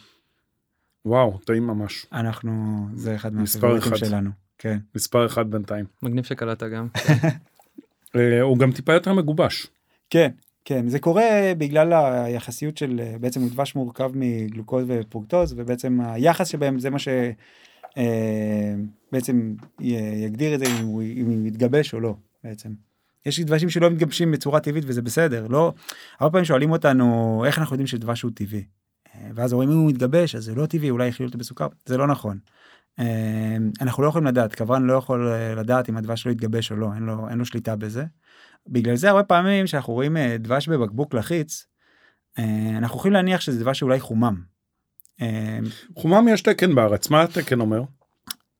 וואו, 1.04 1.38
טעים 1.38 1.66
ממש. 1.66 2.06
אנחנו 2.12 2.86
זה 2.94 3.16
אחד 3.16 3.32
אחד. 3.78 3.96
שלנו. 3.96 4.30
כן. 4.58 4.78
מספר 4.94 5.26
אחד 5.26 5.50
בינתיים. 5.50 5.84
מגניב 6.02 6.24
שקלטת 6.24 6.66
גם. 6.66 6.88
אה, 8.16 8.40
הוא 8.40 8.58
גם 8.58 8.72
טיפה 8.72 8.92
יותר 8.92 9.12
מגובש. 9.12 9.66
כן, 10.10 10.30
כן, 10.68 10.88
זה 10.88 10.98
קורה 10.98 11.52
בגלל 11.58 11.92
היחסיות 11.92 12.76
של 12.76 13.00
אה, 13.00 13.18
בעצם 13.20 13.48
דבש 13.48 13.74
מורכב 13.74 14.10
מגלוקוז 14.14 14.84
ופרוקטוז 14.88 15.54
ובעצם 15.56 16.00
היחס 16.00 16.48
שבהם 16.48 16.78
זה 16.78 16.90
מה 16.90 16.98
שבעצם 19.08 19.54
יגדיר 20.24 20.54
את 20.54 20.58
זה 20.58 20.66
אם 20.66 20.84
הוא, 20.84 21.02
אם 21.02 21.26
הוא 21.26 21.46
יתגבש 21.46 21.94
או 21.94 22.00
לא 22.00 22.14
בעצם. 22.44 22.72
יש 23.26 23.40
דבשים 23.40 23.70
שלא 23.70 23.90
מתגבשים 23.90 24.32
בצורה 24.32 24.60
טבעית 24.60 24.84
וזה 24.86 25.02
בסדר 25.02 25.46
לא 25.46 25.72
הרבה 26.20 26.32
פעמים 26.32 26.44
שואלים 26.44 26.72
אותנו 26.72 27.42
איך 27.46 27.58
אנחנו 27.58 27.74
יודעים 27.74 27.86
שדבש 27.86 28.22
הוא 28.22 28.30
טבעי. 28.34 28.64
אה, 29.14 29.30
ואז 29.34 29.52
אומרים 29.52 29.70
אם 29.70 29.76
הוא 29.76 29.88
מתגבש 29.88 30.34
אז 30.34 30.44
זה 30.44 30.54
לא 30.54 30.66
טבעי 30.66 30.90
אולי 30.90 31.08
יחיו 31.08 31.26
אותו 31.26 31.38
בסוכר 31.38 31.66
זה 31.86 31.96
לא 31.96 32.06
נכון. 32.06 32.38
אה, 32.98 33.56
אנחנו 33.80 34.02
לא 34.02 34.08
יכולים 34.08 34.26
לדעת 34.26 34.54
כוון 34.54 34.86
לא 34.86 34.92
יכול 34.92 35.28
אה, 35.28 35.54
לדעת 35.54 35.88
אם 35.88 35.96
הדבש 35.96 36.26
לא 36.26 36.32
יתגבש 36.32 36.72
או 36.72 36.76
לא 36.76 36.94
אין 36.94 37.02
לו 37.02 37.28
אין 37.28 37.38
לו 37.38 37.44
שליטה 37.44 37.76
בזה. 37.76 38.04
בגלל 38.66 38.96
זה 38.96 39.08
הרבה 39.10 39.22
פעמים 39.22 39.66
שאנחנו 39.66 39.92
רואים 39.92 40.16
אה, 40.16 40.36
דבש 40.38 40.68
בבקבוק 40.68 41.14
לחיץ, 41.14 41.66
אה, 42.38 42.44
אנחנו 42.78 42.96
יכולים 42.98 43.12
להניח 43.14 43.40
שזה 43.40 43.60
דבש 43.64 43.78
שאולי 43.78 44.00
חומם. 44.00 44.42
אה, 45.22 45.58
חומם 45.96 46.28
יש 46.28 46.42
תקן 46.42 46.74
בארץ, 46.74 47.10
מה 47.10 47.22
התקן 47.22 47.60
אומר? 47.60 47.82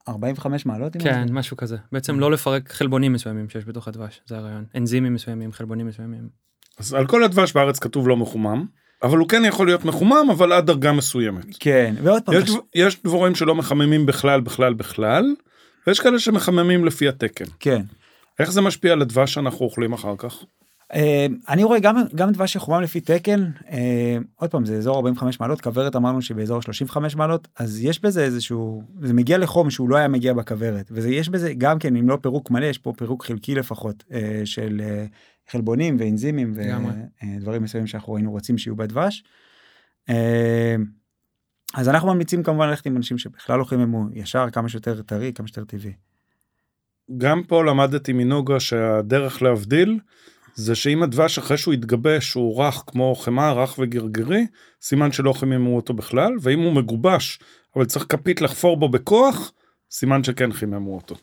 45 0.09 0.67
מעלות? 0.67 0.93
כן? 1.03 1.27
משהו 1.33 1.57
כזה. 1.57 1.77
בעצם 1.93 2.21
לא 2.21 2.31
לפרק 2.31 2.73
חלבונים 2.73 3.13
מסוימים 3.13 3.49
שיש 3.49 3.65
בתוך 3.65 3.89
הדבש, 3.89 4.21
זה 4.27 4.37
הרעיון. 4.37 4.65
אנזימים 4.77 5.15
מסוימים, 5.15 5.53
חלבונים 5.53 5.87
מסוימים. 5.87 6.29
אז 6.79 6.95
על 6.95 7.07
כל 7.07 7.25
הדבש 7.25 7.53
בארץ 7.53 7.79
כתוב 7.79 8.09
לא 8.09 8.17
מחומם, 8.17 8.67
אבל 9.03 9.19
הוא 9.19 9.29
כן 9.29 9.43
יכול 9.45 9.67
להיות 9.67 9.85
מחומם, 9.85 10.27
אבל 10.33 10.53
עד 10.53 10.67
דרגה 10.67 10.93
מסוימת. 10.93 11.45
כן, 11.61 11.95
ועוד 12.03 12.23
פעם, 12.23 12.35
יש, 12.35 12.51
דב- 12.51 12.59
יש 12.75 13.03
דבורים 13.05 13.35
שלא 13.35 13.55
מחממים 13.55 14.07
בכלל, 14.07 14.41
בכלל, 14.41 14.75
בכלל, 14.75 15.35
ויש 15.87 16.01
כאלה 16.01 16.19
שמחממים 16.19 16.85
לפי 16.85 17.09
התקן. 17.09 17.45
כן. 17.61 17.83
איך 18.39 18.53
זה 18.53 18.61
משפיע 18.61 18.93
על 18.93 19.03
הדבש 19.03 19.35
שאנחנו 19.35 19.65
אוכלים 19.65 19.93
אחר 19.93 20.15
כך? 20.19 20.45
אה, 20.95 21.27
אני 21.49 21.65
רואה 21.65 21.81
גם 21.81 21.97
גם 22.15 22.31
דבש 22.31 22.53
שחומם 22.53 22.81
לפי 22.81 23.01
תקן 23.01 23.51
אה, 23.71 24.19
עוד 24.37 24.51
פעם 24.51 24.65
זה 24.65 24.77
אזור 24.77 24.97
45 24.97 25.41
מעלות 25.41 25.61
כוורת 25.61 25.97
אמרנו 25.97 26.23
שבאזור 26.23 26.63
35 26.63 27.17
מעלות 27.17 27.49
אז 27.57 27.81
יש 27.85 28.01
בזה 28.01 28.25
איזשהו 28.25 28.83
זה 29.03 29.15
מגיע 29.15 29.39
לחום 29.39 29.71
שהוא 29.71 29.89
לא 29.89 29.97
היה 29.97 30.09
מגיע 30.09 30.35
בכוורת 30.35 30.91
וזה 30.91 31.11
יש 31.11 31.29
בזה 31.29 31.55
גם 31.59 31.79
כן 31.79 31.97
אם 31.97 32.09
לא 32.09 32.19
פירוק 32.23 32.51
מלא 32.51 32.67
יש 32.67 32.79
פה 32.79 32.93
פירוק 32.97 33.25
חלקי 33.25 33.55
לפחות 33.55 34.05
אה, 34.13 34.43
של 34.45 34.81
אה, 34.85 35.07
חלבונים 35.51 35.97
ואנזימים. 35.99 36.55
ודברים 36.57 37.63
מסוימים 37.63 37.87
שאנחנו 37.87 38.17
היינו 38.17 38.31
רוצים 38.31 38.59
שיהיו 38.59 38.77
בדבש. 38.77 39.25
אה, 40.09 40.77
אז 41.75 41.89
אנחנו 41.89 42.09
ממליצים 42.09 42.43
כמובן 42.43 42.69
ללכת 42.69 42.87
עם 42.87 42.97
אנשים 42.97 43.19
שבכלל 43.19 43.59
לא 43.59 43.65
חיממו 43.65 44.05
ישר 44.13 44.51
כמה 44.51 44.69
שיותר 44.69 45.03
טרי 45.03 45.33
כמה 45.33 45.47
שיותר 45.47 45.65
טבעי. 45.65 45.93
גם 47.17 47.43
פה 47.43 47.65
למדתי 47.65 48.13
מנוגה 48.13 48.61
שהדרך 48.61 49.43
להבדיל 49.43 49.99
זה 50.55 50.75
שאם 50.75 51.03
הדבש 51.03 51.39
אחרי 51.39 51.57
שהוא 51.59 51.75
יתגבש 51.75 52.33
הוא 52.35 52.63
רך 52.65 52.83
כמו 52.87 53.15
חמאה 53.15 53.53
רך 53.53 53.75
וגרגרי 53.79 54.47
סימן 54.83 55.13
שלא 55.13 55.33
חיממו 55.33 55.77
אותו 55.77 55.95
בכלל 55.95 56.33
ואם 56.41 56.61
הוא 56.61 56.73
מגובש 56.73 57.39
אבל 57.77 57.85
צריך 57.85 58.07
כפית 58.09 58.41
לחפור 58.41 58.77
בו 58.77 58.89
בכוח 58.89 59.53
סימן 59.91 60.25
שכן 60.25 60.53
חיממו 60.53 60.95
אותו. 60.95 61.15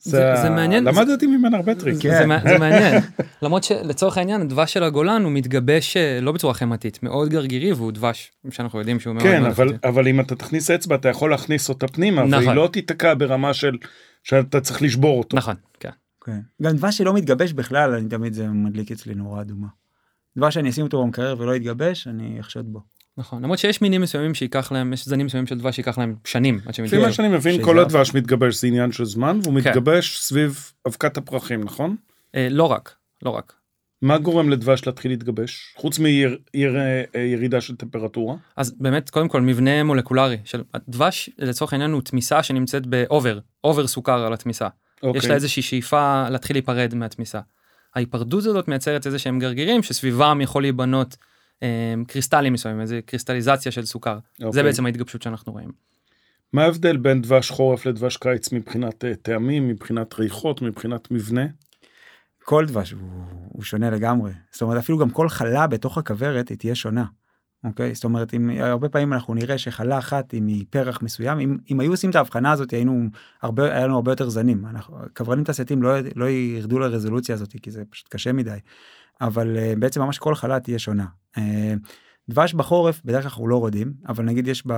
זה- 0.00 0.34
זה 0.42 0.50
מעניין. 0.50 0.84
למדתי 0.84 1.26
ממנו 1.26 1.56
הרבה 1.56 1.74
טריקים. 1.74 2.10
זה, 2.10 2.26
מע- 2.26 2.40
זה 2.48 2.58
מעניין. 2.58 3.02
למרות 3.42 3.64
שלצורך 3.64 4.18
העניין 4.18 4.40
הדבש 4.40 4.72
של 4.72 4.82
הגולן 4.82 5.24
הוא 5.24 5.32
מתגבש 5.32 5.96
אה, 5.96 6.18
לא 6.22 6.32
בצורה 6.32 6.54
חמתית, 6.54 7.02
מאוד 7.02 7.28
גרגירי 7.28 7.72
והוא 7.72 7.92
דבש 7.92 8.32
שאנחנו 8.50 8.78
יודעים 8.78 9.00
שהוא 9.00 9.14
מאוד 9.14 9.22
כן 9.26 9.40
מאוד 9.42 9.52
אבל. 9.52 9.72
אבל 9.84 10.08
אם 10.08 10.20
אתה 10.20 10.34
תכניס 10.36 10.70
אצבע 10.70 10.94
אתה 10.96 11.08
יכול 11.08 11.30
להכניס 11.30 11.68
אותה 11.68 11.88
פנימה 11.88 12.22
והיא 12.22 12.30
נכון. 12.42 12.56
לא 12.56 12.68
תיתקע 12.72 13.14
ברמה 13.18 13.54
של 13.54 13.76
שאתה 14.30 14.60
צריך 14.60 14.82
לשבור 14.82 15.18
אותו. 15.18 15.36
נכון, 15.36 15.54
כן. 15.80 15.90
כן. 16.24 16.40
גם 16.62 16.76
דבש 16.76 16.98
שלא 16.98 17.14
מתגבש 17.14 17.52
בכלל, 17.52 17.94
אני 17.94 18.08
תמיד 18.08 18.32
זה 18.32 18.48
מדליק 18.48 18.92
אצלי 18.92 19.14
נורה 19.14 19.40
אדומה. 19.40 19.66
דבש 20.38 20.54
שאני 20.54 20.70
אשים 20.70 20.84
אותו 20.84 21.02
במקרר 21.04 21.34
ולא 21.38 21.56
יתגבש, 21.56 22.06
אני 22.06 22.40
אחשוד 22.40 22.72
בו. 22.72 22.80
נכון 23.16 23.42
למרות 23.42 23.58
שיש 23.58 23.82
מינים 23.82 24.00
מסוימים 24.00 24.34
שייקח 24.34 24.72
להם 24.72 24.92
יש 24.92 25.04
זנים 25.08 25.26
מסוימים 25.26 25.46
של 25.46 25.58
דבש 25.58 25.74
שייקח 25.76 25.98
להם 25.98 26.14
שנים 26.24 26.60
עד 26.66 26.74
שהם 26.74 26.84
לפי 26.84 26.96
יתגבשו. 26.96 27.06
מה 27.08 27.12
שאני 27.12 27.28
מבין 27.28 27.64
כל 27.64 27.82
אף- 27.82 27.86
הדבש 27.86 28.14
מתגבש 28.14 28.60
זה 28.60 28.66
עניין 28.66 28.92
של 28.92 29.04
זמן 29.04 29.40
והוא 29.42 29.60
כן. 29.60 29.68
מתגבש 29.70 30.18
סביב 30.20 30.72
אבקת 30.88 31.16
הפרחים 31.16 31.64
נכון? 31.64 31.96
אה, 32.34 32.48
לא 32.50 32.64
רק 32.64 32.94
לא 33.22 33.30
רק 33.30 33.52
מה 34.02 34.18
גורם 34.18 34.50
לדבש 34.50 34.86
להתחיל 34.86 35.10
להתגבש 35.10 35.74
חוץ 35.76 35.98
מירידה 35.98 37.60
של 37.60 37.76
טמפרטורה? 37.76 38.36
אז 38.56 38.74
באמת 38.80 39.10
קודם 39.10 39.28
כל 39.28 39.40
מבנה 39.40 39.84
מולקולרי 39.84 40.36
של 40.44 40.62
דבש 40.88 41.30
לצורך 41.38 41.72
העניין 41.72 41.90
הוא 41.90 42.02
תמיסה 42.02 42.42
שנמצאת 42.42 42.86
ב 42.86 42.96
over 42.96 43.38
over 43.64 43.86
סוכר 43.86 44.26
על 44.26 44.32
התמיסה 44.32 44.68
יש 45.14 45.24
לה 45.24 45.34
איזושהי 45.34 45.62
שאיפה 45.62 46.28
להתחיל 46.28 46.56
להיפרד 46.56 46.94
מהתמיסה. 46.94 47.40
ההיפרדות 47.94 48.44
הזאת 48.44 48.68
מייצרת 48.68 49.06
איזה 49.06 49.18
שהם 49.18 49.38
גרגירים 49.38 49.82
שסביבם 49.82 50.38
יכול 50.42 50.62
להיבנות 50.62 51.16
אה, 51.62 51.94
קריסטלים 52.06 52.52
מסוימים 52.52 52.80
איזה 52.80 53.00
קריסטליזציה 53.06 53.72
של 53.72 53.84
סוכר 53.84 54.18
זה 54.38 54.46
אוקיי. 54.46 54.62
בעצם 54.62 54.86
ההתגבשות 54.86 55.22
שאנחנו 55.22 55.52
רואים. 55.52 55.72
מה 56.52 56.62
ההבדל 56.62 56.96
בין 56.96 57.22
דבש 57.22 57.50
חורף 57.50 57.86
לדבש 57.86 58.16
קיץ 58.16 58.52
מבחינת 58.52 59.04
אה, 59.04 59.14
טעמים 59.14 59.68
מבחינת 59.68 60.14
ריחות 60.18 60.62
מבחינת 60.62 61.10
מבנה? 61.10 61.46
כל 62.48 62.66
דבש 62.66 62.92
הוא, 62.92 63.00
הוא 63.48 63.62
שונה 63.62 63.90
לגמרי. 63.90 64.32
זאת 64.52 64.62
אומרת, 64.62 64.78
אפילו 64.78 64.98
גם 64.98 65.10
כל 65.10 65.28
חלה 65.28 65.66
בתוך 65.66 65.98
הכוורת 65.98 66.48
היא 66.48 66.58
תהיה 66.58 66.74
שונה. 66.74 67.04
אוקיי? 67.64 67.94
זאת 67.94 68.04
אומרת, 68.04 68.34
אם 68.34 68.50
הרבה 68.50 68.88
פעמים 68.88 69.12
אנחנו 69.12 69.34
נראה 69.34 69.58
שחלה 69.58 69.98
אחת 69.98 70.32
היא 70.32 70.42
מפרח 70.44 71.02
מסוים, 71.02 71.38
אם, 71.40 71.56
אם 71.70 71.80
היו 71.80 71.90
עושים 71.90 72.10
את 72.10 72.14
ההבחנה 72.14 72.52
הזאת, 72.52 72.70
היינו 72.70 73.08
הרבה, 73.42 73.64
היה 73.64 73.86
לנו 73.86 73.94
הרבה 73.94 74.12
יותר 74.12 74.28
זנים. 74.28 74.66
אנחנו, 74.66 74.96
כוורנים 75.16 75.44
תעשייתיים 75.44 75.82
לא, 75.82 75.90
לא 76.16 76.28
ירדו 76.28 76.78
לרזולוציה 76.78 77.34
הזאת, 77.34 77.54
כי 77.62 77.70
זה 77.70 77.82
פשוט 77.90 78.08
קשה 78.08 78.32
מדי. 78.32 78.58
אבל 79.20 79.56
uh, 79.56 79.78
בעצם 79.78 80.02
ממש 80.02 80.18
כל 80.18 80.34
חלה 80.34 80.60
תהיה 80.60 80.78
שונה. 80.78 81.06
דבש 82.30 82.54
בחורף, 82.54 83.00
בדרך 83.04 83.22
כלל 83.22 83.28
אנחנו 83.30 83.48
לא 83.48 83.56
רודים, 83.56 83.92
אבל 84.08 84.24
נגיד 84.24 84.48
יש 84.48 84.62
ב, 84.66 84.72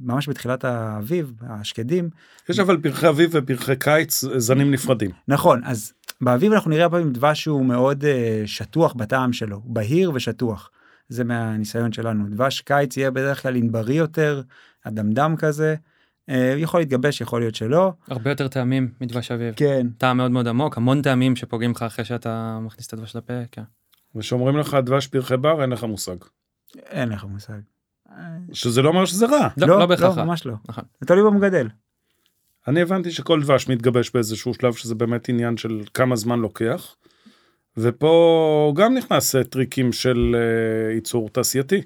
ממש 0.00 0.28
בתחילת 0.28 0.64
האביב, 0.64 1.32
השקדים, 1.42 2.10
יש 2.48 2.58
אבל 2.58 2.76
פרחי 2.76 3.08
אביב 3.08 3.30
ופרחי 3.32 3.76
קיץ 3.76 4.24
אה, 4.24 4.40
זנים 4.40 4.70
נפרדים. 4.70 5.10
נכון, 5.28 5.60
אז 5.64 5.92
באביב 6.20 6.52
אנחנו 6.52 6.70
נראה 6.70 6.90
פעמים 6.90 7.12
דבש 7.12 7.42
שהוא 7.42 7.64
מאוד 7.64 8.04
uh, 8.04 8.06
שטוח 8.46 8.94
בטעם 8.94 9.32
שלו, 9.32 9.60
בהיר 9.64 10.10
ושטוח. 10.14 10.70
זה 11.08 11.24
מהניסיון 11.24 11.92
שלנו. 11.92 12.28
דבש 12.28 12.60
קיץ 12.60 12.96
יהיה 12.96 13.10
בדרך 13.10 13.42
כלל 13.42 13.56
ענברי 13.56 13.94
יותר, 13.94 14.42
אדמדם 14.84 15.34
כזה, 15.38 15.74
uh, 16.30 16.34
יכול 16.56 16.80
להתגבש, 16.80 17.20
יכול 17.20 17.40
להיות 17.40 17.54
שלא. 17.54 17.92
הרבה 18.08 18.30
יותר 18.30 18.48
טעמים 18.48 18.88
מדבש 19.00 19.30
אביב. 19.30 19.54
כן. 19.56 19.86
טעם 19.98 20.16
מאוד 20.16 20.30
מאוד 20.30 20.48
עמוק 20.48 20.76
המון 20.76 21.02
טעמים 21.02 21.36
שפוגעים 21.36 21.70
לך 21.70 21.82
אחרי 21.82 22.04
שאתה 22.04 22.58
מכניס 22.62 22.86
את 22.86 22.92
הדבש 22.92 23.16
לפה. 23.16 23.34
כן. 23.52 23.62
ושאומרים 24.14 24.56
לך 24.56 24.76
דבש 24.84 25.06
פרחי 25.06 25.36
בר 25.36 25.62
אין 25.62 25.70
לך 25.70 25.84
מושג. 25.84 26.16
אין 26.76 27.08
לך 27.08 27.24
מושג. 27.24 27.58
שזה 28.52 28.82
לא 28.82 28.88
אומר 28.88 29.04
שזה 29.04 29.26
רע. 29.26 29.48
לא, 29.56 29.78
לא 29.78 29.86
בהכרח. 29.86 30.18
לא, 30.18 30.24
ממש 30.24 30.46
לא. 30.46 30.54
נכון. 30.68 30.84
זה 31.00 31.06
תלוי 31.06 31.30
במגדל. 31.30 31.68
אני 32.68 32.82
הבנתי 32.82 33.10
שכל 33.10 33.42
דבש 33.42 33.68
מתגבש 33.68 34.10
באיזשהו 34.10 34.54
שלב 34.54 34.74
שזה 34.74 34.94
באמת 34.94 35.28
עניין 35.28 35.56
של 35.56 35.82
כמה 35.94 36.16
זמן 36.16 36.38
לוקח. 36.38 36.96
ופה 37.76 38.72
גם 38.76 38.94
נכנס 38.94 39.34
אה, 39.34 39.44
טריקים 39.44 39.92
של 39.92 40.36
אה, 40.36 40.94
ייצור 40.94 41.28
תעשייתי. 41.28 41.82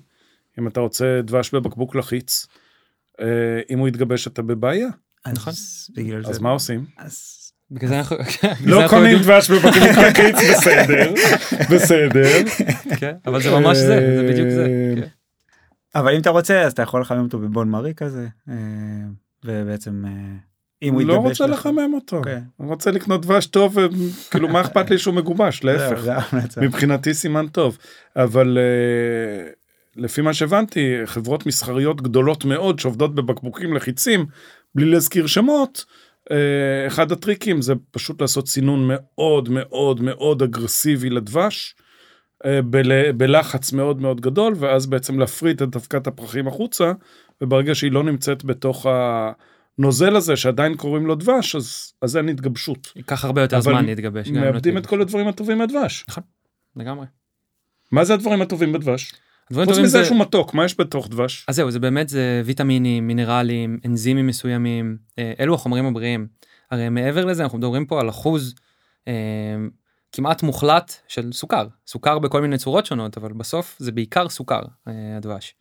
אם 0.58 0.68
אתה 0.68 0.80
רוצה 0.80 1.20
דבש 1.24 1.54
בבקבוק 1.54 1.94
לחיץ, 1.94 2.46
אה, 3.20 3.60
אם 3.70 3.78
הוא 3.78 3.88
יתגבש 3.88 4.26
אתה 4.26 4.42
בבעיה, 4.42 4.88
אז 5.24 5.32
נכון. 5.32 5.52
אז 6.24 6.38
מה 6.38 6.50
עושים? 6.50 6.86
אז 6.96 7.37
בגלל 7.70 7.88
זה 7.88 7.98
אנחנו... 7.98 8.16
זה 8.64 8.70
לא 8.70 8.88
קונים 8.88 9.18
דבש 9.18 9.50
בבקבוק 9.50 9.76
לחיץ, 9.76 10.36
בסדר, 10.52 11.12
בסדר. 11.70 12.48
כן, 12.96 13.14
אבל 13.26 13.42
זה 13.42 13.50
ממש 13.50 13.76
זה, 13.76 14.16
זה 14.16 14.26
בדיוק 14.30 14.50
זה. 14.50 14.66
אה, 14.66 15.02
כן. 15.02 15.08
אבל 15.94 16.14
אם 16.14 16.20
אתה 16.20 16.30
רוצה 16.30 16.62
אז 16.62 16.72
אתה 16.72 16.82
יכול 16.82 17.00
לחמם 17.00 17.24
אותו 17.24 17.38
בבון 17.38 17.68
מרי 17.68 17.94
כזה 17.94 18.26
אה, 18.48 18.54
ובעצם 19.44 20.04
אה, 20.06 20.10
אם 20.82 20.94
הוא 20.94 21.02
לא 21.02 21.16
רוצה 21.16 21.46
לחמם 21.46 21.90
אותו, 21.94 22.16
אוקיי. 22.16 22.40
אני 22.60 22.68
רוצה 22.68 22.90
לקנות 22.90 23.22
דבש 23.22 23.46
טוב, 23.46 23.78
כאילו 24.30 24.48
מה 24.48 24.60
אכפת 24.60 24.90
לי 24.90 24.98
שהוא 24.98 25.14
מגובש, 25.14 25.60
להפך. 25.64 26.34
מבחינתי 26.56 27.14
סימן 27.14 27.46
טוב, 27.46 27.78
אבל 28.16 28.58
לפי 29.96 30.20
מה 30.20 30.34
שהבנתי, 30.34 30.96
חברות 31.04 31.46
מסחריות 31.46 32.00
גדולות 32.02 32.44
מאוד 32.44 32.78
שעובדות 32.78 33.14
בבקבוקים 33.14 33.74
לחיצים, 33.74 34.26
בלי 34.74 34.86
להזכיר 34.86 35.26
שמות, 35.26 35.84
אחד 36.86 37.12
הטריקים 37.12 37.62
זה 37.62 37.74
פשוט 37.90 38.20
לעשות 38.22 38.48
סינון 38.48 38.88
מאוד 38.88 39.48
מאוד 39.48 40.00
מאוד 40.02 40.42
אגרסיבי 40.42 41.10
לדבש, 41.10 41.74
אה, 42.44 42.62
בל- 42.62 43.12
בלחץ 43.12 43.72
מאוד 43.72 44.00
מאוד 44.00 44.20
גדול, 44.20 44.54
ואז 44.56 44.86
בעצם 44.86 45.18
להפריד 45.18 45.62
את 45.62 45.68
דווקת 45.70 46.06
הפרחים 46.06 46.48
החוצה, 46.48 46.92
וברגע 47.40 47.74
שהיא 47.74 47.92
לא 47.92 48.02
נמצאת 48.02 48.44
בתוך 48.44 48.86
הנוזל 49.78 50.16
הזה 50.16 50.36
שעדיין 50.36 50.76
קוראים 50.76 51.06
לו 51.06 51.14
דבש, 51.14 51.56
אז, 51.56 51.92
אז 52.02 52.16
אין 52.16 52.28
התגבשות. 52.28 52.92
ייקח 52.96 53.24
הרבה 53.24 53.42
יותר 53.42 53.56
זמן 53.60 53.84
להתגבש. 53.86 54.28
מאבדים 54.28 54.78
את 54.78 54.86
כל 54.86 55.00
הדברים 55.00 55.28
הטובים 55.28 55.58
מהדבש. 55.58 56.04
לגמרי. 56.76 57.06
מה 57.92 58.04
זה 58.04 58.14
הדברים 58.14 58.42
הטובים 58.42 58.72
בדבש? 58.72 59.12
חוץ 59.54 59.78
מזה 59.78 59.86
זה... 59.86 60.04
שהוא 60.04 60.20
מתוק, 60.20 60.54
מה 60.54 60.64
יש 60.64 60.80
בתוך 60.80 61.08
דבש? 61.08 61.44
אז 61.48 61.56
זהו, 61.56 61.70
זה 61.70 61.80
באמת, 61.80 62.08
זה 62.08 62.42
ויטמינים, 62.44 63.06
מינרלים, 63.06 63.78
אנזימים 63.86 64.26
מסוימים, 64.26 64.96
אה, 65.18 65.32
אלו 65.40 65.54
החומרים 65.54 65.86
הבריאים. 65.86 66.26
הרי 66.70 66.88
מעבר 66.88 67.24
לזה, 67.24 67.42
אנחנו 67.42 67.58
מדברים 67.58 67.86
פה 67.86 68.00
על 68.00 68.08
אחוז 68.08 68.54
אה, 69.08 69.12
כמעט 70.12 70.42
מוחלט 70.42 70.94
של 71.08 71.32
סוכר. 71.32 71.66
סוכר 71.86 72.18
בכל 72.18 72.40
מיני 72.40 72.58
צורות 72.58 72.86
שונות, 72.86 73.16
אבל 73.16 73.32
בסוף 73.32 73.76
זה 73.78 73.92
בעיקר 73.92 74.28
סוכר, 74.28 74.60
אה, 74.88 75.16
הדבש. 75.16 75.54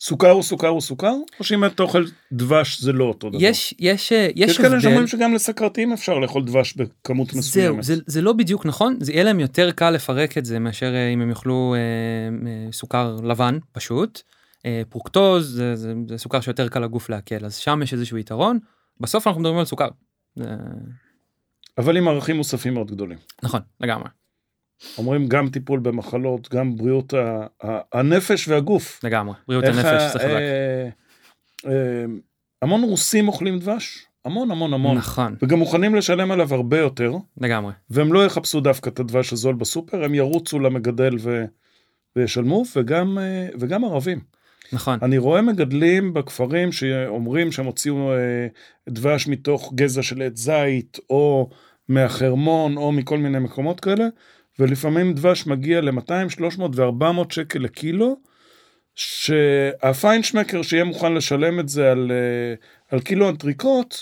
סוכר 0.00 0.30
הוא 0.30 0.42
סוכר 0.42 0.68
הוא 0.68 0.80
סוכר? 0.80 1.14
או 1.38 1.44
שאם 1.44 1.64
אתה 1.64 1.82
אוכל 1.82 2.04
דבש 2.32 2.80
זה 2.80 2.92
לא 2.92 3.04
אותו 3.04 3.30
דבר? 3.30 3.38
יש, 3.40 3.74
יש, 3.78 4.12
אה, 4.12 4.28
יש 4.36 4.50
יש 4.50 4.58
כאלה. 4.58 4.80
שאומרים 4.80 5.06
שגם 5.06 5.34
לסכרתיים 5.34 5.92
אפשר 5.92 6.18
לאכול 6.18 6.44
דבש 6.44 6.74
בכמות 6.74 7.30
זהו, 7.30 7.38
מסוימת. 7.38 7.82
זה, 7.82 7.94
זה 8.06 8.22
לא 8.22 8.32
בדיוק 8.32 8.66
נכון, 8.66 8.96
זה 9.00 9.12
יהיה 9.12 9.24
להם 9.24 9.40
יותר 9.40 9.70
קל 9.70 9.90
לפרק 9.90 10.38
את 10.38 10.44
זה 10.44 10.58
מאשר 10.58 10.94
אה, 10.94 11.08
אם 11.08 11.20
הם 11.20 11.30
יאכלו 11.30 11.74
אה, 11.74 12.48
אה, 12.48 12.72
סוכר 12.72 13.16
לבן 13.24 13.58
פשוט. 13.72 14.22
אה, 14.66 14.82
פרוקטוז 14.88 15.46
זה, 15.54 15.76
זה, 15.76 15.94
זה 16.08 16.18
סוכר 16.18 16.40
שיותר 16.40 16.68
קל 16.68 16.80
לגוף 16.80 17.08
לעכל, 17.08 17.44
אז 17.44 17.56
שם 17.56 17.80
יש 17.82 17.92
איזשהו 17.92 18.18
יתרון. 18.18 18.58
בסוף 19.00 19.26
אנחנו 19.26 19.40
מדברים 19.40 19.58
על 19.58 19.64
סוכר. 19.64 19.88
זה... 20.36 20.44
אבל 21.78 21.96
עם 21.96 22.08
ערכים 22.08 22.36
מוספים 22.36 22.74
מאוד 22.74 22.90
גדולים. 22.90 23.18
נכון, 23.42 23.60
לגמרי, 23.80 24.08
אומרים 24.98 25.26
גם 25.26 25.48
טיפול 25.48 25.80
במחלות, 25.80 26.54
גם 26.54 26.76
בריאות 26.76 27.14
ה- 27.14 27.46
ה- 27.66 27.98
הנפש 27.98 28.48
והגוף. 28.48 29.00
לגמרי. 29.04 29.34
בריאות 29.48 29.64
הנפש 29.64 30.12
זה 30.12 30.18
חזק. 30.18 30.24
אה, 30.24 30.88
אה, 31.66 32.04
המון 32.62 32.82
רוסים 32.82 33.28
אוכלים 33.28 33.58
דבש, 33.58 34.06
המון 34.24 34.50
המון 34.50 34.74
המון. 34.74 34.96
נכון, 34.96 35.36
וגם 35.42 35.58
מוכנים 35.58 35.94
לשלם 35.94 36.30
עליו 36.30 36.54
הרבה 36.54 36.78
יותר, 36.78 37.12
לגמרי. 37.40 37.72
והם 37.90 38.12
לא 38.12 38.26
יחפשו 38.26 38.60
דווקא 38.60 38.88
את 38.90 39.00
הדבש 39.00 39.32
הזול 39.32 39.54
בסופר, 39.54 40.04
הם 40.04 40.14
ירוצו 40.14 40.58
למגדל 40.58 41.16
ו... 41.20 41.44
וישלמו, 42.16 42.62
וגם, 42.76 43.18
אה, 43.18 43.48
וגם 43.58 43.84
ערבים. 43.84 44.20
נכון, 44.72 44.98
אני 45.02 45.18
רואה 45.18 45.42
מגדלים 45.42 46.14
בכפרים 46.14 46.72
שאומרים 46.72 47.52
שהם 47.52 47.66
הוציאו 47.66 48.12
אה, 48.12 48.46
דבש 48.88 49.28
מתוך 49.28 49.72
גזע 49.74 50.02
של 50.02 50.22
עץ 50.22 50.38
זית, 50.38 50.98
או 51.10 51.50
מהחרמון, 51.88 52.76
או 52.76 52.92
מכל 52.92 53.18
מיני 53.18 53.38
מקומות 53.38 53.80
כאלה, 53.80 54.04
ולפעמים 54.60 55.14
דבש 55.14 55.46
מגיע 55.46 55.80
ל-200, 55.80 56.28
300 56.30 56.70
ו-400 56.78 57.04
שקל 57.34 57.58
לקילו, 57.58 58.16
שהפיינשמקר 58.94 60.62
שיהיה 60.62 60.84
מוכן 60.84 61.14
לשלם 61.14 61.60
את 61.60 61.68
זה 61.68 61.90
על, 61.92 62.12
אה, 62.12 62.54
על 62.96 63.00
קילו 63.00 63.28
אנטריקוט, 63.28 63.94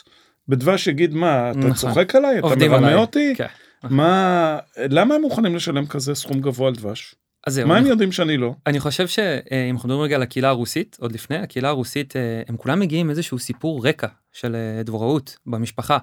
בדבש 0.48 0.86
יגיד 0.86 1.14
מה, 1.14 1.50
אתה 1.50 1.58
נכון. 1.58 1.72
צוחק 1.72 2.14
עליי? 2.14 2.38
אתה 2.38 2.46
מרמה. 2.68 2.94
אותי? 2.94 3.34
כן. 3.36 3.46
מה, 3.82 4.58
למה 4.78 5.14
הם 5.14 5.20
מוכנים 5.20 5.56
לשלם 5.56 5.86
כזה 5.86 6.14
סכום 6.14 6.40
גבוה 6.40 6.68
על 6.68 6.74
דבש? 6.74 7.14
אז 7.46 7.54
זהו, 7.54 7.68
מה 7.68 7.74
הם 7.76 7.80
אני- 7.82 7.88
יודעים 7.88 8.12
שאני 8.12 8.36
לא? 8.36 8.54
אני 8.66 8.80
חושב 8.80 9.06
שאם 9.08 9.26
אנחנו 9.74 9.88
מדברים 9.88 10.04
רגע 10.04 10.16
על 10.16 10.22
הקהילה 10.22 10.48
הרוסית, 10.48 10.96
עוד 11.00 11.12
לפני, 11.12 11.36
הקהילה 11.36 11.68
הרוסית, 11.68 12.16
אה, 12.16 12.42
הם 12.48 12.56
כולם 12.56 12.80
מגיעים 12.80 13.06
עם 13.06 13.10
איזשהו 13.10 13.38
סיפור 13.38 13.86
רקע 13.88 14.06
של 14.32 14.54
אה, 14.56 14.82
דבוראות 14.82 15.36
במשפחה. 15.46 15.98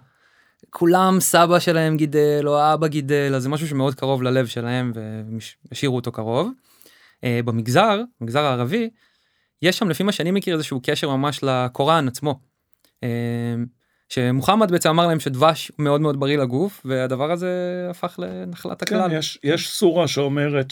כולם 0.70 1.18
סבא 1.20 1.59
שלהם 1.59 1.97
גידל 1.97 2.43
או 2.45 2.74
אבא 2.74 2.88
גידל, 2.88 3.34
אז 3.36 3.43
זה 3.43 3.49
משהו 3.49 3.68
שמאוד 3.68 3.95
קרוב 3.95 4.24
ללב 4.24 4.45
שלהם 4.45 4.91
והשאירו 5.72 5.95
אותו 5.95 6.11
קרוב. 6.11 6.51
אה, 7.24 7.39
במגזר, 7.45 8.01
במגזר 8.22 8.43
הערבי, 8.43 8.89
יש 9.61 9.78
שם 9.78 9.89
לפי 9.89 10.03
מה 10.03 10.11
שאני 10.11 10.32
מכיר 10.32 10.53
איזשהו 10.53 10.80
קשר 10.84 11.09
ממש 11.09 11.39
לקוראן 11.43 12.07
עצמו. 12.07 12.39
אה, 13.03 13.09
שמוחמד 14.09 14.72
בעצם 14.72 14.89
אמר 14.89 15.07
להם 15.07 15.20
שדבש 15.20 15.72
מאוד 15.80 16.01
מאוד 16.01 16.20
בריא 16.20 16.38
לגוף, 16.38 16.82
והדבר 16.86 17.32
הזה 17.32 17.88
הפך 17.89 18.16
לנחלת 18.18 18.84
כן, 18.84 18.95
הכלל. 18.95 19.18
יש, 19.18 19.39
יש 19.43 19.70
סורה 19.70 20.07
שאומרת 20.07 20.72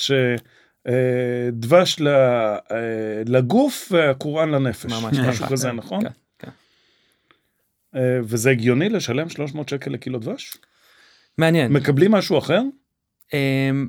שדבש 0.85 2.01
אה, 2.01 2.57
לגוף 3.25 3.91
והקוראן 3.91 4.49
לנפש. 4.49 4.91
ממש 4.91 5.17
משהו. 5.19 5.45
כזה, 5.45 5.69
כן, 5.69 5.75
נכון? 5.75 6.01
כן, 6.01 6.09
כן. 6.09 6.22
וזה 8.23 8.49
הגיוני 8.51 8.89
לשלם 8.89 9.29
300 9.29 9.69
שקל 9.69 9.91
לקילו 9.91 10.19
דבש? 10.19 10.57
מעניין. 11.37 11.73
מקבלים 11.73 12.11
משהו 12.11 12.37
אחר? 12.37 12.61
אמ, 13.33 13.87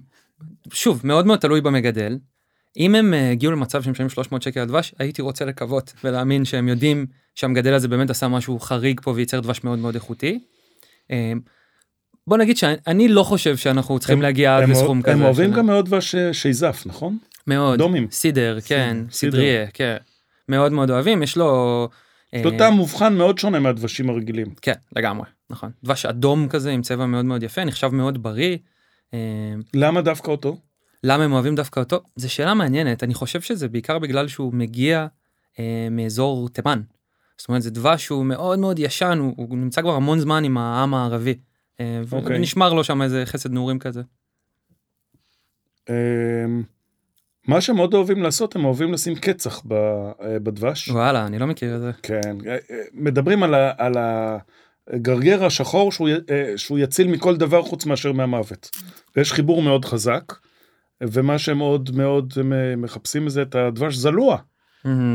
שוב, 0.73 1.01
מאוד 1.05 1.27
מאוד 1.27 1.39
תלוי 1.39 1.61
במגדל. 1.61 2.19
אם 2.77 2.95
הם 2.95 3.15
אה, 3.15 3.31
הגיעו 3.31 3.53
למצב 3.53 3.83
שהם 3.83 3.93
משלמים 3.93 4.11
300 4.11 4.43
שקל 4.43 4.61
על 4.61 4.67
דבש, 4.69 4.95
הייתי 4.99 5.23
רוצה 5.23 5.45
לקוות 5.45 5.93
ולהאמין 6.05 6.45
שהם 6.45 6.69
יודעים 6.69 7.07
שהמגדל 7.35 7.75
הזה 7.75 7.89
באמת 7.89 8.11
עשה 8.11 8.29
משהו 8.29 8.59
חריג 8.61 9.01
פה 9.01 9.11
וייצר 9.11 9.41
דבש 9.41 9.65
מאוד 9.65 9.79
מאוד 9.79 9.95
איכותי. 9.95 10.39
אמ, 11.11 11.41
בוא 12.27 12.37
נגיד 12.39 12.57
שאני 12.57 13.09
לא 13.09 13.23
חושב 13.23 13.57
שאנחנו 13.57 13.99
צריכים 13.99 14.17
הם- 14.19 14.23
להגיע 14.23 14.57
עד 14.57 14.69
לסכום 14.69 15.03
כזה. 15.03 15.13
הם 15.13 15.23
אוהבים 15.23 15.53
גם 15.53 15.67
מאוד 15.67 15.87
דבש 15.87 16.15
אה, 16.15 16.33
שייזף, 16.35 16.83
נכון? 16.87 17.19
מאוד. 17.47 17.79
דומים. 17.79 18.07
סידר, 18.11 18.59
כן, 18.67 18.97
סידר. 19.11 19.33
סדריה, 19.33 19.67
כן. 19.75 19.97
מאוד 20.49 20.73
מאוד 20.73 20.91
אוהבים, 20.91 21.23
יש 21.23 21.37
לו... 21.37 21.89
לו 22.45 22.51
אה, 22.61 22.71
מובחן 22.71 23.15
מאוד 23.15 23.39
שונה 23.39 23.59
מהדבשים 23.59 24.11
הרגילים. 24.11 24.55
כן, 24.63 24.75
לגמרי, 24.97 25.27
נכון. 25.51 25.71
דבש 25.85 26.07
אדום 26.07 26.49
כזה 26.49 26.71
עם 26.71 26.83
צבע 26.83 27.07
מאוד 27.07 27.25
מאוד 27.25 27.43
יפה, 27.43 27.65
נחשב 27.65 27.89
מאוד 27.89 28.23
בריא. 28.23 28.59
אמ, 29.13 29.19
למה 29.75 30.03
דווקא 30.03 30.31
אותו? 30.31 30.57
למה 31.05 31.25
הם 31.25 31.33
אוהבים 31.33 31.55
דווקא 31.55 31.81
אותו? 31.81 32.01
זו 32.17 32.33
שאלה 32.33 32.55
מעניינת, 32.55 33.03
אני 33.03 33.15
חושב 33.15 33.41
שזה 33.41 33.69
בעיקר 33.69 33.99
בגלל 33.99 34.29
שהוא 34.29 34.55
מגיע 34.55 35.07
אה, 35.59 35.89
מאזור 35.91 36.49
תימן. 36.49 36.81
זאת 37.39 37.49
אומרת, 37.49 37.63
זה 37.63 37.71
דבש 37.71 38.05
שהוא 38.05 38.25
מאוד 38.25 38.59
מאוד 38.59 38.79
ישן, 38.79 39.19
הוא, 39.21 39.35
הוא 39.37 39.59
נמצא 39.59 39.83
כבר 39.83 39.95
המון 39.95 40.21
זמן 40.21 40.45
עם 40.45 40.59
העם 40.59 40.95
הערבי. 40.95 41.35
אה, 41.81 42.01
ו- 42.07 42.17
אוקיי. 42.17 42.37
ונשמר 42.37 42.73
לו 42.73 42.85
שם 42.85 43.03
איזה 43.03 43.23
חסד 43.27 43.53
נעורים 43.53 43.79
כזה. 43.79 44.03
מה 47.47 47.61
שהם 47.61 47.77
מאוד 47.77 47.95
אוהבים 47.95 48.23
לעשות, 48.23 48.57
הם 48.57 48.65
אוהבים 48.65 48.93
לשים 48.93 49.15
קצח 49.15 49.63
ב- 49.69 49.73
אה, 49.73 50.39
בדבש. 50.39 50.89
וואלה, 50.89 51.27
אני 51.27 51.39
לא 51.39 51.47
מכיר 51.47 51.77
את 51.77 51.81
זה. 51.81 51.91
כן, 52.03 52.37
אה, 52.47 52.53
אה, 52.71 52.77
מדברים 52.93 53.43
על, 53.43 53.55
ה, 53.55 53.73
על 53.79 53.95
הגרגר 54.89 55.45
השחור 55.45 55.93
שהוא, 55.93 56.09
שהוא 56.57 56.79
יציל 56.79 57.09
מכל 57.09 57.37
דבר 57.37 57.63
חוץ 57.63 57.87
מאשר 57.87 58.13
מהמוות. 58.13 58.71
ויש 59.17 59.33
חיבור 59.33 59.63
מאוד 59.63 59.85
חזק, 59.85 60.33
ומה 61.03 61.39
שהם 61.39 61.59
מאוד 61.59 61.91
מאוד 61.97 62.35
מחפשים 62.77 63.29
זה 63.29 63.43
את 63.43 63.55
הדבש 63.55 63.95
זלוע. 63.95 64.39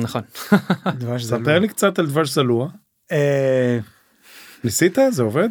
נכון. 0.02 0.22
דבש 1.00 1.22
זה 1.24 1.38
ספר 1.38 1.60
לי 1.60 1.68
קצת 1.68 2.00
על 2.00 2.06
דבש 2.08 2.30
זלוע. 2.30 2.70
ניסית? 4.64 4.98
זה 5.10 5.24
עובד? 5.24 5.50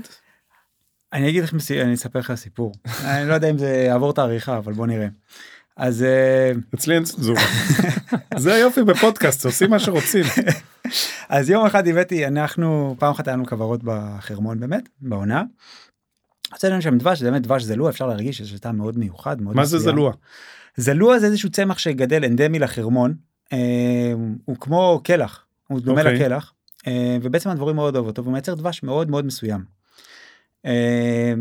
אני 1.12 1.28
אגיד 1.30 1.44
לך, 1.44 1.52
מסי- 1.52 1.82
אני 1.82 1.94
אספר 1.94 2.18
לך 2.18 2.34
סיפור. 2.34 2.72
אני 3.04 3.28
לא 3.28 3.34
יודע 3.34 3.50
אם 3.50 3.58
זה 3.58 3.66
יעבור 3.86 4.10
את 4.10 4.18
העריכה, 4.18 4.56
אבל 4.58 4.72
בוא 4.72 4.86
נראה. 4.86 5.06
אז 5.78 6.02
אה, 6.02 6.52
אצלי 6.74 6.94
אין 6.94 7.04
צנזורה. 7.04 7.40
זה 8.36 8.54
היופי 8.54 8.82
בפודקאסט, 8.82 9.44
עושים 9.44 9.70
מה 9.70 9.78
שרוצים. 9.78 10.24
אז 11.28 11.50
יום 11.50 11.66
אחד 11.66 11.88
הבאתי, 11.88 12.26
אנחנו, 12.26 12.96
פעם 12.98 13.10
אחת 13.10 13.28
היה 13.28 13.36
לנו 13.36 13.46
כוורות 13.46 13.80
בחרמון 13.84 14.60
באמת, 14.60 14.88
בעונה. 15.00 15.42
הוצאנו 16.52 16.82
שם 16.82 16.98
דבש, 16.98 17.18
זה 17.18 17.30
באמת 17.30 17.42
דבש 17.42 17.62
זלוע, 17.62 17.90
אפשר 17.90 18.06
להרגיש 18.06 18.38
שזה 18.38 18.58
טעם 18.58 18.76
מאוד 18.76 18.98
מיוחד, 18.98 19.42
מאוד 19.42 19.56
מה 19.56 19.64
זה. 19.64 19.78
זלוע? 19.78 20.12
זלוע 20.76 21.18
זה 21.18 21.26
איזשהו 21.26 21.50
צמח 21.50 21.78
שגדל 21.78 22.24
אנדמי 22.24 22.58
לחרמון, 22.58 23.14
אה, 23.52 24.12
הוא 24.44 24.56
כמו 24.60 25.00
קלח, 25.04 25.44
הוא 25.68 25.80
דומה 25.80 26.00
אוקיי. 26.00 26.14
לקלח, 26.14 26.52
אה, 26.86 27.16
ובעצם 27.22 27.50
הדבורים 27.50 27.76
מאוד 27.76 27.96
אוהבות 27.96 28.10
אותו, 28.10 28.22
והוא 28.22 28.32
מייצר 28.32 28.54
דבש 28.54 28.82
מאוד 28.82 29.10
מאוד 29.10 29.26
מסוים. 29.26 29.64
אה, 30.66 31.32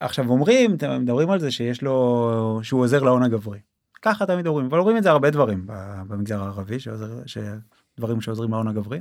עכשיו 0.00 0.28
אומרים, 0.28 0.74
אתם 0.74 1.02
מדברים 1.02 1.30
על 1.30 1.40
זה 1.40 1.50
שיש 1.50 1.82
לו, 1.82 2.60
שהוא 2.62 2.80
עוזר 2.80 3.02
להון 3.02 3.22
הגברי. 3.22 3.58
ככה 4.02 4.26
תמיד 4.26 4.46
אומרים, 4.46 4.66
אבל 4.66 4.78
אומרים 4.78 4.96
את 4.96 5.02
זה 5.02 5.10
הרבה 5.10 5.30
דברים 5.30 5.66
במגזר 6.08 6.42
הערבי, 6.42 6.80
שעוזר, 6.80 7.22
שדברים 7.26 8.20
שעוזרים 8.20 8.50
להון 8.50 8.68
הגברי. 8.68 9.00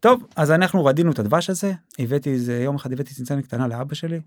טוב, 0.00 0.26
אז 0.36 0.50
אנחנו 0.50 0.84
רדינו 0.84 1.12
את 1.12 1.18
הדבש 1.18 1.50
הזה, 1.50 1.72
הבאתי 1.98 2.30
איזה, 2.30 2.62
יום 2.62 2.76
אחד 2.76 2.92
הבאתי 2.92 3.14
צנצנת 3.14 3.44
קטנה 3.44 3.68
לאבא 3.68 3.94
שלי, 3.94 4.20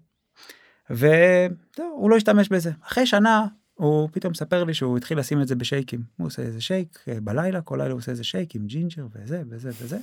והוא 0.89 2.09
לא 2.09 2.15
השתמש 2.15 2.49
בזה. 2.49 2.71
אחרי 2.83 3.05
שנה 3.05 3.45
הוא 3.73 4.09
פתאום 4.11 4.31
מספר 4.31 4.63
לי 4.63 4.73
שהוא 4.73 4.97
התחיל 4.97 5.19
לשים 5.19 5.41
את 5.41 5.47
זה 5.47 5.55
בשייקים. 5.55 6.03
הוא 6.17 6.27
עושה 6.27 6.41
איזה 6.41 6.61
שייק 6.61 6.99
אה, 7.07 7.17
בלילה, 7.21 7.61
כל 7.61 7.75
לילה 7.75 7.91
הוא 7.91 7.97
עושה 7.97 8.11
איזה 8.11 8.23
שייק 8.23 8.55
עם 8.55 8.65
ג'ינג'ר 8.65 9.07
וזה 9.13 9.43
וזה 9.49 9.69
וזה. 9.81 9.97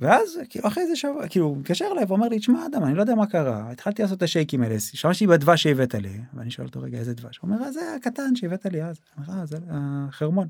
ואז 0.00 0.38
כאילו 0.50 0.68
אחרי 0.68 0.86
זה 0.86 0.96
שבוע 0.96 1.28
כאילו 1.28 1.46
הוא 1.46 1.56
מתקשר 1.56 1.84
אליי 1.92 2.04
ואומר 2.04 2.28
לי 2.28 2.38
תשמע 2.38 2.66
אדם 2.66 2.84
אני 2.84 2.94
לא 2.94 3.00
יודע 3.00 3.14
מה 3.14 3.26
קרה 3.26 3.70
התחלתי 3.70 4.02
לעשות 4.02 4.18
את 4.18 4.22
השייקים 4.22 4.62
האלה 4.62 4.74
השתמשתי 4.74 5.26
בדבש 5.26 5.62
שהבאת 5.62 5.94
לי 5.94 6.18
ואני 6.34 6.50
שואל 6.50 6.66
אותו 6.66 6.80
רגע 6.82 6.98
איזה 6.98 7.14
דבש 7.14 7.38
הוא 7.38 7.50
אומר 7.50 7.64
"אה, 7.64 7.72
זה 7.72 7.80
הקטן 7.96 8.36
שהבאת 8.36 8.66
לי 8.66 8.82
אז 8.82 8.96
"אה, 9.28 9.46
זה 9.46 9.56
החרמון. 9.70 10.48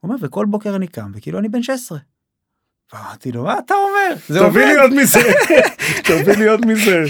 הוא 0.00 0.08
אומר 0.10 0.26
וכל 0.26 0.46
בוקר 0.46 0.76
אני 0.76 0.86
קם 0.86 1.10
וכאילו 1.14 1.38
אני 1.38 1.48
בן 1.48 1.62
16. 1.62 1.98
ואמרתי 2.92 3.32
לו 3.32 3.44
מה 3.44 3.58
אתה 3.58 3.74
אומר 3.74 4.16
זה 4.28 4.40
תביא 4.50 4.64
לי 4.64 4.74
עוד. 4.74 4.82
עוד 4.82 4.94
מזה, 5.02 5.18
תביא 6.08 6.34
לי 6.36 6.48
עוד 6.48 6.66
מזה. 6.66 7.04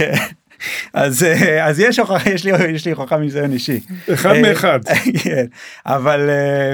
אז 0.92 1.22
אה, 1.24 1.66
אז 1.68 1.80
יש 1.80 1.98
הוכחה 1.98 2.30
יש 2.30 2.44
לי 2.44 2.68
יש 2.68 2.84
לי 2.86 2.92
הוכחה 2.92 3.16
מניסיון 3.18 3.52
אישי. 3.52 3.80
אחד 4.14 4.30
אה, 4.34 4.42
מאחד. 4.42 4.80
כן, 5.24 5.46
אבל 5.86 6.30
אה, 6.30 6.72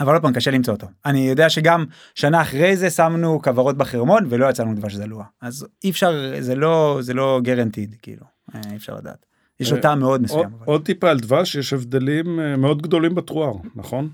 אבל 0.00 0.12
עוד 0.12 0.22
פעם 0.22 0.32
קשה 0.32 0.50
למצוא 0.50 0.74
אותו 0.74 0.86
אני 1.06 1.28
יודע 1.28 1.50
שגם 1.50 1.84
שנה 2.14 2.42
אחרי 2.42 2.76
זה 2.76 2.90
שמנו 2.90 3.40
כוורות 3.42 3.76
בחרמון 3.76 4.26
ולא 4.28 4.46
יצא 4.50 4.64
לנו 4.64 4.74
דבש 4.74 4.94
זלוע 4.94 5.24
אז 5.42 5.66
אי 5.84 5.90
אפשר 5.90 6.32
זה 6.40 6.54
לא 6.54 6.98
זה 7.00 7.14
לא 7.14 7.40
guaranteed 7.42 7.94
כאילו 8.02 8.22
אה, 8.54 8.60
אי 8.70 8.76
אפשר 8.76 8.94
לדעת. 8.94 9.26
יש 9.60 9.70
לו 9.70 9.76
אה, 9.76 9.82
טעם 9.82 9.98
מאוד 10.00 10.10
עוד- 10.10 10.22
מסוים. 10.22 10.50
אבל. 10.58 10.64
עוד 10.66 10.84
טיפה 10.84 11.10
על 11.10 11.18
דבש, 11.20 11.54
יש 11.54 11.72
הבדלים 11.72 12.40
אה, 12.40 12.56
מאוד 12.56 12.82
גדולים 12.82 13.14
בטרואר, 13.14 13.52
נכון? 13.74 14.08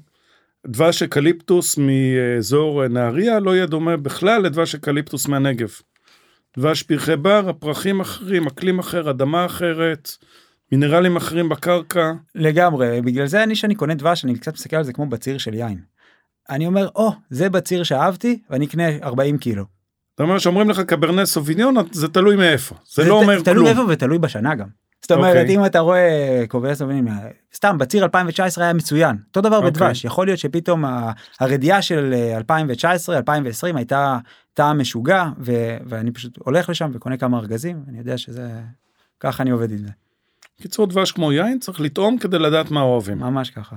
דבש 0.67 1.03
אקליפטוס 1.03 1.79
מאזור 1.79 2.89
נהריה 2.89 3.41
לא 3.41 3.55
יהיה 3.55 3.67
דומה 3.67 3.97
בכלל 3.97 4.43
לדבש 4.43 4.75
אקליפטוס 4.75 5.29
מהנגב. 5.29 5.71
דבש 6.59 6.83
פרחי 6.83 7.17
בר, 7.17 7.49
הפרחים 7.49 8.01
אחרים, 8.01 8.47
אקלים 8.47 8.79
אחר, 8.79 9.11
אדמה 9.11 9.47
אחרת, 9.47 10.11
מינרלים 10.73 11.17
אחרים 11.17 11.49
בקרקע. 11.49 12.13
לגמרי 12.35 13.01
בגלל 13.03 13.27
זה 13.27 13.43
אני 13.43 13.57
שאני 13.57 13.75
קונה 13.75 13.95
דבש 13.95 14.25
אני 14.25 14.39
קצת 14.39 14.55
מסתכל 14.55 14.77
על 14.77 14.85
זה 14.85 14.93
כמו 14.93 15.07
בציר 15.07 15.39
של 15.39 15.55
יין. 15.55 15.79
אני 16.51 16.67
אומר 16.67 16.89
או 16.95 17.13
זה 17.31 17.51
בציר 17.51 17.83
שאהבתי 17.83 18.43
ואני 18.51 18.67
אקנה 18.67 18.85
40 19.03 19.39
קילו. 19.39 19.65
זאת 20.13 20.21
אומרת 20.21 20.41
שאומרים 20.41 20.71
לך 20.71 20.81
קברנס 20.81 21.33
סוביניון, 21.33 21.75
זה 21.93 22.09
תלוי 22.09 22.37
מאיפה. 22.37 22.75
זה 22.95 23.03
לא 23.05 23.19
ת- 23.19 23.23
אומר 23.23 23.41
תלוי 23.41 23.55
כלום. 23.55 23.67
איפה 23.67 23.93
ותלוי 23.93 24.19
בשנה 24.19 24.55
גם. 24.55 24.67
זאת 25.03 25.11
אומרת 25.13 25.37
אוקיי. 25.37 25.57
אם 25.57 25.67
אתה 25.67 25.79
רואה 25.79 26.45
קובע 26.49 26.75
סובלים 26.75 27.09
סתם 27.55 27.79
בציר 27.79 28.05
2019 28.05 28.65
היה 28.65 28.73
מצוין 28.73 29.17
אותו 29.29 29.41
דבר 29.41 29.57
אוקיי. 29.57 29.71
בדבש 29.71 30.05
יכול 30.05 30.27
להיות 30.27 30.39
שפתאום 30.39 30.85
הרדיעה 31.41 31.83
של 31.83 32.13
אה, 32.15 32.37
2019 32.37 33.17
2020 33.17 33.77
הייתה 33.77 34.19
טעם 34.55 34.81
משוגע 34.81 35.25
ו- 35.39 35.77
ואני 35.87 36.11
פשוט 36.11 36.39
הולך 36.39 36.69
לשם 36.69 36.91
וקונה 36.95 37.17
כמה 37.17 37.39
ארגזים 37.39 37.85
אני 37.89 37.99
יודע 37.99 38.19
שזה 38.19 38.61
ככה 39.21 39.43
אני 39.43 39.51
עובד 39.51 39.71
עם 39.71 39.79
זה 39.79 39.89
קיצור 40.61 40.87
דבש 40.87 41.13
כמו 41.13 41.33
יין 41.33 41.59
צריך 41.59 41.81
לטעום 41.81 42.19
כדי 42.19 42.39
לדעת 42.39 42.71
מה 42.71 42.81
אוהבים. 42.81 43.19
ממש 43.19 43.51
ככה. 43.51 43.77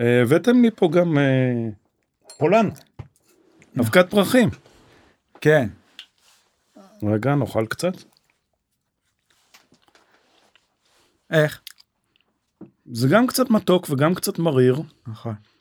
אה, 0.00 0.22
הבאתם 0.22 0.62
לי 0.62 0.70
פה 0.76 0.88
גם 0.92 1.18
אה, 1.18 1.68
פולן. 2.38 2.68
אבקת 3.80 4.10
פרחים. 4.10 4.48
כן 5.40 5.68
רגע 7.02 7.34
נאכל 7.34 7.66
קצת. 7.66 7.92
איך 11.30 11.62
זה 12.92 13.08
גם 13.08 13.26
קצת 13.26 13.50
מתוק 13.50 13.90
וגם 13.90 14.14
קצת 14.14 14.38
מריר. 14.38 14.82
נכון 15.06 15.32
אה, 15.32 15.55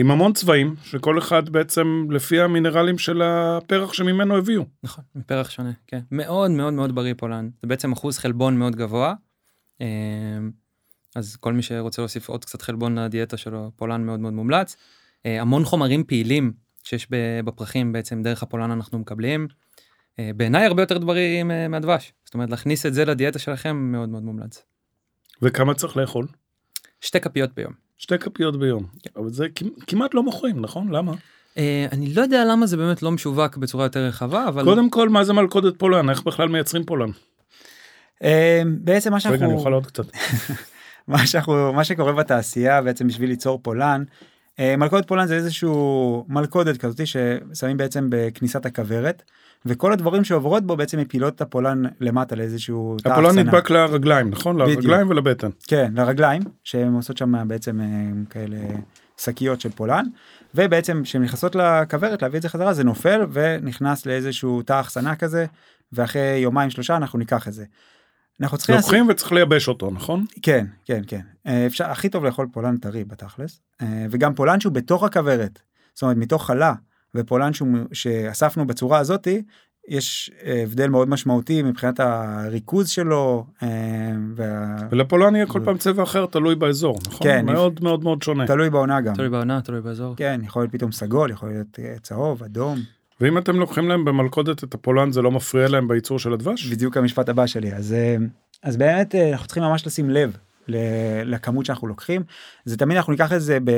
עם 0.00 0.10
המון 0.10 0.32
צבעים 0.32 0.74
שכל 0.84 1.18
אחד 1.18 1.48
בעצם 1.48 2.06
לפי 2.10 2.40
המינרלים 2.40 2.98
של 2.98 3.22
הפרח 3.22 3.92
שממנו 3.92 4.36
הביאו. 4.36 4.64
נכון, 4.82 5.04
מפרח 5.14 5.50
שונה, 5.50 5.72
כן. 5.86 6.00
מאוד 6.10 6.50
מאוד 6.50 6.72
מאוד 6.72 6.94
בריא 6.94 7.14
פולן. 7.16 7.48
זה 7.62 7.68
בעצם 7.68 7.92
אחוז 7.92 8.18
חלבון 8.18 8.58
מאוד 8.58 8.76
גבוה. 8.76 9.14
אה, 9.80 9.86
אז 11.16 11.36
כל 11.36 11.52
מי 11.52 11.62
שרוצה 11.62 12.02
להוסיף 12.02 12.28
עוד 12.28 12.44
קצת 12.44 12.62
חלבון 12.62 12.98
לדיאטה 12.98 13.36
שלו, 13.36 13.70
פולן 13.76 14.04
מאוד 14.04 14.20
מאוד 14.20 14.32
מומלץ. 14.32 14.76
אה, 15.26 15.40
המון 15.40 15.64
חומרים 15.64 16.04
פעילים 16.04 16.52
שיש 16.84 17.06
בפרחים 17.44 17.92
בעצם 17.92 18.22
דרך 18.22 18.42
הפולן 18.42 18.70
אנחנו 18.70 18.98
מקבלים. 18.98 19.48
אה, 20.18 20.30
בעיניי 20.36 20.66
הרבה 20.66 20.82
יותר 20.82 20.98
דברים 20.98 21.50
אה, 21.50 21.68
מהדבש. 21.68 22.12
זאת 22.24 22.34
אומרת 22.34 22.50
להכניס 22.50 22.86
את 22.86 22.94
זה 22.94 23.04
לדיאטה 23.04 23.38
שלכם 23.38 23.76
מאוד 23.76 24.08
מאוד 24.08 24.22
מומלץ. 24.22 24.62
וכמה 25.42 25.74
צריך 25.74 25.96
לאכול? 25.96 26.26
שתי 27.00 27.20
כפיות 27.20 27.54
ביום. 27.54 27.72
שתי 28.02 28.18
כפיות 28.18 28.58
ביום. 28.58 28.84
אבל 29.16 29.30
זה 29.30 29.46
כמ- 29.54 29.80
כמעט 29.86 30.14
לא 30.14 30.22
מוכרים 30.22 30.60
נכון 30.60 30.88
למה? 30.92 31.12
אה, 31.58 31.86
אני 31.92 32.14
לא 32.14 32.22
יודע 32.22 32.44
למה 32.44 32.66
זה 32.66 32.76
באמת 32.76 33.02
לא 33.02 33.10
משווק 33.10 33.56
בצורה 33.56 33.84
יותר 33.84 34.00
רחבה 34.06 34.48
אבל 34.48 34.64
קודם 34.64 34.90
כל 34.90 35.08
מה 35.08 35.24
זה 35.24 35.32
מלכודת 35.32 35.78
פולן 35.78 36.10
איך 36.10 36.22
בכלל 36.22 36.48
מייצרים 36.48 36.84
פולן? 36.84 37.10
אה, 38.22 38.62
בעצם 38.80 39.10
מה 39.12 39.16
רגע 39.18 39.28
אני 39.30 39.38
שאנחנו 39.38 39.58
אוכל 39.58 39.72
עוד 39.72 39.86
קצת. 39.86 40.04
מה 41.08 41.26
שאנחנו 41.26 41.72
מה 41.72 41.84
שקורה 41.84 42.12
בתעשייה 42.12 42.82
בעצם 42.82 43.06
בשביל 43.08 43.30
ליצור 43.30 43.60
פולן. 43.62 44.04
אה, 44.60 44.76
מלכודת 44.76 45.08
פולן 45.08 45.26
זה 45.26 45.34
איזשהו 45.34 46.24
מלכודת 46.28 46.76
כזאת 46.76 47.06
ששמים 47.06 47.76
בעצם 47.76 48.06
בכניסת 48.10 48.66
הכוורת 48.66 49.22
וכל 49.66 49.92
הדברים 49.92 50.24
שעוברות 50.24 50.66
בו 50.66 50.76
בעצם 50.76 50.98
מפילות 50.98 51.34
את 51.34 51.40
הפולן 51.40 51.82
למטה 52.00 52.36
לאיזשהו 52.36 52.96
תא 53.02 53.08
הפולן. 53.08 53.38
נדבק 53.38 53.70
לרגליים 53.70 54.30
נכון? 54.30 54.62
בדיוק. 54.62 54.78
לרגליים 54.78 55.10
ולבטן. 55.10 55.48
כן 55.66 55.92
לרגליים 55.96 56.42
שהן 56.64 56.94
עושות 56.94 57.16
שם 57.16 57.48
בעצם 57.48 57.80
אה, 57.80 57.86
כאלה 58.30 58.56
שקיות 59.18 59.60
של 59.60 59.70
פולן 59.70 60.04
ובעצם 60.54 61.00
כשהן 61.04 61.22
נכנסות 61.22 61.54
לכוורת 61.54 62.22
להביא 62.22 62.36
את 62.36 62.42
זה 62.42 62.48
חזרה 62.48 62.74
זה 62.74 62.84
נופל 62.84 63.20
ונכנס 63.32 64.06
לאיזשהו 64.06 64.62
תא 64.62 64.80
אחסון 64.80 65.16
כזה 65.16 65.46
ואחרי 65.92 66.38
יומיים 66.38 66.70
שלושה 66.70 66.96
אנחנו 66.96 67.18
ניקח 67.18 67.48
את 67.48 67.52
זה. 67.52 67.64
אנחנו 68.42 68.58
צריכים 68.58 68.74
לעשות- 68.74 68.92
לוקחים 68.92 69.08
וצריך 69.10 69.32
לייבש 69.32 69.68
אותו 69.68 69.90
נכון? 69.90 70.24
כן 70.42 70.66
כן 70.84 71.02
כן 71.06 71.20
אה, 71.46 71.66
אפשר 71.66 71.84
הכי 71.90 72.08
טוב 72.08 72.24
לאכול 72.24 72.46
פולן 72.52 72.76
טרי 72.76 73.04
בתכלס 73.04 73.60
אה, 73.82 74.06
וגם 74.10 74.34
פולן 74.34 74.60
שהוא 74.60 74.72
בתוך 74.72 75.02
הכוורת 75.04 75.58
זאת 75.94 76.02
אומרת 76.02 76.16
מתוך 76.16 76.46
חלה 76.46 76.72
ופולן 77.14 77.52
שהוא 77.52 77.68
שאספנו 77.92 78.66
בצורה 78.66 78.98
הזאתי 78.98 79.42
יש 79.88 80.30
הבדל 80.44 80.88
מאוד 80.88 81.08
משמעותי 81.08 81.62
מבחינת 81.62 82.00
הריכוז 82.00 82.88
שלו 82.88 83.46
אה, 83.62 83.68
וה... 84.36 84.76
ולפולן 84.90 85.34
יהיה 85.36 85.46
כל 85.46 85.60
פעם 85.64 85.78
צבע 85.78 86.02
אחר 86.02 86.26
תלוי 86.26 86.54
באזור 86.54 86.98
נכון? 87.06 87.26
כן, 87.26 87.44
מאוד 87.46 87.80
מאוד 87.82 88.04
מאוד 88.04 88.22
שונה. 88.22 88.46
תלוי 88.46 88.70
בעונה 88.70 89.00
גם 89.00 89.14
תלוי 89.14 89.28
בעונה, 89.28 89.60
תלוי 89.60 89.80
באזור. 89.80 90.16
כן 90.16 90.40
יכול 90.44 90.62
להיות 90.62 90.72
פתאום 90.72 90.92
סגול 90.92 91.30
יכול 91.30 91.48
להיות 91.48 91.78
צהוב 92.02 92.42
אדום 92.42 92.78
ואם 93.22 93.38
אתם 93.38 93.56
לוקחים 93.56 93.88
להם 93.88 94.04
במלכודת 94.04 94.64
את 94.64 94.74
הפולן 94.74 95.12
זה 95.12 95.22
לא 95.22 95.30
מפריע 95.30 95.68
להם 95.68 95.88
בייצור 95.88 96.18
של 96.18 96.32
הדבש? 96.32 96.66
בדיוק 96.66 96.96
המשפט 96.96 97.28
הבא 97.28 97.46
שלי. 97.46 97.72
אז 97.74 97.92
אה, 97.92 98.16
אז 98.62 98.76
באמת 98.76 99.14
אה, 99.14 99.30
אנחנו 99.30 99.46
צריכים 99.46 99.62
ממש 99.62 99.86
לשים 99.86 100.10
לב 100.10 100.36
לכמות 101.24 101.66
שאנחנו 101.66 101.88
לוקחים. 101.88 102.22
זה 102.64 102.76
תמיד 102.76 102.96
אנחנו 102.96 103.12
ניקח 103.12 103.32
את 103.32 103.40
זה 103.40 103.58
ב, 103.64 103.70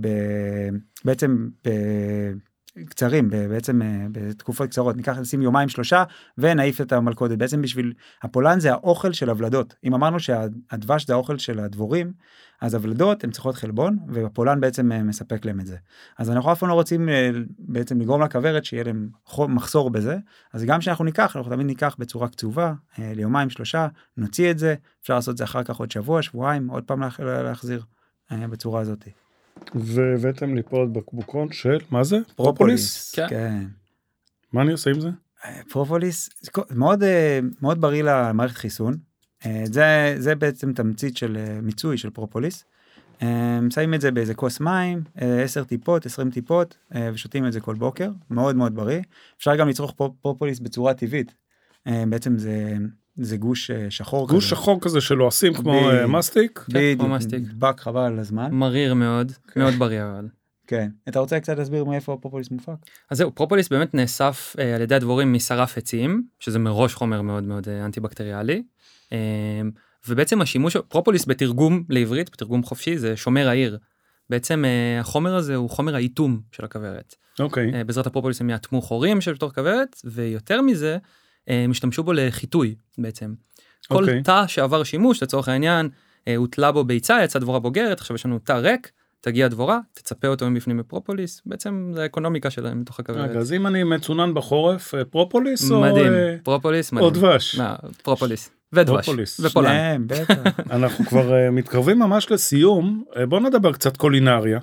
ב, 0.00 0.08
בעצם 1.04 1.48
בקצרים 2.76 3.30
ב- 3.30 3.46
בעצם 3.46 3.82
אה, 3.82 4.06
בתקופות 4.12 4.68
קצרות. 4.68 4.96
ניקח 4.96 5.18
נשים 5.18 5.42
יומיים 5.42 5.68
שלושה 5.68 6.04
ונעיף 6.38 6.80
את 6.80 6.92
המלכודת. 6.92 7.38
בעצם 7.38 7.62
בשביל 7.62 7.92
הפולן 8.22 8.60
זה 8.60 8.72
האוכל 8.72 9.12
של 9.12 9.30
הוולדות. 9.30 9.74
אם 9.84 9.94
אמרנו 9.94 10.20
שהדבש 10.20 11.06
זה 11.06 11.12
האוכל 11.12 11.38
של 11.38 11.60
הדבורים 11.60 12.12
אז 12.62 12.74
הוולדות 12.74 13.24
הן 13.24 13.30
צריכות 13.30 13.54
חלבון 13.54 13.98
והפולן 14.08 14.60
בעצם 14.60 14.92
אה, 14.92 15.02
מספק 15.02 15.44
להם 15.44 15.60
את 15.60 15.66
זה 15.66 15.76
אז 16.18 16.30
אנחנו 16.30 16.52
אף 16.52 16.58
פעם 16.58 16.68
לא 16.68 16.74
רוצים 16.74 17.08
אה, 17.08 17.30
בעצם 17.58 18.00
לגרום 18.00 18.22
לכוורת 18.22 18.64
שיהיה 18.64 18.84
להם 18.84 19.08
מחסור 19.48 19.90
בזה 19.90 20.16
אז 20.52 20.64
גם 20.64 20.80
שאנחנו 20.80 21.04
ניקח 21.04 21.36
אנחנו 21.36 21.50
תמיד 21.52 21.66
ניקח 21.66 21.96
בצורה 21.98 22.28
קצובה 22.28 22.72
אה, 22.98 23.12
ליומיים 23.14 23.50
שלושה 23.50 23.88
נוציא 24.16 24.50
את 24.50 24.58
זה 24.58 24.74
אפשר 25.02 25.14
לעשות 25.14 25.32
את 25.32 25.38
זה 25.38 25.44
אחר 25.44 25.62
כך 25.62 25.76
עוד 25.76 25.90
שבוע 25.90 26.22
שבועיים 26.22 26.68
עוד 26.68 26.84
פעם 26.84 27.00
להח- 27.02 27.20
להחזיר 27.20 27.84
בצורה 28.32 28.80
הזאת. 28.80 29.08
והבאתם 29.74 30.54
לי 30.54 30.62
פה 30.62 30.76
עוד 30.76 30.92
בקבוקון 30.94 31.52
של 31.52 31.78
מה 31.90 32.04
זה? 32.04 32.16
פרופוליס? 32.36 32.36
פרופוליס 32.36 33.14
כן. 33.14 33.26
כן. 33.28 33.64
מה 34.52 34.62
אני 34.62 34.72
עושה 34.72 34.90
עם 34.90 35.00
זה? 35.00 35.08
פרופוליס 35.68 36.30
מאוד 36.70 37.04
מאוד 37.60 37.80
בריא 37.80 38.02
למערכת 38.02 38.56
חיסון 38.56 38.96
זה 39.64 40.14
זה 40.18 40.34
בעצם 40.34 40.72
תמצית 40.72 41.16
של 41.16 41.36
אה, 41.36 41.58
מיצוי 41.62 41.98
של 41.98 42.10
פרופוליס. 42.10 42.64
אה, 43.22 43.58
שמים 43.70 43.94
את 43.94 44.00
זה 44.00 44.10
באיזה 44.10 44.34
כוס 44.34 44.60
מים 44.60 45.02
10 45.14 45.64
טיפות 45.64 46.06
20 46.06 46.30
טיפות 46.30 46.76
אה, 46.94 47.10
ושותים 47.14 47.46
את 47.46 47.52
זה 47.52 47.60
כל 47.60 47.74
בוקר 47.74 48.10
מאוד 48.30 48.56
מאוד 48.56 48.74
בריא 48.74 49.00
אפשר 49.38 49.56
גם 49.56 49.68
לצרוך 49.68 49.90
פרופ- 49.96 50.12
פרופוליס 50.22 50.58
בצורה 50.58 50.94
טבעית. 50.94 51.34
אה, 51.86 52.04
בעצם 52.08 52.38
זה 52.38 52.76
זה 53.16 53.36
גוש 53.36 53.70
אה, 53.70 53.86
שחור 53.90 54.28
גוש 54.28 54.44
כזה. 54.46 54.50
שחור 54.56 54.80
כזה 54.80 55.00
של 55.00 55.14
לועסים 55.14 55.54
כמו. 55.54 55.90
אה, 55.90 56.06
מסטיק? 56.06 56.58
כן, 56.58 56.78
בדיוק. 56.78 57.08
נדבק 57.32 57.80
חבל 57.80 58.00
על 58.00 58.18
הזמן. 58.18 58.50
מריר 58.54 58.94
מאוד, 58.94 59.32
מאוד 59.56 59.74
בריא 59.74 60.02
אבל. 60.02 60.28
כן. 60.66 60.90
אתה 61.08 61.18
רוצה 61.18 61.40
קצת 61.40 61.58
להסביר 61.58 61.84
מאיפה 61.84 62.12
הפרופוליס 62.14 62.50
מופק? 62.50 62.72
אז 63.10 63.18
זהו, 63.18 63.34
פרופוליס 63.34 63.68
באמת 63.68 63.94
נאסף 63.94 64.56
אה, 64.58 64.74
על 64.74 64.80
ידי 64.82 64.94
הדבורים 64.94 65.32
משרף 65.32 65.78
עצים, 65.78 66.22
שזה 66.40 66.58
מראש 66.58 66.94
חומר 66.94 67.22
מאוד 67.22 67.44
מאוד 67.44 67.68
אה, 67.68 67.84
אנטי 67.84 68.00
בקטריאלי. 68.00 68.62
אה, 69.12 69.18
ובעצם 70.08 70.40
השימוש, 70.40 70.76
פרופוליס 70.76 71.26
בתרגום 71.26 71.84
לעברית, 71.88 72.30
בתרגום 72.32 72.62
חופשי, 72.62 72.98
זה 72.98 73.16
שומר 73.16 73.48
העיר. 73.48 73.78
בעצם 74.30 74.64
אה, 74.64 75.00
החומר 75.00 75.34
הזה 75.34 75.56
הוא 75.56 75.70
חומר 75.70 75.94
האיתום 75.94 76.40
של 76.52 76.64
הכוורת. 76.64 77.14
אוקיי. 77.40 77.74
אה, 77.74 77.84
בעזרת 77.84 78.06
הפרופוליס 78.06 78.40
הם 78.40 78.50
יאטמו 78.50 78.82
חורים 78.82 79.20
של 79.20 79.32
בתוך 79.32 79.54
כוורת, 79.54 79.96
ויותר 80.04 80.62
מזה, 80.62 80.98
אה, 81.48 81.64
הם 81.64 81.70
השתמשו 81.70 82.02
בו 82.02 82.12
לחיטוי 82.12 82.74
בעצם. 82.98 83.34
כל 83.88 84.04
אוקיי. 84.04 84.22
תא 84.22 84.46
שעבר 84.46 84.84
שימוש, 84.84 85.22
לצורך 85.22 85.48
העניין, 85.48 85.88
הוטלה 86.36 86.72
בו 86.72 86.84
ביצה, 86.84 87.24
יצאה 87.24 87.40
דבורה 87.40 87.58
בוגרת, 87.58 88.00
עכשיו 88.00 88.16
יש 88.16 88.26
לנו 88.26 88.38
תא 88.38 88.52
ריק, 88.52 88.90
תגיע 89.20 89.48
דבורה, 89.48 89.78
תצפה 89.92 90.28
אותו 90.28 90.50
מבפנים 90.50 90.76
בפרופוליס, 90.76 91.42
בעצם 91.46 91.92
זה 91.94 92.02
האקונומיקה 92.02 92.50
שלהם 92.50 92.80
מתוך 92.80 93.00
הכוורת. 93.00 93.30
רגע, 93.30 93.38
אז 93.38 93.52
אם 93.52 93.66
אני 93.66 93.84
מצונן 93.84 94.34
בחורף, 94.34 94.94
פרופוליס 95.10 95.70
או... 95.70 95.80
מדהים, 95.80 96.12
פרופוליס 96.42 96.92
או 96.92 96.96
מדהים. 96.96 97.12
דבש? 97.12 97.58
לא, 97.58 97.64
פרופוליס. 98.02 98.50
ודבש. 98.72 99.08
ופולן. 99.40 100.06
אנחנו 100.70 101.04
כבר 101.04 101.34
אה, 101.34 101.50
מתקרבים 101.50 101.98
ממש 101.98 102.30
לסיום, 102.30 103.04
אה, 103.16 103.26
בוא 103.26 103.40
נדבר 103.40 103.72
קצת 103.72 103.96
קולינריה. 103.96 104.58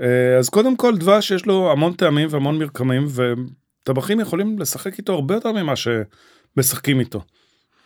אה, 0.00 0.38
אז 0.38 0.48
קודם 0.48 0.76
כל 0.76 0.96
דבש 0.96 1.30
יש 1.30 1.46
לו 1.46 1.72
המון 1.72 1.92
טעמים 1.92 2.28
והמון 2.30 2.58
מרקמים 2.58 3.06
וטבחים 3.14 4.20
יכולים 4.20 4.58
לשחק 4.58 4.98
איתו 4.98 5.12
הרבה 5.12 5.34
יותר 5.34 5.52
ממה 5.52 5.72
שמשחקים 5.76 7.00
איתו. 7.00 7.20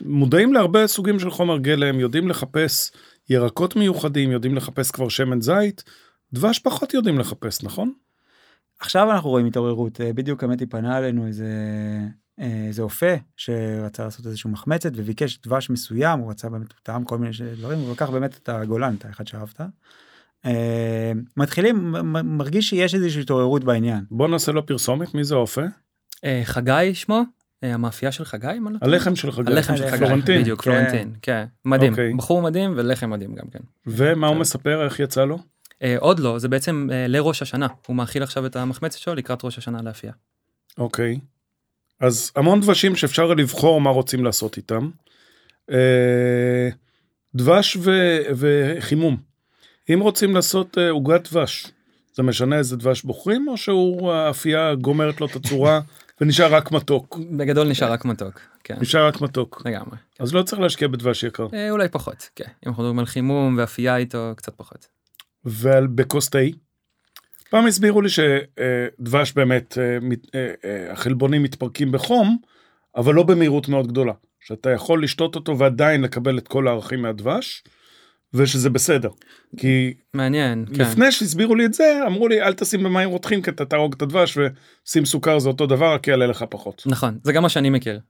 מודעים 0.00 0.52
להרבה 0.52 0.86
סוגים 0.86 1.18
של 1.18 1.30
חומר 1.30 1.58
גלם, 1.58 2.00
יודעים 2.00 2.28
לחפש 2.28 2.90
ירקות 3.30 3.76
מיוחדים, 3.76 4.30
יודעים 4.30 4.54
לחפש 4.54 4.90
כבר 4.90 5.08
שמן 5.08 5.40
זית, 5.40 5.84
דבש 6.32 6.58
פחות 6.58 6.94
יודעים 6.94 7.18
לחפש, 7.18 7.62
נכון? 7.62 7.92
עכשיו 8.80 9.12
אנחנו 9.12 9.30
רואים 9.30 9.46
התעוררות, 9.46 10.00
בדיוק 10.14 10.44
אמיתי 10.44 10.66
פנה 10.66 10.98
אלינו 10.98 11.26
איזה 11.26 11.46
איזה 12.38 12.82
אופה 12.82 13.14
שרצה 13.36 14.04
לעשות 14.04 14.26
איזשהו 14.26 14.50
מחמצת 14.50 14.90
וביקש 14.94 15.38
דבש 15.46 15.70
מסוים, 15.70 16.20
הוא 16.20 16.30
רצה 16.30 16.48
באמת, 16.48 16.72
הוא 16.72 16.78
טעם 16.82 17.04
כל 17.04 17.18
מיני 17.18 17.32
דברים, 17.56 17.78
הוא 17.78 17.92
לקח 17.92 18.10
באמת 18.10 18.38
את 18.42 18.48
הגולן, 18.48 18.94
את 18.94 19.04
האחד 19.04 19.26
שאהבת. 19.26 19.60
אה, 20.46 21.12
מתחילים, 21.36 21.94
מרגיש 22.24 22.68
שיש 22.68 22.94
איזושהי 22.94 23.20
התעוררות 23.20 23.64
בעניין. 23.64 24.04
בוא 24.10 24.28
נעשה 24.28 24.52
לו 24.52 24.66
פרסומת, 24.66 25.14
מי 25.14 25.24
זה 25.24 25.34
האופה? 25.34 25.62
אה, 26.24 26.40
חגי 26.44 26.94
שמו, 26.94 27.22
אה, 27.64 27.74
המאפייה 27.74 28.12
של 28.12 28.24
חגי, 28.24 28.46
אם 28.56 28.68
אני 28.68 28.74
לא 28.74 28.78
טועה? 28.78 28.92
הלחם 28.92 29.16
של 29.16 29.32
חגי. 29.32 29.52
הלחם 29.52 29.76
של. 29.76 29.90
חגי, 29.90 29.98
פלורנטין. 29.98 30.40
בדיוק, 30.40 30.62
כן. 30.62 30.70
פלורנטין, 30.70 31.12
כן, 31.22 31.44
מדהים, 31.64 31.92
אוקיי. 31.92 32.14
בחור 32.14 32.42
מדהים 32.42 32.72
ולחם 32.76 33.10
מדהים 33.10 33.34
גם 33.34 33.46
כן. 33.52 33.58
ומה 33.86 34.26
הוא. 34.26 34.36
מספר, 34.36 34.84
איך 34.84 35.00
יצא 35.00 35.24
לו? 35.24 35.38
אה, 35.82 35.96
עוד 35.98 36.18
לא, 36.18 36.38
זה 36.38 36.48
בעצם 36.48 36.88
אה, 36.92 37.06
לראש 37.08 37.42
השנה, 37.42 37.66
הוא 37.86 37.96
מאכיל 37.96 38.22
עכשיו 38.22 38.46
את 38.46 38.56
המחמצת 38.56 38.98
שלו 38.98 39.14
לקראת 39.14 39.44
ראש 39.44 39.58
השנה 39.58 39.82
לאפייה. 39.82 40.12
אוקיי. 40.78 41.20
אז 42.00 42.32
המון 42.36 42.60
דבשים 42.60 42.96
שאפשר 42.96 43.26
לבחור 43.26 43.80
מה 43.80 43.90
רוצים 43.90 44.24
לעשות 44.24 44.56
איתם. 44.56 44.90
אה, 45.70 46.68
דבש 47.34 47.76
ו- 47.80 48.18
וחימום. 48.36 49.16
אם 49.94 50.00
רוצים 50.00 50.34
לעשות 50.34 50.78
אה, 50.78 50.90
עוגת 50.90 51.28
דבש, 51.30 51.66
זה 52.14 52.22
משנה 52.22 52.58
איזה 52.58 52.76
דבש 52.76 53.02
בוחרים, 53.02 53.48
או 53.48 53.56
שהוא 53.56 54.12
האפייה 54.12 54.74
גומרת 54.74 55.20
לו 55.20 55.26
את 55.26 55.36
הצורה 55.36 55.80
ונשאר 56.20 56.54
רק 56.54 56.72
מתוק? 56.72 57.18
בגדול 57.36 57.68
נשאר 57.68 57.92
רק 57.92 58.04
מתוק, 58.04 58.40
כן, 58.64 58.76
נשאר 58.80 59.06
רק 59.06 59.20
מתוק. 59.20 59.62
לגמרי. 59.66 59.96
אז 60.18 60.34
לא 60.34 60.42
צריך 60.42 60.62
להשקיע 60.62 60.88
בדבש 60.88 61.22
יקר. 61.24 61.46
אה, 61.54 61.70
אולי 61.70 61.88
פחות, 61.88 62.28
כן, 62.36 62.44
אם 62.44 62.68
אנחנו 62.68 62.82
מדברים 62.82 62.98
על 62.98 63.06
חימום 63.06 63.56
ואפייה 63.58 63.96
איתו, 63.96 64.32
קצת 64.36 64.54
פחות. 64.56 64.86
ועל 65.44 65.86
בכוס 65.86 66.28
תה. 66.28 66.38
פעם 67.50 67.66
הסבירו 67.66 68.00
לי 68.02 68.08
שדבש 68.08 69.32
באמת, 69.32 69.78
אה, 69.78 69.98
אה, 70.34 70.52
אה, 70.64 70.92
החלבונים 70.92 71.42
מתפרקים 71.42 71.92
בחום, 71.92 72.38
אבל 72.96 73.14
לא 73.14 73.22
במהירות 73.22 73.68
מאוד 73.68 73.86
גדולה. 73.86 74.12
שאתה 74.40 74.70
יכול 74.70 75.02
לשתות 75.02 75.34
אותו 75.34 75.58
ועדיין 75.58 76.02
לקבל 76.02 76.38
את 76.38 76.48
כל 76.48 76.68
הערכים 76.68 77.02
מהדבש, 77.02 77.64
ושזה 78.34 78.70
בסדר. 78.70 79.08
כי 79.56 79.94
מעניין, 80.14 80.64
כן. 80.74 80.82
לפני 80.82 81.12
שהסבירו 81.12 81.54
לי 81.54 81.66
את 81.66 81.74
זה, 81.74 82.00
אמרו 82.06 82.28
לי 82.28 82.42
אל 82.42 82.52
תשים 82.52 82.82
במים 82.82 83.08
רותחים 83.08 83.42
כי 83.42 83.50
אתה 83.50 83.64
תהרוג 83.64 83.94
את 83.96 84.02
הדבש 84.02 84.38
ושים 84.38 85.04
סוכר 85.04 85.38
זה 85.38 85.48
אותו 85.48 85.66
דבר, 85.66 85.92
רק 85.94 86.08
יעלה 86.08 86.26
לך 86.26 86.44
פחות. 86.50 86.82
נכון, 86.86 87.18
זה 87.22 87.32
גם 87.32 87.42
מה 87.42 87.48
שאני 87.48 87.70
מכיר. 87.70 88.00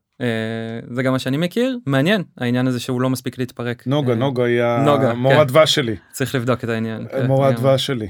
זה 0.90 1.02
גם 1.02 1.12
מה 1.12 1.18
שאני 1.18 1.36
מכיר, 1.36 1.78
מעניין 1.86 2.22
העניין 2.38 2.66
הזה 2.66 2.80
שהוא 2.80 3.00
לא 3.00 3.10
מספיק 3.10 3.38
להתפרק. 3.38 3.86
נוגה, 3.86 4.14
נוגה 4.14 4.44
היא 4.44 4.62
המורה 4.62 5.36
כן. 5.36 5.44
דבש 5.44 5.74
שלי. 5.74 5.96
צריך 6.12 6.34
לבדוק 6.34 6.64
את 6.64 6.68
העניין. 6.68 7.06
כן, 7.10 7.26
מורה. 7.26 7.48
הדבש 7.48 7.86
שלי. 7.86 8.08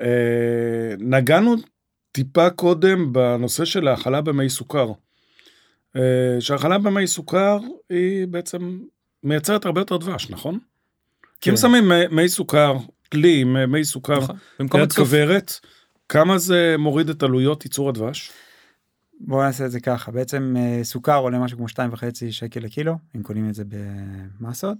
אה, 0.00 0.94
נגענו 0.98 1.54
טיפה 2.12 2.50
קודם 2.50 3.12
בנושא 3.12 3.64
של 3.64 3.88
האכלה 3.88 4.20
במי 4.20 4.50
סוכר. 4.50 4.92
אה, 5.96 6.36
שהאכלה 6.40 6.78
במי 6.78 7.06
סוכר 7.06 7.58
היא 7.90 8.26
בעצם 8.26 8.78
מייצרת 9.22 9.64
הרבה 9.66 9.80
יותר 9.80 9.96
דבש, 9.96 10.30
נכון? 10.30 10.58
כי 11.40 11.50
אם 11.50 11.54
כן. 11.54 11.60
שמים 11.62 11.84
מי- 12.10 12.28
סוכר, 12.28 12.76
כלי 13.12 13.40
עם 13.40 13.56
אה, 13.56 13.66
מי 13.66 13.84
סוכר 13.84 14.18
נכון, 14.18 14.36
במקום. 14.58 14.80
כוורת, 14.96 15.60
כמה 16.08 16.38
זה 16.38 16.74
מוריד 16.78 17.08
את 17.08 17.22
עלויות 17.22 17.64
ייצור 17.64 17.88
הדבש? 17.88 18.32
בואו 19.20 19.42
נעשה 19.42 19.66
את 19.66 19.70
זה 19.70 19.80
ככה, 19.80 20.12
בעצם 20.12 20.54
אה, 20.58 20.84
סוכר 20.84 21.16
עולה 21.16 21.38
משהו 21.38 21.58
כמו 21.58 21.66
2.5 21.68 21.96
שקל 22.30 22.60
לקילו, 22.60 22.94
אם 23.16 23.22
קונים 23.22 23.48
את 23.48 23.54
זה 23.54 23.64
במסות, 24.40 24.78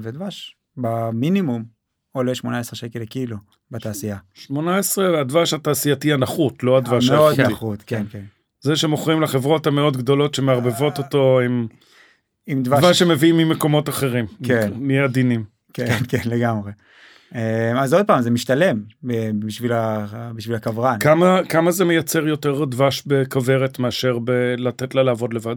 ודבש 0.00 0.56
במינימום 0.76 1.64
עולה 2.12 2.34
18 2.34 2.76
שקל 2.76 2.98
לקילו 2.98 3.36
בתעשייה. 3.70 4.16
18 4.34 5.20
הדבש 5.20 5.54
התעשייתי 5.54 6.12
הנחות, 6.12 6.62
לא 6.62 6.76
הדבש 6.76 7.10
מאוד 7.10 7.26
האיכותי. 7.40 7.52
נחות, 7.52 7.82
כן, 7.86 8.04
כן. 8.10 8.24
זה 8.60 8.76
שמוכרים 8.76 9.22
לחברות 9.22 9.66
המאוד 9.66 9.96
גדולות 9.96 10.34
שמערבבות 10.34 10.98
אותו 10.98 11.40
עם 11.40 11.66
עם 12.46 12.62
דבש, 12.62 12.78
דבש 12.78 12.98
שמביאים 12.98 13.36
ממקומות 13.36 13.88
אחרים. 13.88 14.26
כן. 14.44 14.72
נהיה 14.76 15.04
עדינים. 15.04 15.44
כן, 15.72 15.96
כן, 16.10 16.20
לגמרי. 16.24 16.72
אה, 17.34 17.82
אז 17.82 17.94
עוד 17.94 18.06
פעם, 18.06 18.22
זה 18.22 18.30
משתלם 18.30 18.82
אה, 19.10 19.30
בשביל 19.38 19.72
ה- 19.72 20.30
בשביל 20.34 20.56
הכוורן. 20.56 20.98
כמה, 21.00 21.40
כמה 21.48 21.70
זה 21.70 21.84
מייצר 21.84 22.28
יותר 22.28 22.64
דבש 22.64 23.02
בכוורת 23.06 23.78
מאשר 23.78 24.18
בלתת 24.18 24.94
לה 24.94 25.02
לעבוד 25.02 25.34
לבד? 25.34 25.56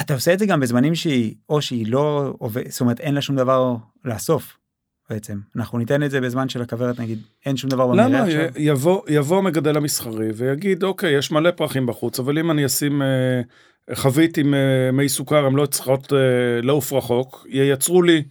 אתה 0.00 0.14
עושה 0.14 0.32
את 0.32 0.38
זה 0.38 0.46
גם 0.46 0.60
בזמנים 0.60 0.94
שהיא, 0.94 1.34
או 1.48 1.62
שהיא 1.62 1.86
לא 1.88 2.34
עובדת, 2.38 2.70
זאת 2.70 2.80
אומרת, 2.80 3.00
אין 3.00 3.14
לה 3.14 3.20
שום 3.22 3.36
דבר 3.36 3.76
לאסוף. 4.04 4.56
בעצם 5.10 5.38
אנחנו 5.56 5.78
ניתן 5.78 6.02
את 6.02 6.10
זה 6.10 6.20
בזמן 6.20 6.48
של 6.48 6.62
הכוורת 6.62 7.00
נגיד 7.00 7.22
אין 7.46 7.56
שום 7.56 7.70
דבר 7.70 7.86
במרעה 7.86 8.08
למה? 8.08 8.22
עכשיו. 8.22 8.40
י- 8.40 8.48
יבוא, 8.56 9.02
יבוא 9.08 9.38
המגדל 9.38 9.76
המסחרי 9.76 10.28
ויגיד, 10.34 10.82
אוקיי, 10.84 11.18
יש 11.18 11.30
מלא 11.30 11.50
פרחים 11.50 11.86
בחוץ, 11.86 12.18
אבל 12.18 12.38
אם 12.38 12.50
אני 12.50 12.66
אשים 12.66 13.02
אה, 13.02 13.40
חבית 13.94 14.38
עם 14.38 14.54
אה, 14.54 14.90
מי 14.92 15.08
סוכר, 15.08 15.46
הן 15.46 15.54
לא 15.54 15.66
צריכות 15.66 16.12
אה, 16.12 16.18
לעוף 16.62 16.92
רחוק, 16.92 17.46
ייצרו 17.50 18.02
לי 18.02 18.22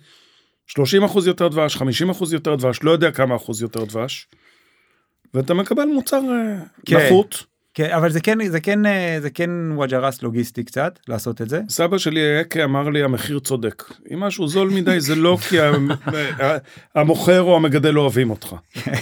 30 0.68 1.04
אחוז 1.04 1.28
יותר 1.28 1.48
דבש, 1.48 1.76
50 1.78 2.10
אחוז 2.10 2.34
יותר 2.34 2.56
דבש, 2.56 2.84
לא 2.84 2.92
יודע 2.92 3.12
כמה 3.12 3.36
אחוז 3.36 3.62
יותר 3.62 3.86
דבש, 3.86 4.28
ואתה 5.34 5.54
מקבל 5.54 5.86
מוצר 5.86 6.18
אה, 6.18 6.60
כן. 6.86 6.98
נחות. 7.08 7.44
כן, 7.74 7.90
אבל 7.92 8.12
זה 8.12 8.22
כן 8.22 8.48
זה 8.50 8.60
כן 8.60 8.86
אה, 8.86 9.18
זה 9.22 9.30
כן 9.30 9.50
וואג'רס 9.72 10.22
לוגיסטי 10.22 10.64
קצת 10.64 11.00
לעשות 11.08 11.42
את 11.42 11.50
זה. 11.50 11.62
סבא 11.70 11.98
שלי 11.98 12.20
היקה 12.20 12.64
אמר 12.64 12.90
לי 12.90 13.04
המחיר 13.04 13.40
צודק. 13.40 13.84
אם 14.14 14.20
משהו 14.20 14.48
זול 14.48 14.70
מדי 14.70 15.00
זה 15.00 15.16
לא 15.16 15.38
כי 15.50 15.58
המוכר 16.96 17.42
או 17.42 17.56
המגדל 17.56 17.90
לא 17.90 18.02
אוהבים 18.02 18.30
אותך. 18.30 18.56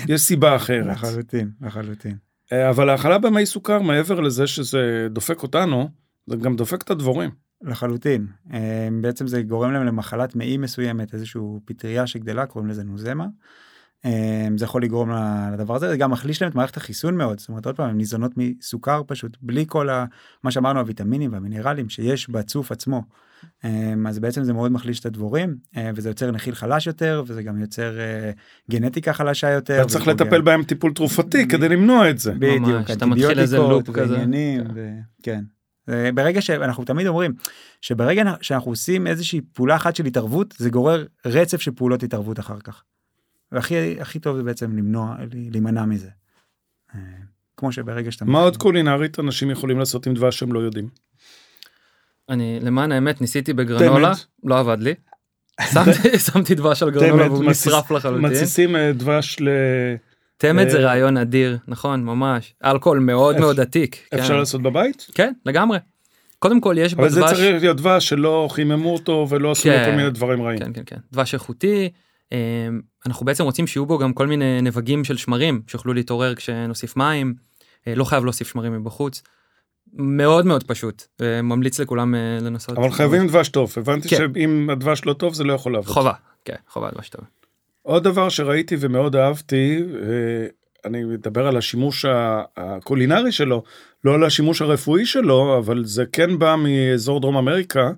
יש 0.09 0.21
סיבה 0.21 0.55
אחרת. 0.55 0.85
לחלוטין 0.87 1.49
לחלוטין. 1.61 2.15
אה, 2.53 2.69
אבל 2.69 2.89
האכלה 2.89 3.17
במי 3.17 3.45
סוכר 3.45 3.81
מעבר 3.81 4.19
לזה 4.19 4.47
שזה 4.47 5.07
דופק 5.09 5.43
אותנו, 5.43 5.89
זה 6.27 6.35
גם 6.35 6.55
דופק 6.55 6.81
את 6.81 6.89
הדבורים. 6.89 7.29
לחלוטין. 7.61 8.27
אה, 8.53 8.87
בעצם 9.01 9.27
זה 9.27 9.41
גורם 9.41 9.71
להם 9.71 9.85
למחלת 9.85 10.35
מעי 10.35 10.57
מסוימת, 10.57 11.13
איזשהו 11.13 11.61
פטריה 11.65 12.07
שגדלה, 12.07 12.45
קוראים 12.45 12.69
לזה 12.69 12.83
נוזמה. 12.83 13.25
אה, 14.05 14.47
זה 14.57 14.65
יכול 14.65 14.83
לגרום 14.83 15.11
לדבר 15.53 15.75
הזה, 15.75 15.89
זה 15.89 15.97
גם 15.97 16.11
מחליש 16.11 16.41
להם 16.41 16.51
את 16.51 16.55
מערכת 16.55 16.77
החיסון 16.77 17.17
מאוד, 17.17 17.39
זאת 17.39 17.49
אומרת 17.49 17.65
עוד 17.65 17.75
פעם, 17.75 17.89
הם 17.89 17.97
ניזונות 17.97 18.31
מסוכר 18.37 19.01
פשוט, 19.07 19.37
בלי 19.41 19.65
כל 19.67 19.89
ה, 19.89 20.05
מה 20.43 20.51
שאמרנו, 20.51 20.79
הוויטמינים 20.79 21.33
והמינרלים 21.33 21.89
שיש 21.89 22.29
בצוף 22.29 22.71
עצמו. 22.71 23.03
אה, 23.65 23.93
אז 24.07 24.19
בעצם 24.19 24.43
זה 24.43 24.53
מאוד 24.53 24.71
מחליש 24.71 24.99
את 24.99 25.05
הדבורים, 25.05 25.55
אה, 25.77 25.91
וזה 25.95 26.09
יוצר 26.09 26.31
נחיל 26.31 26.55
חלש 26.55 26.87
יותר, 26.87 27.23
וזה 27.27 27.43
גם 27.43 27.61
יוצר 27.61 27.99
אה, 27.99 28.31
גנטיקה 28.71 29.13
חלשה 29.13 29.49
יותר. 29.49 29.81
אתה 29.81 29.89
צריך 29.89 30.07
לטפל 30.07 30.41
בהם 30.41 30.63
טיפול 30.63 30.93
תרופתי 30.93 31.47
כדי 31.47 31.69
למנוע 31.69 32.09
את 32.09 32.19
זה. 32.19 32.31
בדיוק, 32.31 32.91
אתה 32.91 33.05
מתחיל 33.05 33.39
איזה 33.39 33.57
אנטיביוטיקות 33.57 33.87
לופ 33.87 34.05
כזה. 34.05 34.13
ועניינים, 34.13 34.63
כן. 34.63 34.71
ו- 34.75 34.99
כן. 35.23 35.43
ברגע 36.15 36.41
שאנחנו 36.41 36.83
תמיד 36.85 37.07
אומרים 37.07 37.33
שברגע 37.81 38.23
שאנחנו 38.41 38.71
עושים 38.71 39.07
איזושהי 39.07 39.41
פעולה 39.53 39.75
אחת 39.75 39.95
של 39.95 40.05
התערבות 40.05 40.53
זה 40.57 40.69
גורר 40.69 41.05
רצף 41.25 41.61
של 41.61 41.71
פעולות 41.71 42.03
התערבות 42.03 42.39
אחר 42.39 42.59
כך. 42.59 42.83
והכי 43.51 44.01
הכי 44.01 44.19
טוב 44.19 44.37
זה 44.37 44.43
בעצם 44.43 44.77
למנוע 44.77 45.15
להימנע 45.51 45.85
מזה. 45.85 46.09
אה, 46.95 46.99
כמו 47.57 47.71
שברגע 47.71 48.11
שאתה 48.11 48.25
מה 48.25 48.39
עוד 48.39 48.57
קולינרית 48.57 49.19
אנשים 49.19 49.51
יכולים 49.51 49.79
לעשות 49.79 50.07
עם 50.07 50.13
דבש 50.13 50.39
שהם 50.39 50.53
לא 50.53 50.59
יודעים? 50.59 50.89
אני 52.29 52.59
למען 52.61 52.91
האמת 52.91 53.21
ניסיתי 53.21 53.53
בגרנולה. 53.53 54.11
לא 54.43 54.59
עבד 54.59 54.77
לי. 54.79 54.93
שמתי- 56.31 56.55
דבש 56.55 56.83
על 56.83 56.91
גרנולה 56.91 57.31
והוא 57.31 57.45
נשרף 57.51 57.91
לחלוטין. 57.91 58.25
מתסיסים 58.25 58.75
אה, 58.75 58.91
דבש 58.93 59.37
תמת 60.37 60.69
זה 60.69 60.77
אה, 60.77 60.83
רעיון 60.83 61.17
אדיר, 61.17 61.57
נכון, 61.67 62.03
ממש. 62.03 62.53
אלכוהול 62.65 62.99
מאוד 62.99 63.39
מאוד 63.39 63.59
עתיק. 63.59 64.07
כן. 64.11 64.17
אפשר 64.19 64.37
לעשות 64.37 64.61
בבית? 64.61 65.07
כן, 65.15 65.33
לגמרי. 65.45 65.77
קודם 66.39 66.61
כל 66.61 66.75
יש 66.77 66.93
אבל 66.93 67.09
זה 67.09 67.21
בדבש, 67.21 67.33
צריך 67.33 67.61
להיות 67.61 67.77
דבש 67.77 68.09
שלא 68.09 68.47
חיממו 68.51 68.93
אותו 68.93 69.27
ולא 69.29 69.51
עשו 69.51 69.69
לו 69.69 69.75
כן. 69.75 69.85
כל 69.85 69.95
מיני 69.95 70.09
דברים 70.09 70.41
רעים. 70.41 70.59
כן 70.59 70.73
כן 70.73 70.81
כן, 70.85 70.97
דבש 71.11 71.33
איכותי. 71.33 71.89
אנחנו 73.05 73.25
בעצם 73.25 73.43
רוצים 73.43 73.67
שיהיו 73.67 73.85
בו 73.85 73.97
גם 73.97 74.13
כל 74.13 74.27
מיני 74.27 74.61
נבגים 74.61 75.03
של 75.03 75.17
שמרים 75.17 75.61
שיוכלו 75.67 75.93
להתעורר 75.93 76.35
כשנוסיף 76.35 76.97
מים. 76.97 77.33
אה, 77.87 77.95
לא 77.95 78.03
חייב 78.03 78.23
להוסיף 78.23 78.51
שמרים 78.51 78.73
מבחוץ. 78.73 79.23
מאוד 79.93 80.45
מאוד 80.45 80.63
פשוט, 80.63 81.03
ממליץ 81.43 81.79
לכולם 81.79 82.15
אה, 82.15 82.37
לנסות. 82.41 82.77
אבל 82.77 82.91
חייבים 82.91 83.27
דבש 83.27 83.49
טוב, 83.49 83.73
הבנתי 83.77 84.09
כן. 84.09 84.17
שאם 84.17 84.69
הדבש 84.69 85.05
לא 85.05 85.13
טוב 85.13 85.33
זה 85.33 85.43
לא 85.43 85.53
יכול 85.53 85.73
לעבוד. 85.73 85.93
חובה, 85.93 86.13
כן, 86.45 86.55
חובה 86.69 86.89
דבש 86.91 87.09
טוב. 87.09 87.21
עוד 87.81 88.03
דבר 88.03 88.29
שראיתי 88.29 88.75
ומאוד 88.79 89.15
אהבתי, 89.15 89.83
אה, 89.93 90.47
אני 90.85 91.03
מדבר 91.03 91.47
על 91.47 91.57
השימוש 91.57 92.05
הקולינרי 92.57 93.31
שלו, 93.31 93.63
לא 94.03 94.13
על 94.13 94.23
השימוש 94.23 94.61
הרפואי 94.61 95.05
שלו, 95.05 95.57
אבל 95.57 95.85
זה 95.85 96.03
כן 96.11 96.39
בא 96.39 96.55
מאזור 96.55 97.19
דרום 97.19 97.37
אמריקה, 97.37 97.91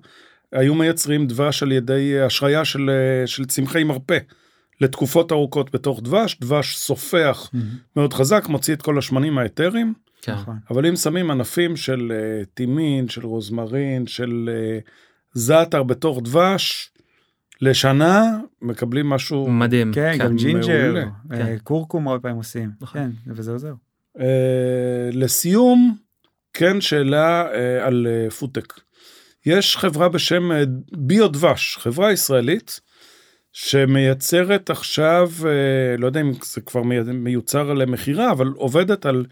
היו 0.52 0.74
מייצרים 0.74 1.26
דבש 1.26 1.62
על 1.62 1.72
ידי 1.72 2.20
השריה 2.20 2.64
של, 2.64 2.90
של 3.26 3.44
צמחי 3.44 3.84
מרפא 3.84 4.18
לתקופות 4.80 5.32
ארוכות 5.32 5.74
בתוך 5.74 6.00
דבש, 6.02 6.38
דבש 6.40 6.76
סופח 6.76 7.50
מאוד 7.96 8.12
חזק, 8.12 8.44
מוציא 8.48 8.74
את 8.74 8.82
כל 8.82 8.98
השמנים 8.98 9.38
האתריים, 9.38 9.94
כן. 10.22 10.32
נכון. 10.32 10.58
אבל 10.70 10.86
אם 10.86 10.96
שמים 10.96 11.30
ענפים 11.30 11.76
של 11.76 12.12
אה, 12.14 12.44
תימין, 12.54 13.08
של 13.08 13.26
רוזמרין, 13.26 14.06
של 14.06 14.50
אה, 14.52 14.78
זעתר 15.34 15.82
בתוך 15.82 16.20
דבש, 16.22 16.90
לשנה 17.60 18.38
מקבלים 18.62 19.08
משהו 19.08 19.50
מדהים. 19.50 19.92
כן, 19.92 20.16
גם 20.18 20.36
ג'ינג'ר, 20.36 20.84
מעולה. 20.84 21.04
אה, 21.32 21.36
כן. 21.38 21.58
קורקום 21.58 22.08
הרבה 22.08 22.20
פעמים 22.20 22.36
עושים. 22.36 22.70
נכון. 22.80 23.00
כן, 23.00 23.10
וזה 23.26 23.52
עוזר. 23.52 23.74
אה, 24.20 25.08
לסיום, 25.12 25.96
כן, 26.52 26.80
שאלה 26.80 27.46
אה, 27.54 27.86
על 27.86 28.06
פודטק. 28.38 28.72
יש 29.46 29.76
חברה 29.76 30.08
בשם 30.08 30.50
Bee-io 30.92 31.28
דבש, 31.28 31.76
חברה 31.80 32.12
ישראלית, 32.12 32.80
שמייצרת 33.56 34.70
עכשיו, 34.70 35.30
אה, 35.46 35.50
לא 35.98 36.06
יודע 36.06 36.20
אם 36.20 36.32
זה 36.44 36.60
כבר 36.60 36.82
מי- 36.82 37.00
מיוצר 37.12 37.72
למכירה, 37.72 38.30
אבל 38.32 38.46
עובדת 38.56 39.06
על, 39.06 39.24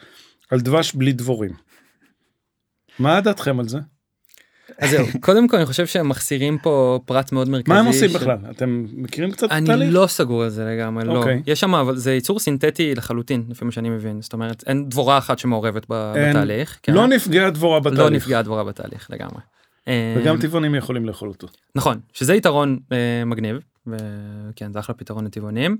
על 0.50 0.60
דבש 0.60 0.92
בלי 0.94 1.12
דבורים. 1.12 1.50
מה 2.98 3.20
דעתכם 3.20 3.60
על 3.60 3.68
זה? 3.68 3.78
אז 4.78 4.90
זהו, 4.90 5.06
קודם 5.20 5.48
כל 5.48 5.56
אני 5.56 5.66
חושב 5.66 5.86
שהם 5.86 6.08
מחסירים 6.08 6.58
פה 6.58 7.00
פרט 7.04 7.32
מאוד 7.32 7.48
מרכזי. 7.48 7.72
מה 7.74 7.80
הם 7.80 7.86
עושים 7.86 8.08
ש- 8.08 8.12
בכלל? 8.12 8.36
אתם 8.50 8.84
מכירים 8.92 9.30
קצת 9.30 9.44
את 9.46 9.52
אני 9.52 9.64
התהליך? 9.64 9.88
לא 9.92 10.06
סגור 10.06 10.42
על 10.42 10.48
זה 10.50 10.64
לגמרי, 10.64 11.04
לא. 11.04 11.16
אוקיי. 11.16 11.42
יש 11.46 11.60
שם, 11.60 11.74
אבל 11.74 11.96
זה 11.96 12.12
ייצור 12.12 12.38
סינתטי 12.38 12.94
לחלוטין, 12.94 13.44
לפי 13.48 13.64
מה 13.64 13.70
שאני 13.72 13.90
מבין. 13.90 14.22
זאת 14.22 14.32
אומרת, 14.32 14.64
אין 14.66 14.88
דבורה 14.88 15.18
אחת 15.18 15.38
שמעורבת 15.38 15.86
אין. 15.90 16.30
בתהליך. 16.30 16.78
כן. 16.82 16.94
לא 16.94 17.06
נפגעה 17.06 17.50
דבורה 17.50 17.80
בתהליך. 17.80 17.98
לא 18.00 18.10
נפגעה 18.10 18.42
דבורה 18.42 18.64
בתהליך 18.64 19.06
לגמרי. 19.10 19.40
וגם 20.18 20.36
אה, 20.36 20.40
טבעונים 20.40 20.74
יכולים 20.74 21.06
לאכול 21.06 21.28
אותו. 21.28 21.46
נכון, 21.74 22.00
שזה 22.12 22.34
יתרון 22.34 22.78
אה, 22.92 23.24
מגניב, 23.26 23.56
וכן, 23.86 24.72
זה 24.72 24.78
אחלה 24.78 24.94
פתרון 24.94 25.24
לטבעונים. 25.24 25.76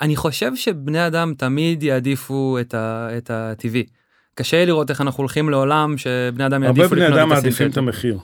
אני 0.00 0.16
חושב 0.16 0.56
שבני 0.56 1.06
אדם 1.06 1.34
תמיד 1.38 1.82
יעדיפו 1.82 2.58
את, 2.60 2.74
ה, 2.74 3.08
את 3.18 3.30
הטבעי. 3.30 3.84
קשה 4.34 4.64
לראות 4.64 4.90
איך 4.90 5.00
אנחנו 5.00 5.20
הולכים 5.20 5.50
לעולם 5.50 5.98
שבני 5.98 6.46
אדם 6.46 6.62
הרבה 6.62 6.66
יעדיפו 6.82 6.88
בני 6.96 7.04
לקנות 7.04 7.18
אדם 7.18 7.28
את 7.28 7.34
מעדיפים 7.34 7.50
את 7.66 7.72
הסינתטי. 7.72 7.78
המחיר. 7.80 8.18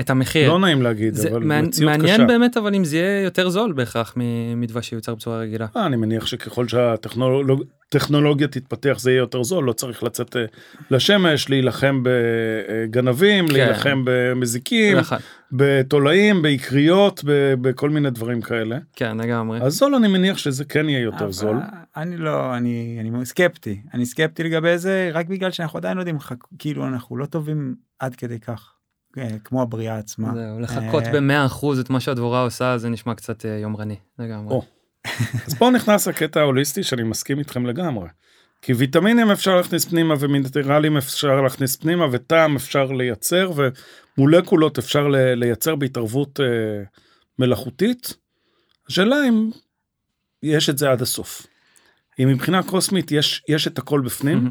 את 0.00 0.10
המחיר. 0.10 0.48
לא 0.48 0.58
נעים 0.58 0.82
להגיד, 0.82 1.14
זה 1.14 1.28
אבל 1.28 1.38
מעניין- 1.38 1.64
מציאות 1.64 1.92
קשה. 1.92 1.98
מעניין 2.02 2.26
באמת 2.26 2.56
אבל 2.56 2.74
אם 2.74 2.84
זה 2.84 2.96
יהיה 2.96 3.22
יותר 3.22 3.48
זול 3.48 3.72
בהכרח 3.72 4.14
מדבש 4.56 4.88
שיוצר 4.88 5.14
בצורה 5.14 5.38
רגילה. 5.38 5.66
אה, 5.76 5.86
אני 5.86 5.96
מניח 5.96 6.26
שככל 6.26 6.68
שהטכנולוגיה 6.68 8.48
תתפתח 8.48 8.96
זה 8.98 9.10
יהיה 9.10 9.18
יותר 9.18 9.42
זול, 9.42 9.64
לא 9.64 9.72
צריך 9.72 10.02
לצאת 10.02 10.36
אה, 10.36 10.44
לשמש, 10.90 11.50
להילחם 11.50 12.02
בגנבים, 12.02 13.46
כן. 13.48 13.52
להילחם 13.52 14.02
במזיקים, 14.06 14.96
נכון, 14.96 15.18
בתולעים, 15.52 16.42
באקריות, 16.42 17.24
ב- 17.26 17.54
בכל 17.60 17.90
מיני 17.90 18.10
דברים 18.10 18.40
כאלה. 18.40 18.78
כן 18.92 19.16
לגמרי. 19.16 19.60
אז 19.62 19.74
זול 19.74 19.94
אני 19.94 20.08
מניח 20.08 20.38
שזה 20.38 20.64
כן 20.64 20.88
יהיה 20.88 21.00
יותר 21.00 21.24
אבל 21.24 21.32
זול. 21.32 21.56
אני 21.96 22.16
לא, 22.16 22.56
אני, 22.56 22.96
אני 23.00 23.26
סקפטי. 23.26 23.82
אני 23.94 24.06
סקפטי 24.06 24.42
לגבי 24.42 24.78
זה 24.78 25.10
רק 25.12 25.26
בגלל 25.26 25.50
שאנחנו 25.50 25.78
עדיין 25.78 25.96
לא 25.96 26.00
יודעים, 26.00 26.18
כאילו 26.58 26.86
אנחנו 26.86 27.16
לא 27.16 27.26
טובים 27.26 27.74
עד 27.98 28.16
כדי 28.16 28.40
כך. 28.40 28.72
אה, 29.18 29.28
כמו 29.44 29.62
הבריאה 29.62 29.98
עצמה. 29.98 30.32
זהו, 30.34 30.60
לחכות 30.60 31.02
אה, 31.04 31.12
ב-100% 31.12 31.66
את 31.80 31.90
מה 31.90 32.00
שהדבורה 32.00 32.42
עושה 32.42 32.78
זה 32.78 32.88
נשמע 32.88 33.14
קצת 33.14 33.46
אה, 33.46 33.50
יומרני 33.50 33.96
לגמרי. 34.18 34.54
או. 34.54 34.62
אז 35.46 35.54
פה 35.58 35.70
נכנס 35.70 36.08
הקטע 36.08 36.40
ההוליסטי 36.40 36.82
שאני 36.82 37.02
מסכים 37.02 37.38
איתכם 37.38 37.66
לגמרי. 37.66 38.08
כי 38.62 38.72
ויטמינים 38.72 39.30
אפשר 39.30 39.56
להכניס 39.56 39.84
פנימה 39.84 40.14
ומינרלים 40.20 40.96
אפשר 40.96 41.40
להכניס 41.40 41.76
פנימה 41.76 42.06
וטעם 42.12 42.56
אפשר 42.56 42.84
לייצר 42.84 43.52
ומולקולות 44.18 44.78
אפשר 44.78 45.08
לייצר 45.36 45.76
בהתערבות 45.76 46.40
אה, 46.40 46.84
מלאכותית. 47.38 48.14
השאלה 48.88 49.16
אם 49.28 49.50
יש 50.42 50.70
את 50.70 50.78
זה 50.78 50.90
עד 50.90 51.02
הסוף. 51.02 51.46
אם 52.18 52.28
מבחינה 52.28 52.62
קוסמית 52.62 53.12
יש, 53.12 53.42
יש 53.48 53.66
את 53.66 53.78
הכל 53.78 54.00
בפנים. 54.00 54.50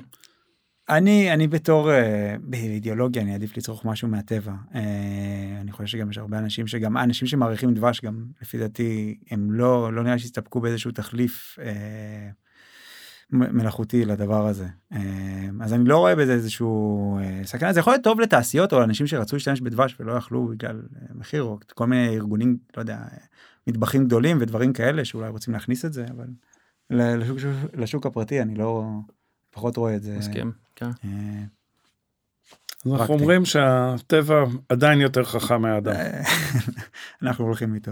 אני 0.89 1.33
אני 1.33 1.47
בתור 1.47 1.91
אה, 1.91 2.35
באידיאולוגיה 2.39 3.21
אני 3.21 3.33
אעדיף 3.33 3.57
לצרוך 3.57 3.85
משהו 3.85 4.07
מהטבע 4.07 4.53
אה, 4.75 4.81
אני 5.61 5.71
חושב 5.71 5.85
שגם 5.85 6.11
יש 6.11 6.17
הרבה 6.17 6.37
אנשים 6.37 6.67
שגם 6.67 6.97
אנשים 6.97 7.27
שמעריכים 7.27 7.73
דבש 7.73 8.01
גם 8.01 8.25
לפי 8.41 8.57
דעתי 8.57 9.17
הם 9.31 9.51
לא 9.51 9.93
לא 9.93 10.03
נראה 10.03 10.19
שהסתפקו 10.19 10.59
באיזשהו 10.59 10.91
תחליף 10.91 11.59
אה, 11.61 12.29
מלאכותי 13.31 14.05
לדבר 14.05 14.47
הזה 14.47 14.67
אה, 14.93 15.49
אז 15.61 15.73
אני 15.73 15.83
לא 15.85 15.97
רואה 15.97 16.15
בזה 16.15 16.33
איזשהו 16.33 17.19
אה, 17.19 17.41
סכנה 17.43 17.73
זה 17.73 17.79
יכול 17.79 17.93
להיות 17.93 18.03
טוב 18.03 18.19
לתעשיות 18.19 18.73
או 18.73 18.79
לאנשים 18.79 19.07
שרצו 19.07 19.35
להשתמש 19.35 19.61
בדבש 19.61 19.95
ולא 19.99 20.13
יכלו 20.13 20.47
בגלל 20.47 20.81
אה, 20.95 21.07
מחיר 21.15 21.43
או 21.43 21.59
כל 21.73 21.85
מיני 21.87 22.15
ארגונים 22.15 22.57
לא 22.77 22.81
יודע 22.81 22.99
מטבחים 23.67 24.05
גדולים 24.05 24.37
ודברים 24.41 24.73
כאלה 24.73 25.05
שאולי 25.05 25.29
רוצים 25.29 25.53
להכניס 25.53 25.85
את 25.85 25.93
זה 25.93 26.05
אבל 26.15 26.27
לשוק, 26.89 27.37
לשוק 27.73 28.05
הפרטי 28.05 28.41
אני 28.41 28.55
לא 28.55 28.83
פחות 29.51 29.77
רואה 29.77 29.95
את 29.95 30.03
זה. 30.03 30.17
מסכים. 30.17 30.51
כן. 30.75 30.89
אז 32.85 32.93
אנחנו. 32.93 33.13
אומרים 33.13 33.45
שהטבע 33.45 34.43
עדיין 34.69 35.01
יותר 35.01 35.23
חכם 35.23 35.61
מהאדם. 35.61 35.95
אנחנו 37.21 37.45
הולכים 37.45 37.75
איתו. 37.75 37.91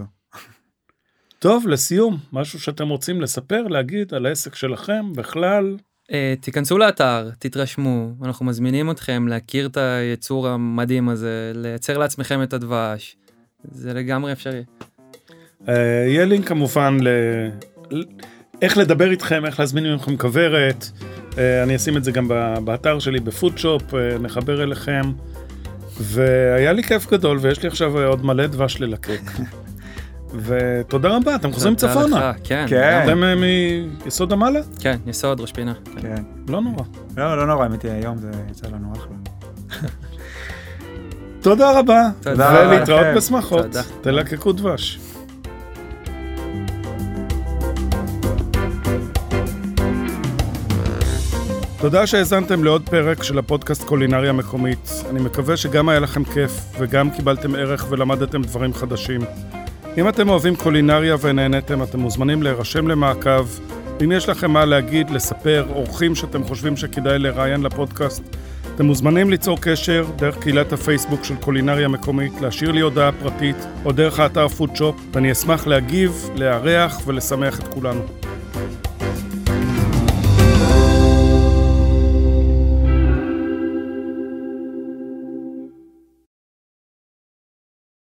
טוב, 1.46 1.68
לסיום, 1.68 2.18
משהו 2.32 2.60
שאתם 2.60 2.88
רוצים 2.88 3.20
לספר, 3.20 3.62
להגיד 3.62 4.14
על 4.14 4.26
העסק 4.26 4.54
שלכם 4.54 5.12
בכלל. 5.12 5.76
אה, 6.12 6.34
תיכנסו 6.40 6.78
לאתר, 6.78 7.30
תתרשמו, 7.38 8.10
אנחנו 8.22 8.46
מזמינים 8.46 8.90
אתכם 8.90 9.28
להכיר 9.28 9.66
את 9.66 9.76
היצור 9.76 10.48
המדהים 10.48 11.08
הזה, 11.08 11.52
לייצר 11.54 11.98
לעצמכם 11.98 12.42
את 12.42 12.52
הדבש. 12.52 13.16
זה 13.64 13.94
לגמרי 13.94 14.32
אפשרי. 14.32 14.62
אה, 15.68 15.74
יהיה 16.08 16.24
לינק 16.24 16.48
כמובן 16.48 16.96
ל... 17.00 17.08
ל- 17.90 18.04
איך 18.62 18.76
לדבר 18.78 19.10
איתכם, 19.10 19.46
איך 19.46 19.60
להזמין 19.60 19.86
ממכם 19.86 20.16
כוורת. 20.16 20.84
אה, 21.38 21.62
אני 21.62 21.76
אשים 21.76 21.96
את 21.96 22.04
זה 22.04 22.12
גם 22.12 22.28
באתר 22.64 22.98
שלי 22.98 23.20
בפודשופ, 23.20 23.94
אה, 23.94 24.18
נחבר 24.18 24.62
אליכם. 24.62 25.12
והיה 26.00 26.72
לי 26.72 26.82
כיף 26.82 27.10
גדול, 27.10 27.38
ויש 27.40 27.62
לי 27.62 27.68
עכשיו 27.68 27.98
עוד 27.98 28.24
מלא 28.24 28.46
דבש 28.46 28.80
ללקק. 28.80 29.20
ותודה 30.34 31.16
רבה, 31.16 31.34
אתם 31.34 31.52
חוזרים 31.52 31.74
תודה 31.74 31.92
צפונה. 31.92 32.30
לך, 32.30 32.36
כן, 32.44 32.66
כן. 32.68 33.02
אתם 33.04 33.24
אה, 33.24 33.34
מיסוד 34.04 34.32
המעלה? 34.32 34.60
כן, 34.80 34.96
יסוד, 35.06 35.40
ראש 35.40 35.52
פינה. 35.52 35.74
כן. 35.84 36.00
כן. 36.00 36.22
לא 36.48 36.60
נורא. 36.60 36.82
לא, 37.16 37.36
לא 37.36 37.46
נורא, 37.46 37.62
האמת 37.62 37.82
היא 37.82 37.92
היום 37.92 38.18
זה 38.18 38.30
יצא 38.50 38.66
לנו 38.66 38.92
אחלה. 38.92 39.16
תודה 41.42 41.78
רבה. 41.78 42.08
תודה 42.20 42.48
רבה 42.50 42.68
ולהתראות. 42.68 43.06
בשמחות. 43.16 43.62
תודה. 43.62 43.82
תלקקו 44.00 44.52
דבש. 44.52 44.98
תודה 51.80 52.06
שהאזנתם 52.06 52.64
לעוד 52.64 52.88
פרק 52.88 53.22
של 53.22 53.38
הפודקאסט 53.38 53.84
קולינריה 53.84 54.32
מקומית. 54.32 54.90
אני 55.10 55.20
מקווה 55.20 55.56
שגם 55.56 55.88
היה 55.88 56.00
לכם 56.00 56.24
כיף 56.24 56.52
וגם 56.78 57.10
קיבלתם 57.10 57.54
ערך 57.54 57.86
ולמדתם 57.90 58.42
דברים 58.42 58.74
חדשים. 58.74 59.20
אם 59.98 60.08
אתם 60.08 60.28
אוהבים 60.28 60.56
קולינריה 60.56 61.16
ונהניתם, 61.20 61.82
אתם 61.82 62.00
מוזמנים 62.00 62.42
להירשם 62.42 62.88
למעקב. 62.88 63.46
אם 64.04 64.12
יש 64.12 64.28
לכם 64.28 64.50
מה 64.50 64.64
להגיד, 64.64 65.10
לספר, 65.10 65.66
אורחים 65.70 66.14
שאתם 66.14 66.44
חושבים 66.44 66.76
שכדאי 66.76 67.18
לראיין 67.18 67.62
לפודקאסט, 67.62 68.22
אתם 68.74 68.86
מוזמנים 68.86 69.30
ליצור 69.30 69.58
קשר 69.60 70.06
דרך 70.16 70.38
קהילת 70.38 70.72
הפייסבוק 70.72 71.24
של 71.24 71.36
קולינריה 71.36 71.88
מקומית, 71.88 72.40
להשאיר 72.40 72.72
לי 72.72 72.80
הודעה 72.80 73.12
פרטית 73.12 73.56
או 73.84 73.92
דרך 73.92 74.20
האתר 74.20 74.48
פודשופ, 74.48 74.96
ואני 75.12 75.32
אשמח 75.32 75.66
להגיב, 75.66 76.30
לארח 76.34 77.00
ולשמח 77.06 77.58
את 77.58 77.68
כולנו. 77.68 78.02